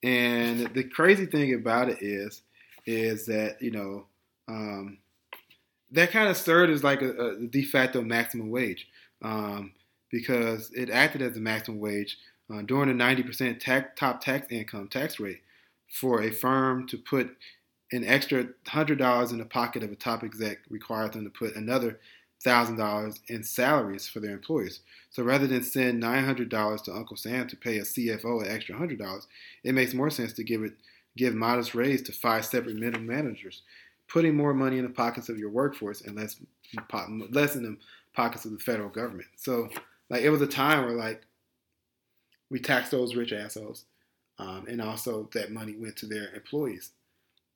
And 0.03 0.73
the 0.73 0.85
crazy 0.85 1.25
thing 1.25 1.53
about 1.53 1.89
it 1.89 1.97
is, 2.01 2.43
is 2.85 3.25
that, 3.25 3.61
you 3.61 3.71
know, 3.71 4.05
um, 4.47 4.97
that 5.91 6.11
kind 6.11 6.29
of 6.29 6.37
served 6.37 6.71
as 6.71 6.83
like 6.83 7.01
a, 7.01 7.11
a 7.11 7.47
de 7.47 7.63
facto 7.63 8.01
maximum 8.01 8.49
wage 8.49 8.87
um, 9.21 9.73
because 10.09 10.71
it 10.71 10.89
acted 10.89 11.21
as 11.21 11.37
a 11.37 11.39
maximum 11.39 11.79
wage 11.79 12.17
uh, 12.53 12.61
during 12.61 12.95
the 12.95 13.03
90% 13.03 13.59
tax, 13.59 13.89
top 13.97 14.21
tax 14.21 14.47
income 14.49 14.87
tax 14.87 15.19
rate 15.19 15.41
for 15.91 16.21
a 16.21 16.31
firm 16.31 16.87
to 16.87 16.97
put 16.97 17.35
an 17.91 18.05
extra 18.05 18.47
hundred 18.67 18.97
dollars 18.97 19.31
in 19.31 19.37
the 19.37 19.45
pocket 19.45 19.83
of 19.83 19.91
a 19.91 19.95
top 19.95 20.23
exec 20.23 20.59
requires 20.69 21.11
them 21.11 21.23
to 21.25 21.29
put 21.29 21.55
another 21.55 21.99
thousand 22.43 22.77
dollars 22.77 23.19
in 23.27 23.43
salaries 23.43 24.07
for 24.07 24.19
their 24.19 24.31
employees. 24.31 24.79
So 25.09 25.23
rather 25.23 25.45
than 25.47 25.63
send 25.63 25.99
nine 25.99 26.23
hundred 26.23 26.49
dollars 26.49 26.81
to 26.83 26.93
Uncle 26.93 27.17
Sam 27.17 27.47
to 27.47 27.55
pay 27.55 27.77
a 27.77 27.81
CFO 27.81 28.41
an 28.41 28.49
extra 28.49 28.77
hundred 28.77 28.99
dollars, 28.99 29.27
it 29.63 29.73
makes 29.73 29.93
more 29.93 30.09
sense 30.09 30.33
to 30.33 30.43
give 30.43 30.63
it 30.63 30.73
give 31.17 31.35
modest 31.35 31.75
raise 31.75 32.01
to 32.03 32.13
five 32.13 32.45
separate 32.45 32.77
middle 32.77 33.01
managers, 33.01 33.61
putting 34.11 34.35
more 34.35 34.53
money 34.53 34.77
in 34.77 34.83
the 34.83 34.89
pockets 34.89 35.29
of 35.29 35.37
your 35.37 35.49
workforce 35.49 36.01
and 36.01 36.15
less 36.15 36.37
less 37.31 37.55
in 37.55 37.63
the 37.63 37.77
pockets 38.13 38.45
of 38.45 38.51
the 38.51 38.59
federal 38.59 38.89
government. 38.89 39.27
So 39.35 39.69
like 40.09 40.21
it 40.21 40.29
was 40.29 40.41
a 40.41 40.47
time 40.47 40.85
where 40.85 40.95
like 40.95 41.21
we 42.49 42.59
taxed 42.59 42.91
those 42.91 43.15
rich 43.15 43.31
assholes, 43.31 43.85
um, 44.37 44.65
and 44.67 44.81
also 44.81 45.29
that 45.33 45.51
money 45.51 45.75
went 45.77 45.95
to 45.97 46.05
their 46.05 46.33
employees. 46.35 46.91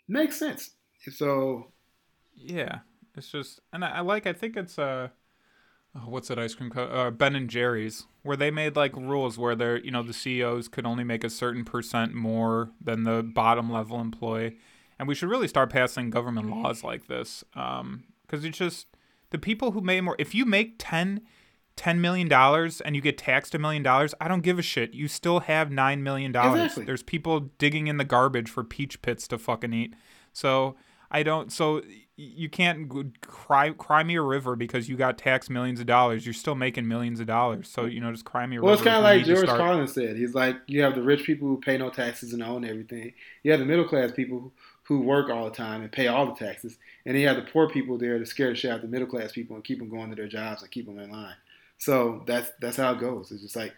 Makes 0.08 0.38
sense. 0.38 0.72
So 1.12 1.68
yeah, 2.36 2.80
it's 3.16 3.32
just, 3.32 3.60
and 3.74 3.84
I, 3.84 3.89
I 3.89 3.99
like. 4.01 4.28
I 4.28 4.34
think 4.34 4.58
it's 4.58 4.80
uh, 4.80 5.10
oh, 5.95 6.10
what's 6.10 6.28
that 6.30 6.39
ice 6.39 6.56
cream? 6.56 6.70
Co- 6.70 6.86
uh, 6.86 7.12
ben 7.12 7.36
and 7.36 7.49
Jerry's, 7.49 8.06
where 8.24 8.38
they 8.38 8.51
made 8.51 8.76
like 8.76 8.95
rules 8.95 9.38
where 9.38 9.56
they're, 9.56 9.84
you 9.84 9.91
know, 9.91 10.03
the 10.03 10.14
CEOs 10.14 10.68
could 10.68 10.86
only 10.86 11.03
make 11.03 11.24
a 11.24 11.30
certain 11.30 11.66
percent 11.66 12.14
more 12.14 12.72
than 12.82 13.03
the 13.03 13.24
bottom 13.24 13.72
level 13.72 13.99
employee, 13.99 14.58
and 14.98 15.08
we 15.08 15.16
should 15.16 15.30
really 15.30 15.48
start 15.48 15.72
passing 15.72 16.10
government 16.10 16.50
laws 16.50 16.84
like 16.84 17.08
this, 17.08 17.43
um, 17.56 18.06
because 18.22 18.43
it's 18.46 18.58
just 18.58 18.88
the 19.30 19.38
people 19.38 19.72
who 19.72 19.82
made 19.82 20.02
more. 20.02 20.16
If 20.20 20.36
you 20.36 20.46
make 20.46 20.76
ten. 20.78 21.22
$10 21.78 21.98
million 21.98 22.32
and 22.32 22.96
you 22.96 23.02
get 23.02 23.18
taxed 23.18 23.54
a 23.54 23.60
million 23.60 23.84
dollars, 23.84 24.16
I 24.22 24.30
don't 24.30 24.39
give 24.39 24.58
a 24.58 24.62
shit. 24.62 24.93
You 24.93 25.10
still 25.10 25.41
have 25.41 25.68
$9 25.68 26.00
million. 26.00 26.34
Exactly. 26.34 26.86
There's 26.86 27.04
people 27.04 27.52
digging 27.58 27.88
in 27.88 27.98
the 27.98 28.06
garbage 28.06 28.50
for 28.50 28.64
peach 28.64 29.02
pits 29.02 29.28
to 29.28 29.38
fucking 29.38 29.74
eat. 29.74 29.93
So 30.32 30.78
I 31.12 31.24
don't. 31.24 31.52
So 31.52 31.82
you 32.18 32.50
can't 32.50 32.89
cry 33.22 33.72
cry 33.72 34.04
me 34.04 34.16
a 34.16 34.22
river 34.22 34.56
because 34.56 34.89
you 34.89 34.96
got 34.96 35.18
taxed 35.18 35.50
millions 35.50 35.80
of 35.80 35.86
dollars. 35.86 36.26
You're 36.26 36.34
still 36.34 36.56
making 36.56 36.88
millions 36.88 37.20
of 37.20 37.28
dollars. 37.28 37.70
So 37.70 37.86
you 37.86 38.02
know, 38.02 38.12
just 38.12 38.26
cry 38.26 38.46
me 38.46 38.58
a 38.58 38.62
well, 38.62 38.72
river. 38.72 38.82
it's 38.82 38.84
kind 38.84 38.98
of 38.98 39.04
like 39.04 39.26
George 39.26 39.48
Carlin 39.48 39.88
said. 39.88 40.18
He's 40.18 40.34
like, 40.34 40.58
you 40.68 40.82
have 40.82 40.96
the 40.96 41.02
rich 41.02 41.24
people 41.24 41.48
who 41.48 41.58
pay 41.58 41.78
no 41.78 41.89
taxes 41.89 42.34
and 42.34 42.41
own 42.41 42.66
everything. 42.66 43.14
You 43.43 43.52
have 43.52 43.60
the 43.60 43.66
middle 43.66 43.88
class 43.88 44.12
people 44.12 44.52
who 44.86 45.01
work 45.01 45.29
all 45.29 45.45
the 45.45 45.55
time 45.55 45.81
and 45.81 45.91
pay 45.91 46.07
all 46.07 46.27
the 46.27 46.45
taxes, 46.45 46.77
and 47.05 47.15
then 47.15 47.21
you 47.21 47.27
have 47.27 47.38
the 47.38 47.51
poor 47.51 47.69
people 47.69 47.97
there 47.97 48.19
to 48.19 48.25
scare 48.25 48.49
the 48.49 48.55
shit 48.55 48.71
out 48.71 48.81
the 48.81 48.88
middle 48.88 49.07
class 49.07 49.31
people 49.31 49.55
and 49.55 49.65
keep 49.65 49.79
them 49.79 49.89
going 49.89 50.09
to 50.09 50.15
their 50.15 50.27
jobs 50.27 50.61
and 50.61 50.71
keep 50.71 50.86
them 50.86 50.99
in 50.99 51.11
line. 51.11 51.36
So 51.77 52.23
that's 52.25 52.51
that's 52.59 52.77
how 52.77 52.93
it 52.93 52.99
goes. 52.99 53.31
It's 53.31 53.41
just 53.41 53.55
like, 53.55 53.73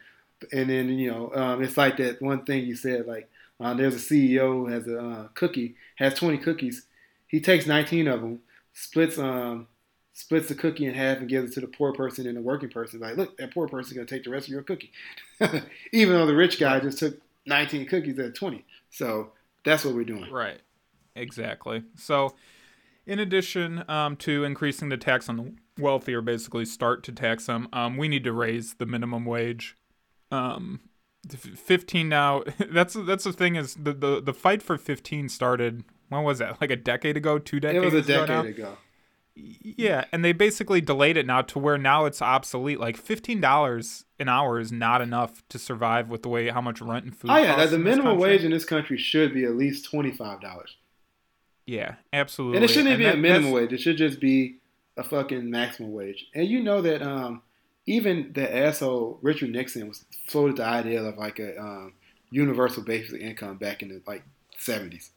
and 0.51 0.69
then 0.69 0.89
you 0.89 1.11
know, 1.11 1.33
um, 1.33 1.63
it's 1.63 1.77
like 1.77 1.97
that 1.97 2.21
one 2.21 2.45
thing 2.45 2.65
you 2.65 2.75
said. 2.75 3.07
Like, 3.07 3.29
uh, 3.59 3.73
there's 3.73 3.95
a 3.95 3.97
CEO 3.97 4.53
who 4.53 4.67
has 4.67 4.87
a 4.87 4.99
uh, 4.99 5.27
cookie, 5.33 5.75
has 5.95 6.13
20 6.13 6.37
cookies. 6.37 6.85
He 7.27 7.41
takes 7.41 7.65
19 7.65 8.07
of 8.07 8.21
them, 8.21 8.39
splits 8.73 9.17
um 9.17 9.67
splits 10.13 10.47
the 10.47 10.55
cookie 10.55 10.85
in 10.85 10.95
half 10.95 11.19
and 11.19 11.29
gives 11.29 11.51
it 11.51 11.53
to 11.53 11.61
the 11.61 11.67
poor 11.67 11.93
person 11.93 12.25
and 12.25 12.35
the 12.35 12.41
working 12.41 12.69
person. 12.69 12.99
Like, 12.99 13.17
look, 13.17 13.37
that 13.37 13.53
poor 13.53 13.67
person's 13.67 13.93
gonna 13.93 14.07
take 14.07 14.23
the 14.23 14.31
rest 14.31 14.47
of 14.47 14.51
your 14.51 14.63
cookie, 14.63 14.91
even 15.91 16.15
though 16.15 16.25
the 16.25 16.35
rich 16.35 16.59
guy 16.59 16.79
just 16.79 16.99
took 16.99 17.19
19 17.45 17.85
cookies 17.85 18.17
at 18.19 18.35
20. 18.35 18.65
So 18.89 19.31
that's 19.63 19.85
what 19.85 19.93
we're 19.95 20.03
doing. 20.03 20.31
Right. 20.31 20.59
Exactly. 21.17 21.83
So, 21.95 22.35
in 23.05 23.19
addition 23.19 23.83
um, 23.89 24.15
to 24.17 24.43
increasing 24.43 24.89
the 24.89 24.97
tax 24.97 25.29
on 25.29 25.37
the 25.37 25.53
wealthy, 25.81 26.13
or 26.13 26.21
basically 26.21 26.65
start 26.65 27.03
to 27.03 27.11
tax 27.11 27.45
them, 27.45 27.67
um, 27.73 27.97
we 27.97 28.07
need 28.07 28.23
to 28.25 28.33
raise 28.33 28.75
the 28.75 28.85
minimum 28.85 29.25
wage. 29.25 29.75
Um, 30.31 30.81
fifteen 31.35 32.09
now. 32.09 32.43
That's 32.71 32.93
that's 32.93 33.23
the 33.23 33.33
thing 33.33 33.55
is 33.55 33.75
the, 33.75 33.93
the 33.93 34.21
the 34.21 34.33
fight 34.33 34.61
for 34.61 34.77
fifteen 34.77 35.29
started. 35.29 35.83
When 36.09 36.23
was 36.23 36.39
that? 36.39 36.61
Like 36.61 36.71
a 36.71 36.75
decade 36.75 37.17
ago? 37.17 37.39
Two 37.39 37.59
decades? 37.59 37.83
It 37.83 37.93
was 37.93 38.09
a 38.09 38.13
ago 38.13 38.25
decade 38.25 38.55
ago. 38.57 38.77
Yeah, 39.39 40.05
and 40.11 40.25
they 40.25 40.31
basically 40.31 40.81
delayed 40.81 41.15
it 41.15 41.27
now 41.27 41.43
to 41.43 41.59
where 41.59 41.77
now 41.77 42.05
it's 42.05 42.21
obsolete. 42.21 42.79
Like 42.79 42.97
fifteen 42.97 43.39
dollars 43.39 44.05
an 44.19 44.29
hour 44.29 44.59
is 44.59 44.71
not 44.71 45.01
enough 45.01 45.43
to 45.49 45.59
survive 45.59 46.09
with 46.09 46.23
the 46.23 46.29
way 46.29 46.49
how 46.49 46.61
much 46.61 46.81
rent 46.81 47.05
and 47.05 47.15
food. 47.15 47.31
Oh 47.31 47.37
yeah, 47.37 47.65
the 47.65 47.77
minimum 47.77 48.17
wage 48.17 48.43
in 48.43 48.51
this 48.51 48.65
country 48.65 48.97
should 48.97 49.33
be 49.33 49.45
at 49.45 49.55
least 49.55 49.85
twenty 49.85 50.11
five 50.11 50.41
dollars. 50.41 50.77
Yeah, 51.67 51.95
absolutely. 52.13 52.57
And 52.57 52.65
it 52.65 52.69
shouldn't 52.69 52.93
even 52.93 52.99
be 52.99 53.17
a 53.17 53.21
minimum 53.21 53.51
wage. 53.51 53.73
It 53.73 53.81
should 53.81 53.97
just 53.97 54.19
be 54.19 54.55
a 54.95 55.03
fucking 55.03 55.51
maximum 55.51 55.91
wage. 55.91 56.25
And 56.33 56.47
you 56.47 56.63
know 56.63 56.81
that 56.81 57.01
um, 57.01 57.41
even 57.85 58.31
the 58.33 58.55
asshole 58.55 59.19
Richard 59.21 59.51
Nixon 59.51 59.87
was 59.87 60.05
floated 60.27 60.57
the 60.57 60.65
idea 60.65 61.03
of 61.03 61.17
like 61.17 61.39
a 61.39 61.59
um, 61.59 61.93
universal 62.31 62.83
basic 62.83 63.21
income 63.21 63.57
back 63.57 63.83
in 63.83 63.89
the 63.89 64.01
like 64.07 64.23
seventies. 64.57 65.11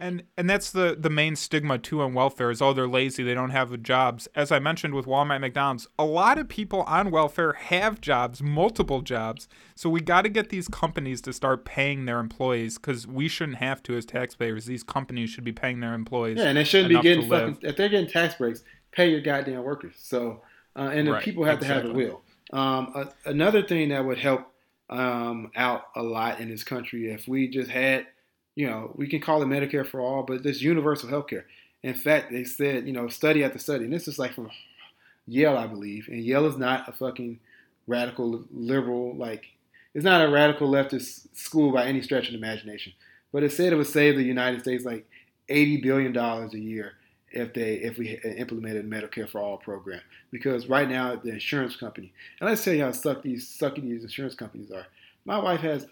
And 0.00 0.24
and 0.36 0.48
that's 0.48 0.70
the 0.70 0.96
the 0.98 1.10
main 1.10 1.36
stigma 1.36 1.78
too 1.78 2.00
on 2.00 2.14
welfare 2.14 2.50
is 2.50 2.62
oh 2.62 2.72
they're 2.72 2.88
lazy 2.88 3.22
they 3.22 3.34
don't 3.34 3.50
have 3.50 3.70
the 3.70 3.76
jobs. 3.76 4.28
As 4.34 4.50
I 4.50 4.58
mentioned 4.58 4.94
with 4.94 5.06
Walmart 5.06 5.40
McDonald's, 5.40 5.86
a 5.98 6.04
lot 6.04 6.38
of 6.38 6.48
people 6.48 6.82
on 6.82 7.10
welfare 7.10 7.52
have 7.52 8.00
jobs, 8.00 8.42
multiple 8.42 9.02
jobs. 9.02 9.46
So 9.74 9.90
we 9.90 10.00
got 10.00 10.22
to 10.22 10.28
get 10.28 10.48
these 10.48 10.68
companies 10.68 11.20
to 11.22 11.32
start 11.32 11.64
paying 11.64 12.06
their 12.06 12.18
employees 12.18 12.78
because 12.78 13.06
we 13.06 13.28
shouldn't 13.28 13.58
have 13.58 13.82
to 13.84 13.96
as 13.96 14.06
taxpayers. 14.06 14.64
These 14.64 14.82
companies 14.82 15.30
should 15.30 15.44
be 15.44 15.52
paying 15.52 15.80
their 15.80 15.94
employees. 15.94 16.38
Yeah, 16.38 16.46
and 16.46 16.56
they 16.56 16.64
shouldn't 16.64 16.88
be 16.88 17.00
getting 17.00 17.28
fucking 17.28 17.58
if 17.62 17.76
they're 17.76 17.88
getting 17.88 18.10
tax 18.10 18.36
breaks, 18.36 18.64
pay 18.92 19.10
your 19.10 19.20
goddamn 19.20 19.62
workers. 19.62 19.96
So 19.98 20.42
uh, 20.76 20.90
and 20.92 21.06
the 21.06 21.12
Right, 21.12 21.22
people 21.22 21.44
have 21.44 21.60
to 21.60 21.66
have 21.66 21.82
the 21.82 21.90
exactly. 21.90 22.06
will. 22.06 22.22
Um, 22.52 22.92
a, 22.94 23.28
another 23.28 23.62
thing 23.62 23.90
that 23.90 24.04
would 24.04 24.18
help 24.18 24.46
um, 24.88 25.50
out 25.54 25.82
a 25.94 26.02
lot 26.02 26.40
in 26.40 26.48
this 26.48 26.64
country 26.64 27.12
if 27.12 27.28
we 27.28 27.48
just 27.48 27.70
had, 27.70 28.06
you 28.54 28.66
know, 28.66 28.92
we 28.96 29.08
can 29.08 29.20
call 29.20 29.42
it 29.42 29.46
Medicare 29.46 29.86
for 29.86 30.00
all, 30.00 30.22
but 30.22 30.42
this 30.42 30.60
universal 30.60 31.08
health 31.08 31.28
care. 31.28 31.46
In 31.82 31.94
fact, 31.94 32.30
they 32.30 32.44
said, 32.44 32.86
you 32.86 32.92
know, 32.92 33.08
study 33.08 33.42
after 33.42 33.58
study, 33.58 33.84
and 33.84 33.92
this 33.92 34.08
is 34.08 34.18
like 34.18 34.34
from 34.34 34.50
Yale, 35.26 35.56
I 35.56 35.66
believe, 35.66 36.08
and 36.08 36.20
Yale 36.20 36.46
is 36.46 36.56
not 36.56 36.88
a 36.88 36.92
fucking 36.92 37.40
radical 37.86 38.44
liberal, 38.52 39.14
like 39.16 39.46
it's 39.94 40.04
not 40.04 40.24
a 40.24 40.30
radical 40.30 40.70
leftist 40.70 41.34
school 41.36 41.72
by 41.72 41.86
any 41.86 42.02
stretch 42.02 42.26
of 42.26 42.32
the 42.32 42.38
imagination. 42.38 42.92
But 43.32 43.42
it 43.42 43.52
said 43.52 43.72
it 43.72 43.76
would 43.76 43.86
save 43.86 44.16
the 44.16 44.22
United 44.22 44.60
States 44.60 44.84
like 44.84 45.06
eighty 45.48 45.78
billion 45.78 46.12
dollars 46.12 46.54
a 46.54 46.58
year 46.58 46.94
if 47.30 47.54
they 47.54 47.74
if 47.74 47.98
we 47.98 48.18
implemented 48.24 48.88
Medicare 48.88 49.28
for 49.28 49.40
all 49.40 49.56
program. 49.56 50.00
Because 50.30 50.68
right 50.68 50.88
now 50.88 51.16
the 51.16 51.30
insurance 51.30 51.76
company, 51.76 52.12
and 52.40 52.48
let's 52.48 52.64
tell 52.64 52.74
you 52.74 52.84
how 52.84 52.92
suck 52.92 53.22
these 53.22 53.48
sucky 53.48 53.82
these 53.82 54.02
insurance 54.02 54.34
companies 54.34 54.70
are. 54.70 54.86
My 55.24 55.38
wife 55.38 55.60
has 55.60 55.86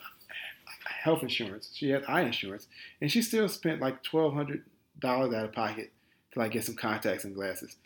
health 1.03 1.23
insurance. 1.23 1.71
She 1.75 1.91
had 1.91 2.05
eye 2.09 2.23
insurance, 2.23 2.67
and 3.01 3.11
she 3.11 3.23
still 3.23 3.49
spent 3.49 3.81
like 3.81 4.03
twelve 4.03 4.35
hundred 4.35 4.65
dollars 4.99 5.35
out 5.35 5.45
of 5.45 5.53
pocket 5.53 5.93
to 6.33 6.39
like 6.39 6.53
get 6.53 6.65
some 6.65 6.75
contacts 6.75 7.25
and 7.25 7.35
glasses, 7.35 7.77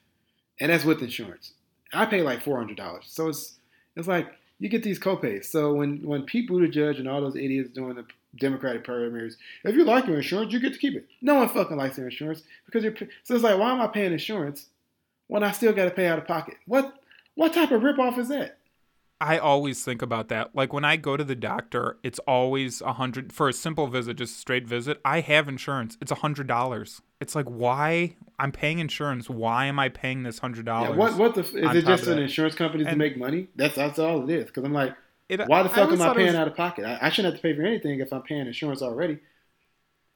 and 0.60 0.70
that's 0.70 0.84
with 0.84 1.02
insurance. 1.02 1.52
I 1.92 2.06
pay 2.06 2.22
like 2.22 2.42
four 2.42 2.56
hundred 2.56 2.76
dollars, 2.76 3.04
so 3.06 3.28
it's 3.28 3.58
it's 3.96 4.08
like 4.08 4.28
you 4.58 4.68
get 4.68 4.82
these 4.82 4.98
copays. 4.98 5.46
So 5.46 5.74
when 5.74 6.02
when 6.02 6.22
Pete 6.22 6.48
Buttigieg 6.48 6.98
and 6.98 7.08
all 7.08 7.20
those 7.20 7.36
idiots 7.36 7.70
doing 7.70 7.96
the 7.96 8.06
Democratic 8.36 8.84
primaries, 8.84 9.36
if 9.64 9.76
you 9.76 9.84
like 9.84 10.06
your 10.06 10.16
insurance, 10.16 10.52
you 10.52 10.60
get 10.60 10.72
to 10.72 10.78
keep 10.78 10.94
it. 10.94 11.06
No 11.20 11.34
one 11.34 11.48
fucking 11.48 11.76
likes 11.76 11.97
their 11.97 12.06
insurance 12.06 12.43
because 12.64 12.82
you're. 12.82 12.94
So 13.24 13.34
it's 13.34 13.44
like, 13.44 13.59
why 13.59 13.72
am 13.72 13.80
I 13.80 13.89
paying 13.89 14.12
insurance 14.12 14.66
when 15.26 15.43
I 15.43 15.51
still 15.52 15.72
got 15.72 15.84
to 15.84 15.90
pay 15.90 16.06
out 16.06 16.18
of 16.18 16.26
pocket? 16.26 16.56
What 16.66 16.94
what 17.34 17.52
type 17.52 17.70
of 17.72 17.82
ripoff 17.82 18.18
is 18.18 18.28
that? 18.28 18.59
I 19.24 19.39
always 19.39 19.85
think 19.85 20.03
about 20.03 20.28
that. 20.31 20.55
Like 20.55 20.73
when 20.73 20.85
I 20.85 20.97
go 20.97 21.16
to 21.16 21.23
the 21.23 21.36
doctor, 21.36 21.97
it's 22.03 22.19
always 22.20 22.81
a 22.81 22.94
hundred 22.94 23.32
for 23.32 23.49
a 23.49 23.53
simple 23.53 23.86
visit, 23.86 24.16
just 24.16 24.35
a 24.35 24.39
straight 24.40 24.66
visit. 24.66 25.01
I 25.05 25.20
have 25.20 25.49
insurance. 25.49 25.97
It's 26.01 26.11
a 26.11 26.16
hundred 26.16 26.49
dollars. 26.49 27.01
It's 27.20 27.36
like 27.36 27.47
why 27.47 28.16
I'm 28.40 28.51
paying 28.51 28.81
insurance. 28.81 29.31
Why 29.31 29.66
am 29.66 29.78
I 29.78 29.90
paying 29.90 30.24
this 30.24 30.40
hundred 30.40 30.66
Yeah, 30.66 30.73
dollars? 30.86 30.97
what 30.99 31.16
what 31.16 31.35
the 31.36 31.43
is 31.43 31.77
it 31.77 31.86
just 31.86 32.07
an 32.09 32.19
insurance 32.19 32.57
company 32.57 32.85
to 32.85 32.97
make 32.97 33.16
money? 33.16 33.47
That's 33.55 33.77
that's 33.77 34.01
all 34.01 34.28
it 34.28 34.35
is. 34.35 34.47
Because 34.47 34.65
I'm 34.65 34.73
like, 34.73 34.94
It- 35.28 35.40
why 35.47 35.62
the 35.62 35.69
fuck 35.69 35.93
am 35.93 36.03
I 36.03 36.15
paying 36.15 36.27
was- 36.27 36.35
out 36.35 36.49
of 36.49 36.57
pocket? 36.57 36.85
I, 36.85 36.99
I 37.03 37.11
shouldn't 37.11 37.35
have 37.35 37.40
to 37.40 37.47
pay 37.49 37.55
for 37.55 37.62
anything 37.62 38.01
if 38.01 38.12
I'm 38.12 38.23
paying 38.23 38.47
insurance 38.49 38.82
already. 38.82 39.20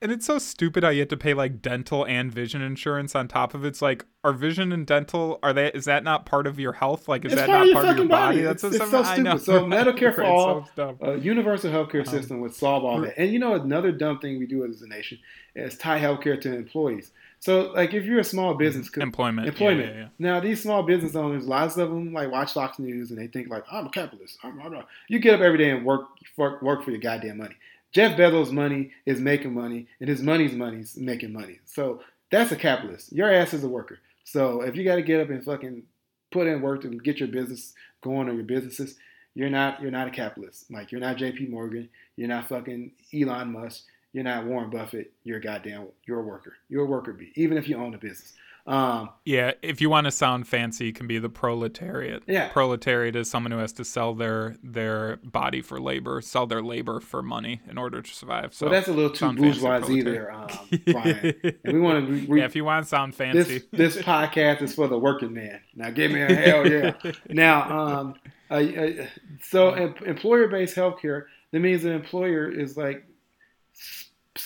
And 0.03 0.13
it's 0.13 0.27
so 0.27 0.39
stupid. 0.39 0.85
I 0.85 0.95
get 0.95 1.09
to 1.09 1.17
pay 1.17 1.33
like 1.33 1.63
dental 1.63 2.05
and 2.07 2.31
vision 2.31 2.61
insurance 2.61 3.15
on 3.15 3.29
top 3.29 3.55
of 3.55 3.65
it. 3.65 3.69
It's 3.69 3.81
like, 3.81 4.05
are 4.25 4.35
vision 4.35 4.71
and 4.71 4.87
dental 4.87 5.39
are 5.43 5.55
they? 5.55 5.69
Is 5.69 5.87
that 5.87 6.05
not 6.05 6.27
part 6.27 6.47
of 6.47 6.61
your 6.61 6.75
health? 6.75 7.09
Like, 7.09 7.25
is 7.25 7.33
It's 7.33 7.41
that 7.41 7.49
not 7.49 7.73
part 7.73 7.87
of 7.89 7.97
your 7.97 8.07
body? 8.07 8.37
body. 8.37 8.43
That's 8.43 8.63
It's- 8.63 8.81
it's 8.83 8.91
so 8.91 9.03
I 9.03 9.17
know. 9.17 9.39
stupid. 9.39 9.45
So 9.45 9.65
Medicare 9.67 10.15
for 10.15 10.23
all, 10.25 10.69
so. 10.77 10.99
A 11.01 11.17
universal 11.17 11.75
Um, 11.75 11.87
healthcare 11.87 12.07
system 12.07 12.41
would 12.43 12.55
solve 12.55 12.85
all 12.85 13.01
that. 13.01 13.15
And 13.19 13.33
you 13.33 13.39
know 13.39 13.55
another 13.55 13.91
dumb 13.91 14.19
thing 14.19 14.39
we 14.39 14.47
do 14.47 14.67
as 14.67 14.83
a 14.83 14.87
nation 14.87 15.19
is 15.55 15.79
tie 15.79 15.99
healthcare 15.99 16.39
to 16.43 16.55
employees. 16.55 17.13
So 17.41 17.73
like 17.73 17.95
if 17.95 18.05
you're 18.05 18.19
a 18.21 18.25
small 18.25 18.53
business 18.55 18.91
Employment. 18.99 19.47
Yeah, 19.47 19.53
employment. 19.53 19.95
yeah, 19.95 20.01
yeah. 20.03 20.09
Now 20.19 20.41
these 20.41 20.63
small 20.63 20.83
business 20.83 21.15
owners, 21.17 21.47
lots 21.47 21.79
of 21.79 21.89
them 21.89 22.13
like 22.13 22.31
watch 22.31 22.53
Fox 22.53 22.79
News 22.79 23.11
and 23.11 23.19
they 23.19 23.29
think 23.29 23.49
like 23.49 23.65
I'm 23.73 23.87
a 23.87 23.91
capitalist. 23.91 24.37
I'm, 24.43 24.61
I'm 24.61 24.73
not. 24.73 24.89
You 25.09 25.21
get 25.21 25.35
up 25.37 25.41
every 25.41 25.57
day 25.59 25.71
and 25.71 25.87
work 25.87 26.09
work 26.37 26.61
work 26.61 26.83
for 26.85 26.91
your 26.91 27.01
goddamn 27.01 27.39
money. 27.39 27.55
Jeff 27.97 28.19
Bezos' 28.19 28.53
money 28.53 28.91
is 29.07 29.21
making 29.21 29.55
money, 29.55 29.87
and 30.01 30.09
his 30.11 30.21
money's 30.21 30.53
money 30.53 30.81
is 30.81 30.99
making 30.99 31.33
money. 31.33 31.61
So 31.65 32.03
that's 32.31 32.53
a 32.53 32.57
capitalist. 32.57 33.11
Your 33.11 33.33
ass 33.33 33.55
is 33.55 33.65
a 33.65 33.69
worker. 33.71 34.01
So 34.23 34.61
if 34.61 34.77
you 34.77 34.85
got 34.85 34.97
to 34.97 35.03
get 35.03 35.19
up 35.19 35.31
and 35.31 35.43
fucking 35.43 35.83
put 36.31 36.47
in 36.47 36.61
work 36.61 36.83
to 36.83 36.91
get 36.91 37.21
your 37.21 37.29
business 37.31 37.73
going 38.03 38.29
or 38.29 38.35
your 38.35 38.45
businesses, 38.45 38.99
you're 39.35 39.49
not 39.49 39.81
you're 39.81 39.91
not 39.91 40.09
a 40.09 40.11
capitalist. 40.11 40.71
Like 40.71 40.93
you're 40.93 41.01
not 41.01 41.17
J.P. 41.17 41.47
Morgan. 41.47 41.89
You're 42.17 42.29
not 42.29 42.51
fucking 42.51 42.93
Elon 43.15 43.53
Musk. 43.53 43.85
you're 44.13 44.25
not 44.25 44.45
Warren 44.45 44.69
Buffett. 44.69 45.15
You're 45.25 45.39
a 45.39 45.41
goddamn, 45.41 45.87
you're 46.05 46.21
a 46.21 46.23
worker. 46.23 46.53
You're 46.69 46.85
a 46.85 46.91
worker 46.91 47.15
bee, 47.15 47.33
even 47.35 47.57
if 47.57 47.67
you 47.67 47.79
own 47.79 47.95
a 47.95 47.99
business. 47.99 48.35
Um, 48.67 49.11
yeah, 49.25 49.53
if 49.63 49.81
you 49.81 49.89
want 49.89 50.07
to 50.07 50.11
sound 50.11 50.49
fancy, 50.49 50.89
it 50.89 50.97
can 50.97 51.07
be 51.07 51.19
the 51.19 51.29
proletariat. 51.29 52.25
Yeah. 52.27 52.49
Proletariat 52.49 53.15
is 53.15 53.31
someone 53.31 53.53
who 53.53 53.59
has 53.59 53.73
to 53.75 53.85
sell 53.85 54.13
their 54.15 54.57
their 54.61 55.19
body 55.23 55.63
for 55.63 55.81
labor, 55.81 56.21
sell 56.21 56.49
their 56.49 56.63
labor 56.63 56.99
for 56.99 57.23
money 57.23 57.61
in 57.71 57.79
order 57.79 58.03
to 58.03 58.11
survive. 58.13 58.53
So 58.55 58.67
well, 58.67 58.73
that's 58.73 58.89
a 58.89 58.93
little 58.93 59.11
too 59.11 59.33
bourgeoisie 59.35 60.03
there, 60.03 60.33
um, 60.33 60.49
Brian. 60.87 61.35
And 61.65 61.73
we 61.75 61.81
want 61.81 62.07
to. 62.07 62.13
We, 62.13 62.27
we- 62.27 62.39
yeah, 62.41 62.47
if 62.47 62.57
you 62.57 62.65
want 62.65 62.85
to 62.85 62.89
sound 62.89 63.15
fancy. 63.15 63.59
this 63.71 63.95
this 63.97 64.05
podcast 64.05 64.63
is 64.63 64.75
for 64.75 64.89
the 64.89 64.99
working 64.99 65.33
man. 65.33 65.61
Now, 65.77 65.91
give 65.91 66.11
me 66.11 66.23
a 66.23 66.35
hell 66.35 66.69
yeah. 66.69 66.93
now, 67.29 67.79
um, 67.79 68.15
uh, 68.51 68.55
uh, 68.55 69.07
so 69.43 69.71
em- 69.75 69.95
employer-based 70.05 70.75
healthcare 70.75 71.27
that 71.53 71.61
means 71.61 71.85
an 71.85 71.93
employer 71.93 72.49
is 72.51 72.77
like 72.77 73.07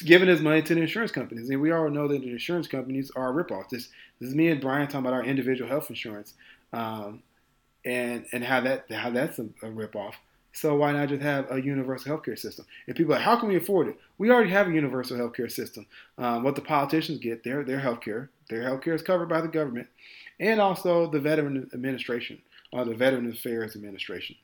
giving 0.05 0.28
his 0.28 0.40
money 0.40 0.62
to 0.62 0.74
the 0.74 0.80
insurance 0.80 1.10
companies, 1.10 1.51
and 1.51 1.60
we 1.60 1.72
all 1.72 1.88
know 1.90 2.06
that 2.09 2.20
the 2.20 2.30
insurance 2.30 2.68
companies 2.68 3.10
are 3.16 3.30
a 3.30 3.44
ripoff. 3.44 3.72
This 4.20 4.28
is 4.28 4.34
me 4.34 4.48
and 4.48 4.60
Brian 4.60 4.86
talking 4.86 5.01
about 5.01 5.14
our 5.14 5.24
individual 5.24 5.68
health 5.68 5.88
insurance, 5.88 6.34
um, 6.72 7.22
and 7.84 8.26
and 8.32 8.44
how 8.44 8.60
that 8.60 8.90
how 8.90 9.10
that's 9.10 9.38
a, 9.38 9.44
a 9.62 9.70
ripoff. 9.70 10.14
So 10.52 10.76
why 10.76 10.92
not 10.92 11.09
just 11.09 11.22
have 11.22 11.51
a 11.51 11.62
universal 11.62 12.16
healthcare 12.16 12.38
system? 12.38 12.66
If 12.86 12.97
people 12.97 13.12
are 13.12 13.16
like, 13.16 13.24
how 13.24 13.36
can 13.36 13.48
we 13.48 13.56
afford 13.56 13.88
it? 13.88 13.98
We 14.18 14.30
already 14.30 14.51
have 14.51 14.68
a 14.68 14.72
universal 14.72 15.16
healthcare 15.16 15.51
system. 15.51 15.86
Um, 16.18 16.42
what 16.42 16.56
the 16.56 16.60
politicians 16.60 17.18
get, 17.18 17.44
their 17.44 17.64
their 17.64 17.80
healthcare, 17.80 18.28
their 18.51 18.62
healthcare 18.62 18.94
is 18.94 19.02
covered 19.02 19.28
by 19.28 19.40
the 19.40 19.48
government, 19.48 19.88
and 20.38 20.60
also 20.60 21.09
the 21.09 21.20
Veteran 21.20 21.70
Administration 21.72 22.42
or 22.72 22.84
the 22.84 22.94
Veteran 22.94 23.30
Affairs 23.30 23.74
Administration. 23.74 24.36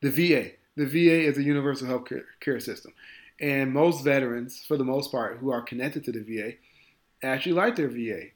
The 0.00 0.10
VA, 0.10 0.50
the 0.76 0.86
VA 0.86 1.22
is 1.26 1.38
a 1.38 1.42
universal 1.42 1.86
health 1.86 2.06
care, 2.06 2.24
care 2.40 2.60
system, 2.60 2.92
and 3.40 3.72
most 3.72 4.02
veterans, 4.04 4.64
for 4.66 4.76
the 4.76 4.84
most 4.84 5.12
part, 5.12 5.38
who 5.38 5.50
are 5.50 5.62
connected 5.62 6.04
to 6.04 6.12
the 6.12 6.20
VA, 6.20 6.54
actually 7.22 7.52
like 7.52 7.76
their 7.76 7.88
VA 7.88 8.33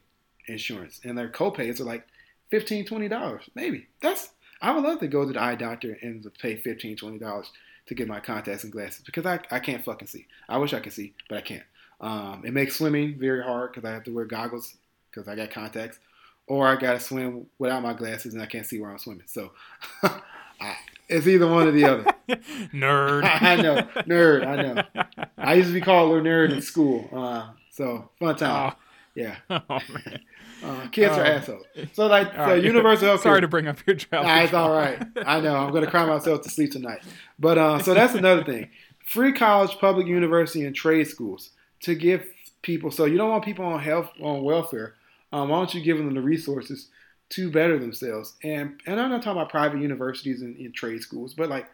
insurance, 0.49 0.99
and 1.03 1.17
their 1.17 1.29
copays 1.29 1.79
are 1.79 1.85
like 1.85 2.05
$15, 2.51 2.87
$20, 2.87 3.41
maybe. 3.55 3.87
That's 4.01 4.31
I 4.61 4.71
would 4.71 4.83
love 4.83 4.99
to 4.99 5.07
go 5.07 5.25
to 5.25 5.31
the 5.31 5.41
eye 5.41 5.55
doctor 5.55 5.97
and 6.01 6.25
pay 6.41 6.57
15 6.57 7.19
dollars 7.19 7.51
to 7.87 7.95
get 7.95 8.07
my 8.07 8.19
contacts 8.19 8.63
and 8.63 8.73
glasses 8.73 9.03
because 9.05 9.25
I, 9.25 9.39
I 9.49 9.59
can't 9.59 9.83
fucking 9.83 10.07
see. 10.07 10.27
I 10.49 10.57
wish 10.57 10.73
I 10.73 10.79
could 10.79 10.93
see, 10.93 11.13
but 11.29 11.37
I 11.37 11.41
can't. 11.41 11.63
Um, 12.01 12.43
it 12.45 12.53
makes 12.53 12.75
swimming 12.77 13.17
very 13.17 13.41
hard 13.43 13.71
because 13.71 13.87
I 13.87 13.93
have 13.93 14.03
to 14.03 14.11
wear 14.13 14.25
goggles 14.25 14.75
because 15.09 15.27
I 15.27 15.35
got 15.35 15.51
contacts, 15.51 15.99
or 16.47 16.67
I 16.67 16.75
gotta 16.75 16.99
swim 16.99 17.45
without 17.57 17.83
my 17.83 17.93
glasses 17.93 18.33
and 18.33 18.43
I 18.43 18.45
can't 18.47 18.65
see 18.65 18.79
where 18.79 18.91
I'm 18.91 18.99
swimming. 18.99 19.23
So 19.27 19.51
I, 20.03 20.75
it's 21.07 21.25
either 21.25 21.47
one 21.47 21.67
or 21.67 21.71
the 21.71 21.85
other. 21.85 22.05
Nerd. 22.73 23.23
I 23.41 23.55
know, 23.55 23.81
nerd. 24.03 24.45
I 24.45 24.61
know. 24.61 25.23
I 25.37 25.53
used 25.55 25.69
to 25.69 25.73
be 25.73 25.81
called 25.81 26.15
a 26.17 26.21
nerd 26.21 26.51
in 26.51 26.61
school. 26.61 27.09
Uh, 27.11 27.49
so 27.71 28.09
fun 28.19 28.35
time. 28.35 28.73
Oh. 28.73 28.79
Yeah, 29.15 29.35
Oh, 29.49 29.59
man. 29.69 30.19
Uh, 30.63 30.87
kids 30.89 31.15
are 31.17 31.21
Oh. 31.23 31.27
assholes. 31.27 31.65
So 31.93 32.07
like, 32.07 32.31
so 32.31 32.37
right. 32.37 32.63
universal 32.63 33.07
health 33.07 33.21
Sorry 33.23 33.41
to 33.41 33.47
bring 33.47 33.67
up 33.67 33.77
your 33.87 33.95
child. 33.95 34.25
Nah, 34.25 34.41
it's 34.41 34.53
all 34.53 34.71
right. 34.71 35.01
I 35.25 35.39
know. 35.39 35.55
I'm 35.55 35.73
gonna 35.73 35.89
cry 35.89 36.05
myself 36.05 36.41
to 36.43 36.49
sleep 36.49 36.71
tonight. 36.71 37.01
But 37.37 37.57
uh, 37.57 37.79
so 37.79 37.93
that's 37.93 38.13
another 38.15 38.43
thing. 38.43 38.69
Free 39.05 39.33
college, 39.33 39.77
public 39.79 40.07
university, 40.07 40.65
and 40.65 40.75
trade 40.75 41.07
schools 41.07 41.51
to 41.81 41.95
give 41.95 42.25
people. 42.61 42.91
So 42.91 43.05
you 43.05 43.17
don't 43.17 43.29
want 43.29 43.43
people 43.45 43.65
on 43.65 43.79
health 43.79 44.09
on 44.21 44.43
welfare. 44.43 44.95
Um, 45.31 45.49
why 45.49 45.57
don't 45.57 45.73
you 45.73 45.81
give 45.81 45.97
them 45.97 46.13
the 46.13 46.21
resources 46.21 46.89
to 47.29 47.51
better 47.51 47.77
themselves? 47.79 48.33
And 48.43 48.79
and 48.85 48.99
I'm 48.99 49.09
not 49.09 49.21
talking 49.23 49.39
about 49.39 49.49
private 49.49 49.79
universities 49.81 50.41
and, 50.41 50.55
and 50.57 50.73
trade 50.73 51.01
schools, 51.01 51.33
but 51.33 51.49
like 51.49 51.67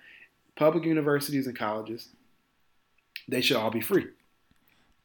public 0.56 0.86
universities 0.86 1.48
and 1.48 1.58
colleges. 1.58 2.10
They 3.28 3.42
should 3.42 3.58
all 3.58 3.72
be 3.72 3.82
free. 3.82 4.08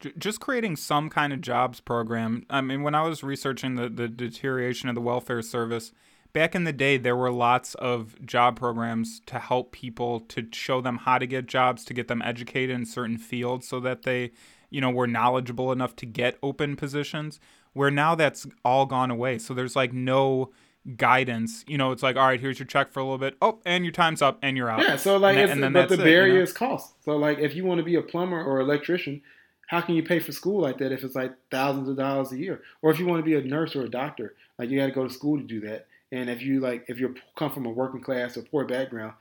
J- 0.00 0.12
just 0.18 0.40
creating 0.40 0.76
some 0.76 1.08
kind 1.10 1.32
of 1.32 1.40
jobs 1.40 1.80
program. 1.80 2.44
I 2.50 2.60
mean, 2.60 2.82
when 2.82 2.94
I 2.94 3.02
was 3.02 3.22
researching 3.22 3.76
the, 3.76 3.88
the 3.88 4.08
deterioration 4.08 4.88
of 4.88 4.94
the 4.94 5.00
welfare 5.00 5.42
service, 5.42 5.92
back 6.32 6.54
in 6.54 6.64
the 6.64 6.72
day, 6.72 6.96
there 6.96 7.16
were 7.16 7.30
lots 7.30 7.74
of 7.76 8.14
job 8.24 8.56
programs 8.58 9.20
to 9.26 9.38
help 9.38 9.72
people 9.72 10.20
to 10.20 10.46
show 10.52 10.80
them 10.80 10.98
how 10.98 11.18
to 11.18 11.26
get 11.26 11.46
jobs, 11.46 11.84
to 11.84 11.94
get 11.94 12.08
them 12.08 12.22
educated 12.22 12.74
in 12.74 12.86
certain 12.86 13.18
fields 13.18 13.68
so 13.68 13.78
that 13.80 14.02
they, 14.02 14.30
you 14.70 14.80
know, 14.80 14.90
were 14.90 15.06
knowledgeable 15.06 15.70
enough 15.72 15.94
to 15.96 16.06
get 16.06 16.38
open 16.42 16.76
positions. 16.76 17.38
Where 17.72 17.90
now 17.90 18.14
that's 18.16 18.46
all 18.64 18.84
gone 18.86 19.10
away. 19.12 19.38
So 19.38 19.54
there's 19.54 19.76
like 19.76 19.92
no 19.92 20.50
guidance. 20.96 21.64
You 21.68 21.78
know, 21.78 21.92
it's 21.92 22.02
like, 22.02 22.16
all 22.16 22.26
right, 22.26 22.40
here's 22.40 22.58
your 22.58 22.66
check 22.66 22.90
for 22.92 23.00
a 23.00 23.04
little 23.04 23.18
bit. 23.18 23.36
Oh, 23.40 23.60
and 23.64 23.84
your 23.84 23.92
time's 23.92 24.22
up 24.22 24.38
and 24.42 24.56
you're 24.56 24.70
out. 24.70 24.80
Yeah, 24.82 24.96
so 24.96 25.16
like, 25.18 25.36
And- 25.36 25.50
and 25.52 25.62
then 25.62 25.72
but 25.72 25.88
the 25.88 25.96
that's 25.96 26.02
it, 26.02 26.04
you 26.10 26.16
know? 26.16 26.18
barrier 26.26 26.42
is 26.42 26.52
cost. 26.52 26.94
So 27.04 27.16
like, 27.16 27.38
if 27.38 27.54
you 27.54 27.64
want 27.64 27.78
to 27.78 27.84
be 27.84 27.94
a 27.96 28.02
plumber 28.02 28.42
or 28.42 28.60
electrician, 28.60 29.22
how 29.70 29.80
can 29.80 29.94
you 29.94 30.02
pay 30.02 30.18
for 30.18 30.32
school 30.32 30.60
like 30.60 30.78
that 30.78 30.90
if 30.90 31.04
it's 31.04 31.14
like 31.14 31.32
thousands 31.48 31.88
of 31.88 31.96
dollars 31.96 32.32
a 32.32 32.36
year? 32.36 32.60
Or 32.82 32.90
if 32.90 32.98
you 32.98 33.06
want 33.06 33.20
to 33.20 33.24
be 33.24 33.36
a 33.36 33.40
nurse 33.40 33.76
or 33.76 33.82
a 33.84 33.88
doctor, 33.88 34.34
like 34.58 34.68
you 34.68 34.80
got 34.80 34.86
to 34.86 34.92
go 34.92 35.06
to 35.06 35.14
school 35.14 35.38
to 35.38 35.44
do 35.44 35.60
that. 35.60 35.86
And 36.10 36.28
if 36.28 36.42
you 36.42 36.58
like, 36.58 36.86
if 36.88 36.98
you 36.98 37.14
come 37.36 37.52
from 37.52 37.66
a 37.66 37.70
working 37.70 38.00
class 38.00 38.36
or 38.36 38.42
poor 38.42 38.64
background, 38.64 39.12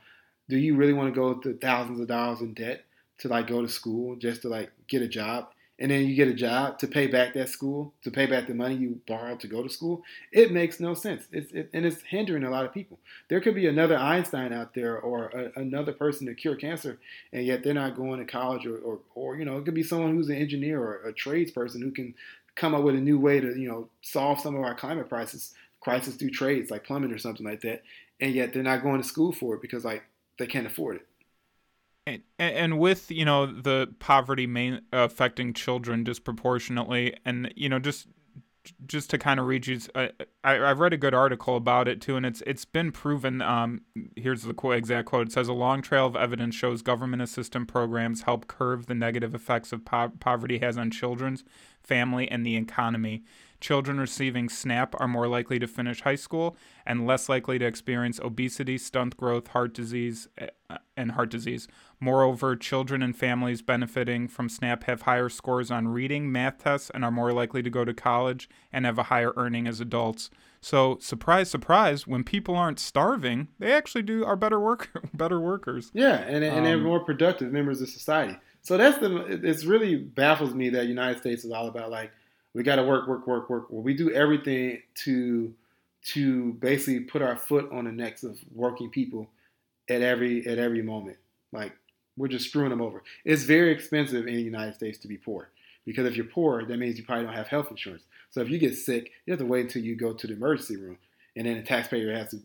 do 0.48 0.58
you 0.58 0.74
really 0.74 0.92
want 0.92 1.14
to 1.14 1.20
go 1.20 1.34
to 1.34 1.56
thousands 1.58 2.00
of 2.00 2.08
dollars 2.08 2.40
in 2.40 2.52
debt 2.54 2.84
to 3.18 3.28
like 3.28 3.46
go 3.46 3.62
to 3.62 3.68
school 3.68 4.16
just 4.16 4.42
to 4.42 4.48
like 4.48 4.72
get 4.88 5.02
a 5.02 5.06
job? 5.06 5.50
And 5.80 5.90
then 5.90 6.06
you 6.06 6.14
get 6.14 6.28
a 6.28 6.34
job 6.34 6.78
to 6.80 6.86
pay 6.86 7.06
back 7.06 7.32
that 7.34 7.48
school, 7.48 7.94
to 8.02 8.10
pay 8.10 8.26
back 8.26 8.46
the 8.46 8.54
money 8.54 8.74
you 8.74 9.00
borrowed 9.08 9.40
to 9.40 9.48
go 9.48 9.62
to 9.62 9.68
school. 9.70 10.02
It 10.30 10.52
makes 10.52 10.78
no 10.78 10.92
sense. 10.92 11.24
It's 11.32 11.50
it, 11.52 11.70
and 11.72 11.86
it's 11.86 12.02
hindering 12.02 12.44
a 12.44 12.50
lot 12.50 12.66
of 12.66 12.74
people. 12.74 12.98
There 13.28 13.40
could 13.40 13.54
be 13.54 13.66
another 13.66 13.96
Einstein 13.96 14.52
out 14.52 14.74
there 14.74 14.98
or 14.98 15.28
a, 15.28 15.58
another 15.58 15.92
person 15.92 16.26
to 16.26 16.34
cure 16.34 16.54
cancer, 16.54 16.98
and 17.32 17.46
yet 17.46 17.64
they're 17.64 17.72
not 17.72 17.96
going 17.96 18.20
to 18.20 18.30
college 18.30 18.66
or, 18.66 18.76
or, 18.78 18.98
or 19.14 19.36
you 19.36 19.46
know, 19.46 19.56
it 19.56 19.64
could 19.64 19.74
be 19.74 19.82
someone 19.82 20.14
who's 20.14 20.28
an 20.28 20.36
engineer 20.36 20.80
or 20.80 21.08
a 21.08 21.12
tradesperson 21.14 21.80
who 21.80 21.90
can 21.90 22.14
come 22.56 22.74
up 22.74 22.82
with 22.82 22.94
a 22.94 23.00
new 23.00 23.18
way 23.18 23.40
to, 23.40 23.58
you 23.58 23.68
know, 23.68 23.88
solve 24.02 24.38
some 24.38 24.54
of 24.54 24.62
our 24.62 24.74
climate 24.74 25.08
crisis 25.08 25.54
crisis 25.80 26.14
through 26.14 26.30
trades 26.30 26.70
like 26.70 26.84
plumbing 26.84 27.10
or 27.10 27.18
something 27.18 27.46
like 27.46 27.62
that. 27.62 27.82
And 28.20 28.34
yet 28.34 28.52
they're 28.52 28.62
not 28.62 28.82
going 28.82 29.00
to 29.00 29.08
school 29.08 29.32
for 29.32 29.54
it 29.54 29.62
because 29.62 29.82
like 29.82 30.02
they 30.38 30.46
can't 30.46 30.66
afford 30.66 30.96
it. 30.96 31.06
And, 32.06 32.22
and 32.38 32.78
with 32.78 33.10
you 33.10 33.24
know 33.24 33.46
the 33.46 33.94
poverty 33.98 34.46
main 34.46 34.80
affecting 34.92 35.52
children 35.52 36.04
disproportionately 36.04 37.16
and 37.24 37.52
you 37.56 37.68
know 37.68 37.78
just 37.78 38.08
just 38.86 39.08
to 39.10 39.18
kind 39.18 39.40
of 39.40 39.46
read 39.46 39.66
you 39.66 39.80
I, 39.94 40.10
I 40.44 40.54
I 40.56 40.72
read 40.72 40.92
a 40.92 40.98
good 40.98 41.14
article 41.14 41.56
about 41.56 41.88
it 41.88 42.00
too 42.00 42.16
and 42.16 42.26
it's 42.26 42.42
it's 42.46 42.64
been 42.64 42.92
proven 42.92 43.40
um 43.40 43.82
here's 44.16 44.42
the 44.42 44.54
quote, 44.54 44.76
exact 44.76 45.06
quote 45.08 45.28
it 45.28 45.32
says 45.32 45.48
a 45.48 45.52
long 45.52 45.82
trail 45.82 46.06
of 46.06 46.16
evidence 46.16 46.54
shows 46.54 46.82
government 46.82 47.22
assistance 47.22 47.70
programs 47.70 48.22
help 48.22 48.46
curb 48.46 48.86
the 48.86 48.94
negative 48.94 49.34
effects 49.34 49.72
of 49.72 49.84
po- 49.84 50.12
poverty 50.20 50.58
has 50.58 50.76
on 50.76 50.90
children's 50.90 51.44
family 51.82 52.30
and 52.30 52.44
the 52.44 52.56
economy 52.56 53.22
children 53.60 54.00
receiving 54.00 54.48
SNAP 54.48 54.94
are 54.98 55.08
more 55.08 55.28
likely 55.28 55.58
to 55.58 55.66
finish 55.66 56.00
high 56.00 56.16
school 56.16 56.56
and 56.86 57.06
less 57.06 57.28
likely 57.28 57.58
to 57.58 57.66
experience 57.66 58.18
obesity, 58.20 58.78
stunt 58.78 59.16
growth, 59.16 59.48
heart 59.48 59.74
disease, 59.74 60.28
uh, 60.40 60.78
and 60.96 61.12
heart 61.12 61.30
disease. 61.30 61.68
Moreover, 62.00 62.56
children 62.56 63.02
and 63.02 63.14
families 63.14 63.60
benefiting 63.60 64.26
from 64.26 64.48
SNAP 64.48 64.84
have 64.84 65.02
higher 65.02 65.28
scores 65.28 65.70
on 65.70 65.88
reading, 65.88 66.32
math 66.32 66.58
tests, 66.58 66.90
and 66.94 67.04
are 67.04 67.10
more 67.10 67.32
likely 67.32 67.62
to 67.62 67.68
go 67.68 67.84
to 67.84 67.92
college 67.92 68.48
and 68.72 68.86
have 68.86 68.98
a 68.98 69.04
higher 69.04 69.34
earning 69.36 69.68
as 69.68 69.80
adults. 69.80 70.30
So, 70.62 70.98
surprise, 71.00 71.50
surprise, 71.50 72.06
when 72.06 72.24
people 72.24 72.56
aren't 72.56 72.78
starving, 72.78 73.48
they 73.58 73.72
actually 73.72 74.02
do 74.02 74.24
are 74.24 74.36
better 74.36 74.58
work 74.58 74.90
better 75.14 75.40
workers. 75.40 75.90
Yeah, 75.92 76.16
and, 76.16 76.42
and 76.42 76.64
they're 76.64 76.76
Um, 76.76 76.82
more 76.82 77.00
productive 77.00 77.52
members 77.52 77.82
of 77.82 77.88
society. 77.88 78.36
So 78.62 78.76
that's 78.76 78.98
the. 78.98 79.40
It's 79.42 79.64
really 79.64 79.96
baffles 79.96 80.54
me 80.54 80.68
that 80.70 80.86
United 80.86 81.18
States 81.18 81.44
is 81.44 81.50
all 81.50 81.68
about 81.68 81.90
like 81.90 82.12
we 82.54 82.62
got 82.62 82.76
to 82.76 82.82
work, 82.82 83.08
work, 83.08 83.26
work, 83.26 83.48
work. 83.48 83.70
Well, 83.70 83.82
we 83.82 83.94
do 83.94 84.10
everything 84.10 84.82
to 84.96 85.54
to 86.02 86.54
basically 86.54 87.00
put 87.00 87.22
our 87.22 87.36
foot 87.36 87.70
on 87.72 87.84
the 87.84 87.92
necks 87.92 88.22
of 88.22 88.38
working 88.54 88.90
people 88.90 89.30
at 89.88 90.02
every 90.02 90.46
at 90.46 90.58
every 90.58 90.82
moment. 90.82 91.16
Like 91.52 91.72
we're 92.16 92.28
just 92.28 92.48
screwing 92.48 92.70
them 92.70 92.82
over. 92.82 93.02
It's 93.24 93.44
very 93.44 93.72
expensive 93.72 94.26
in 94.26 94.34
the 94.34 94.42
United 94.42 94.74
States 94.74 94.98
to 94.98 95.08
be 95.08 95.16
poor 95.16 95.50
because 95.84 96.06
if 96.06 96.16
you're 96.16 96.26
poor, 96.26 96.64
that 96.64 96.76
means 96.76 96.98
you 96.98 97.04
probably 97.04 97.24
don't 97.24 97.34
have 97.34 97.48
health 97.48 97.70
insurance. 97.70 98.04
So 98.30 98.40
if 98.40 98.48
you 98.48 98.58
get 98.58 98.76
sick, 98.76 99.10
you 99.26 99.32
have 99.32 99.40
to 99.40 99.46
wait 99.46 99.62
until 99.62 99.82
you 99.82 99.96
go 99.96 100.12
to 100.12 100.26
the 100.26 100.34
emergency 100.34 100.76
room, 100.76 100.98
and 101.36 101.46
then 101.46 101.56
the 101.56 101.62
taxpayer 101.62 102.14
has 102.14 102.30
to 102.30 102.40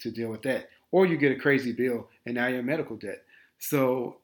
to 0.00 0.10
deal 0.10 0.28
with 0.28 0.42
that. 0.42 0.68
Or 0.90 1.06
you 1.06 1.16
get 1.16 1.32
a 1.32 1.36
crazy 1.36 1.72
bill, 1.72 2.08
and 2.24 2.34
now 2.34 2.46
you're 2.46 2.60
in 2.60 2.66
medical 2.66 2.96
debt. 2.96 3.24
So 3.58 4.18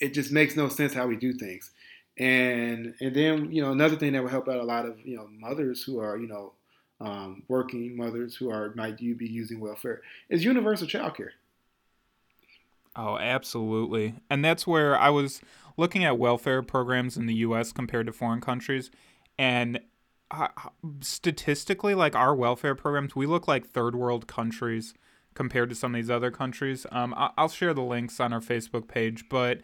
it 0.00 0.14
just 0.14 0.32
makes 0.32 0.56
no 0.56 0.68
sense 0.68 0.92
how 0.92 1.06
we 1.06 1.16
do 1.16 1.32
things. 1.32 1.70
And 2.18 2.94
and 3.00 3.14
then 3.14 3.50
you 3.50 3.62
know 3.62 3.72
another 3.72 3.96
thing 3.96 4.12
that 4.12 4.22
will 4.22 4.30
help 4.30 4.48
out 4.48 4.60
a 4.60 4.64
lot 4.64 4.86
of 4.86 4.98
you 5.04 5.16
know 5.16 5.28
mothers 5.28 5.82
who 5.82 5.98
are 5.98 6.16
you 6.16 6.28
know 6.28 6.52
um, 7.00 7.42
working 7.48 7.96
mothers 7.96 8.36
who 8.36 8.50
are 8.50 8.72
might 8.76 9.00
you 9.00 9.14
be 9.14 9.26
using 9.26 9.58
welfare 9.58 10.02
is 10.28 10.44
universal 10.44 10.86
child 10.86 11.16
care. 11.16 11.32
Oh, 12.96 13.18
absolutely. 13.18 14.14
And 14.30 14.44
that's 14.44 14.66
where 14.66 14.96
I 14.98 15.10
was 15.10 15.40
looking 15.76 16.04
at 16.04 16.18
welfare 16.18 16.62
programs 16.62 17.16
in 17.16 17.26
the 17.26 17.34
US 17.36 17.72
compared 17.72 18.06
to 18.06 18.12
foreign 18.12 18.40
countries. 18.40 18.90
And 19.38 19.80
statistically, 21.00 21.94
like 21.94 22.14
our 22.14 22.34
welfare 22.34 22.74
programs, 22.74 23.16
we 23.16 23.26
look 23.26 23.48
like 23.48 23.66
third 23.66 23.94
world 23.94 24.26
countries 24.26 24.94
compared 25.34 25.68
to 25.68 25.74
some 25.74 25.94
of 25.94 25.98
these 25.98 26.10
other 26.10 26.30
countries. 26.30 26.86
Um, 26.92 27.14
I- 27.16 27.30
I'll 27.36 27.48
share 27.48 27.74
the 27.74 27.82
links 27.82 28.20
on 28.20 28.32
our 28.32 28.40
Facebook 28.40 28.86
page, 28.88 29.28
but 29.28 29.60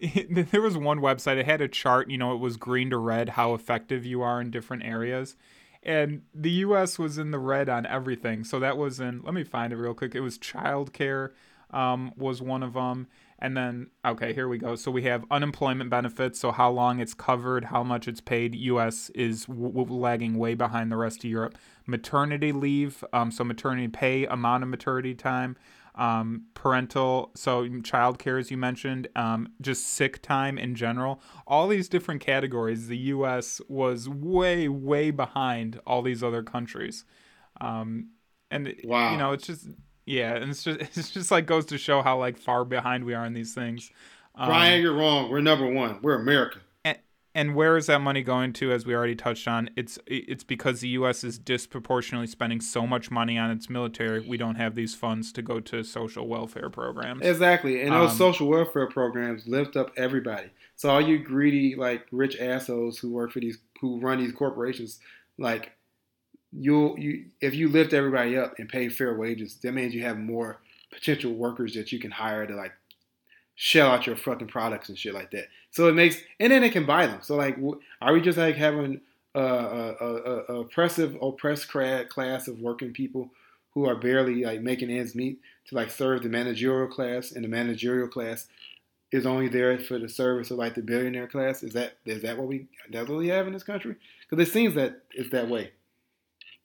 there 0.30 0.62
was 0.62 0.76
one 0.76 1.00
website. 1.00 1.36
It 1.36 1.46
had 1.46 1.60
a 1.60 1.68
chart. 1.68 2.10
You 2.10 2.18
know, 2.18 2.32
it 2.34 2.38
was 2.40 2.56
green 2.56 2.90
to 2.90 2.96
red 2.98 3.30
how 3.30 3.54
effective 3.54 4.06
you 4.06 4.22
are 4.22 4.40
in 4.40 4.50
different 4.50 4.82
areas, 4.84 5.36
and 5.82 6.22
the 6.34 6.50
U.S. 6.50 6.98
was 6.98 7.18
in 7.18 7.30
the 7.32 7.38
red 7.38 7.68
on 7.68 7.84
everything. 7.86 8.44
So 8.44 8.58
that 8.60 8.78
was 8.78 8.98
in. 9.00 9.20
Let 9.22 9.34
me 9.34 9.44
find 9.44 9.72
it 9.72 9.76
real 9.76 9.94
quick. 9.94 10.14
It 10.14 10.20
was 10.20 10.38
childcare 10.38 11.30
um, 11.72 12.12
was 12.16 12.42
one 12.42 12.62
of 12.62 12.74
them. 12.74 13.08
And 13.38 13.56
then, 13.56 13.88
okay, 14.04 14.34
here 14.34 14.48
we 14.48 14.58
go. 14.58 14.76
So 14.76 14.90
we 14.90 15.04
have 15.04 15.24
unemployment 15.30 15.88
benefits. 15.88 16.38
So 16.38 16.52
how 16.52 16.70
long 16.70 17.00
it's 17.00 17.14
covered, 17.14 17.64
how 17.64 17.82
much 17.82 18.06
it's 18.06 18.20
paid. 18.20 18.54
U.S. 18.54 19.10
is 19.14 19.46
w- 19.46 19.72
w- 19.72 19.98
lagging 19.98 20.36
way 20.36 20.54
behind 20.54 20.92
the 20.92 20.96
rest 20.96 21.24
of 21.24 21.30
Europe. 21.30 21.56
Maternity 21.86 22.52
leave. 22.52 23.02
Um, 23.14 23.30
so 23.30 23.42
maternity 23.42 23.88
pay, 23.88 24.26
amount 24.26 24.62
of 24.62 24.68
maternity 24.68 25.14
time, 25.14 25.56
um, 25.94 26.48
parental. 26.52 27.30
So 27.34 27.66
childcare, 27.66 28.38
as 28.38 28.50
you 28.50 28.58
mentioned, 28.58 29.08
um, 29.16 29.48
just 29.62 29.86
sick 29.86 30.20
time 30.20 30.58
in 30.58 30.74
general. 30.74 31.22
All 31.46 31.66
these 31.66 31.88
different 31.88 32.20
categories. 32.20 32.88
The 32.88 32.98
U.S. 32.98 33.62
was 33.68 34.06
way, 34.06 34.68
way 34.68 35.10
behind 35.10 35.80
all 35.86 36.02
these 36.02 36.22
other 36.22 36.42
countries. 36.42 37.06
Um, 37.58 38.10
and 38.50 38.74
wow. 38.84 39.12
you 39.12 39.16
know, 39.16 39.32
it's 39.32 39.46
just 39.46 39.68
yeah, 40.10 40.34
and 40.34 40.50
it's 40.50 40.64
just 40.64 40.80
it's 40.96 41.10
just 41.10 41.30
like 41.30 41.46
goes 41.46 41.66
to 41.66 41.78
show 41.78 42.02
how 42.02 42.18
like 42.18 42.36
far 42.36 42.64
behind 42.64 43.04
we 43.04 43.14
are 43.14 43.24
in 43.24 43.32
these 43.32 43.54
things. 43.54 43.90
Um, 44.34 44.48
Brian, 44.48 44.82
you're 44.82 44.94
wrong. 44.94 45.30
We're 45.30 45.40
number 45.40 45.70
one. 45.70 45.98
We're 46.02 46.14
America. 46.14 46.58
And, 46.84 46.98
and 47.34 47.54
where 47.54 47.76
is 47.76 47.86
that 47.86 48.00
money 48.00 48.22
going 48.22 48.52
to? 48.54 48.72
As 48.72 48.84
we 48.84 48.94
already 48.94 49.14
touched 49.14 49.46
on, 49.46 49.70
it's 49.76 49.98
it's 50.06 50.42
because 50.42 50.80
the 50.80 50.88
U.S. 50.88 51.22
is 51.22 51.38
disproportionately 51.38 52.26
spending 52.26 52.60
so 52.60 52.86
much 52.86 53.10
money 53.10 53.38
on 53.38 53.50
its 53.52 53.70
military. 53.70 54.20
We 54.20 54.36
don't 54.36 54.56
have 54.56 54.74
these 54.74 54.96
funds 54.96 55.32
to 55.34 55.42
go 55.42 55.60
to 55.60 55.84
social 55.84 56.26
welfare 56.26 56.70
programs. 56.70 57.24
Exactly, 57.24 57.80
and 57.80 57.92
those 57.92 58.10
um, 58.10 58.16
social 58.16 58.48
welfare 58.48 58.88
programs 58.88 59.46
lift 59.46 59.76
up 59.76 59.92
everybody. 59.96 60.50
So 60.74 60.90
all 60.90 61.00
you 61.00 61.18
greedy, 61.18 61.76
like 61.76 62.06
rich 62.10 62.36
assholes 62.40 62.98
who 62.98 63.12
work 63.12 63.30
for 63.30 63.40
these, 63.40 63.58
who 63.80 64.00
run 64.00 64.18
these 64.18 64.32
corporations, 64.32 64.98
like 65.38 65.72
you'll 66.52 66.98
you 66.98 67.26
if 67.40 67.54
you 67.54 67.68
lift 67.68 67.92
everybody 67.92 68.36
up 68.36 68.58
and 68.58 68.68
pay 68.68 68.88
fair 68.88 69.14
wages, 69.14 69.56
that 69.62 69.72
means 69.72 69.94
you 69.94 70.02
have 70.02 70.18
more 70.18 70.60
potential 70.92 71.32
workers 71.32 71.74
that 71.74 71.92
you 71.92 71.98
can 71.98 72.10
hire 72.10 72.46
to 72.46 72.54
like 72.54 72.72
shell 73.54 73.90
out 73.90 74.06
your 74.06 74.16
fucking 74.16 74.48
products 74.48 74.88
and 74.88 74.98
shit 74.98 75.14
like 75.14 75.30
that. 75.30 75.46
So 75.70 75.88
it 75.88 75.94
makes 75.94 76.16
and 76.38 76.52
then 76.52 76.62
they 76.62 76.70
can 76.70 76.86
buy 76.86 77.06
them. 77.06 77.20
So 77.22 77.36
like, 77.36 77.58
are 78.00 78.12
we 78.12 78.20
just 78.20 78.38
like 78.38 78.56
having 78.56 79.00
a, 79.34 79.40
a, 79.40 79.94
a, 80.00 80.44
a 80.48 80.60
oppressive 80.60 81.16
oppressed 81.20 81.68
class 81.68 82.48
of 82.48 82.60
working 82.60 82.92
people 82.92 83.30
who 83.74 83.88
are 83.88 83.94
barely 83.94 84.44
like 84.44 84.60
making 84.60 84.90
ends 84.90 85.14
meet 85.14 85.40
to 85.68 85.74
like 85.74 85.90
serve 85.90 86.22
the 86.22 86.28
managerial 86.28 86.88
class, 86.88 87.32
and 87.32 87.44
the 87.44 87.48
managerial 87.48 88.08
class 88.08 88.48
is 89.12 89.26
only 89.26 89.48
there 89.48 89.78
for 89.78 89.98
the 89.98 90.08
service 90.08 90.50
of 90.50 90.58
like 90.58 90.74
the 90.74 90.82
billionaire 90.82 91.26
class? 91.26 91.62
Is 91.62 91.72
that 91.74 91.98
is 92.04 92.22
that 92.22 92.36
what 92.38 92.48
we 92.48 92.66
that's 92.90 93.08
what 93.08 93.18
we 93.18 93.28
have 93.28 93.46
in 93.46 93.52
this 93.52 93.62
country? 93.62 93.96
Because 94.28 94.48
it 94.48 94.52
seems 94.52 94.74
that 94.74 95.02
it's 95.12 95.30
that 95.30 95.48
way. 95.48 95.70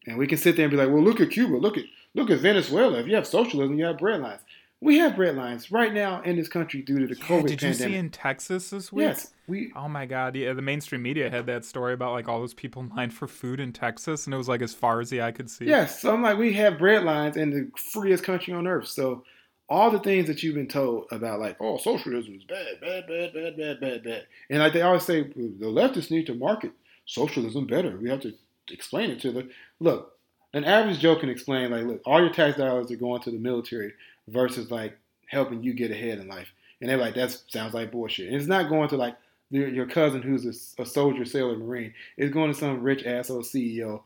And 0.06 0.18
we 0.18 0.28
can 0.28 0.38
sit 0.38 0.56
there 0.56 0.66
and 0.66 0.72
be 0.72 0.78
like, 0.78 0.90
well, 0.90 1.04
look 1.04 1.20
at 1.20 1.32
Cuba, 1.32 1.56
look 1.56 1.78
at 1.78 1.86
look 2.14 2.30
at 2.30 2.40
Venezuela. 2.40 3.00
If 3.00 3.08
you 3.08 3.16
have 3.16 3.28
socialism, 3.28 3.78
you 3.78 3.86
have 3.86 3.98
bread 3.98 4.22
lines. 4.22 4.42
We 4.82 4.98
have 5.00 5.16
bread 5.16 5.36
lines 5.36 5.72
right 5.72 5.94
now 5.94 6.22
in 6.22 6.36
this 6.36 6.48
country 6.48 6.82
due 6.82 7.00
to 7.00 7.08
the 7.08 7.20
yeah, 7.20 7.26
COVID 7.26 7.48
did 7.48 7.60
pandemic. 7.60 7.78
Did 7.78 7.80
you 7.80 7.92
see 7.92 7.96
in 7.96 8.10
Texas 8.10 8.70
this 8.70 8.92
week? 8.92 9.04
Yes, 9.04 9.32
we. 9.48 9.72
Oh 9.76 9.88
my 9.88 10.06
God! 10.06 10.36
Yeah, 10.36 10.54
the 10.54 10.62
mainstream 10.62 11.02
media 11.02 11.30
had 11.30 11.46
that 11.48 11.64
story 11.66 11.94
about 11.94 12.12
like 12.12 12.28
all 12.28 12.40
those 12.40 12.54
people 12.54 12.84
in 12.84 12.90
line 12.90 13.10
for 13.10 13.28
food 13.28 13.60
in 13.60 13.72
Texas, 13.72 14.28
and 14.28 14.34
it 14.34 14.38
was 14.38 14.50
like 14.50 14.62
as 14.62 14.74
far 14.74 15.00
as 15.00 15.10
the 15.10 15.22
eye 15.22 15.32
could 15.32 15.50
see. 15.50 15.66
Yes, 15.66 16.02
so 16.02 16.14
I'm 16.14 16.22
like, 16.22 16.38
we 16.38 16.54
have 16.54 16.78
bread 16.78 17.04
lines 17.04 17.38
in 17.38 17.52
the 17.52 17.72
freest 17.94 18.24
country 18.24 18.54
on 18.54 18.68
earth. 18.68 18.88
So 18.88 19.24
all 19.70 19.90
the 19.90 20.00
things 20.00 20.28
that 20.28 20.44
you've 20.44 20.56
been 20.56 20.68
told 20.68 21.08
about, 21.10 21.40
like, 21.40 21.58
oh, 21.60 21.78
socialism 21.78 22.36
is 22.36 22.44
bad, 22.44 22.80
bad, 22.82 23.08
bad, 23.08 23.34
bad, 23.34 23.58
bad, 23.58 23.80
bad, 23.80 24.04
bad, 24.04 24.28
and 24.50 24.60
like 24.60 24.74
they 24.74 24.82
always 24.82 25.04
say, 25.04 25.24
the 25.24 25.66
leftists 25.66 26.12
need 26.12 26.28
to 26.28 26.36
market 26.36 26.74
socialism 27.06 27.66
better. 27.66 27.98
We 27.98 28.10
have 28.10 28.22
to 28.22 28.34
explain 28.72 29.12
it 29.12 29.22
to 29.22 29.32
them. 29.32 29.50
Look, 29.80 30.14
an 30.54 30.64
average 30.64 31.00
Joe 31.00 31.16
can 31.16 31.30
explain 31.30 31.72
like, 31.72 31.86
look, 31.86 32.02
all 32.06 32.22
your 32.22 32.32
tax 32.32 32.58
dollars 32.58 32.92
are 32.92 32.96
going 32.96 33.22
to 33.24 33.32
the 33.32 33.38
military 33.38 33.94
versus 34.28 34.72
like 34.72 34.98
helping 35.28 35.64
you 35.64 35.74
get 35.74 35.92
ahead 35.92 36.20
in 36.20 36.28
life. 36.28 36.52
And 36.82 36.90
they're 36.90 36.98
like, 36.98 37.16
that 37.16 37.38
sounds 37.50 37.74
like 37.74 37.92
bullshit. 37.92 38.28
And 38.28 38.36
it's 38.36 38.48
not 38.48 38.70
going 38.70 38.90
to 38.90 38.98
like 38.98 39.16
your 39.50 39.86
cousin 39.86 40.22
who's 40.22 40.46
a, 40.46 40.82
a, 40.82 40.86
soldier, 40.86 41.26
sailor, 41.26 41.58
marine. 41.58 41.94
It's 42.18 42.34
going 42.34 42.52
to 42.52 42.58
some 42.58 42.82
rich 42.82 43.06
asshole 43.06 43.44
CEO 43.44 44.02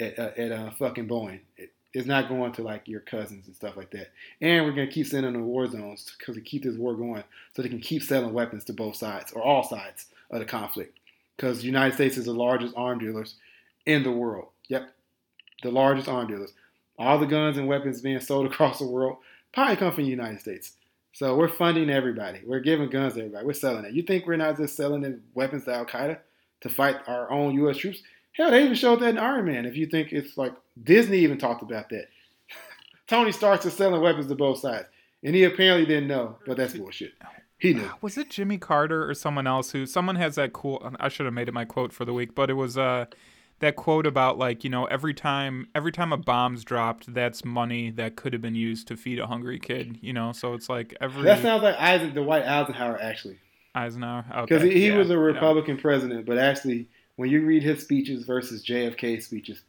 at, 0.00 0.18
uh, 0.18 0.30
at 0.36 0.52
uh, 0.52 0.70
fucking 0.70 1.08
Boeing. 1.08 1.40
It, 1.56 1.70
it's 1.94 2.06
not 2.06 2.28
going 2.28 2.52
to 2.52 2.62
like 2.62 2.88
your 2.88 3.00
cousins 3.00 3.46
and 3.46 3.54
stuff 3.54 3.76
like 3.76 3.90
that. 3.92 4.10
And 4.40 4.64
we're 4.64 4.72
gonna 4.72 4.88
keep 4.88 5.06
sending 5.06 5.32
them 5.32 5.42
to 5.42 5.46
war 5.46 5.66
zones 5.68 6.12
because 6.18 6.34
we 6.34 6.42
keep 6.42 6.64
this 6.64 6.76
war 6.76 6.94
going, 6.94 7.22
so 7.52 7.62
they 7.62 7.68
can 7.68 7.80
keep 7.80 8.02
selling 8.02 8.32
weapons 8.32 8.64
to 8.64 8.72
both 8.72 8.96
sides 8.96 9.32
or 9.32 9.42
all 9.42 9.62
sides 9.62 10.06
of 10.30 10.40
the 10.40 10.44
conflict. 10.44 10.98
Because 11.36 11.58
the 11.58 11.66
United 11.66 11.94
States 11.94 12.16
is 12.16 12.24
the 12.24 12.34
largest 12.34 12.74
arm 12.76 12.98
dealers 12.98 13.36
in 13.86 14.02
the 14.02 14.12
world. 14.12 14.48
Yep, 14.68 14.88
the 15.62 15.70
largest 15.70 16.08
arms 16.08 16.30
dealers. 16.30 16.52
All 16.98 17.18
the 17.18 17.26
guns 17.26 17.58
and 17.58 17.66
weapons 17.66 18.00
being 18.00 18.20
sold 18.20 18.46
across 18.50 18.78
the 18.78 18.86
world 18.86 19.18
probably 19.52 19.76
come 19.76 19.92
from 19.92 20.04
the 20.04 20.10
United 20.10 20.40
States. 20.40 20.72
So 21.12 21.36
we're 21.36 21.48
funding 21.48 21.90
everybody. 21.90 22.40
We're 22.44 22.60
giving 22.60 22.90
guns 22.90 23.14
to 23.14 23.20
everybody. 23.20 23.46
We're 23.46 23.52
selling 23.52 23.84
it. 23.84 23.92
You 23.92 24.02
think 24.02 24.26
we're 24.26 24.36
not 24.36 24.56
just 24.56 24.76
selling 24.76 25.20
weapons 25.34 25.64
to 25.64 25.74
Al 25.74 25.86
Qaeda 25.86 26.18
to 26.62 26.68
fight 26.68 26.96
our 27.06 27.30
own 27.30 27.54
U.S. 27.54 27.76
troops? 27.76 28.02
Hell, 28.32 28.50
they 28.50 28.64
even 28.64 28.74
showed 28.74 29.00
that 29.00 29.10
in 29.10 29.18
Iron 29.18 29.44
Man. 29.44 29.64
If 29.64 29.76
you 29.76 29.86
think 29.86 30.12
it's 30.12 30.36
like 30.36 30.52
Disney 30.82 31.18
even 31.18 31.38
talked 31.38 31.62
about 31.62 31.88
that. 31.90 32.06
Tony 33.06 33.30
Stark 33.30 33.64
is 33.64 33.74
selling 33.74 34.00
weapons 34.00 34.26
to 34.26 34.34
both 34.34 34.58
sides, 34.58 34.88
and 35.22 35.36
he 35.36 35.44
apparently 35.44 35.86
didn't 35.86 36.08
know, 36.08 36.36
but 36.46 36.56
that's 36.56 36.74
bullshit. 36.74 37.12
He 37.58 37.74
knew. 37.74 37.88
Was 38.00 38.18
it 38.18 38.30
Jimmy 38.30 38.58
Carter 38.58 39.08
or 39.08 39.14
someone 39.14 39.46
else 39.46 39.70
who? 39.70 39.86
Someone 39.86 40.16
has 40.16 40.34
that 40.34 40.52
cool. 40.52 40.84
I 40.98 41.08
should 41.08 41.26
have 41.26 41.34
made 41.34 41.46
it 41.46 41.54
my 41.54 41.64
quote 41.64 41.92
for 41.92 42.04
the 42.04 42.12
week, 42.12 42.34
but 42.34 42.50
it 42.50 42.54
was 42.54 42.76
uh 42.76 43.06
that 43.60 43.76
quote 43.76 44.06
about 44.06 44.38
like 44.38 44.64
you 44.64 44.70
know 44.70 44.84
every 44.86 45.14
time 45.14 45.68
every 45.74 45.92
time 45.92 46.12
a 46.12 46.16
bomb's 46.16 46.64
dropped 46.64 47.12
that's 47.14 47.44
money 47.44 47.90
that 47.90 48.16
could 48.16 48.32
have 48.32 48.42
been 48.42 48.54
used 48.54 48.88
to 48.88 48.96
feed 48.96 49.18
a 49.18 49.26
hungry 49.26 49.58
kid 49.58 49.98
you 50.00 50.12
know? 50.12 50.32
So 50.32 50.54
it's 50.54 50.68
like 50.68 50.96
every 51.00 51.22
that 51.24 51.42
sounds 51.42 51.62
like 51.62 51.76
Eisen, 51.78 52.14
Dwight 52.14 52.44
Eisenhower 52.44 53.00
actually. 53.00 53.38
Eisenhower? 53.74 54.24
Because 54.42 54.62
okay. 54.62 54.72
he, 54.72 54.80
he 54.80 54.88
yeah, 54.88 54.98
was 54.98 55.10
a 55.10 55.18
Republican 55.18 55.76
yeah. 55.76 55.82
president 55.82 56.26
but 56.26 56.38
actually 56.38 56.88
when 57.16 57.30
you 57.30 57.44
read 57.44 57.62
his 57.62 57.82
speeches 57.82 58.24
versus 58.24 58.64
JFK 58.64 59.22
speeches 59.22 59.62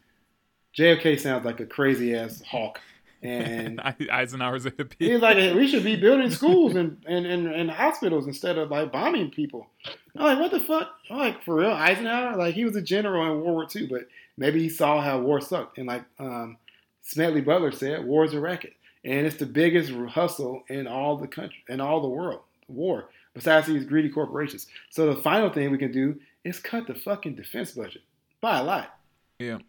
JFK 0.78 1.20
sounds 1.20 1.46
like 1.46 1.60
a 1.60 1.66
crazy 1.66 2.16
ass 2.16 2.42
hawk 2.42 2.82
and 3.26 3.82
Eisenhower's 4.12 4.66
a 4.66 4.72
hippie. 4.72 4.96
He's 5.00 5.22
like, 5.22 5.38
we 5.56 5.68
should 5.68 5.84
be 5.84 5.96
building 5.96 6.30
schools 6.30 6.76
and, 6.76 6.98
and, 7.06 7.26
and, 7.26 7.48
and 7.48 7.72
hospitals 7.72 8.28
instead 8.28 8.58
of 8.58 8.72
like 8.72 8.92
bombing 8.92 9.32
people. 9.32 9.68
I'm 10.16 10.24
like, 10.24 10.40
what 10.40 10.52
the 10.52 10.60
fuck? 10.60 10.90
I'm 11.10 11.18
like, 11.18 11.44
for 11.44 11.56
real, 11.56 11.72
Eisenhower? 11.72 12.38
Like, 12.38 12.56
he 12.56 12.66
was 12.66 12.76
a 12.76 12.82
general 12.82 13.26
in 13.26 13.42
World 13.42 13.54
War 13.54 13.68
II, 13.76 13.88
but 13.88 14.08
maybe 14.38 14.62
he 14.62 14.70
saw 14.70 15.02
how 15.02 15.20
war 15.20 15.42
sucked. 15.42 15.78
And 15.78 15.88
like 15.88 16.04
um, 16.20 16.58
Smedley 17.02 17.42
Butler 17.42 17.72
said, 17.72 18.06
war 18.06 18.26
is 18.26 18.34
a 18.34 18.40
racket. 18.40 18.74
And 19.04 19.28
it's 19.28 19.36
the 19.36 19.46
biggest 19.46 19.92
hustle 19.92 20.64
in 20.68 20.88
all 20.88 21.18
the 21.18 21.28
country, 21.28 21.64
in 21.70 21.80
all 21.80 22.02
the 22.02 22.08
world, 22.08 22.42
war, 22.68 23.10
besides 23.36 23.68
these 23.68 23.86
greedy 23.86 24.10
corporations. 24.10 24.68
So 24.90 25.14
the 25.14 25.22
final 25.22 25.52
thing 25.52 25.70
we 25.70 25.78
can 25.78 25.92
do 25.92 26.20
is 26.44 26.60
cut 26.60 26.88
the 26.88 26.96
fucking 26.96 27.36
defense 27.36 27.72
budget 27.72 28.02
by 28.42 28.60
a 28.60 28.64
lot. 28.64 28.98
Yeah. 29.38 29.60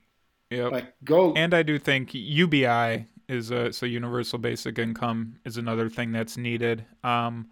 Yeah. 0.51 0.69
Like 0.69 0.95
go. 1.05 1.33
And 1.35 1.53
I 1.53 1.63
do 1.63 1.79
think 1.79 2.15
UBI 2.15 3.07
is 3.29 3.51
a 3.51 3.73
so 3.73 3.87
universal 3.87 4.39
basic 4.39 4.79
income 4.79 5.37
is 5.45 5.57
another 5.57 5.89
thing 5.89 6.13
that's 6.13 6.37
needed. 6.37 6.85
Um, 7.03 7.49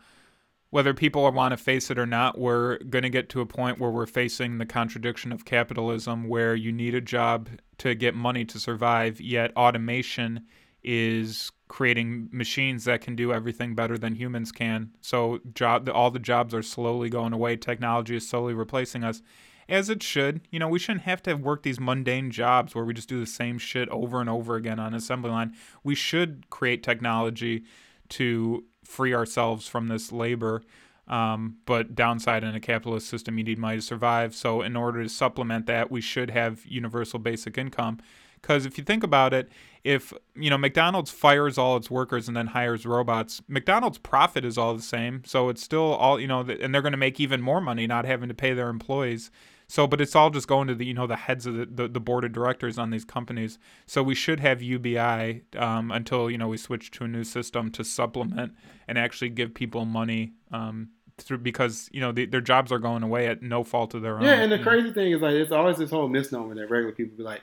whether 0.71 0.93
people 0.93 1.31
want 1.31 1.53
to 1.53 1.57
face 1.57 1.89
it 1.91 1.99
or 2.01 2.07
not, 2.07 2.37
we're 2.37 2.79
going 2.79 3.05
to 3.05 3.09
get 3.09 3.29
to 3.29 3.41
a 3.41 3.47
point 3.47 3.79
where 3.79 3.91
we're 3.91 4.07
facing 4.07 4.59
the 4.59 4.67
contradiction 4.67 5.31
of 5.31 5.45
capitalism, 5.45 6.29
where 6.29 6.57
you 6.57 6.73
need 6.73 6.97
a 6.97 7.01
job 7.01 7.49
to 7.79 7.95
get 7.95 8.17
money 8.17 8.45
to 8.45 8.59
survive, 8.59 9.21
yet 9.21 9.57
automation 9.57 10.45
is 10.83 11.53
creating 11.69 12.29
machines 12.33 12.85
that 12.85 13.01
can 13.01 13.15
do 13.17 13.33
everything 13.33 13.75
better 13.75 13.97
than 13.97 14.17
humans 14.17 14.53
can. 14.53 14.91
So 15.01 15.39
job 15.55 15.89
all 15.89 16.11
the 16.11 16.19
jobs 16.19 16.53
are 16.53 16.63
slowly 16.63 17.09
going 17.09 17.33
away. 17.33 17.57
Technology 17.57 18.17
is 18.17 18.29
slowly 18.29 18.53
replacing 18.53 19.05
us 19.05 19.23
as 19.69 19.89
it 19.89 20.03
should. 20.03 20.41
You 20.51 20.59
know, 20.59 20.69
we 20.69 20.79
shouldn't 20.79 21.05
have 21.05 21.23
to 21.25 21.35
work 21.35 21.63
these 21.63 21.81
mundane 21.81 22.31
jobs 22.31 22.75
where 22.75 22.85
we 22.85 22.95
just 22.95 23.09
do 23.09 23.21
the 23.21 23.27
same 23.27 23.59
shit 23.59 23.89
over 23.89 24.21
and 24.21 24.31
over 24.31 24.57
again 24.57 24.79
on 24.79 24.95
assembly 24.95 25.31
line. 25.31 25.55
We 25.83 25.95
should 25.95 26.49
create 26.51 26.83
technology 26.83 27.65
to 28.11 28.65
free 28.85 29.15
ourselves 29.15 29.67
from 29.67 29.89
this 29.89 30.13
labor. 30.13 30.63
Um, 31.07 31.59
but 31.67 31.95
downside 31.95 32.45
in 32.45 32.55
a 32.55 32.61
capitalist 32.61 33.09
system, 33.09 33.37
you 33.37 33.45
need 33.45 33.59
money 33.59 33.77
to 33.77 33.83
survive. 33.83 34.35
So, 34.35 34.63
in 34.63 34.75
order 34.75 35.03
to 35.03 35.09
supplement 35.09 35.67
that, 35.67 35.91
we 35.91 36.01
should 36.01 36.31
have 36.31 36.65
universal 36.65 37.19
basic 37.19 37.59
income. 37.59 37.99
Because 38.41 38.67
if 38.67 38.77
you 38.77 38.85
think 38.85 39.03
about 39.03 39.33
it, 39.33 39.51
if 39.85 40.13
you 40.35 40.51
know 40.51 40.59
McDonald's 40.59 41.11
fires 41.11 41.57
all 41.57 41.77
its 41.77 41.91
workers 41.91 42.29
and 42.29 42.37
then 42.37 42.49
hires 42.49 42.85
robots, 42.85 43.43
McDonald's 43.49 43.99
profit 43.99 44.45
is 44.45 44.59
all 44.59 44.75
the 44.75 44.83
same. 44.83 45.23
So 45.25 45.49
it's 45.49 45.63
still 45.63 45.95
all 45.95 46.21
you 46.21 46.27
know, 46.27 46.41
and 46.41 46.75
they're 46.75 46.83
going 46.83 46.93
to 46.93 46.99
make 46.99 47.21
even 47.21 47.41
more 47.41 47.61
money 47.61 47.87
not 47.87 48.05
having 48.05 48.29
to 48.29 48.35
pay 48.35 48.53
their 48.53 48.69
employees. 48.69 49.31
So, 49.67 49.87
but 49.87 50.01
it's 50.01 50.15
all 50.15 50.31
just 50.31 50.47
going 50.47 50.69
to 50.69 50.75
the 50.75 50.85
you 50.85 50.95
know 50.95 51.07
the 51.07 51.17
heads 51.17 51.47
of 51.47 51.55
the, 51.55 51.67
the, 51.67 51.89
the 51.89 52.01
board 52.01 52.25
of 52.25 52.33
directors 52.33 52.79
on 52.79 52.91
these 52.91 53.05
companies. 53.05 53.59
So 53.87 54.03
we 54.03 54.15
should 54.15 54.41
have 54.41 54.63
UBI 54.63 55.43
um, 55.57 55.91
until 55.91 56.31
you 56.31 56.39
know 56.39 56.49
we 56.49 56.57
switch 56.57 56.91
to 56.93 57.05
a 57.05 57.09
new 57.09 57.25
system 57.25 57.71
to 57.73 57.85
supplement 57.85 58.53
and 58.87 58.99
actually 58.99 59.31
give 59.31 59.55
people 59.55 59.85
money 59.85 60.35
um, 60.53 60.91
through 61.19 61.39
because 61.39 61.89
you 61.93 62.01
know 62.01 62.13
the, 62.13 62.27
their 62.27 62.41
jobs 62.41 62.73
are 62.73 62.79
going 62.79 63.03
away 63.03 63.27
at 63.27 63.43
no 63.43 63.65
fault 63.65 63.95
of 63.95 64.03
their 64.03 64.17
own. 64.17 64.23
Yeah, 64.23 64.35
and 64.35 64.53
the 64.53 64.59
know. 64.59 64.63
crazy 64.63 64.93
thing 64.93 65.13
is 65.13 65.23
like 65.23 65.35
it's 65.35 65.53
always 65.53 65.79
this 65.79 65.91
whole 65.91 66.09
misnomer 66.09 66.55
that 66.55 66.71
regular 66.71 66.93
people 66.93 67.17
be 67.17 67.23
like, 67.23 67.41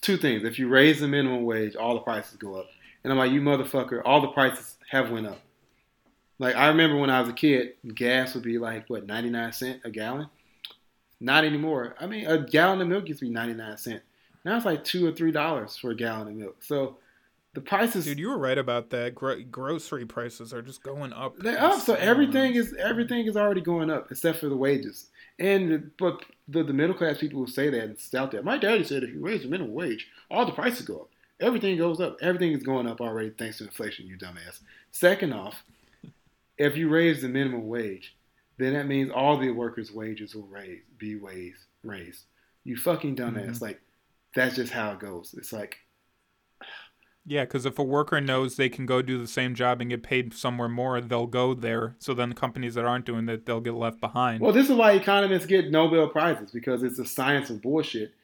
two 0.00 0.16
things: 0.16 0.44
if 0.44 0.58
you 0.58 0.68
raise 0.68 1.00
the 1.00 1.08
minimum 1.08 1.44
wage, 1.44 1.76
all 1.76 1.94
the 1.94 2.00
prices 2.00 2.36
go 2.36 2.54
up, 2.56 2.66
and 3.02 3.12
I'm 3.12 3.18
like, 3.18 3.32
you 3.32 3.40
motherfucker, 3.40 4.02
all 4.04 4.20
the 4.20 4.28
prices 4.28 4.76
have 4.90 5.10
went 5.10 5.26
up. 5.26 5.40
Like 6.38 6.54
I 6.54 6.68
remember 6.68 6.96
when 6.96 7.10
I 7.10 7.20
was 7.20 7.30
a 7.30 7.34
kid, 7.34 7.74
gas 7.94 8.34
would 8.34 8.44
be 8.44 8.58
like 8.58 8.88
what 8.88 9.06
ninety 9.06 9.30
nine 9.30 9.52
cent 9.52 9.80
a 9.84 9.90
gallon. 9.90 10.28
Not 11.20 11.44
anymore. 11.44 11.94
I 11.98 12.06
mean, 12.06 12.26
a 12.26 12.38
gallon 12.38 12.80
of 12.82 12.88
milk 12.88 13.08
used 13.08 13.20
to 13.20 13.26
be 13.26 13.30
ninety 13.32 13.54
nine 13.54 13.76
cent. 13.78 14.02
Now 14.44 14.56
it's 14.56 14.66
like 14.66 14.84
two 14.84 15.06
or 15.06 15.12
three 15.12 15.32
dollars 15.32 15.76
for 15.76 15.90
a 15.90 15.94
gallon 15.96 16.28
of 16.28 16.34
milk. 16.34 16.62
So 16.62 16.98
the 17.54 17.60
prices, 17.62 18.04
Dude, 18.04 18.18
you 18.18 18.28
were 18.28 18.38
right 18.38 18.58
about 18.58 18.90
that. 18.90 19.14
Gro- 19.14 19.42
grocery 19.44 20.04
prices 20.04 20.52
are 20.52 20.60
just 20.60 20.82
going 20.82 21.12
up. 21.14 21.38
they're 21.38 21.58
up. 21.60 21.80
So 21.80 21.94
everything 21.94 22.54
is 22.54 22.74
everything 22.78 23.26
is 23.26 23.36
already 23.36 23.62
going 23.62 23.90
up 23.90 24.08
except 24.10 24.38
for 24.38 24.48
the 24.48 24.56
wages. 24.56 25.06
And 25.38 25.90
but 25.98 26.20
the, 26.48 26.62
the 26.62 26.72
middle 26.72 26.94
class 26.94 27.18
people 27.18 27.40
who 27.40 27.46
say 27.50 27.70
that 27.70 27.84
it's 27.90 28.14
out 28.14 28.30
there. 28.30 28.42
My 28.42 28.58
daddy 28.58 28.84
said 28.84 29.02
if 29.02 29.10
you 29.10 29.20
raise 29.20 29.42
the 29.42 29.48
minimum 29.48 29.72
wage, 29.74 30.06
all 30.30 30.44
the 30.44 30.52
prices 30.52 30.86
go 30.86 31.00
up. 31.00 31.08
Everything 31.40 31.76
goes 31.76 32.00
up. 32.00 32.16
Everything 32.22 32.52
is 32.52 32.62
going 32.62 32.86
up 32.86 33.00
already 33.00 33.30
thanks 33.30 33.58
to 33.58 33.64
inflation. 33.64 34.06
You 34.06 34.16
dumbass. 34.16 34.60
Second 34.92 35.32
off, 35.32 35.62
if 36.58 36.76
you 36.76 36.88
raise 36.88 37.20
the 37.22 37.28
minimum 37.28 37.68
wage, 37.68 38.14
then 38.58 38.74
that 38.74 38.86
means 38.86 39.10
all 39.10 39.36
the 39.38 39.50
workers' 39.50 39.92
wages 39.92 40.34
will 40.34 40.46
raise, 40.46 40.82
be 40.98 41.14
raised. 41.16 41.64
Raised. 41.82 42.24
You 42.64 42.76
fucking 42.76 43.16
dumbass. 43.16 43.56
Mhm. 43.58 43.60
Like 43.60 43.80
that's 44.34 44.56
just 44.56 44.72
how 44.72 44.92
it 44.92 44.98
goes. 45.00 45.34
It's 45.36 45.52
like 45.52 45.78
Yeah, 47.28 47.44
because 47.44 47.66
if 47.66 47.78
a 47.78 47.82
worker 47.82 48.20
knows 48.20 48.54
they 48.56 48.68
can 48.68 48.86
go 48.86 49.02
do 49.02 49.18
the 49.18 49.26
same 49.26 49.54
job 49.56 49.80
and 49.80 49.90
get 49.90 50.02
paid 50.04 50.32
somewhere 50.32 50.68
more, 50.68 51.00
they'll 51.00 51.26
go 51.26 51.54
there. 51.54 51.96
So 51.98 52.14
then 52.14 52.28
the 52.28 52.34
companies 52.36 52.74
that 52.74 52.84
aren't 52.84 53.04
doing 53.04 53.26
that, 53.26 53.46
they'll 53.46 53.60
get 53.60 53.74
left 53.74 54.00
behind. 54.00 54.40
Well, 54.40 54.52
this 54.52 54.70
is 54.70 54.76
why 54.76 54.92
economists 54.92 55.46
get 55.46 55.70
Nobel 55.70 56.08
prizes 56.08 56.52
because 56.52 56.84
it's 56.84 56.96
the 56.98 57.04
science 57.04 57.50
of 57.50 57.62
bullshit, 57.62 58.14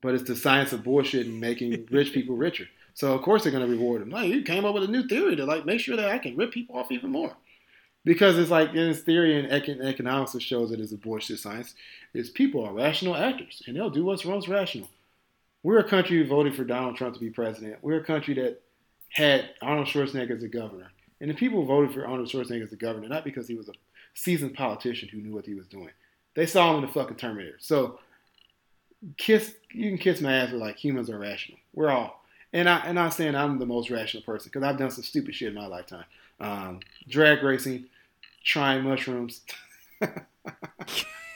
but 0.00 0.14
it's 0.14 0.24
the 0.24 0.36
science 0.36 0.72
of 0.72 0.84
bullshit 0.84 1.26
and 1.26 1.38
making 1.40 1.86
rich 1.90 2.12
people 2.12 2.36
richer. 2.36 2.66
So 2.94 3.12
of 3.14 3.20
course 3.20 3.42
they're 3.42 3.52
going 3.52 3.66
to 3.66 3.70
reward 3.70 4.00
them. 4.00 4.08
Like 4.10 4.30
you 4.30 4.42
came 4.42 4.64
up 4.64 4.74
with 4.74 4.84
a 4.84 4.88
new 4.88 5.06
theory 5.06 5.36
to 5.36 5.44
like 5.44 5.66
make 5.66 5.80
sure 5.80 5.96
that 5.96 6.08
I 6.08 6.18
can 6.18 6.34
rip 6.34 6.50
people 6.50 6.76
off 6.76 6.90
even 6.90 7.10
more, 7.10 7.36
because 8.06 8.38
it's 8.38 8.52
like 8.52 8.72
in 8.72 8.94
theory 8.94 9.36
and 9.36 9.50
econ- 9.50 9.84
economics 9.84 10.32
that 10.32 10.40
shows 10.40 10.70
that 10.70 10.78
it 10.78 10.84
is 10.84 10.92
a 10.92 10.96
bullshit 10.96 11.40
science. 11.40 11.74
Is 12.14 12.30
people 12.30 12.64
are 12.64 12.72
rational 12.72 13.16
actors 13.16 13.62
and 13.66 13.76
they'll 13.76 13.90
do 13.90 14.04
what's 14.04 14.24
most 14.24 14.48
rational. 14.48 14.88
We're 15.62 15.80
a 15.80 15.88
country 15.88 16.16
who 16.16 16.26
voted 16.26 16.54
for 16.54 16.64
Donald 16.64 16.96
Trump 16.96 17.14
to 17.14 17.20
be 17.20 17.30
president. 17.30 17.78
We're 17.82 17.98
a 17.98 18.04
country 18.04 18.32
that 18.34 18.62
had 19.10 19.50
Arnold 19.60 19.88
Schwarzenegger 19.88 20.36
as 20.36 20.44
a 20.44 20.48
governor, 20.48 20.92
and 21.20 21.28
the 21.28 21.34
people 21.34 21.64
voted 21.64 21.92
for 21.92 22.06
Arnold 22.06 22.28
Schwarzenegger 22.28 22.62
as 22.62 22.72
a 22.72 22.76
governor 22.76 23.08
not 23.08 23.24
because 23.24 23.48
he 23.48 23.54
was 23.54 23.68
a 23.68 23.72
seasoned 24.14 24.54
politician 24.54 25.08
who 25.08 25.18
knew 25.18 25.34
what 25.34 25.44
he 25.44 25.54
was 25.54 25.66
doing. 25.66 25.90
They 26.34 26.46
saw 26.46 26.70
him 26.70 26.76
in 26.76 26.86
the 26.86 26.92
fucking 26.92 27.16
Terminator. 27.16 27.56
So 27.58 27.98
kiss 29.16 29.54
you 29.72 29.90
can 29.90 29.98
kiss 29.98 30.20
my 30.20 30.32
ass 30.32 30.52
with 30.52 30.60
like 30.60 30.76
humans 30.76 31.10
are 31.10 31.18
rational. 31.18 31.58
We're 31.74 31.90
all 31.90 32.22
and 32.52 32.68
I 32.68 32.78
and 32.86 33.00
I'm 33.00 33.10
saying 33.10 33.34
I'm 33.34 33.58
the 33.58 33.66
most 33.66 33.90
rational 33.90 34.22
person 34.22 34.50
because 34.52 34.66
I've 34.66 34.78
done 34.78 34.92
some 34.92 35.02
stupid 35.02 35.34
shit 35.34 35.48
in 35.48 35.54
my 35.54 35.66
lifetime. 35.66 36.04
Um, 36.38 36.80
drag 37.08 37.42
racing, 37.42 37.86
trying 38.46 38.82
mushrooms. 38.84 39.42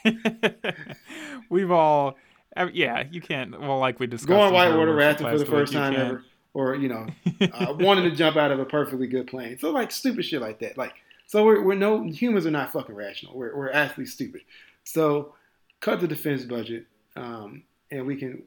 We've 1.51 1.71
all, 1.71 2.17
uh, 2.57 2.69
yeah, 2.73 3.05
you 3.11 3.21
can't. 3.21 3.61
Well, 3.61 3.79
like 3.79 4.01
we 4.01 4.07
discussed, 4.07 4.29
going 4.29 4.49
in 4.49 4.55
whitewater 4.55 4.95
rafting 4.95 5.27
for 5.27 5.39
the 5.39 5.45
first 5.45 5.73
week, 5.73 5.79
time 5.79 5.95
ever, 5.95 6.25
or 6.55 6.75
you 6.75 6.89
know, 6.89 7.07
uh, 7.53 7.75
wanting 7.79 8.05
to 8.05 8.11
jump 8.17 8.37
out 8.37 8.51
of 8.51 8.61
a 8.61 8.65
perfectly 8.65 9.07
good 9.07 9.27
plane. 9.27 9.59
So 9.59 9.71
like 9.71 9.91
stupid 9.91 10.25
shit 10.25 10.41
like 10.41 10.61
that. 10.61 10.79
Like 10.79 10.95
so 11.27 11.45
we're, 11.45 11.63
we're 11.63 11.75
no 11.75 12.05
humans 12.05 12.47
are 12.47 12.51
not 12.51 12.73
fucking 12.73 12.95
rational. 12.95 13.37
We're 13.37 13.55
we're 13.55 13.73
actually 13.73 14.07
stupid. 14.07 14.43
So 14.85 15.35
cut 15.81 16.01
the 16.01 16.09
defense 16.09 16.45
budget, 16.45 16.87
um, 17.17 17.65
and 17.91 18.07
we 18.07 18.17
can 18.17 18.43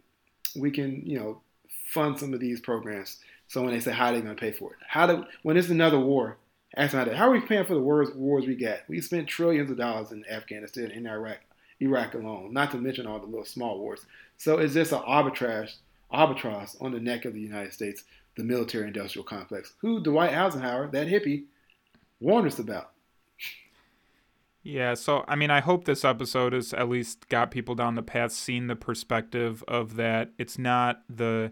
we 0.55 0.71
can 0.71 1.03
you 1.05 1.19
know 1.19 1.41
fund 1.89 2.17
some 2.17 2.33
of 2.33 2.39
these 2.39 2.59
programs. 2.59 3.17
So 3.47 3.61
when 3.61 3.73
they 3.73 3.79
say 3.79 3.91
how 3.91 4.07
are 4.07 4.13
they 4.13 4.21
going 4.21 4.35
to 4.35 4.39
pay 4.39 4.51
for 4.51 4.71
it, 4.71 4.79
how 4.87 5.05
do 5.05 5.25
when 5.43 5.57
it's 5.57 5.69
another 5.69 5.99
war, 5.99 6.37
ask 6.75 6.91
them 6.91 6.99
how, 6.99 7.05
to, 7.05 7.17
how 7.17 7.27
are 7.27 7.31
we 7.31 7.41
paying 7.41 7.65
for 7.65 7.73
the 7.73 7.81
wars 7.81 8.09
wars 8.15 8.45
we 8.45 8.55
got? 8.55 8.79
We 8.87 9.01
spent 9.01 9.27
trillions 9.27 9.71
of 9.71 9.77
dollars 9.77 10.11
in 10.11 10.25
Afghanistan, 10.29 10.91
in 10.91 11.07
Iraq, 11.07 11.39
Iraq 11.79 12.13
alone. 12.13 12.53
Not 12.53 12.71
to 12.71 12.77
mention 12.77 13.07
all 13.07 13.19
the 13.19 13.25
little 13.25 13.45
small 13.45 13.79
wars. 13.79 14.05
So 14.37 14.57
it's 14.57 14.73
just 14.73 14.91
an 14.91 14.99
arbitrage 14.99 15.75
arbitrage 16.13 16.79
on 16.81 16.91
the 16.91 16.99
neck 16.99 17.25
of 17.25 17.33
the 17.33 17.41
United 17.41 17.73
States, 17.73 18.03
the 18.37 18.43
military 18.43 18.87
industrial 18.87 19.25
complex, 19.25 19.73
who 19.79 20.01
Dwight 20.01 20.33
Eisenhower, 20.33 20.87
that 20.87 21.07
hippie, 21.07 21.45
warned 22.19 22.47
us 22.47 22.59
about. 22.59 22.91
Yeah, 24.61 24.93
so 24.93 25.25
I 25.27 25.35
mean, 25.35 25.51
I 25.51 25.59
hope 25.59 25.83
this 25.83 26.05
episode 26.05 26.53
has 26.53 26.73
at 26.73 26.87
least 26.87 27.27
got 27.27 27.51
people 27.51 27.75
down 27.75 27.95
the 27.95 28.03
path, 28.03 28.31
seen 28.31 28.67
the 28.67 28.77
perspective 28.77 29.63
of 29.67 29.97
that 29.97 30.31
it's 30.37 30.57
not 30.57 31.03
the 31.09 31.51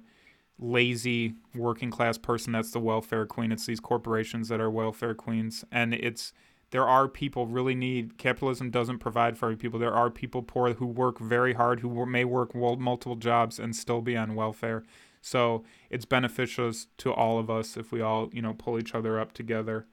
lazy 0.61 1.33
working 1.55 1.89
class 1.89 2.17
person 2.17 2.53
that's 2.53 2.71
the 2.71 2.79
welfare 2.79 3.25
queen. 3.25 3.51
It's 3.51 3.65
these 3.65 3.79
corporations 3.79 4.47
that 4.47 4.61
are 4.61 4.69
welfare 4.69 5.15
queens, 5.15 5.65
and 5.71 5.93
it's 5.93 6.31
there 6.69 6.87
are 6.87 7.07
people 7.07 7.47
really 7.47 7.75
need 7.75 8.17
capitalism 8.17 8.69
doesn't 8.69 8.99
provide 8.99 9.37
for 9.37 9.53
people. 9.55 9.79
There 9.79 9.93
are 9.93 10.09
people 10.09 10.41
poor 10.41 10.73
who 10.73 10.85
work 10.85 11.19
very 11.19 11.53
hard, 11.53 11.81
who 11.81 12.05
may 12.05 12.23
work 12.23 12.55
multiple 12.55 13.17
jobs 13.17 13.59
and 13.59 13.75
still 13.75 14.01
be 14.01 14.15
on 14.15 14.35
welfare. 14.35 14.83
So 15.21 15.63
it's 15.89 16.05
beneficial 16.05 16.71
to 16.97 17.13
all 17.13 17.39
of 17.39 17.49
us 17.49 17.75
if 17.75 17.91
we 17.91 18.01
all 18.01 18.29
you 18.31 18.41
know 18.41 18.53
pull 18.53 18.79
each 18.79 18.95
other 18.95 19.19
up 19.19 19.33
together. 19.33 19.87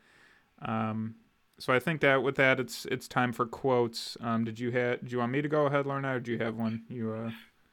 Um, 0.62 1.16
so 1.58 1.72
I 1.72 1.80
think 1.80 2.00
that 2.02 2.22
with 2.22 2.36
that, 2.36 2.60
it's 2.60 2.84
it's 2.86 3.08
time 3.08 3.32
for 3.32 3.46
quotes. 3.46 4.16
Um, 4.20 4.44
did 4.44 4.60
you 4.60 4.70
have? 4.72 5.04
Do 5.04 5.10
you 5.10 5.18
want 5.18 5.32
me 5.32 5.42
to 5.42 5.48
go 5.48 5.66
ahead, 5.66 5.86
Lorna, 5.86 6.16
or 6.16 6.20
do 6.20 6.32
you 6.32 6.38
have 6.38 6.56
one? 6.56 6.84
You 6.88 7.12
uh, 7.12 7.30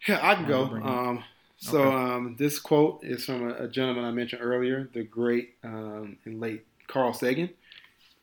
Yeah, 0.08 0.20
I 0.22 0.36
can 0.36 0.48
go. 0.48 0.64
Um, 0.64 1.24
so 1.58 1.84
Okay. 1.84 1.94
um, 1.94 2.36
this 2.38 2.60
quote 2.60 3.00
is 3.04 3.26
from 3.26 3.50
a, 3.50 3.66
a 3.66 3.68
gentleman 3.68 4.06
I 4.06 4.12
mentioned 4.12 4.42
earlier, 4.44 4.90
the 4.94 5.04
great 5.04 5.56
um, 5.64 6.18
and 6.26 6.40
late 6.40 6.66
Carl 6.88 7.14
Sagan. 7.14 7.50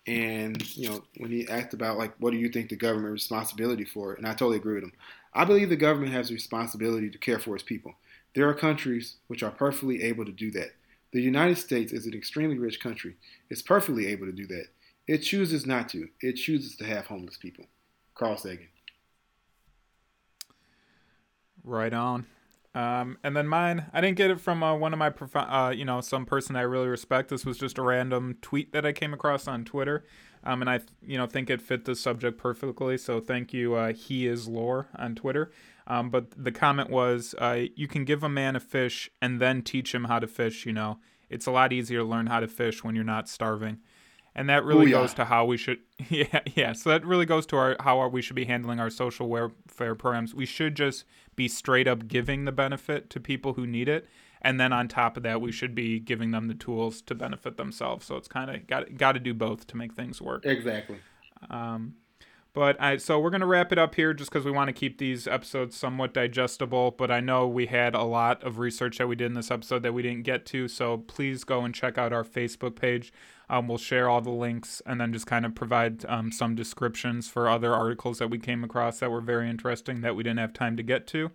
And 0.06 0.62
you 0.76 0.88
know, 0.88 1.04
when 1.18 1.30
he 1.30 1.48
asked 1.48 1.74
about 1.74 1.98
like, 1.98 2.14
what 2.18 2.32
do 2.32 2.38
you 2.38 2.48
think 2.48 2.70
the 2.70 2.76
government 2.76 3.12
responsibility 3.12 3.84
for? 3.84 4.14
And 4.14 4.26
I 4.26 4.30
totally 4.32 4.56
agree 4.58 4.74
with 4.76 4.84
him. 4.84 4.92
I 5.34 5.44
believe 5.44 5.68
the 5.68 5.76
government 5.76 6.12
has 6.12 6.30
a 6.30 6.34
responsibility 6.34 7.10
to 7.10 7.18
care 7.18 7.38
for 7.38 7.54
its 7.54 7.64
people. 7.64 7.94
There 8.34 8.48
are 8.48 8.54
countries 8.54 9.16
which 9.28 9.42
are 9.42 9.50
perfectly 9.50 10.02
able 10.02 10.24
to 10.24 10.32
do 10.32 10.50
that. 10.52 10.72
The 11.12 11.22
United 11.22 11.58
States 11.58 11.92
is 11.92 12.06
an 12.06 12.14
extremely 12.14 12.58
rich 12.58 12.80
country. 12.80 13.16
It's 13.50 13.62
perfectly 13.62 14.08
able 14.08 14.26
to 14.26 14.32
do 14.32 14.46
that. 14.48 14.66
It 15.06 15.18
chooses 15.18 15.66
not 15.66 15.88
to. 15.90 16.08
It 16.20 16.34
chooses 16.34 16.76
to 16.76 16.84
have 16.84 17.06
homeless 17.06 17.36
people. 17.36 17.66
Carl 18.14 18.36
Sagan. 18.36 18.68
right 21.64 21.92
on. 21.92 22.26
Um, 22.74 23.18
and 23.22 23.36
then 23.36 23.46
mine, 23.48 23.86
I 23.92 24.00
didn't 24.00 24.16
get 24.16 24.30
it 24.30 24.40
from 24.40 24.62
uh, 24.62 24.74
one 24.74 24.94
of 24.94 24.98
my, 24.98 25.10
prof- 25.10 25.36
uh, 25.36 25.72
you 25.74 25.84
know, 25.84 26.00
some 26.00 26.24
person 26.24 26.56
I 26.56 26.62
really 26.62 26.88
respect. 26.88 27.28
This 27.28 27.44
was 27.44 27.58
just 27.58 27.76
a 27.76 27.82
random 27.82 28.38
tweet 28.40 28.72
that 28.72 28.86
I 28.86 28.92
came 28.92 29.12
across 29.12 29.46
on 29.46 29.64
Twitter, 29.64 30.06
um, 30.42 30.62
and 30.62 30.70
I, 30.70 30.80
you 31.06 31.18
know, 31.18 31.26
think 31.26 31.50
it 31.50 31.60
fit 31.60 31.84
the 31.84 31.94
subject 31.94 32.38
perfectly. 32.38 32.96
So 32.96 33.20
thank 33.20 33.52
you, 33.52 33.74
uh, 33.74 33.92
he 33.92 34.26
is 34.26 34.48
lore 34.48 34.88
on 34.96 35.14
Twitter. 35.14 35.52
Um, 35.86 36.08
but 36.08 36.30
the 36.42 36.52
comment 36.52 36.88
was, 36.88 37.34
uh, 37.38 37.64
you 37.74 37.88
can 37.88 38.04
give 38.06 38.22
a 38.22 38.28
man 38.28 38.56
a 38.56 38.60
fish 38.60 39.10
and 39.20 39.40
then 39.40 39.62
teach 39.62 39.94
him 39.94 40.04
how 40.04 40.18
to 40.18 40.26
fish. 40.26 40.64
You 40.64 40.72
know, 40.72 40.98
it's 41.28 41.46
a 41.46 41.50
lot 41.50 41.72
easier 41.72 41.98
to 41.98 42.04
learn 42.04 42.28
how 42.28 42.40
to 42.40 42.48
fish 42.48 42.82
when 42.82 42.94
you're 42.94 43.04
not 43.04 43.28
starving. 43.28 43.78
And 44.34 44.48
that 44.48 44.64
really 44.64 44.86
Booyah. 44.86 44.92
goes 44.92 45.14
to 45.14 45.26
how 45.26 45.44
we 45.44 45.56
should, 45.58 45.80
yeah, 46.08 46.40
yeah. 46.54 46.72
So 46.72 46.90
that 46.90 47.04
really 47.04 47.26
goes 47.26 47.44
to 47.46 47.56
our 47.56 47.76
how 47.80 48.06
we 48.08 48.22
should 48.22 48.36
be 48.36 48.46
handling 48.46 48.80
our 48.80 48.90
social 48.90 49.28
welfare 49.28 49.94
programs. 49.94 50.34
We 50.34 50.46
should 50.46 50.74
just 50.74 51.04
be 51.36 51.48
straight 51.48 51.86
up 51.86 52.08
giving 52.08 52.44
the 52.44 52.52
benefit 52.52 53.10
to 53.10 53.20
people 53.20 53.54
who 53.54 53.66
need 53.66 53.88
it, 53.88 54.08
and 54.40 54.58
then 54.58 54.72
on 54.72 54.88
top 54.88 55.16
of 55.16 55.22
that, 55.24 55.40
we 55.40 55.52
should 55.52 55.74
be 55.74 56.00
giving 56.00 56.30
them 56.30 56.48
the 56.48 56.54
tools 56.54 57.02
to 57.02 57.14
benefit 57.14 57.58
themselves. 57.58 58.06
So 58.06 58.16
it's 58.16 58.28
kind 58.28 58.50
of 58.50 58.66
got 58.66 58.96
got 58.96 59.12
to 59.12 59.20
do 59.20 59.34
both 59.34 59.66
to 59.66 59.76
make 59.76 59.92
things 59.94 60.22
work. 60.22 60.46
Exactly. 60.46 60.98
Um, 61.50 61.96
but 62.54 62.78
I 62.80 62.98
so 62.98 63.18
we're 63.18 63.30
gonna 63.30 63.46
wrap 63.46 63.72
it 63.72 63.78
up 63.78 63.94
here 63.94 64.12
just 64.12 64.30
because 64.30 64.44
we 64.44 64.50
want 64.50 64.68
to 64.68 64.72
keep 64.74 64.98
these 64.98 65.26
episodes 65.26 65.76
somewhat 65.76 66.12
digestible. 66.12 66.90
But 66.90 67.10
I 67.10 67.20
know 67.20 67.48
we 67.48 67.66
had 67.66 67.94
a 67.94 68.02
lot 68.02 68.42
of 68.42 68.58
research 68.58 68.98
that 68.98 69.06
we 69.08 69.16
did 69.16 69.26
in 69.26 69.34
this 69.34 69.50
episode 69.50 69.82
that 69.84 69.94
we 69.94 70.02
didn't 70.02 70.22
get 70.24 70.44
to. 70.46 70.68
So 70.68 70.98
please 70.98 71.44
go 71.44 71.62
and 71.62 71.74
check 71.74 71.96
out 71.96 72.12
our 72.12 72.24
Facebook 72.24 72.76
page. 72.76 73.12
Um, 73.52 73.68
we'll 73.68 73.76
share 73.76 74.08
all 74.08 74.22
the 74.22 74.30
links 74.30 74.80
and 74.86 74.98
then 74.98 75.12
just 75.12 75.26
kind 75.26 75.44
of 75.44 75.54
provide 75.54 76.06
um, 76.06 76.32
some 76.32 76.54
descriptions 76.54 77.28
for 77.28 77.50
other 77.50 77.74
articles 77.74 78.18
that 78.18 78.28
we 78.28 78.38
came 78.38 78.64
across 78.64 79.00
that 79.00 79.10
were 79.10 79.20
very 79.20 79.50
interesting 79.50 80.00
that 80.00 80.16
we 80.16 80.22
didn't 80.22 80.38
have 80.38 80.54
time 80.54 80.74
to 80.78 80.82
get 80.82 81.06
to. 81.08 81.30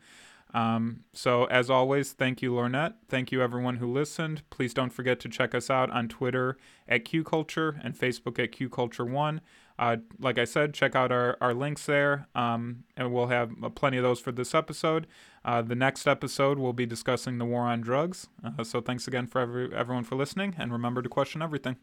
Um, 0.52 1.04
so, 1.14 1.46
as 1.46 1.70
always, 1.70 2.14
thank 2.14 2.42
you, 2.42 2.54
Lornett. 2.54 2.96
Thank 3.08 3.32
you, 3.32 3.44
everyone 3.44 3.76
who 3.76 3.86
listened. 3.86 4.42
Please 4.50 4.74
don't 4.74 4.90
forget 4.90 5.20
to 5.20 5.30
check 5.30 5.54
us 5.54 5.70
out 5.70 5.92
on 5.92 6.08
Twitter 6.08 6.58
at 6.88 7.06
Q 7.06 7.24
Culture 7.24 7.80
and 7.84 7.96
Facebook 7.96 8.44
at 8.44 8.52
Q 8.52 8.68
Culture 8.68 9.06
One. 9.06 9.42
Uh, 9.78 9.98
like 10.20 10.40
I 10.40 10.46
said, 10.46 10.74
check 10.74 10.96
out 10.96 11.12
our, 11.12 11.38
our 11.40 11.54
links 11.54 11.86
there, 11.86 12.28
um, 12.34 12.86
and 12.96 13.14
we'll 13.14 13.28
have 13.28 13.52
uh, 13.62 13.70
plenty 13.70 13.98
of 13.98 14.04
those 14.04 14.20
for 14.20 14.32
this 14.32 14.56
episode. 14.56 15.06
Uh, 15.46 15.62
the 15.62 15.76
next 15.76 16.08
episode, 16.08 16.58
we'll 16.58 16.74
be 16.74 16.88
discussing 16.88 17.38
the 17.38 17.46
war 17.46 17.62
on 17.62 17.82
drugs. 17.82 18.28
Uh, 18.44 18.64
so, 18.64 18.82
thanks 18.82 19.08
again 19.08 19.28
for 19.28 19.40
every, 19.40 19.72
everyone 19.76 20.04
for 20.04 20.16
listening, 20.16 20.56
and 20.58 20.72
remember 20.72 21.04
to 21.04 21.10
question 21.10 21.44
everything. 21.44 21.76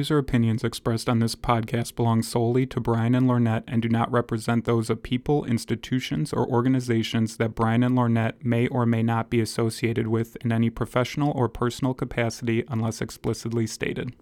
Views 0.00 0.10
or 0.10 0.16
opinions 0.16 0.64
expressed 0.64 1.10
on 1.10 1.18
this 1.18 1.34
podcast 1.34 1.94
belong 1.94 2.22
solely 2.22 2.64
to 2.64 2.80
Brian 2.80 3.14
and 3.14 3.26
Lornett 3.26 3.64
and 3.68 3.82
do 3.82 3.88
not 3.90 4.10
represent 4.10 4.64
those 4.64 4.88
of 4.88 5.02
people, 5.02 5.44
institutions, 5.44 6.32
or 6.32 6.48
organizations 6.48 7.36
that 7.36 7.54
Brian 7.54 7.82
and 7.82 7.94
Lornett 7.94 8.42
may 8.42 8.66
or 8.68 8.86
may 8.86 9.02
not 9.02 9.28
be 9.28 9.42
associated 9.42 10.06
with 10.06 10.38
in 10.42 10.52
any 10.52 10.70
professional 10.70 11.32
or 11.32 11.50
personal 11.50 11.92
capacity 11.92 12.64
unless 12.66 13.02
explicitly 13.02 13.66
stated. 13.66 14.14